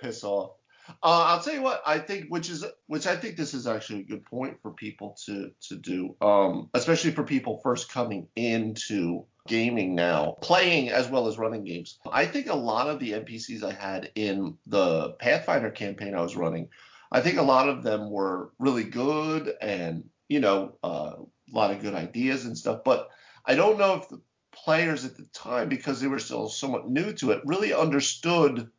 piss 0.00 0.24
off. 0.24 0.52
Uh, 0.88 0.92
I'll 1.02 1.40
tell 1.40 1.54
you 1.54 1.62
what 1.62 1.82
I 1.86 1.98
think, 1.98 2.26
which 2.28 2.50
is 2.50 2.64
which 2.88 3.06
I 3.06 3.16
think 3.16 3.36
this 3.36 3.54
is 3.54 3.66
actually 3.66 4.00
a 4.00 4.04
good 4.04 4.24
point 4.24 4.60
for 4.60 4.72
people 4.72 5.16
to 5.26 5.50
to 5.68 5.76
do, 5.76 6.16
um, 6.20 6.68
especially 6.74 7.12
for 7.12 7.24
people 7.24 7.60
first 7.62 7.90
coming 7.90 8.28
into 8.36 9.24
gaming 9.46 9.94
now, 9.94 10.36
playing 10.40 10.90
as 10.90 11.08
well 11.08 11.26
as 11.26 11.38
running 11.38 11.64
games. 11.64 11.98
I 12.10 12.26
think 12.26 12.48
a 12.48 12.54
lot 12.54 12.88
of 12.88 12.98
the 12.98 13.12
NPCs 13.12 13.62
I 13.62 13.72
had 13.72 14.10
in 14.14 14.56
the 14.66 15.10
Pathfinder 15.18 15.70
campaign 15.70 16.14
I 16.14 16.22
was 16.22 16.36
running, 16.36 16.68
I 17.12 17.20
think 17.20 17.38
a 17.38 17.42
lot 17.42 17.68
of 17.68 17.82
them 17.82 18.10
were 18.10 18.50
really 18.58 18.84
good 18.84 19.54
and 19.60 20.04
you 20.28 20.40
know 20.40 20.78
uh, 20.82 21.14
a 21.18 21.52
lot 21.52 21.70
of 21.70 21.80
good 21.80 21.94
ideas 21.94 22.44
and 22.44 22.56
stuff, 22.56 22.80
but 22.84 23.08
I 23.46 23.54
don't 23.54 23.78
know 23.78 23.94
if 23.94 24.08
the 24.08 24.20
players 24.54 25.04
at 25.04 25.16
the 25.16 25.24
time, 25.34 25.68
because 25.68 26.00
they 26.00 26.06
were 26.06 26.18
still 26.18 26.48
somewhat 26.48 26.88
new 26.88 27.12
to 27.14 27.32
it, 27.32 27.42
really 27.44 27.74
understood 27.74 28.70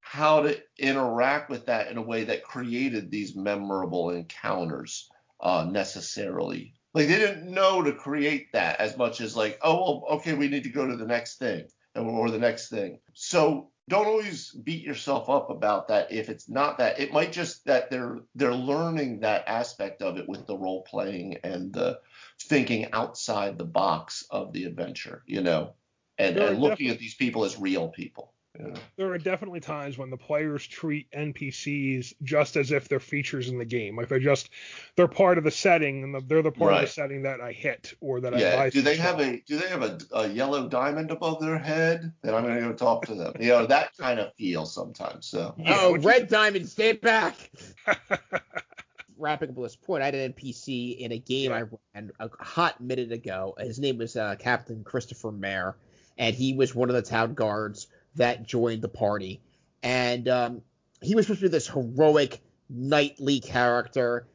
how 0.00 0.42
to 0.42 0.60
interact 0.78 1.50
with 1.50 1.66
that 1.66 1.90
in 1.90 1.96
a 1.96 2.02
way 2.02 2.24
that 2.24 2.44
created 2.44 3.10
these 3.10 3.34
memorable 3.34 4.10
encounters 4.10 5.08
uh, 5.40 5.66
necessarily. 5.68 6.74
Like 6.94 7.08
they 7.08 7.16
didn't 7.16 7.52
know 7.52 7.82
to 7.82 7.92
create 7.92 8.52
that 8.52 8.80
as 8.80 8.96
much 8.96 9.20
as 9.20 9.36
like, 9.36 9.58
oh 9.62 9.74
well, 9.74 10.04
okay, 10.18 10.34
we 10.34 10.48
need 10.48 10.62
to 10.64 10.70
go 10.70 10.86
to 10.86 10.96
the 10.96 11.06
next 11.06 11.38
thing 11.38 11.66
or 11.96 12.30
the 12.30 12.38
next 12.38 12.68
thing. 12.68 13.00
So 13.14 13.70
don't 13.88 14.06
always 14.06 14.50
beat 14.50 14.82
yourself 14.82 15.28
up 15.28 15.50
about 15.50 15.88
that 15.88 16.10
if 16.10 16.28
it's 16.28 16.48
not 16.48 16.78
that. 16.78 17.00
It 17.00 17.12
might 17.12 17.32
just 17.32 17.64
that 17.66 17.90
they're 17.90 18.20
they're 18.34 18.54
learning 18.54 19.20
that 19.20 19.44
aspect 19.46 20.02
of 20.02 20.18
it 20.18 20.28
with 20.28 20.46
the 20.46 20.56
role 20.56 20.82
playing 20.82 21.38
and 21.44 21.72
the 21.72 22.00
thinking 22.42 22.92
outside 22.92 23.58
the 23.58 23.64
box 23.64 24.24
of 24.30 24.52
the 24.52 24.64
adventure, 24.64 25.22
you 25.26 25.42
know, 25.42 25.74
and, 26.18 26.36
and 26.36 26.58
looking 26.58 26.88
at 26.88 26.98
these 26.98 27.14
people 27.14 27.44
as 27.44 27.58
real 27.58 27.88
people. 27.88 28.33
You? 28.58 28.72
There 28.96 29.12
are 29.12 29.18
definitely 29.18 29.58
times 29.60 29.98
when 29.98 30.10
the 30.10 30.16
players 30.16 30.64
treat 30.66 31.10
NPCs 31.10 32.14
just 32.22 32.56
as 32.56 32.70
if 32.70 32.88
they're 32.88 33.00
features 33.00 33.48
in 33.48 33.58
the 33.58 33.64
game, 33.64 33.96
like 33.96 34.08
they're 34.08 34.20
just 34.20 34.50
they're 34.94 35.08
part 35.08 35.38
of 35.38 35.44
the 35.44 35.50
setting 35.50 36.04
and 36.04 36.28
they're 36.28 36.42
the 36.42 36.52
part 36.52 36.74
of 36.74 36.80
the 36.82 36.86
setting 36.86 37.22
that 37.22 37.40
I 37.40 37.50
hit 37.52 37.94
or 38.00 38.20
that 38.20 38.32
I 38.34 38.38
Yeah. 38.38 38.56
buy. 38.56 38.70
Do 38.70 38.80
they 38.82 38.96
have 38.96 39.18
a 39.18 39.40
do 39.40 39.58
they 39.58 39.68
have 39.68 39.82
a, 39.82 39.98
a 40.12 40.28
yellow 40.28 40.68
diamond 40.68 41.10
above 41.10 41.40
their 41.40 41.58
head? 41.58 42.12
Then 42.22 42.34
I'm 42.34 42.42
gonna 42.44 42.60
go 42.60 42.72
talk 42.72 43.06
to 43.06 43.14
them. 43.14 43.32
You 43.40 43.48
know 43.48 43.66
that 43.66 43.90
kind 43.98 44.20
of 44.20 44.32
feel 44.34 44.66
sometimes. 44.66 45.26
So 45.26 45.54
Yeah, 45.58 45.78
oh, 45.80 45.92
which 45.92 46.00
is- 46.00 46.04
Red 46.06 46.28
Diamond, 46.28 46.68
stay 46.68 46.92
back. 46.92 47.34
Wrapping 49.16 49.50
up 49.50 49.56
this 49.56 49.76
point, 49.76 50.02
I 50.02 50.06
had 50.06 50.14
an 50.16 50.32
NPC 50.32 50.98
in 50.98 51.12
a 51.12 51.18
game 51.18 51.52
I 51.52 51.62
ran 51.94 52.10
a 52.18 52.28
hot 52.40 52.80
minute 52.80 53.12
ago. 53.12 53.54
His 53.58 53.78
name 53.78 53.98
was 53.98 54.16
uh, 54.16 54.34
Captain 54.38 54.82
Christopher 54.82 55.30
Mayer, 55.30 55.76
and 56.18 56.34
he 56.34 56.52
was 56.54 56.74
one 56.74 56.88
of 56.88 56.96
the 56.96 57.02
town 57.02 57.34
guards 57.34 57.86
that 58.16 58.46
joined 58.46 58.82
the 58.82 58.88
party. 58.88 59.40
And 59.82 60.28
um, 60.28 60.62
he 61.00 61.14
was 61.14 61.26
supposed 61.26 61.40
to 61.40 61.46
be 61.46 61.50
this 61.50 61.68
heroic 61.68 62.40
knightly 62.68 63.40
character. 63.40 64.26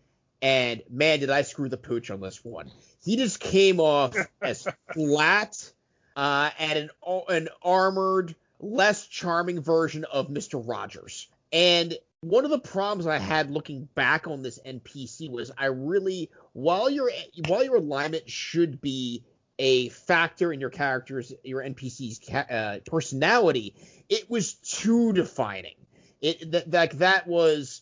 And 0.42 0.82
man, 0.90 1.20
did 1.20 1.30
I 1.30 1.42
screw 1.42 1.70
the 1.70 1.78
pooch 1.78 2.12
on 2.12 2.22
this 2.22 2.44
one. 2.44 2.72
He 3.04 3.18
just 3.18 3.40
came 3.40 3.80
off 3.80 4.16
as 4.42 4.68
flat 4.94 5.72
uh, 6.16 6.50
and 6.60 6.80
an, 6.80 7.22
an 7.30 7.50
armored, 7.64 8.36
less 8.60 9.08
charming 9.08 9.62
version 9.62 10.06
of 10.06 10.28
Mr. 10.28 10.62
Rogers. 10.66 11.28
And 11.52 11.98
one 12.22 12.44
of 12.44 12.52
the 12.52 12.60
problems 12.60 13.08
I 13.08 13.18
had 13.18 13.50
looking 13.50 13.88
back 13.96 14.28
on 14.28 14.42
this 14.44 14.60
NPC 14.66 15.30
was 15.30 15.52
I 15.58 15.68
really, 15.68 16.30
while 16.54 16.90
your 16.90 17.10
while 17.48 17.64
your 17.64 17.78
alignment 17.78 18.30
should 18.30 18.82
be 18.82 19.24
a 19.60 19.90
factor 19.90 20.52
in 20.52 20.60
your 20.62 20.70
character's 20.72 21.34
your 21.44 21.62
NPC's 21.62 22.20
ca- 22.28 22.46
uh, 22.50 22.80
personality, 22.86 23.76
it 24.10 24.30
was 24.30 24.54
too 24.54 25.14
defining. 25.14 25.76
It 26.22 26.52
that 26.52 26.72
that 26.72 27.00
that 27.00 27.28
was 27.28 27.82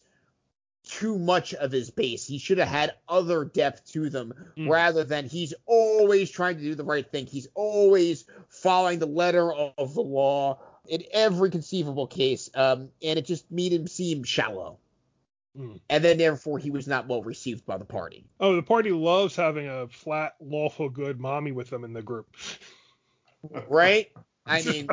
too 0.83 1.17
much 1.19 1.53
of 1.53 1.71
his 1.71 1.89
base. 1.89 2.25
He 2.25 2.37
should 2.39 2.57
have 2.59 2.67
had 2.67 2.93
other 3.09 3.43
depth 3.45 3.91
to 3.91 4.09
them 4.09 4.33
Mm. 4.57 4.69
rather 4.69 5.03
than 5.03 5.27
he's 5.27 5.53
always 5.65 6.31
trying 6.31 6.55
to 6.57 6.63
do 6.63 6.75
the 6.75 6.83
right 6.85 7.09
thing. 7.09 7.25
He's 7.25 7.47
always 7.55 8.23
following 8.49 8.99
the 8.99 9.05
letter 9.05 9.51
of 9.53 9.93
the 9.93 10.01
law 10.01 10.59
in 10.87 11.03
every 11.11 11.49
conceivable 11.49 12.07
case. 12.07 12.49
Um, 12.55 12.89
and 13.03 13.19
it 13.19 13.25
just 13.25 13.51
made 13.51 13.73
him 13.73 13.87
seem 13.87 14.23
shallow. 14.23 14.79
Mm. 15.57 15.79
And 15.89 16.03
then 16.03 16.17
therefore 16.17 16.59
he 16.59 16.69
was 16.69 16.87
not 16.87 17.07
well 17.07 17.23
received 17.23 17.65
by 17.65 17.77
the 17.77 17.85
party. 17.85 18.25
Oh, 18.39 18.55
the 18.55 18.61
party 18.61 18.91
loves 18.91 19.35
having 19.35 19.67
a 19.67 19.87
flat, 19.87 20.35
lawful 20.39 20.89
good 20.89 21.19
mommy 21.19 21.51
with 21.51 21.69
them 21.69 21.83
in 21.83 21.93
the 21.93 22.01
group. 22.01 22.27
Right? 23.69 24.11
I 24.45 24.61
mean, 24.63 24.87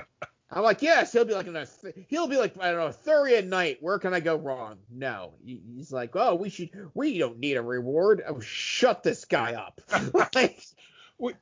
I'm 0.50 0.62
like, 0.62 0.82
yes, 0.82 1.12
he'll 1.12 1.24
be 1.24 1.34
like, 1.34 1.46
in 1.46 1.56
a 1.56 1.66
th- 1.66 1.94
he'll 2.08 2.28
be 2.28 2.36
like, 2.36 2.54
I 2.60 2.70
don't 2.70 2.78
know, 2.78 2.90
Thuria 3.12 3.42
Knight. 3.44 3.78
Where 3.80 3.98
can 3.98 4.14
I 4.14 4.20
go 4.20 4.36
wrong? 4.36 4.76
No, 4.90 5.34
he's 5.44 5.90
like, 5.90 6.10
oh, 6.14 6.34
we 6.34 6.50
should, 6.50 6.70
we 6.94 7.18
don't 7.18 7.38
need 7.38 7.56
a 7.56 7.62
reward. 7.62 8.22
Oh, 8.28 8.38
shut 8.40 9.02
this 9.02 9.24
guy 9.24 9.54
up. 9.54 9.80
like, 10.34 10.60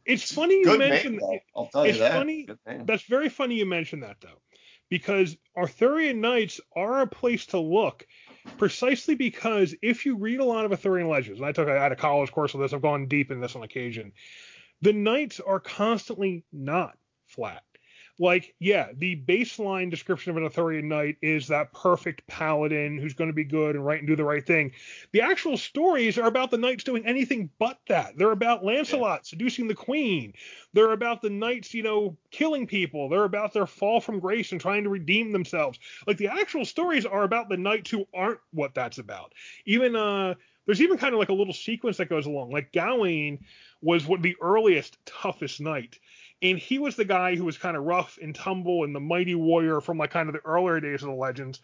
It's 0.06 0.32
funny 0.32 0.58
you 0.60 0.64
good 0.64 0.78
mentioned 0.78 1.20
name. 1.20 1.40
I'll 1.56 1.66
tell 1.66 1.84
you 1.84 1.90
it's 1.90 1.98
that. 1.98 2.12
funny- 2.12 2.44
Good 2.44 2.58
name. 2.66 2.86
That's 2.86 3.02
very 3.04 3.28
funny 3.28 3.56
you 3.56 3.66
mentioned 3.66 4.04
that 4.04 4.16
though, 4.20 4.40
because 4.88 5.36
Arthurian 5.56 6.20
Knights 6.20 6.60
are 6.74 7.00
a 7.02 7.06
place 7.06 7.46
to 7.46 7.58
look, 7.58 8.06
precisely 8.58 9.14
because 9.14 9.74
if 9.82 10.06
you 10.06 10.16
read 10.16 10.40
a 10.40 10.44
lot 10.44 10.64
of 10.64 10.70
Arthurian 10.70 11.08
legends, 11.08 11.40
and 11.40 11.46
I 11.46 11.52
took 11.52 11.68
I 11.68 11.82
had 11.82 11.92
a 11.92 11.96
college 11.96 12.32
course 12.32 12.54
on 12.54 12.60
this, 12.60 12.72
I've 12.72 12.82
gone 12.82 13.06
deep 13.06 13.30
in 13.30 13.40
this 13.40 13.56
on 13.56 13.62
occasion, 13.62 14.12
the 14.80 14.92
knights 14.92 15.40
are 15.40 15.60
constantly 15.60 16.44
not 16.52 16.96
flat. 17.26 17.62
Like, 18.22 18.54
yeah, 18.60 18.90
the 18.96 19.16
baseline 19.16 19.90
description 19.90 20.30
of 20.30 20.36
an 20.36 20.44
Arthurian 20.44 20.86
knight 20.88 21.16
is 21.22 21.48
that 21.48 21.72
perfect 21.72 22.24
paladin 22.28 22.96
who's 22.96 23.14
going 23.14 23.30
to 23.30 23.34
be 23.34 23.42
good 23.42 23.74
and 23.74 23.84
right 23.84 23.98
and 23.98 24.06
do 24.06 24.14
the 24.14 24.22
right 24.22 24.46
thing. 24.46 24.70
The 25.10 25.22
actual 25.22 25.56
stories 25.56 26.18
are 26.18 26.28
about 26.28 26.52
the 26.52 26.56
knights 26.56 26.84
doing 26.84 27.04
anything 27.04 27.50
but 27.58 27.80
that. 27.88 28.16
They're 28.16 28.30
about 28.30 28.64
Lancelot 28.64 29.26
seducing 29.26 29.66
the 29.66 29.74
queen. 29.74 30.34
They're 30.72 30.92
about 30.92 31.20
the 31.20 31.30
knights, 31.30 31.74
you 31.74 31.82
know, 31.82 32.16
killing 32.30 32.68
people. 32.68 33.08
They're 33.08 33.24
about 33.24 33.54
their 33.54 33.66
fall 33.66 34.00
from 34.00 34.20
grace 34.20 34.52
and 34.52 34.60
trying 34.60 34.84
to 34.84 34.90
redeem 34.90 35.32
themselves. 35.32 35.80
Like 36.06 36.16
the 36.16 36.28
actual 36.28 36.64
stories 36.64 37.04
are 37.04 37.24
about 37.24 37.48
the 37.48 37.56
knights 37.56 37.90
who 37.90 38.06
aren't 38.14 38.38
what 38.52 38.72
that's 38.72 38.98
about. 38.98 39.32
Even 39.66 39.96
uh 39.96 40.34
there's 40.66 40.80
even 40.80 40.96
kind 40.96 41.12
of 41.12 41.18
like 41.18 41.30
a 41.30 41.34
little 41.34 41.52
sequence 41.52 41.96
that 41.96 42.08
goes 42.08 42.26
along. 42.26 42.50
Like 42.50 42.72
Gawain 42.72 43.40
was 43.80 44.06
what 44.06 44.22
the 44.22 44.36
earliest 44.40 44.96
toughest 45.04 45.60
knight. 45.60 45.98
And 46.42 46.58
he 46.58 46.78
was 46.78 46.96
the 46.96 47.04
guy 47.04 47.36
who 47.36 47.44
was 47.44 47.56
kind 47.56 47.76
of 47.76 47.84
rough 47.84 48.18
and 48.20 48.34
tumble 48.34 48.84
and 48.84 48.94
the 48.94 49.00
mighty 49.00 49.34
warrior 49.34 49.80
from 49.80 49.98
like 49.98 50.10
kind 50.10 50.28
of 50.28 50.34
the 50.34 50.44
earlier 50.44 50.80
days 50.80 51.02
of 51.02 51.08
the 51.08 51.14
legends. 51.14 51.60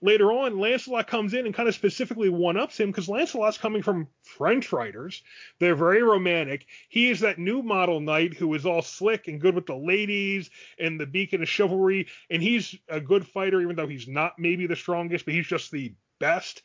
Later 0.00 0.30
on, 0.30 0.60
Lancelot 0.60 1.08
comes 1.08 1.34
in 1.34 1.44
and 1.44 1.54
kind 1.54 1.68
of 1.68 1.74
specifically 1.74 2.28
one 2.28 2.56
ups 2.56 2.78
him 2.78 2.88
because 2.90 3.08
Lancelot's 3.08 3.58
coming 3.58 3.82
from 3.82 4.06
French 4.22 4.72
writers. 4.72 5.22
They're 5.58 5.74
very 5.74 6.02
romantic. 6.04 6.66
He 6.88 7.10
is 7.10 7.20
that 7.20 7.38
new 7.38 7.62
model 7.62 7.98
knight 7.98 8.34
who 8.34 8.54
is 8.54 8.64
all 8.64 8.82
slick 8.82 9.26
and 9.26 9.40
good 9.40 9.56
with 9.56 9.66
the 9.66 9.76
ladies 9.76 10.50
and 10.78 11.00
the 11.00 11.06
beacon 11.06 11.42
of 11.42 11.48
chivalry. 11.48 12.06
And 12.30 12.40
he's 12.40 12.76
a 12.88 13.00
good 13.00 13.26
fighter, 13.26 13.60
even 13.60 13.74
though 13.74 13.88
he's 13.88 14.06
not 14.06 14.38
maybe 14.38 14.68
the 14.68 14.76
strongest, 14.76 15.24
but 15.24 15.34
he's 15.34 15.48
just 15.48 15.72
the 15.72 15.94
best. 16.20 16.62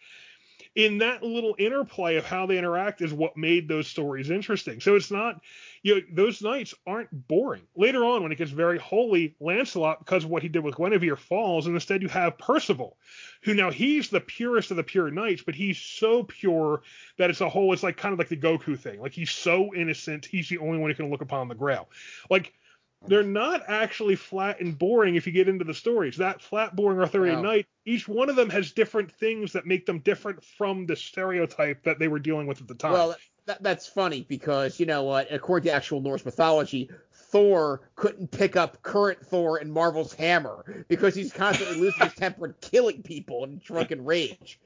In 0.76 1.00
that 1.00 1.24
little 1.24 1.56
interplay 1.58 2.18
of 2.18 2.26
how 2.26 2.46
they 2.46 2.58
interact 2.58 3.02
is 3.02 3.14
what 3.14 3.38
made 3.38 3.68
those 3.68 3.88
stories 3.88 4.30
interesting. 4.30 4.80
So 4.80 4.96
it's 4.96 5.12
not, 5.12 5.42
you 5.84 5.96
know, 5.96 6.02
those 6.14 6.42
knights 6.42 6.74
aren't 6.88 7.28
boring. 7.28 7.64
Later 7.76 8.06
on, 8.06 8.24
when 8.24 8.32
it 8.32 8.38
gets 8.38 8.52
very 8.52 8.80
holy, 8.80 9.36
Lancelot, 9.42 10.00
because 10.00 10.24
of 10.24 10.30
what 10.30 10.42
he 10.42 10.48
did 10.48 10.64
with 10.64 10.76
Guinevere, 10.76 11.18
falls, 11.18 11.68
and 11.68 11.76
instead 11.76 12.02
you 12.02 12.08
have 12.08 12.38
Percival, 12.38 12.98
who 13.44 13.54
now 13.54 13.70
he's 13.70 14.10
the 14.10 14.22
purest 14.22 14.72
of 14.72 14.78
the 14.78 14.84
pure 14.84 15.12
knights, 15.12 15.44
but 15.46 15.56
he's 15.56 15.78
so 15.78 16.24
pure 16.24 16.82
that 17.18 17.30
it's 17.30 17.42
a 17.42 17.50
whole, 17.50 17.74
it's 17.74 17.84
like 17.84 17.98
kind 17.98 18.14
of 18.14 18.20
like 18.20 18.30
the 18.30 18.38
Goku 18.38 18.80
thing. 18.80 19.02
Like 19.02 19.12
he's 19.12 19.32
so 19.32 19.76
innocent, 19.76 20.26
he's 20.26 20.48
the 20.48 20.58
only 20.58 20.78
one 20.78 20.90
who 20.90 20.96
can 20.96 21.12
look 21.12 21.22
upon 21.22 21.50
the 21.50 21.56
grail. 21.56 21.90
Like 22.30 22.54
they're 23.06 23.22
not 23.22 23.64
actually 23.68 24.16
flat 24.16 24.62
and 24.62 24.78
boring 24.80 25.16
if 25.16 25.28
you 25.28 25.34
get 25.34 25.50
into 25.50 25.66
the 25.66 25.74
stories. 25.74 26.16
That 26.16 26.42
flat, 26.42 26.78
boring 26.78 27.00
Arthurian 27.00 27.42
No. 27.42 27.50
knight, 27.50 27.68
each 27.86 28.08
one 28.08 28.30
of 28.30 28.38
them 28.38 28.50
has 28.50 28.72
different 28.72 29.12
things 29.12 29.52
that 29.52 29.66
make 29.66 29.86
them 29.86 30.00
different 30.00 30.42
from 30.42 30.86
the 30.86 30.96
stereotype 30.96 31.84
that 31.84 32.00
they 32.00 32.08
were 32.08 32.20
dealing 32.20 32.48
with 32.48 32.62
at 32.62 32.70
the 32.70 32.76
time. 32.76 32.94
well, 32.94 33.16
that, 33.46 33.62
that's 33.64 33.88
funny 33.88 34.26
because 34.28 34.80
you 34.80 34.86
know 34.86 35.04
what? 35.04 35.32
According 35.32 35.70
to 35.70 35.76
actual 35.76 36.02
Norse 36.02 36.26
mythology, 36.26 36.90
Thor 37.12 37.82
couldn't 37.96 38.32
pick 38.32 38.56
up 38.56 38.82
current 38.84 39.26
Thor 39.26 39.58
and 39.58 39.72
Marvel's 39.72 40.14
hammer 40.14 40.86
because 40.88 41.16
he's 41.16 41.34
constantly 41.34 41.78
losing 41.78 42.04
his 42.06 42.14
temper 42.14 42.46
and 42.46 42.62
killing 42.62 43.02
people 43.04 43.44
in 43.44 43.60
drunken 43.64 44.04
rage. 44.06 44.60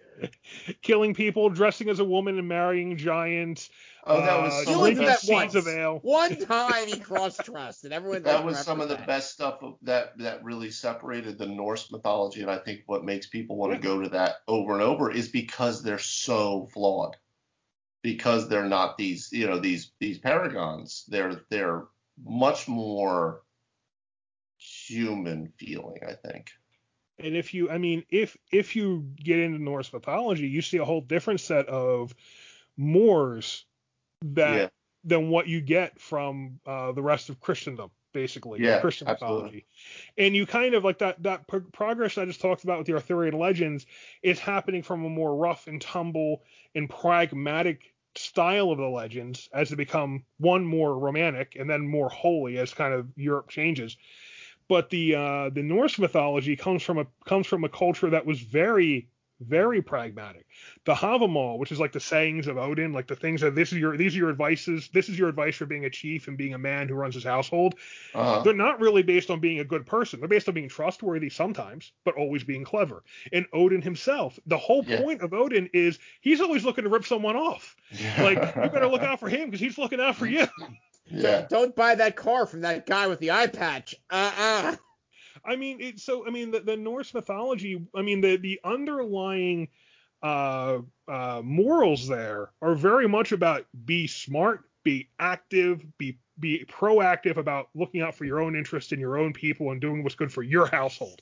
Killing 0.82 1.14
people, 1.14 1.48
dressing 1.50 1.90
as 1.90 2.00
a 2.00 2.04
woman 2.04 2.40
and 2.40 2.48
marrying 2.48 2.98
giants. 2.98 3.70
Oh, 4.04 4.20
that 4.20 4.42
was 4.42 4.52
uh, 4.52 4.64
some 4.64 4.74
of 4.74 4.80
only 4.80 4.94
the 4.96 5.02
did 5.02 5.06
best. 5.08 5.28
that 5.28 5.34
once. 5.34 5.54
Of 5.56 5.68
ale. 5.68 6.00
One 6.02 6.36
time 6.38 6.88
he 6.88 6.98
cross-dressed, 7.00 7.84
and 7.84 7.94
everyone 7.94 8.24
That 8.24 8.44
was 8.44 8.58
some 8.58 8.82
of 8.82 8.90
the 8.90 8.96
that. 8.96 9.06
best 9.06 9.32
stuff 9.32 9.62
of- 9.62 9.76
that 9.84 10.18
that 10.18 10.44
really 10.44 10.72
separated 10.72 11.38
the 11.38 11.46
Norse 11.46 11.92
mythology, 11.92 12.42
and 12.42 12.50
I 12.50 12.58
think 12.58 12.82
what 12.88 13.06
makes 13.06 13.28
people 13.28 13.58
want 13.58 13.74
to 13.74 13.80
go 13.80 14.02
to 14.02 14.10
that 14.10 14.38
over 14.48 14.74
and 14.74 14.82
over 14.82 15.12
is 15.12 15.28
because 15.30 15.84
they're 15.84 16.00
so 16.00 16.68
flawed, 16.74 17.16
because 18.08 18.48
they're 18.48 18.64
not 18.64 18.98
these 18.98 19.30
you 19.34 19.46
know 19.46 19.60
these 19.60 19.92
these 20.00 20.18
paragons. 20.18 21.04
They're 21.10 21.42
they're 21.50 21.88
much 22.24 22.66
more 22.70 23.42
human 24.58 25.52
feeling, 25.60 26.00
I 26.08 26.14
think. 26.14 26.52
And 27.20 27.36
if 27.36 27.54
you, 27.54 27.70
I 27.70 27.78
mean, 27.78 28.06
if 28.10 28.38
if 28.50 28.78
you 28.78 29.12
get 29.18 29.40
into 29.40 29.62
Norse 29.62 29.92
mythology, 29.92 30.48
you 30.48 30.62
see 30.62 30.78
a 30.78 30.86
whole 30.86 31.02
different 31.02 31.42
set 31.42 31.68
of 31.68 32.16
Moors 32.78 33.66
that 34.22 34.56
Yeah. 34.56 34.70
than 35.04 35.30
what 35.30 35.48
you 35.48 35.60
get 35.60 36.00
from 36.00 36.62
uh, 36.66 36.94
the 36.94 37.02
rest 37.02 37.28
of 37.30 37.42
Christendom, 37.42 37.92
basically, 38.14 38.62
Yeah, 38.62 38.80
Christian 38.80 39.10
absolutely. 39.10 39.42
mythology. 39.42 39.66
And 40.18 40.34
you 40.34 40.46
kind 40.46 40.76
of 40.76 40.86
like 40.86 41.00
that 41.00 41.24
that 41.24 41.46
pro- 41.48 41.60
progress 41.74 42.18
I 42.18 42.24
just 42.24 42.40
talked 42.40 42.64
about 42.64 42.78
with 42.78 42.88
the 42.88 42.94
Arthurian 42.94 43.38
legends 43.38 43.86
is 44.24 44.40
happening 44.40 44.82
from 44.82 45.04
a 45.04 45.10
more 45.10 45.36
rough 45.36 45.68
and 45.68 45.82
tumble 45.82 46.44
and 46.74 46.90
pragmatic 46.90 47.94
style 48.18 48.72
of 48.72 48.78
the 48.78 48.88
legends 48.88 49.50
as 49.54 49.70
they 49.70 49.76
become 49.76 50.24
one 50.38 50.66
more 50.66 50.98
romantic 50.98 51.56
and 51.60 51.70
then 51.70 51.88
more 51.88 52.10
holy 52.10 52.58
as 52.58 52.74
kind 52.74 52.94
of 52.94 53.08
Europe 53.16 53.50
changes. 53.50 53.98
But 54.68 54.90
the 54.90 55.16
uh, 55.16 55.50
the 55.50 55.64
Norse 55.64 55.98
mythology 55.98 56.56
comes 56.56 56.84
from 56.84 56.98
a 57.00 57.08
comes 57.26 57.48
from 57.48 57.64
a 57.64 57.70
culture 57.70 58.10
that 58.10 58.26
was 58.26 58.42
very 58.42 59.08
very 59.40 59.82
pragmatic. 59.82 60.46
The 60.86 60.94
Havamal, 60.94 61.60
which 61.60 61.72
is 61.72 61.80
like 61.80 61.92
the 61.92 62.00
sayings 62.00 62.48
of 62.48 62.58
Odin, 62.58 62.92
like 62.94 63.08
the 63.08 63.16
things 63.16 63.42
that 63.42 63.54
this 63.56 63.72
is 63.72 63.78
your 63.78 63.96
these 63.98 64.16
are 64.16 64.20
your 64.20 64.30
advices, 64.30 64.90
this 64.94 65.10
is 65.10 65.18
your 65.20 65.30
advice 65.30 65.56
for 65.56 65.66
being 65.66 65.86
a 65.86 65.90
chief 65.90 66.28
and 66.28 66.38
being 66.38 66.54
a 66.54 66.58
man 66.58 66.88
who 66.88 66.96
runs 66.96 67.14
his 67.16 67.24
household. 67.24 67.76
Uh-huh. 68.16 68.42
They're 68.44 68.54
not 68.54 68.80
really 68.80 69.04
based 69.04 69.30
on 69.30 69.40
being 69.40 69.60
a 69.60 69.64
good 69.64 69.86
person. 69.86 70.20
They're 70.20 70.30
based 70.30 70.48
on 70.48 70.56
being 70.56 70.70
trustworthy 70.70 71.30
sometimes, 71.30 71.92
but 72.04 72.16
always 72.16 72.44
being 72.44 72.64
clever. 72.64 73.04
And 73.32 73.46
Odin 73.54 73.82
himself, 73.82 74.40
the 74.48 74.58
whole 74.58 74.84
Yeah. 74.88 75.02
point 75.02 75.22
of 75.22 75.34
Odin 75.34 75.70
is 75.74 76.00
he's 76.22 76.42
always 76.42 76.66
looking 76.66 76.86
to 76.86 76.90
rip 76.90 77.06
someone 77.06 77.36
off. 77.36 77.76
Like 78.18 78.38
you 78.56 78.70
better 78.70 78.88
look 78.88 79.04
out 79.04 79.20
for 79.20 79.30
him 79.30 79.46
because 79.46 79.60
he's 79.60 79.78
looking 79.78 80.00
out 80.02 80.16
for 80.16 80.26
you. 80.28 80.48
yeah. 81.06 81.46
Don't 81.50 81.76
buy 81.76 81.96
that 81.96 82.16
car 82.16 82.46
from 82.48 82.62
that 82.62 82.86
guy 82.86 83.08
with 83.08 83.20
the 83.20 83.32
eye 83.32 83.48
patch. 83.48 83.96
Uh-uh. 84.10 84.76
I 85.48 85.56
mean, 85.56 85.80
it, 85.80 86.00
so 86.00 86.28
I 86.28 86.30
mean, 86.30 86.52
the, 86.52 86.60
the 86.60 86.76
Norse 86.78 87.14
mythology. 87.14 87.88
I 87.96 88.02
mean, 88.02 88.22
the 88.22 88.36
the 88.36 88.60
underlying 88.64 89.70
uh, 90.22 90.80
uh, 91.08 91.42
morals 91.44 92.08
there 92.08 92.50
are 92.62 92.76
very 92.76 93.08
much 93.08 93.32
about 93.32 93.66
be 93.86 94.08
smart, 94.08 94.66
be 94.84 95.10
active, 95.20 95.86
be 95.98 96.18
be 96.40 96.66
proactive 96.70 97.38
about 97.38 97.70
looking 97.74 98.02
out 98.02 98.14
for 98.14 98.26
your 98.26 98.42
own 98.42 98.56
interest 98.56 98.92
in 98.92 99.00
your 99.00 99.18
own 99.18 99.34
people 99.34 99.72
and 99.72 99.82
doing 99.82 100.04
what's 100.04 100.16
good 100.16 100.32
for 100.32 100.44
your 100.44 100.68
household, 100.68 101.22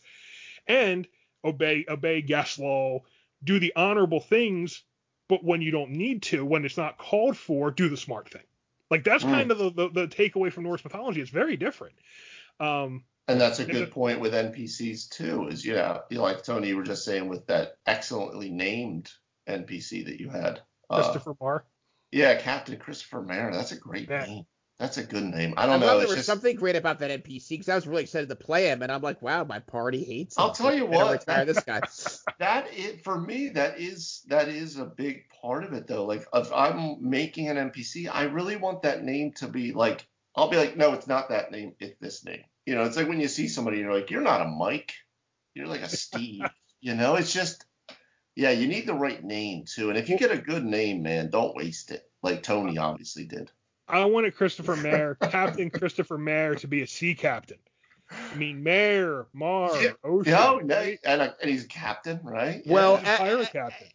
and 0.68 1.08
obey 1.44 1.86
obey 1.88 2.22
guest 2.22 2.58
law, 2.60 3.00
do 3.44 3.60
the 3.60 3.74
honorable 3.76 4.20
things, 4.20 4.84
but 5.30 5.44
when 5.44 5.62
you 5.62 5.72
don't 5.72 5.92
need 5.92 6.24
to, 6.24 6.44
when 6.44 6.66
it's 6.66 6.78
not 6.78 6.98
called 6.98 7.38
for, 7.38 7.70
do 7.70 7.90
the 7.90 7.98
smart 7.98 8.30
thing. 8.30 8.42
Like 8.90 9.04
that's 9.04 9.24
Mm. 9.24 9.32
kind 9.32 9.52
of 9.52 9.58
the, 9.58 9.70
the 9.72 9.90
the 9.90 10.08
takeaway 10.08 10.52
from 10.52 10.64
Norse 10.64 10.84
mythology. 10.84 11.22
It's 11.22 11.30
very 11.32 11.58
different. 11.58 11.96
Um, 12.60 13.04
And 13.28 13.42
that's 13.42 13.60
a 13.60 13.66
good 13.66 13.92
point 13.92 14.20
with 14.20 14.34
NPCs 14.34 15.10
too. 15.10 15.48
Is 15.48 15.66
yeah, 15.66 16.00
you 16.10 16.18
know, 16.18 16.24
like 16.24 16.44
Tony, 16.44 16.68
you 16.68 16.78
were 16.78 16.84
just 16.84 17.06
saying 17.06 17.28
with 17.28 17.48
that 17.48 17.78
excellently 17.86 18.52
named 18.52 19.12
NPC 19.48 20.06
that 20.06 20.20
you 20.20 20.30
had. 20.30 20.62
Uh, 20.90 21.02
Christopher 21.02 21.36
Marr. 21.42 21.66
yeah, 22.12 22.36
Captain 22.36 22.78
Christopher 22.78 23.22
Mayer. 23.24 23.52
That's 23.52 23.72
a 23.72 23.78
great 23.78 24.10
Yeah. 24.10 24.26
name. 24.26 24.46
That's 24.78 24.98
a 24.98 25.04
good 25.04 25.24
name. 25.24 25.54
I 25.58 25.64
I 25.64 25.66
don't 25.68 25.80
thought 25.80 25.86
know. 25.86 25.94
there 25.94 26.02
It's 26.02 26.10
was 26.10 26.16
just 26.18 26.28
something 26.28 26.56
great 26.58 26.76
about 26.76 27.00
that 27.00 27.10
NPC 27.10 27.50
because 27.50 27.70
I 27.70 27.76
was 27.76 27.88
really 27.88 28.04
excited 28.04 28.28
to 28.30 28.36
play 28.36 28.68
him, 28.68 28.84
and 28.84 28.92
I'm 28.92 29.02
like, 29.02 29.22
wow, 29.22 29.44
my 29.46 29.60
party 29.60 30.04
hates 30.04 30.38
him. 30.38 30.44
I'll 30.44 30.52
tell 30.52 30.76
you 30.76 30.86
Better 30.86 31.06
what, 31.06 31.12
retire 31.20 31.46
this 31.46 31.64
guy. 31.64 31.82
that 32.40 32.74
is 32.74 33.02
for 33.02 33.20
me. 33.20 33.50
That 33.50 33.80
is 33.80 34.22
that 34.28 34.50
is 34.50 34.78
a 34.78 34.86
big 34.86 35.30
part 35.42 35.64
of 35.64 35.74
it 35.74 35.88
though. 35.88 36.06
Like 36.06 36.28
if 36.34 36.52
I'm 36.54 36.98
making 37.10 37.48
an 37.48 37.58
NPC, 37.58 38.08
I 38.14 38.24
really 38.26 38.58
want 38.58 38.84
that 38.84 39.04
name 39.04 39.32
to 39.38 39.48
be 39.48 39.72
like. 39.72 40.06
I'll 40.38 40.50
be 40.50 40.58
like, 40.58 40.76
no, 40.76 40.92
it's 40.94 41.08
not 41.08 41.30
that 41.30 41.52
name. 41.52 41.76
It's 41.80 41.98
this 42.02 42.26
name. 42.26 42.44
You 42.66 42.76
know, 42.76 42.84
it's 42.84 42.98
like 42.98 43.08
when 43.08 43.20
you 43.20 43.28
see 43.28 43.48
somebody, 43.48 43.78
you're 43.80 43.94
like, 43.94 44.10
you're 44.10 44.22
not 44.22 44.42
a 44.42 44.46
Mike. 44.46 44.94
You're 45.54 45.68
like 45.68 45.82
a 45.82 45.90
Steve. 45.90 46.42
you 46.82 46.96
know, 46.96 47.16
it's 47.16 47.34
just. 47.34 47.66
Yeah, 48.38 48.52
you 48.52 48.68
need 48.68 48.86
the 48.86 48.94
right 48.94 49.24
name 49.24 49.64
too. 49.66 49.88
And 49.90 49.98
if 49.98 50.10
you 50.10 50.18
get 50.18 50.30
a 50.32 50.38
good 50.38 50.66
name, 50.66 51.02
man, 51.04 51.30
don't 51.30 51.56
waste 51.56 51.92
it. 51.92 52.04
Like 52.22 52.44
Tony 52.44 52.78
uh, 52.78 52.84
obviously 52.88 53.24
did. 53.26 53.50
I 53.88 54.04
wanted 54.06 54.36
Christopher 54.36 54.76
Mayer, 54.84 55.16
Captain 55.22 55.70
Christopher 55.70 56.18
Mayer, 56.18 56.56
to 56.56 56.68
be 56.68 56.82
a 56.82 56.88
sea 56.88 57.16
captain. 57.16 57.60
I 58.12 58.36
mean, 58.36 58.62
Mayer, 58.62 59.28
Mar, 59.32 59.82
Yeah. 59.82 59.92
Ocean. 60.04 60.34
Yeah, 60.34 60.60
no, 60.64 60.76
right? 60.76 61.00
and, 61.06 61.22
a, 61.22 61.36
and 61.42 61.50
he's 61.50 61.64
a 61.64 61.68
captain, 61.70 62.20
right? 62.24 62.62
Well, 62.66 62.98
He's 62.98 63.08
a 63.08 63.14
a- 63.14 63.18
pirate 63.18 63.48
a- 63.48 63.52
captain. 63.52 63.88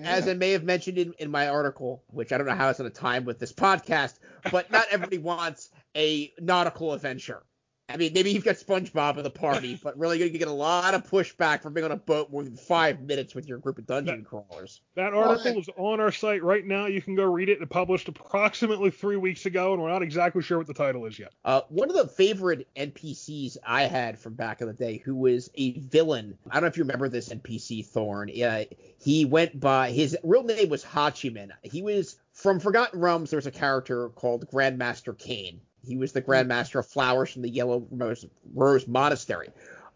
As 0.00 0.26
Yeah. 0.26 0.32
I 0.32 0.34
may 0.34 0.50
have 0.50 0.64
mentioned 0.64 0.98
in, 0.98 1.14
in 1.20 1.30
my 1.30 1.46
article, 1.48 2.02
which 2.08 2.32
I 2.32 2.36
don't 2.38 2.48
know 2.48 2.54
how 2.56 2.68
it's 2.70 2.80
going 2.80 2.90
to 2.90 2.96
time 3.00 3.24
with 3.24 3.38
this 3.38 3.52
podcast, 3.52 4.14
but 4.50 4.72
not 4.72 4.86
everybody 4.90 5.18
wants 5.18 5.70
a 5.96 6.32
nautical 6.40 6.94
adventure. 6.94 7.44
I 7.88 7.98
mean, 7.98 8.12
maybe 8.14 8.30
you've 8.30 8.44
got 8.44 8.56
SpongeBob 8.56 9.18
at 9.18 9.24
the 9.24 9.30
party, 9.30 9.78
but 9.82 9.98
really 9.98 10.18
you're 10.18 10.26
going 10.26 10.32
to 10.32 10.38
get 10.38 10.48
a 10.48 10.52
lot 10.52 10.94
of 10.94 11.08
pushback 11.08 11.62
from 11.62 11.74
being 11.74 11.84
on 11.84 11.92
a 11.92 11.96
boat 11.96 12.30
more 12.30 12.42
than 12.42 12.56
five 12.56 13.00
minutes 13.02 13.34
with 13.34 13.46
your 13.46 13.58
group 13.58 13.78
of 13.78 13.86
dungeon 13.86 14.24
crawlers. 14.24 14.80
That 14.94 15.12
article 15.12 15.60
is 15.60 15.68
on 15.76 16.00
our 16.00 16.10
site 16.10 16.42
right 16.42 16.64
now. 16.64 16.86
You 16.86 17.02
can 17.02 17.14
go 17.14 17.24
read 17.24 17.50
it. 17.50 17.60
It 17.60 17.68
published 17.68 18.08
approximately 18.08 18.90
three 18.90 19.16
weeks 19.16 19.44
ago, 19.44 19.74
and 19.74 19.82
we're 19.82 19.90
not 19.90 20.02
exactly 20.02 20.42
sure 20.42 20.58
what 20.58 20.66
the 20.66 20.74
title 20.74 21.04
is 21.04 21.18
yet. 21.18 21.32
Uh, 21.44 21.60
one 21.68 21.90
of 21.90 21.96
the 21.96 22.08
favorite 22.08 22.66
NPCs 22.74 23.58
I 23.66 23.82
had 23.82 24.18
from 24.18 24.34
back 24.34 24.62
in 24.62 24.66
the 24.66 24.72
day, 24.72 24.96
who 25.04 25.14
was 25.14 25.50
a 25.54 25.78
villain. 25.78 26.38
I 26.50 26.54
don't 26.54 26.62
know 26.62 26.68
if 26.68 26.76
you 26.78 26.84
remember 26.84 27.08
this 27.08 27.28
NPC, 27.28 27.84
Thorn. 27.84 28.30
Uh, 28.42 28.64
he 28.98 29.26
went 29.26 29.60
by 29.60 29.90
his 29.90 30.16
real 30.22 30.42
name 30.42 30.70
was 30.70 30.82
Hachiman. 30.84 31.50
He 31.62 31.82
was 31.82 32.16
from 32.32 32.60
Forgotten 32.60 32.98
Realms. 33.00 33.30
There 33.30 33.36
was 33.38 33.46
a 33.46 33.50
character 33.50 34.08
called 34.08 34.48
Grandmaster 34.50 35.16
Kane. 35.16 35.60
He 35.86 35.96
was 35.96 36.12
the 36.12 36.22
mm-hmm. 36.22 36.30
Grandmaster 36.30 36.80
of 36.80 36.86
Flowers 36.86 37.32
from 37.32 37.42
the 37.42 37.50
Yellow 37.50 37.86
Rose, 37.90 38.26
Rose 38.54 38.86
Monastery. 38.86 39.48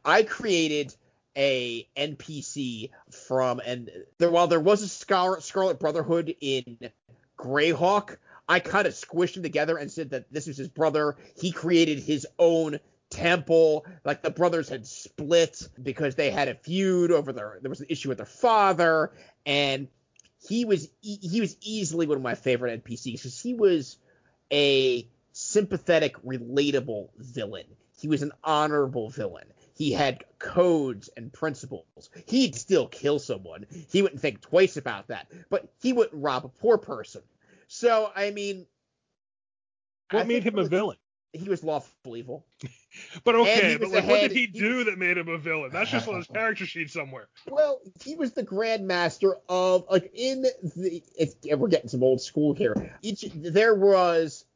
I 0.05 0.23
created 0.23 0.94
a 1.36 1.89
NPC 1.97 2.90
from 3.28 3.60
and 3.65 3.90
there 4.19 4.31
while 4.31 4.48
there 4.48 4.60
was 4.60 4.82
a 4.82 4.89
Scarlet, 4.89 5.43
Scarlet 5.43 5.78
Brotherhood 5.78 6.35
in 6.40 6.78
Greyhawk, 7.39 8.16
I 8.48 8.60
kind 8.60 8.86
of 8.86 8.94
squished 8.94 9.35
them 9.35 9.43
together 9.43 9.77
and 9.77 9.90
said 9.90 10.10
that 10.10 10.32
this 10.32 10.47
was 10.47 10.56
his 10.56 10.69
brother. 10.69 11.16
He 11.40 11.52
created 11.52 12.01
his 12.01 12.27
own 12.39 12.81
temple. 13.10 13.85
Like 14.05 14.23
the 14.23 14.31
brothers 14.31 14.69
had 14.69 14.86
split 14.86 15.69
because 15.81 16.15
they 16.15 16.31
had 16.31 16.48
a 16.48 16.55
feud 16.55 17.12
over 17.12 17.32
their. 17.32 17.59
There 17.60 17.69
was 17.69 17.81
an 17.81 17.86
issue 17.90 18.09
with 18.09 18.19
their 18.19 18.27
father, 18.27 19.12
and 19.44 19.89
he 20.48 20.65
was 20.65 20.89
e- 21.02 21.28
he 21.28 21.40
was 21.40 21.56
easily 21.60 22.06
one 22.06 22.16
of 22.16 22.23
my 22.23 22.35
favorite 22.35 22.85
NPCs 22.85 23.12
because 23.12 23.40
he 23.40 23.55
was 23.55 23.98
a 24.51 25.06
sympathetic, 25.39 26.16
relatable 26.24 27.10
villain. 27.16 27.66
He 27.97 28.09
was 28.09 28.23
an 28.23 28.32
honorable 28.43 29.09
villain. 29.10 29.47
He 29.77 29.93
had 29.93 30.24
codes 30.40 31.09
and 31.16 31.32
principles. 31.32 32.10
He'd 32.27 32.56
still 32.56 32.89
kill 32.89 33.20
someone. 33.20 33.66
He 33.90 34.02
wouldn't 34.02 34.20
think 34.20 34.40
twice 34.40 34.77
about 34.77 35.09
that, 35.09 35.28
but 35.48 35.69
he 35.81 35.93
wouldn't 35.93 36.20
rob 36.20 36.44
a 36.44 36.48
poor 36.48 36.77
person. 36.78 37.23
So, 37.69 38.10
I 38.15 38.31
mean, 38.31 38.66
What 40.10 40.24
I 40.24 40.24
made 40.24 40.43
him 40.43 40.59
a 40.59 40.65
villain? 40.65 40.97
He 41.32 41.48
was 41.48 41.62
lawful 41.62 42.16
evil. 42.16 42.44
But 43.23 43.35
okay, 43.35 43.77
but 43.77 43.90
was 43.90 43.93
like, 43.93 44.06
what 44.09 44.23
did 44.23 44.32
he 44.32 44.47
he- 44.47 44.47
do 44.47 44.85
that 44.85 44.98
made 44.98 45.19
him 45.19 45.28
a 45.28 45.36
villain? 45.36 45.70
That's 45.70 45.90
just 45.90 46.09
on 46.09 46.16
his 46.16 46.27
character 46.35 46.65
sheet 46.65 46.90
somewhere. 46.90 47.28
Well, 47.47 47.81
he 48.02 48.16
was 48.16 48.32
the 48.32 48.43
grandmaster 48.43 49.35
of 49.48 49.85
like 49.90 50.10
in 50.15 50.40
the. 50.43 51.02
It's, 51.16 51.36
we're 51.47 51.69
getting 51.69 51.90
some 51.90 52.02
old 52.02 52.23
school 52.23 52.55
here. 52.55 52.97
Each 53.02 53.27
there 53.35 53.74
was 53.74 54.47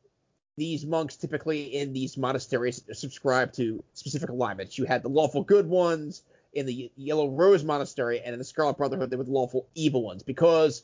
these 0.57 0.85
monks 0.85 1.17
typically 1.17 1.77
in 1.77 1.93
these 1.93 2.17
monasteries 2.17 2.83
subscribed 2.93 3.55
to 3.55 3.83
specific 3.95 4.31
alignments. 4.31 4.79
You 4.79 4.85
had 4.85 5.03
the 5.03 5.09
lawful 5.09 5.43
good 5.43 5.67
ones 5.67 6.23
in 6.53 6.67
the 6.67 6.93
Yellow 6.97 7.29
Rose 7.29 7.65
Monastery, 7.65 8.21
and 8.21 8.35
in 8.35 8.39
the 8.39 8.45
Scarlet 8.45 8.77
Brotherhood, 8.77 9.11
they 9.11 9.17
were 9.17 9.25
the 9.25 9.33
lawful 9.33 9.67
evil 9.75 10.03
ones 10.03 10.23
because 10.23 10.83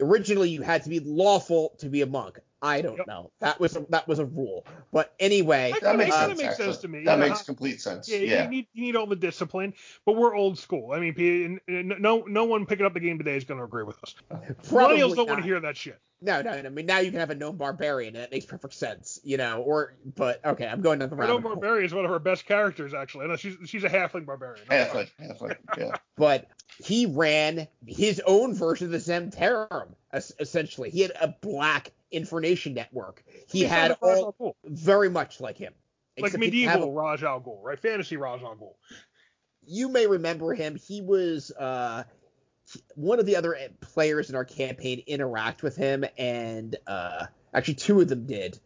originally 0.00 0.50
you 0.50 0.62
had 0.62 0.84
to 0.84 0.88
be 0.88 1.00
lawful 1.00 1.74
to 1.78 1.88
be 1.88 2.02
a 2.02 2.06
monk. 2.06 2.38
I 2.64 2.80
don't 2.80 2.96
Yep. 2.96 3.06
know. 3.06 3.30
That 3.40 3.60
was 3.60 3.76
a, 3.76 3.86
that 3.90 4.08
was 4.08 4.18
a 4.18 4.24
rule. 4.24 4.66
But 4.92 5.14
anyway, 5.20 5.72
That 5.72 5.82
That 5.82 5.96
makes 5.98 6.14
Uh, 6.14 6.26
sense. 6.26 6.38
that 6.38 6.44
makes 6.44 6.56
sense 6.56 6.76
to 6.78 6.88
me. 6.88 7.04
That 7.04 7.18
Yeah. 7.18 7.28
makes 7.28 7.42
complete 7.42 7.80
sense. 7.80 8.08
Yeah, 8.08 8.18
Yeah. 8.18 8.42
You, 8.44 8.48
need, 8.50 8.66
you 8.72 8.82
need 8.84 8.96
all 8.96 9.06
the 9.06 9.16
discipline, 9.16 9.74
but 10.06 10.16
we're 10.16 10.34
old 10.34 10.58
school. 10.58 10.92
I 10.92 10.98
mean, 11.00 11.14
P- 11.14 11.44
n- 11.44 11.60
n- 11.68 11.92
no 12.00 12.22
no 12.26 12.44
one 12.44 12.66
picking 12.66 12.86
up 12.86 12.94
the 12.94 13.00
game 13.00 13.18
today 13.18 13.36
is 13.36 13.44
going 13.44 13.58
to 13.58 13.64
agree 13.64 13.84
with 13.84 13.96
us. 14.02 14.14
probably 14.68 14.96
Millennials 14.98 15.16
don't 15.16 15.28
want 15.28 15.40
to 15.40 15.44
hear 15.46 15.60
that 15.60 15.76
shit. 15.76 15.98
No, 16.22 16.40
no, 16.40 16.52
no. 16.58 16.66
I 16.66 16.70
mean, 16.70 16.86
now 16.86 17.00
you 17.00 17.10
can 17.10 17.20
have 17.20 17.28
a 17.28 17.34
known 17.34 17.56
barbarian, 17.58 18.14
and 18.16 18.22
that 18.22 18.30
makes 18.30 18.46
perfect 18.46 18.72
sense, 18.72 19.20
you 19.24 19.36
know. 19.36 19.60
Or, 19.60 19.94
but 20.16 20.42
okay, 20.42 20.66
I'm 20.66 20.80
going 20.80 20.98
down 20.98 21.10
the 21.10 21.16
I 21.22 21.26
know. 21.26 21.38
Barbarian 21.38 21.84
is 21.84 21.92
one 21.92 22.06
of 22.06 22.10
her 22.10 22.18
best 22.18 22.46
characters, 22.46 22.94
actually. 22.94 23.26
I 23.26 23.28
know 23.28 23.36
she's 23.36 23.56
she's 23.66 23.84
a 23.84 23.90
halfling 23.90 24.24
barbarian. 24.24 24.64
Halfway, 24.70 25.08
halfway. 25.18 25.56
Yeah. 25.76 25.90
But 26.16 26.46
he 26.78 27.06
ran 27.06 27.66
his 27.86 28.22
own 28.24 28.54
version 28.54 28.86
of 28.86 28.92
the 28.92 28.98
Zhentarim, 28.98 29.88
es- 30.12 30.32
essentially. 30.38 30.88
He 30.90 31.00
had 31.02 31.12
a 31.20 31.34
black 31.42 31.90
information 32.14 32.74
network. 32.74 33.22
He 33.48 33.62
had 33.64 33.88
sounds 33.92 33.98
like 34.02 34.24
Raj 34.24 34.34
all 34.38 34.56
very 34.64 35.10
much 35.10 35.40
like 35.40 35.58
him. 35.58 35.72
like 36.18 36.26
Except 36.28 36.42
he 36.44 36.50
didn't 36.50 36.68
have 36.70 36.80
medieval 36.80 36.98
a- 36.98 37.10
Ra's 37.10 37.22
al 37.22 37.40
Ghul, 37.40 37.62
right? 37.62 37.78
Fantasy 37.78 38.16
Ra's 38.16 38.42
al 38.42 38.56
Ghul. 38.56 38.74
you 39.66 39.88
may 39.88 40.06
remember 40.06 40.54
him. 40.54 40.76
He 40.76 41.00
was 41.00 41.50
uh, 41.52 42.04
one 42.94 43.18
of 43.20 43.26
the 43.26 43.36
other 43.36 43.56
players 43.80 44.30
in 44.30 44.36
our 44.36 44.44
campaign 44.44 45.02
interact 45.06 45.62
with 45.62 45.76
him, 45.76 46.04
and 46.18 46.76
uh, 46.86 47.26
actually 47.52 47.74
two 47.74 48.00
of 48.00 48.08
them 48.08 48.26
did. 48.26 48.58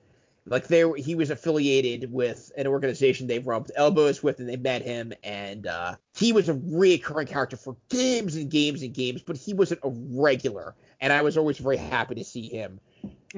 Like 0.46 0.66
they, 0.66 0.82
were- 0.84 0.96
he 0.96 1.14
was 1.14 1.30
affiliated 1.30 2.10
with 2.10 2.50
an 2.56 2.66
organization 2.66 3.26
they 3.26 3.38
rubbed 3.38 3.70
elbows 3.76 4.22
with, 4.22 4.38
and 4.40 4.48
they 4.48 4.56
met 4.56 4.80
him, 4.82 5.12
and 5.22 5.66
uh, 5.66 5.96
he 6.16 6.32
was 6.32 6.48
a 6.48 6.54
recurring 6.54 7.26
character 7.26 7.56
for 7.58 7.76
games 7.90 8.34
and 8.34 8.50
games 8.50 8.82
and 8.82 8.94
games, 8.94 9.20
but 9.22 9.36
he 9.36 9.52
wasn't 9.52 9.80
a 9.84 9.90
regular, 9.90 10.74
and 11.02 11.12
I 11.12 11.20
was 11.22 11.36
always 11.36 11.58
very 11.58 11.76
happy 11.76 12.14
to 12.14 12.24
see 12.24 12.48
him 12.48 12.80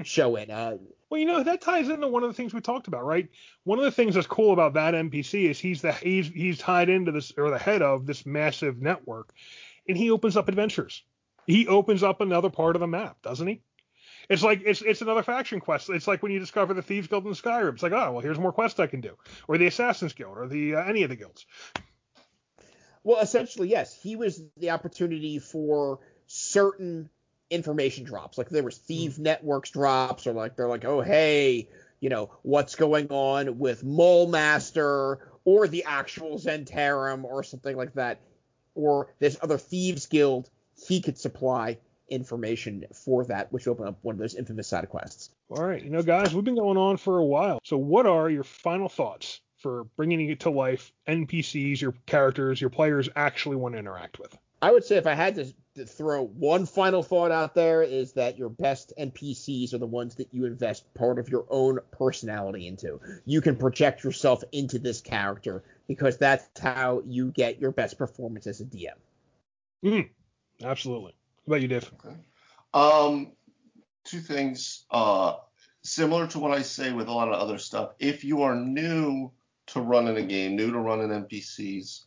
show 0.05 0.37
in. 0.37 0.51
Uh, 0.51 0.79
Well, 1.09 1.21
you 1.21 1.27
know 1.27 1.43
that 1.43 1.61
ties 1.61 1.89
into 1.89 2.09
one 2.09 2.23
of 2.23 2.31
the 2.31 2.35
things 2.35 2.55
we 2.55 2.61
talked 2.61 2.89
about, 2.89 3.05
right? 3.05 3.29
One 3.65 3.79
of 3.79 3.85
the 3.85 3.91
things 3.91 4.15
that's 4.15 4.27
cool 4.27 4.53
about 4.53 4.75
that 4.75 4.95
NPC 4.95 5.51
is 5.51 5.59
he's 5.59 5.83
the 5.83 5.93
he's 5.93 6.29
he's 6.29 6.59
tied 6.59 6.89
into 6.89 7.13
this 7.13 7.33
or 7.37 7.51
the 7.51 7.59
head 7.59 7.83
of 7.83 8.07
this 8.07 8.25
massive 8.25 8.81
network, 8.81 9.33
and 9.89 9.97
he 9.97 10.11
opens 10.11 10.37
up 10.37 10.49
adventures. 10.49 11.03
He 11.47 11.67
opens 11.67 12.03
up 12.03 12.21
another 12.21 12.51
part 12.51 12.77
of 12.77 12.81
the 12.81 12.87
map, 12.87 13.23
doesn't 13.23 13.47
he? 13.47 13.61
It's 14.29 14.45
like 14.45 14.63
it's 14.65 14.83
it's 14.83 15.03
another 15.03 15.25
faction 15.25 15.59
quest. 15.61 15.91
It's 15.91 16.07
like 16.07 16.23
when 16.23 16.31
you 16.31 16.39
discover 16.39 16.73
the 16.73 16.83
Thieves 16.83 17.09
Guild 17.09 17.27
in 17.27 17.33
Skyrim. 17.33 17.75
It's 17.75 17.83
like, 17.83 17.93
oh 17.93 18.13
well, 18.13 18.21
here's 18.21 18.39
more 18.39 18.53
quests 18.53 18.79
I 18.79 18.87
can 18.87 19.01
do, 19.01 19.17
or 19.49 19.59
the 19.59 19.67
Assassins 19.67 20.13
Guild, 20.13 20.39
or 20.39 20.47
the 20.47 20.77
uh, 20.77 20.85
any 20.85 21.03
of 21.03 21.11
the 21.11 21.17
guilds. 21.17 21.47
Well, 23.03 23.21
essentially, 23.21 23.69
yes. 23.69 23.99
He 24.01 24.17
was 24.17 24.43
the 24.57 24.71
opportunity 24.71 25.39
for 25.39 26.01
certain 26.27 27.09
information 27.51 28.05
drops. 28.05 28.39
Like 28.39 28.49
there 28.49 28.63
was 28.63 28.79
hmm. 28.79 28.85
Thief 28.85 29.19
Networks 29.19 29.71
drops, 29.71 30.27
or 30.27 30.33
like 30.33 30.57
they're 30.57 30.69
like, 30.69 30.85
oh 30.85 31.01
hey, 31.01 31.69
you 32.01 32.09
know, 32.09 32.31
what's 32.43 32.75
going 32.75 33.09
on 33.09 33.59
with 33.59 33.85
Mole 33.85 34.29
Master 34.29 35.21
or 35.45 35.69
the 35.69 35.85
actual 35.85 36.39
Zhentarim 36.39 37.25
or 37.25 37.43
something 37.43 37.77
like 37.77 37.95
that. 37.95 38.21
Or 38.75 39.13
this 39.19 39.37
other 39.43 39.59
Thieves 39.59 40.07
Guild, 40.07 40.49
he 40.87 41.01
could 41.01 41.19
supply 41.19 41.79
information 42.09 42.85
for 42.93 43.25
that, 43.25 43.53
which 43.53 43.67
opened 43.67 43.89
up 43.89 43.99
one 44.03 44.15
of 44.15 44.19
those 44.19 44.35
infamous 44.35 44.69
side 44.69 44.89
quests. 44.89 45.31
All 45.51 45.65
right, 45.65 45.83
you 45.83 45.91
know, 45.91 46.03
guys, 46.03 46.35
we've 46.35 46.45
been 46.45 46.57
going 46.57 46.77
on 46.77 46.97
for 46.97 47.19
a 47.19 47.25
while. 47.25 47.61
So, 47.65 47.77
what 47.77 48.07
are 48.07 48.29
your 48.31 48.45
final 48.45 48.89
thoughts 48.89 49.41
for 49.59 49.85
bringing 49.97 50.29
it 50.29 50.41
to 50.41 50.51
life? 50.51 50.93
NPCs, 51.09 51.81
your 51.81 51.95
characters, 52.07 52.61
your 52.61 52.71
players 52.71 53.09
actually 53.17 53.57
want 53.57 53.75
to 53.75 53.79
interact 53.79 54.19
with. 54.19 54.37
I 54.63 54.71
would 54.71 54.85
say 54.85 54.97
if 54.97 55.07
I 55.07 55.15
had 55.15 55.35
to, 55.37 55.47
to 55.77 55.87
throw 55.87 56.25
one 56.27 56.67
final 56.67 57.03
thought 57.03 57.31
out 57.31 57.55
there 57.55 57.83
is 57.83 58.13
that 58.13 58.39
your 58.39 58.51
best 58.51 58.93
NPCs 58.99 59.73
are 59.73 59.79
the 59.79 59.87
ones 59.87 60.15
that 60.17 60.29
you 60.33 60.45
invest 60.45 60.93
part 60.95 61.19
of 61.19 61.29
your 61.29 61.47
own 61.49 61.79
personality 61.93 62.67
into. 62.67 63.01
You 63.25 63.41
can 63.41 63.57
project 63.57 64.05
yourself 64.05 64.43
into 64.53 64.79
this 64.79 65.01
character 65.01 65.63
because 65.89 66.19
that's 66.19 66.49
how 66.61 67.03
you 67.07 67.31
get 67.31 67.61
your 67.61 67.73
best 67.73 67.97
performance 67.97 68.47
as 68.47 68.61
a 68.61 68.65
DM. 68.65 68.93
Mm, 69.85 70.11
absolutely. 70.63 71.15
What 71.45 71.57
about 71.57 71.63
you, 71.63 71.69
Dave? 71.69 71.91
Okay. 72.05 72.17
Um, 72.75 73.33
two 74.05 74.21
things. 74.21 74.85
Uh, 74.91 75.37
similar 75.83 76.27
to 76.29 76.39
what 76.39 76.53
I 76.53 76.63
say 76.63 76.93
with 76.93 77.09
a 77.09 77.13
lot 77.13 77.29
of 77.29 77.35
other 77.35 77.59
stuff. 77.59 77.95
If 77.99 78.25
you 78.25 78.43
are 78.43 78.55
new 78.55 79.31
to 79.69 79.81
running 79.81 80.17
a 80.17 80.23
game, 80.23 80.57
new 80.57 80.71
to 80.71 80.79
running 80.79 81.09
NPCs, 81.09 82.03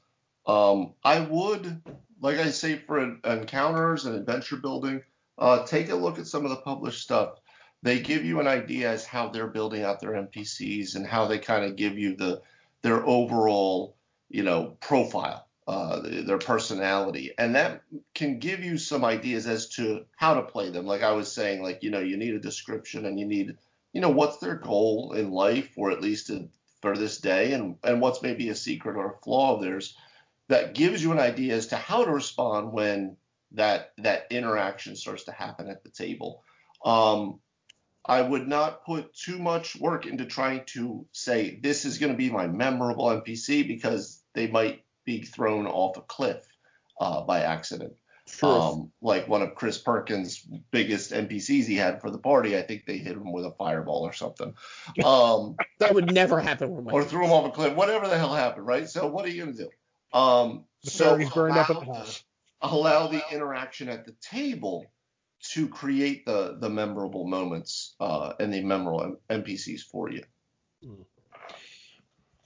um, 0.45 0.93
I 1.03 1.21
would, 1.21 1.81
like 2.23 2.37
I 2.37 2.49
say 2.51 2.77
for 2.77 2.99
en- 2.99 3.19
encounters 3.25 4.05
and 4.05 4.15
adventure 4.15 4.55
building, 4.55 5.03
uh, 5.37 5.65
take 5.65 5.89
a 5.89 5.95
look 5.95 6.17
at 6.17 6.25
some 6.25 6.45
of 6.45 6.51
the 6.51 6.55
published 6.57 7.03
stuff. 7.03 7.37
They 7.83 7.99
give 7.99 8.23
you 8.23 8.39
an 8.39 8.47
idea 8.47 8.89
as 8.89 9.05
how 9.05 9.27
they're 9.27 9.47
building 9.47 9.83
out 9.83 9.99
their 9.99 10.13
NPCs 10.13 10.95
and 10.95 11.05
how 11.05 11.27
they 11.27 11.37
kind 11.37 11.65
of 11.65 11.75
give 11.75 11.97
you 11.97 12.15
the 12.15 12.41
their 12.81 13.05
overall, 13.05 13.97
you 14.29 14.43
know, 14.43 14.77
profile, 14.79 15.47
uh, 15.67 15.99
their 16.01 16.37
personality, 16.37 17.31
and 17.37 17.55
that 17.55 17.81
can 18.15 18.39
give 18.39 18.63
you 18.63 18.77
some 18.77 19.03
ideas 19.03 19.45
as 19.45 19.67
to 19.69 20.05
how 20.15 20.33
to 20.33 20.43
play 20.43 20.69
them. 20.69 20.85
Like 20.85 21.03
I 21.03 21.11
was 21.11 21.29
saying, 21.29 21.61
like 21.61 21.83
you 21.83 21.91
know, 21.91 21.99
you 21.99 22.15
need 22.15 22.35
a 22.35 22.39
description 22.39 23.05
and 23.05 23.19
you 23.19 23.25
need, 23.25 23.57
you 23.91 23.99
know, 23.99 24.09
what's 24.09 24.37
their 24.37 24.55
goal 24.55 25.11
in 25.11 25.31
life, 25.31 25.71
or 25.75 25.91
at 25.91 26.01
least 26.01 26.29
in, 26.29 26.49
for 26.81 26.95
this 26.95 27.17
day, 27.17 27.51
and 27.51 27.75
and 27.83 27.99
what's 27.99 28.21
maybe 28.21 28.47
a 28.47 28.55
secret 28.55 28.95
or 28.95 29.11
a 29.11 29.21
flaw 29.23 29.55
of 29.55 29.61
theirs 29.61 29.97
that 30.49 30.74
gives 30.74 31.02
you 31.02 31.11
an 31.11 31.20
idea 31.20 31.56
as 31.56 31.68
to 31.68 31.76
how 31.76 32.03
to 32.03 32.11
respond 32.11 32.72
when 32.72 33.18
that 33.53 33.94
that 33.98 34.28
interaction 34.32 34.95
starts 34.95 35.26
to 35.26 35.32
happen 35.32 35.70
at 35.70 35.84
the 35.84 35.90
table. 35.90 36.44
Um, 36.84 37.40
I 38.06 38.22
would 38.22 38.48
not 38.48 38.84
put 38.84 39.14
too 39.14 39.40
much 39.40 39.78
work 39.78 40.06
into 40.06 40.26
trying 40.26 40.65
to 40.68 41.06
say 41.14 41.60
this 41.61 41.86
is 41.86 41.98
going 41.98 42.11
to 42.11 42.18
be 42.18 42.30
my 42.30 42.48
memorable 42.48 43.06
NPC 43.06 43.65
because 43.65 44.22
they 44.34 44.48
might 44.48 44.84
be 45.06 45.22
thrown 45.22 45.68
off 45.68 45.98
a 45.98 46.02
cliff 46.02 46.45
uh, 46.99 47.22
by 47.22 47.41
accident. 47.41 47.94
Um, 48.41 48.91
like 49.02 49.28
one 49.28 49.41
of 49.41 49.56
Chris 49.56 49.78
Perkins' 49.78 50.45
biggest 50.72 51.11
NPCs 51.11 51.65
he 51.65 51.76
had 51.76 52.02
for 52.02 52.10
the 52.10 52.18
party, 52.18 52.57
I 52.57 52.61
think 52.61 52.86
they 52.86 52.98
hit 52.98 53.14
him 53.14 53.32
with 53.32 53.45
a 53.45 53.52
fireball 53.52 54.02
or 54.02 54.14
something, 54.14 54.53
um, 55.06 55.57
that 55.80 55.94
would 55.94 56.14
never 56.14 56.40
happen 56.40 56.74
with 56.74 56.86
my 56.86 56.91
or 56.91 57.03
threw 57.03 57.26
him 57.26 57.32
off 57.32 57.45
a 57.45 57.52
cliff. 57.52 57.76
Whatever 57.76 58.07
the 58.07 58.18
hell 58.18 58.34
happened, 58.34 58.65
right? 58.65 58.90
So 58.90 59.07
what 59.07 59.26
are 59.26 59.30
you 59.30 59.44
gonna 59.44 59.57
do? 59.57 59.70
Um, 60.14 60.65
The 60.84 60.91
so 60.91 61.18
burned 61.34 61.57
up 61.57 61.69
in 61.69 61.76
the 61.77 61.81
allow- 61.84 61.94
house. 61.95 62.23
allow 62.61 63.07
the 63.07 63.22
interaction 63.31 63.90
at 63.90 64.06
the 64.06 64.14
table 64.22 64.85
to 65.52 65.68
create 65.68 66.26
the 66.26 66.57
the 66.60 66.69
memorable 66.69 67.27
moments 67.27 67.95
uh, 67.99 68.34
and 68.40 68.53
the 68.53 68.61
memorable 68.64 69.18
NPCs 69.30 69.81
for 69.81 70.10
you. 70.10 70.23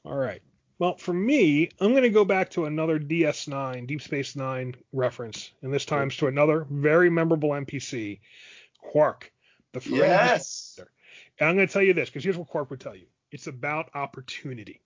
All 0.04 0.16
right. 0.16 0.42
Well, 0.80 0.96
for 0.98 1.14
me, 1.14 1.70
I'm 1.80 1.92
going 1.92 2.04
to 2.04 2.10
go 2.10 2.24
back 2.24 2.52
to 2.52 2.66
another 2.66 3.00
DS9, 3.00 3.88
Deep 3.88 4.02
Space 4.02 4.36
Nine 4.36 4.76
reference, 4.94 5.52
and 5.64 5.74
this 5.74 5.86
time's 5.86 6.16
to 6.18 6.28
another 6.28 6.68
very 6.70 7.10
memorable 7.10 7.50
NPC, 7.50 8.20
Quark, 8.80 9.32
the 9.74 9.80
Ferengi 9.80 9.98
Yes. 9.98 10.80
And 11.40 11.50
I'm 11.50 11.56
going 11.56 11.68
to 11.68 11.74
tell 11.74 11.82
you 11.82 11.94
this 11.94 12.10
because 12.10 12.24
here's 12.24 12.38
what 12.38 12.48
Quark 12.48 12.70
would 12.70 12.80
tell 12.80 12.96
you: 12.96 13.08
it's 13.32 13.48
about 13.48 13.90
opportunity. 13.96 14.82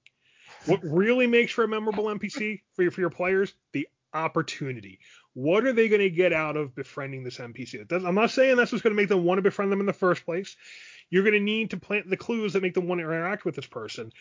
What 0.66 0.82
really 0.84 1.28
makes 1.28 1.52
for 1.52 1.64
a 1.64 1.68
memorable 1.68 2.06
NPC 2.06 2.62
for 2.76 2.84
your 2.84 2.92
for 2.92 3.02
your 3.02 3.10
players? 3.10 3.54
The 3.74 3.88
opportunity. 4.14 5.00
What 5.34 5.66
are 5.66 5.74
they 5.74 5.88
going 5.88 6.02
to 6.02 6.10
get 6.10 6.34
out 6.34 6.58
of 6.58 6.76
befriending 6.76 7.24
this 7.24 7.38
NPC? 7.38 7.92
I'm 7.92 8.16
not 8.16 8.32
saying 8.32 8.58
that's 8.58 8.72
what's 8.72 8.82
going 8.82 8.96
to 8.96 9.02
make 9.02 9.10
them 9.10 9.24
want 9.24 9.38
to 9.38 9.44
befriend 9.44 9.72
them 9.72 9.80
in 9.80 9.86
the 9.86 9.94
first 9.94 10.26
place. 10.26 10.56
You're 11.12 11.24
going 11.24 11.34
to 11.34 11.40
need 11.40 11.70
to 11.72 11.78
plant 11.78 12.10
the 12.10 12.18
clues 12.18 12.54
that 12.54 12.64
make 12.64 12.74
them 12.74 12.88
want 12.88 13.00
to 13.00 13.06
interact 13.06 13.46
with 13.46 13.56
this 13.56 13.68
person. 13.68 14.12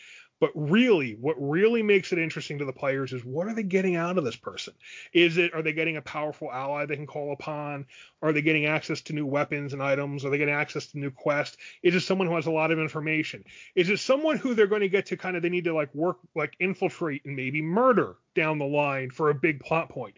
But 0.41 0.51
really, 0.55 1.13
what 1.13 1.35
really 1.39 1.83
makes 1.83 2.11
it 2.11 2.19
interesting 2.19 2.57
to 2.57 2.65
the 2.65 2.73
players 2.73 3.13
is 3.13 3.23
what 3.23 3.47
are 3.47 3.53
they 3.53 3.63
getting 3.63 3.95
out 3.95 4.17
of 4.17 4.25
this 4.25 4.35
person? 4.35 4.73
Is 5.13 5.37
it 5.37 5.53
are 5.53 5.61
they 5.61 5.71
getting 5.71 5.97
a 5.97 6.01
powerful 6.01 6.51
ally 6.51 6.85
they 6.85 6.95
can 6.95 7.05
call 7.05 7.31
upon? 7.31 7.85
Are 8.23 8.33
they 8.33 8.41
getting 8.41 8.65
access 8.65 9.01
to 9.01 9.13
new 9.13 9.25
weapons 9.25 9.73
and 9.73 9.83
items? 9.83 10.25
Are 10.25 10.31
they 10.31 10.39
getting 10.39 10.55
access 10.55 10.87
to 10.87 10.99
new 10.99 11.11
quests? 11.11 11.57
Is 11.83 11.93
it 11.93 12.01
someone 12.01 12.27
who 12.27 12.35
has 12.35 12.47
a 12.47 12.51
lot 12.51 12.71
of 12.71 12.79
information? 12.79 13.45
Is 13.75 13.89
it 13.89 13.99
someone 13.99 14.37
who 14.37 14.55
they're 14.55 14.65
going 14.65 14.81
to 14.81 14.89
get 14.89 15.05
to 15.07 15.17
kind 15.17 15.37
of 15.37 15.43
they 15.43 15.49
need 15.49 15.65
to 15.65 15.75
like 15.75 15.93
work 15.93 16.17
like 16.35 16.55
infiltrate 16.59 17.23
and 17.23 17.35
maybe 17.35 17.61
murder 17.61 18.15
down 18.33 18.57
the 18.57 18.65
line 18.65 19.11
for 19.11 19.29
a 19.29 19.35
big 19.35 19.59
plot 19.59 19.89
point? 19.89 20.15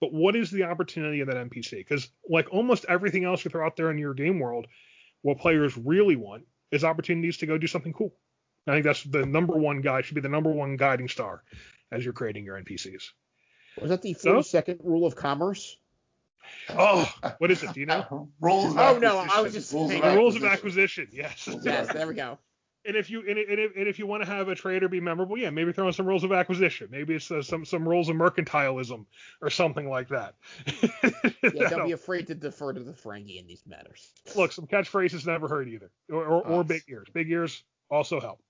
But 0.00 0.12
what 0.12 0.36
is 0.36 0.50
the 0.50 0.64
opportunity 0.64 1.20
of 1.20 1.28
that 1.28 1.36
NPC? 1.36 1.78
Because 1.78 2.10
like 2.28 2.52
almost 2.52 2.84
everything 2.90 3.24
else 3.24 3.42
you 3.42 3.50
throw 3.50 3.64
out 3.64 3.76
there 3.76 3.90
in 3.90 3.96
your 3.96 4.12
game 4.12 4.38
world, 4.38 4.66
what 5.22 5.38
players 5.38 5.76
really 5.76 6.16
want 6.16 6.44
is 6.70 6.84
opportunities 6.84 7.38
to 7.38 7.46
go 7.46 7.58
do 7.58 7.66
something 7.66 7.92
cool. 7.92 8.14
I 8.66 8.72
think 8.72 8.84
that's 8.84 9.02
the 9.02 9.26
number 9.26 9.54
one 9.56 9.80
guy 9.80 10.02
should 10.02 10.14
be 10.14 10.20
the 10.20 10.28
number 10.28 10.50
one 10.50 10.76
guiding 10.76 11.08
star 11.08 11.42
as 11.90 12.04
you're 12.04 12.12
creating 12.14 12.44
your 12.44 12.60
NPCs. 12.62 13.02
Was 13.80 13.90
that 13.90 14.02
the 14.02 14.14
So? 14.14 14.36
42nd 14.38 14.78
rule 14.84 15.06
of 15.06 15.16
commerce? 15.16 15.76
Oh, 16.68 17.10
what 17.38 17.50
is 17.50 17.62
it? 17.62 17.72
Do 17.72 17.80
you 17.80 17.86
know? 17.86 18.28
Rules 18.40 18.72
of 18.72 18.78
Oh, 18.78 18.98
no, 18.98 19.18
I 19.18 19.24
acquisition. 19.26 19.42
was 19.44 19.52
just 19.54 19.72
rules 19.72 19.90
saying- 19.90 20.02
The 20.02 20.16
rules 20.16 20.36
of 20.36 20.44
acquisition. 20.44 21.04
acquisition. 21.04 21.08
Yes. 21.12 21.48
Yes, 21.64 21.92
there 21.92 22.06
we 22.06 22.14
go. 22.14 22.38
And 22.84 22.96
if 22.96 23.10
you 23.10 23.20
and 23.20 23.38
if, 23.38 23.76
and 23.76 23.86
if 23.86 23.98
you 23.98 24.06
want 24.06 24.24
to 24.24 24.28
have 24.28 24.48
a 24.48 24.54
trader 24.54 24.88
be 24.88 25.00
memorable, 25.00 25.38
yeah, 25.38 25.50
maybe 25.50 25.72
throw 25.72 25.86
in 25.86 25.92
some 25.92 26.06
rules 26.06 26.24
of 26.24 26.32
acquisition. 26.32 26.88
Maybe 26.90 27.14
it's 27.14 27.30
uh, 27.30 27.42
some 27.42 27.64
some 27.64 27.88
rules 27.88 28.08
of 28.08 28.16
mercantilism 28.16 29.06
or 29.40 29.50
something 29.50 29.88
like 29.88 30.08
that. 30.08 30.34
yeah, 31.54 31.68
don't 31.68 31.86
be 31.86 31.92
afraid 31.92 32.26
to 32.26 32.34
defer 32.34 32.72
to 32.72 32.80
the 32.80 32.92
Ferengi 32.92 33.38
in 33.38 33.46
these 33.46 33.62
matters. 33.66 34.10
Look, 34.34 34.50
some 34.50 34.66
catchphrases 34.66 35.26
never 35.26 35.46
heard 35.46 35.68
either, 35.68 35.90
or 36.10 36.24
or, 36.24 36.46
or 36.46 36.64
big 36.64 36.82
ears. 36.88 37.06
Big 37.12 37.30
ears 37.30 37.62
also 37.92 38.18
help. 38.18 38.40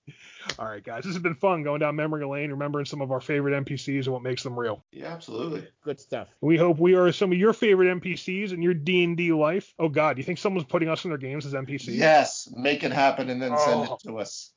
All 0.57 0.65
right, 0.65 0.83
guys, 0.83 1.03
this 1.03 1.13
has 1.13 1.21
been 1.21 1.35
fun 1.35 1.63
going 1.63 1.79
down 1.79 1.95
memory 1.95 2.25
lane, 2.25 2.49
remembering 2.49 2.85
some 2.85 3.01
of 3.01 3.11
our 3.11 3.21
favorite 3.21 3.65
NPCs 3.65 4.05
and 4.05 4.13
what 4.13 4.23
makes 4.23 4.41
them 4.41 4.57
real. 4.57 4.83
Yeah, 4.91 5.07
absolutely. 5.07 5.67
Good 5.83 5.99
stuff. 5.99 6.29
We 6.41 6.57
hope 6.57 6.79
we 6.79 6.95
are 6.95 7.11
some 7.11 7.31
of 7.31 7.37
your 7.37 7.53
favorite 7.53 7.93
NPCs 8.01 8.53
in 8.53 8.61
your 8.61 8.73
D 8.73 9.03
and 9.03 9.17
D 9.17 9.33
life. 9.33 9.73
Oh 9.77 9.89
God, 9.89 10.15
do 10.15 10.21
you 10.21 10.23
think 10.23 10.39
someone's 10.39 10.67
putting 10.67 10.89
us 10.89 11.03
in 11.03 11.11
their 11.11 11.17
games 11.17 11.45
as 11.45 11.53
NPCs? 11.53 11.89
Yes, 11.89 12.51
make 12.55 12.83
it 12.83 12.93
happen 12.93 13.29
and 13.29 13.41
then 13.41 13.51
oh. 13.53 13.65
send 13.65 13.83
it 13.83 13.89
oh. 13.91 13.97
to 14.03 14.19
us. 14.19 14.51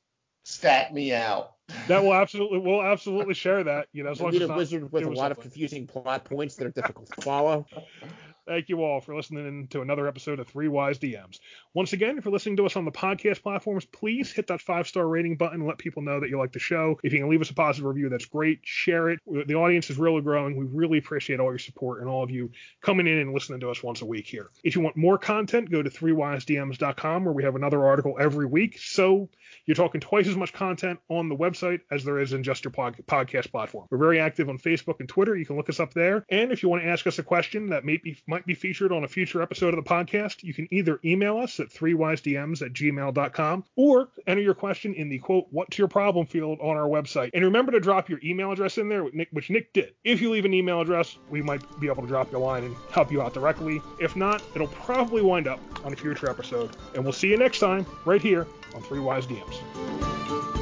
Stat 0.45 0.93
me 0.93 1.13
out. 1.13 1.55
that 1.89 2.01
will 2.01 2.13
absolutely 2.21 2.59
we'll 2.59 2.81
absolutely 2.81 3.33
share 3.33 3.65
that. 3.65 3.87
You 3.91 4.03
know, 4.03 4.11
as 4.11 4.21
long 4.21 4.33
as 4.33 4.41
a 4.41 4.47
wizard 4.47 4.91
with 4.91 5.03
a 5.03 5.09
lot 5.09 5.15
something. 5.15 5.31
of 5.31 5.39
confusing 5.41 5.87
plot 5.87 6.23
points 6.23 6.55
that 6.55 6.67
are 6.67 6.71
difficult 6.71 7.11
to 7.13 7.21
follow. 7.21 7.65
Thank 8.47 8.69
you 8.69 8.81
all 8.81 9.01
for 9.01 9.13
listening 9.13 9.67
to 9.71 9.81
another 9.81 10.07
episode 10.07 10.39
of 10.39 10.47
Three 10.47 10.69
Wise 10.69 10.99
DMs. 10.99 11.39
Once 11.73 11.91
again, 11.91 12.17
if 12.17 12.23
you're 12.23 12.31
listening 12.31 12.55
to 12.57 12.65
us 12.65 12.77
on 12.77 12.85
the 12.85 12.91
podcast 12.91 13.43
platforms, 13.43 13.83
please 13.83 14.31
hit 14.31 14.47
that 14.47 14.61
five 14.61 14.87
star 14.87 15.05
rating 15.05 15.35
button 15.35 15.59
and 15.59 15.67
let 15.67 15.77
people 15.77 16.01
know 16.01 16.21
that 16.21 16.29
you 16.29 16.37
like 16.37 16.53
the 16.53 16.59
show. 16.59 16.97
If 17.03 17.11
you 17.11 17.19
can 17.19 17.29
leave 17.29 17.41
us 17.41 17.49
a 17.49 17.53
positive 17.53 17.85
review, 17.85 18.07
that's 18.07 18.25
great. 18.25 18.59
Share 18.63 19.09
it. 19.09 19.19
The 19.27 19.55
audience 19.55 19.89
is 19.89 19.97
really 19.97 20.21
growing. 20.21 20.55
We 20.55 20.63
really 20.65 20.97
appreciate 20.97 21.41
all 21.41 21.51
your 21.51 21.59
support 21.59 21.99
and 21.99 22.09
all 22.09 22.23
of 22.23 22.31
you 22.31 22.49
coming 22.81 23.05
in 23.05 23.17
and 23.17 23.33
listening 23.33 23.59
to 23.59 23.69
us 23.69 23.83
once 23.83 24.01
a 24.01 24.05
week 24.05 24.27
here. 24.27 24.49
If 24.63 24.77
you 24.77 24.81
want 24.81 24.95
more 24.95 25.17
content, 25.17 25.69
go 25.69 25.83
to 25.83 25.89
threewisedms.com 25.89 27.25
where 27.25 27.33
we 27.33 27.43
have 27.43 27.55
another 27.57 27.85
article 27.85 28.15
every 28.17 28.45
week. 28.45 28.79
So 28.79 29.29
you're 29.65 29.75
talking 29.75 29.99
twice 29.99 30.27
as 30.27 30.37
much 30.37 30.53
content 30.53 30.99
on 31.09 31.27
the 31.27 31.35
website 31.35 31.81
as 31.91 32.05
there 32.05 32.19
is 32.19 32.31
in 32.31 32.43
just 32.43 32.63
your 32.63 32.71
pod- 32.71 32.95
podcast 33.07 33.51
platform. 33.51 33.87
We're 33.89 33.97
very 33.97 34.21
active 34.21 34.47
on 34.47 34.57
Facebook 34.57 35.01
and 35.01 35.09
Twitter. 35.09 35.35
You 35.35 35.45
can 35.45 35.57
look 35.57 35.67
us 35.67 35.81
up 35.81 35.93
there. 35.93 36.25
And 36.29 36.53
if 36.53 36.63
you 36.63 36.69
want 36.69 36.83
to 36.83 36.89
ask 36.89 37.05
us 37.07 37.19
a 37.19 37.23
question 37.23 37.69
that 37.69 37.83
may 37.83 37.97
be, 37.97 38.17
might 38.27 38.36
be 38.45 38.53
featured 38.53 38.91
on 38.91 39.03
a 39.03 39.07
future 39.07 39.41
episode 39.41 39.73
of 39.73 39.83
the 39.83 39.89
podcast, 39.89 40.43
you 40.43 40.53
can 40.53 40.67
either 40.71 40.99
email 41.03 41.37
us 41.37 41.59
at 41.59 41.69
threewisedms 41.69 42.61
at 42.61 42.73
gmail.com 42.73 43.63
or 43.75 44.09
enter 44.27 44.41
your 44.41 44.53
question 44.53 44.93
in 44.93 45.09
the 45.09 45.19
quote, 45.19 45.47
what's 45.51 45.77
your 45.77 45.87
problem 45.87 46.25
field 46.25 46.59
on 46.61 46.77
our 46.77 46.87
website. 46.87 47.31
And 47.33 47.43
remember 47.43 47.71
to 47.71 47.79
drop 47.79 48.09
your 48.09 48.19
email 48.23 48.51
address 48.51 48.77
in 48.77 48.89
there, 48.89 49.03
which 49.03 49.49
Nick 49.49 49.73
did. 49.73 49.93
If 50.03 50.21
you 50.21 50.29
leave 50.29 50.45
an 50.45 50.53
email 50.53 50.81
address, 50.81 51.17
we 51.29 51.41
might 51.41 51.63
be 51.79 51.87
able 51.87 52.03
to 52.03 52.07
drop 52.07 52.31
your 52.31 52.41
line 52.41 52.63
and 52.63 52.75
help 52.91 53.11
you 53.11 53.21
out 53.21 53.33
directly. 53.33 53.81
If 53.99 54.15
not, 54.15 54.41
it'll 54.55 54.67
probably 54.67 55.21
wind 55.21 55.47
up 55.47 55.59
on 55.85 55.93
a 55.93 55.95
future 55.95 56.29
episode. 56.29 56.75
And 56.93 57.03
we'll 57.03 57.13
see 57.13 57.29
you 57.29 57.37
next 57.37 57.59
time 57.59 57.85
right 58.05 58.21
here 58.21 58.47
on 58.75 58.81
Three 58.81 58.99
Wise 58.99 59.25
DMs. 59.25 60.56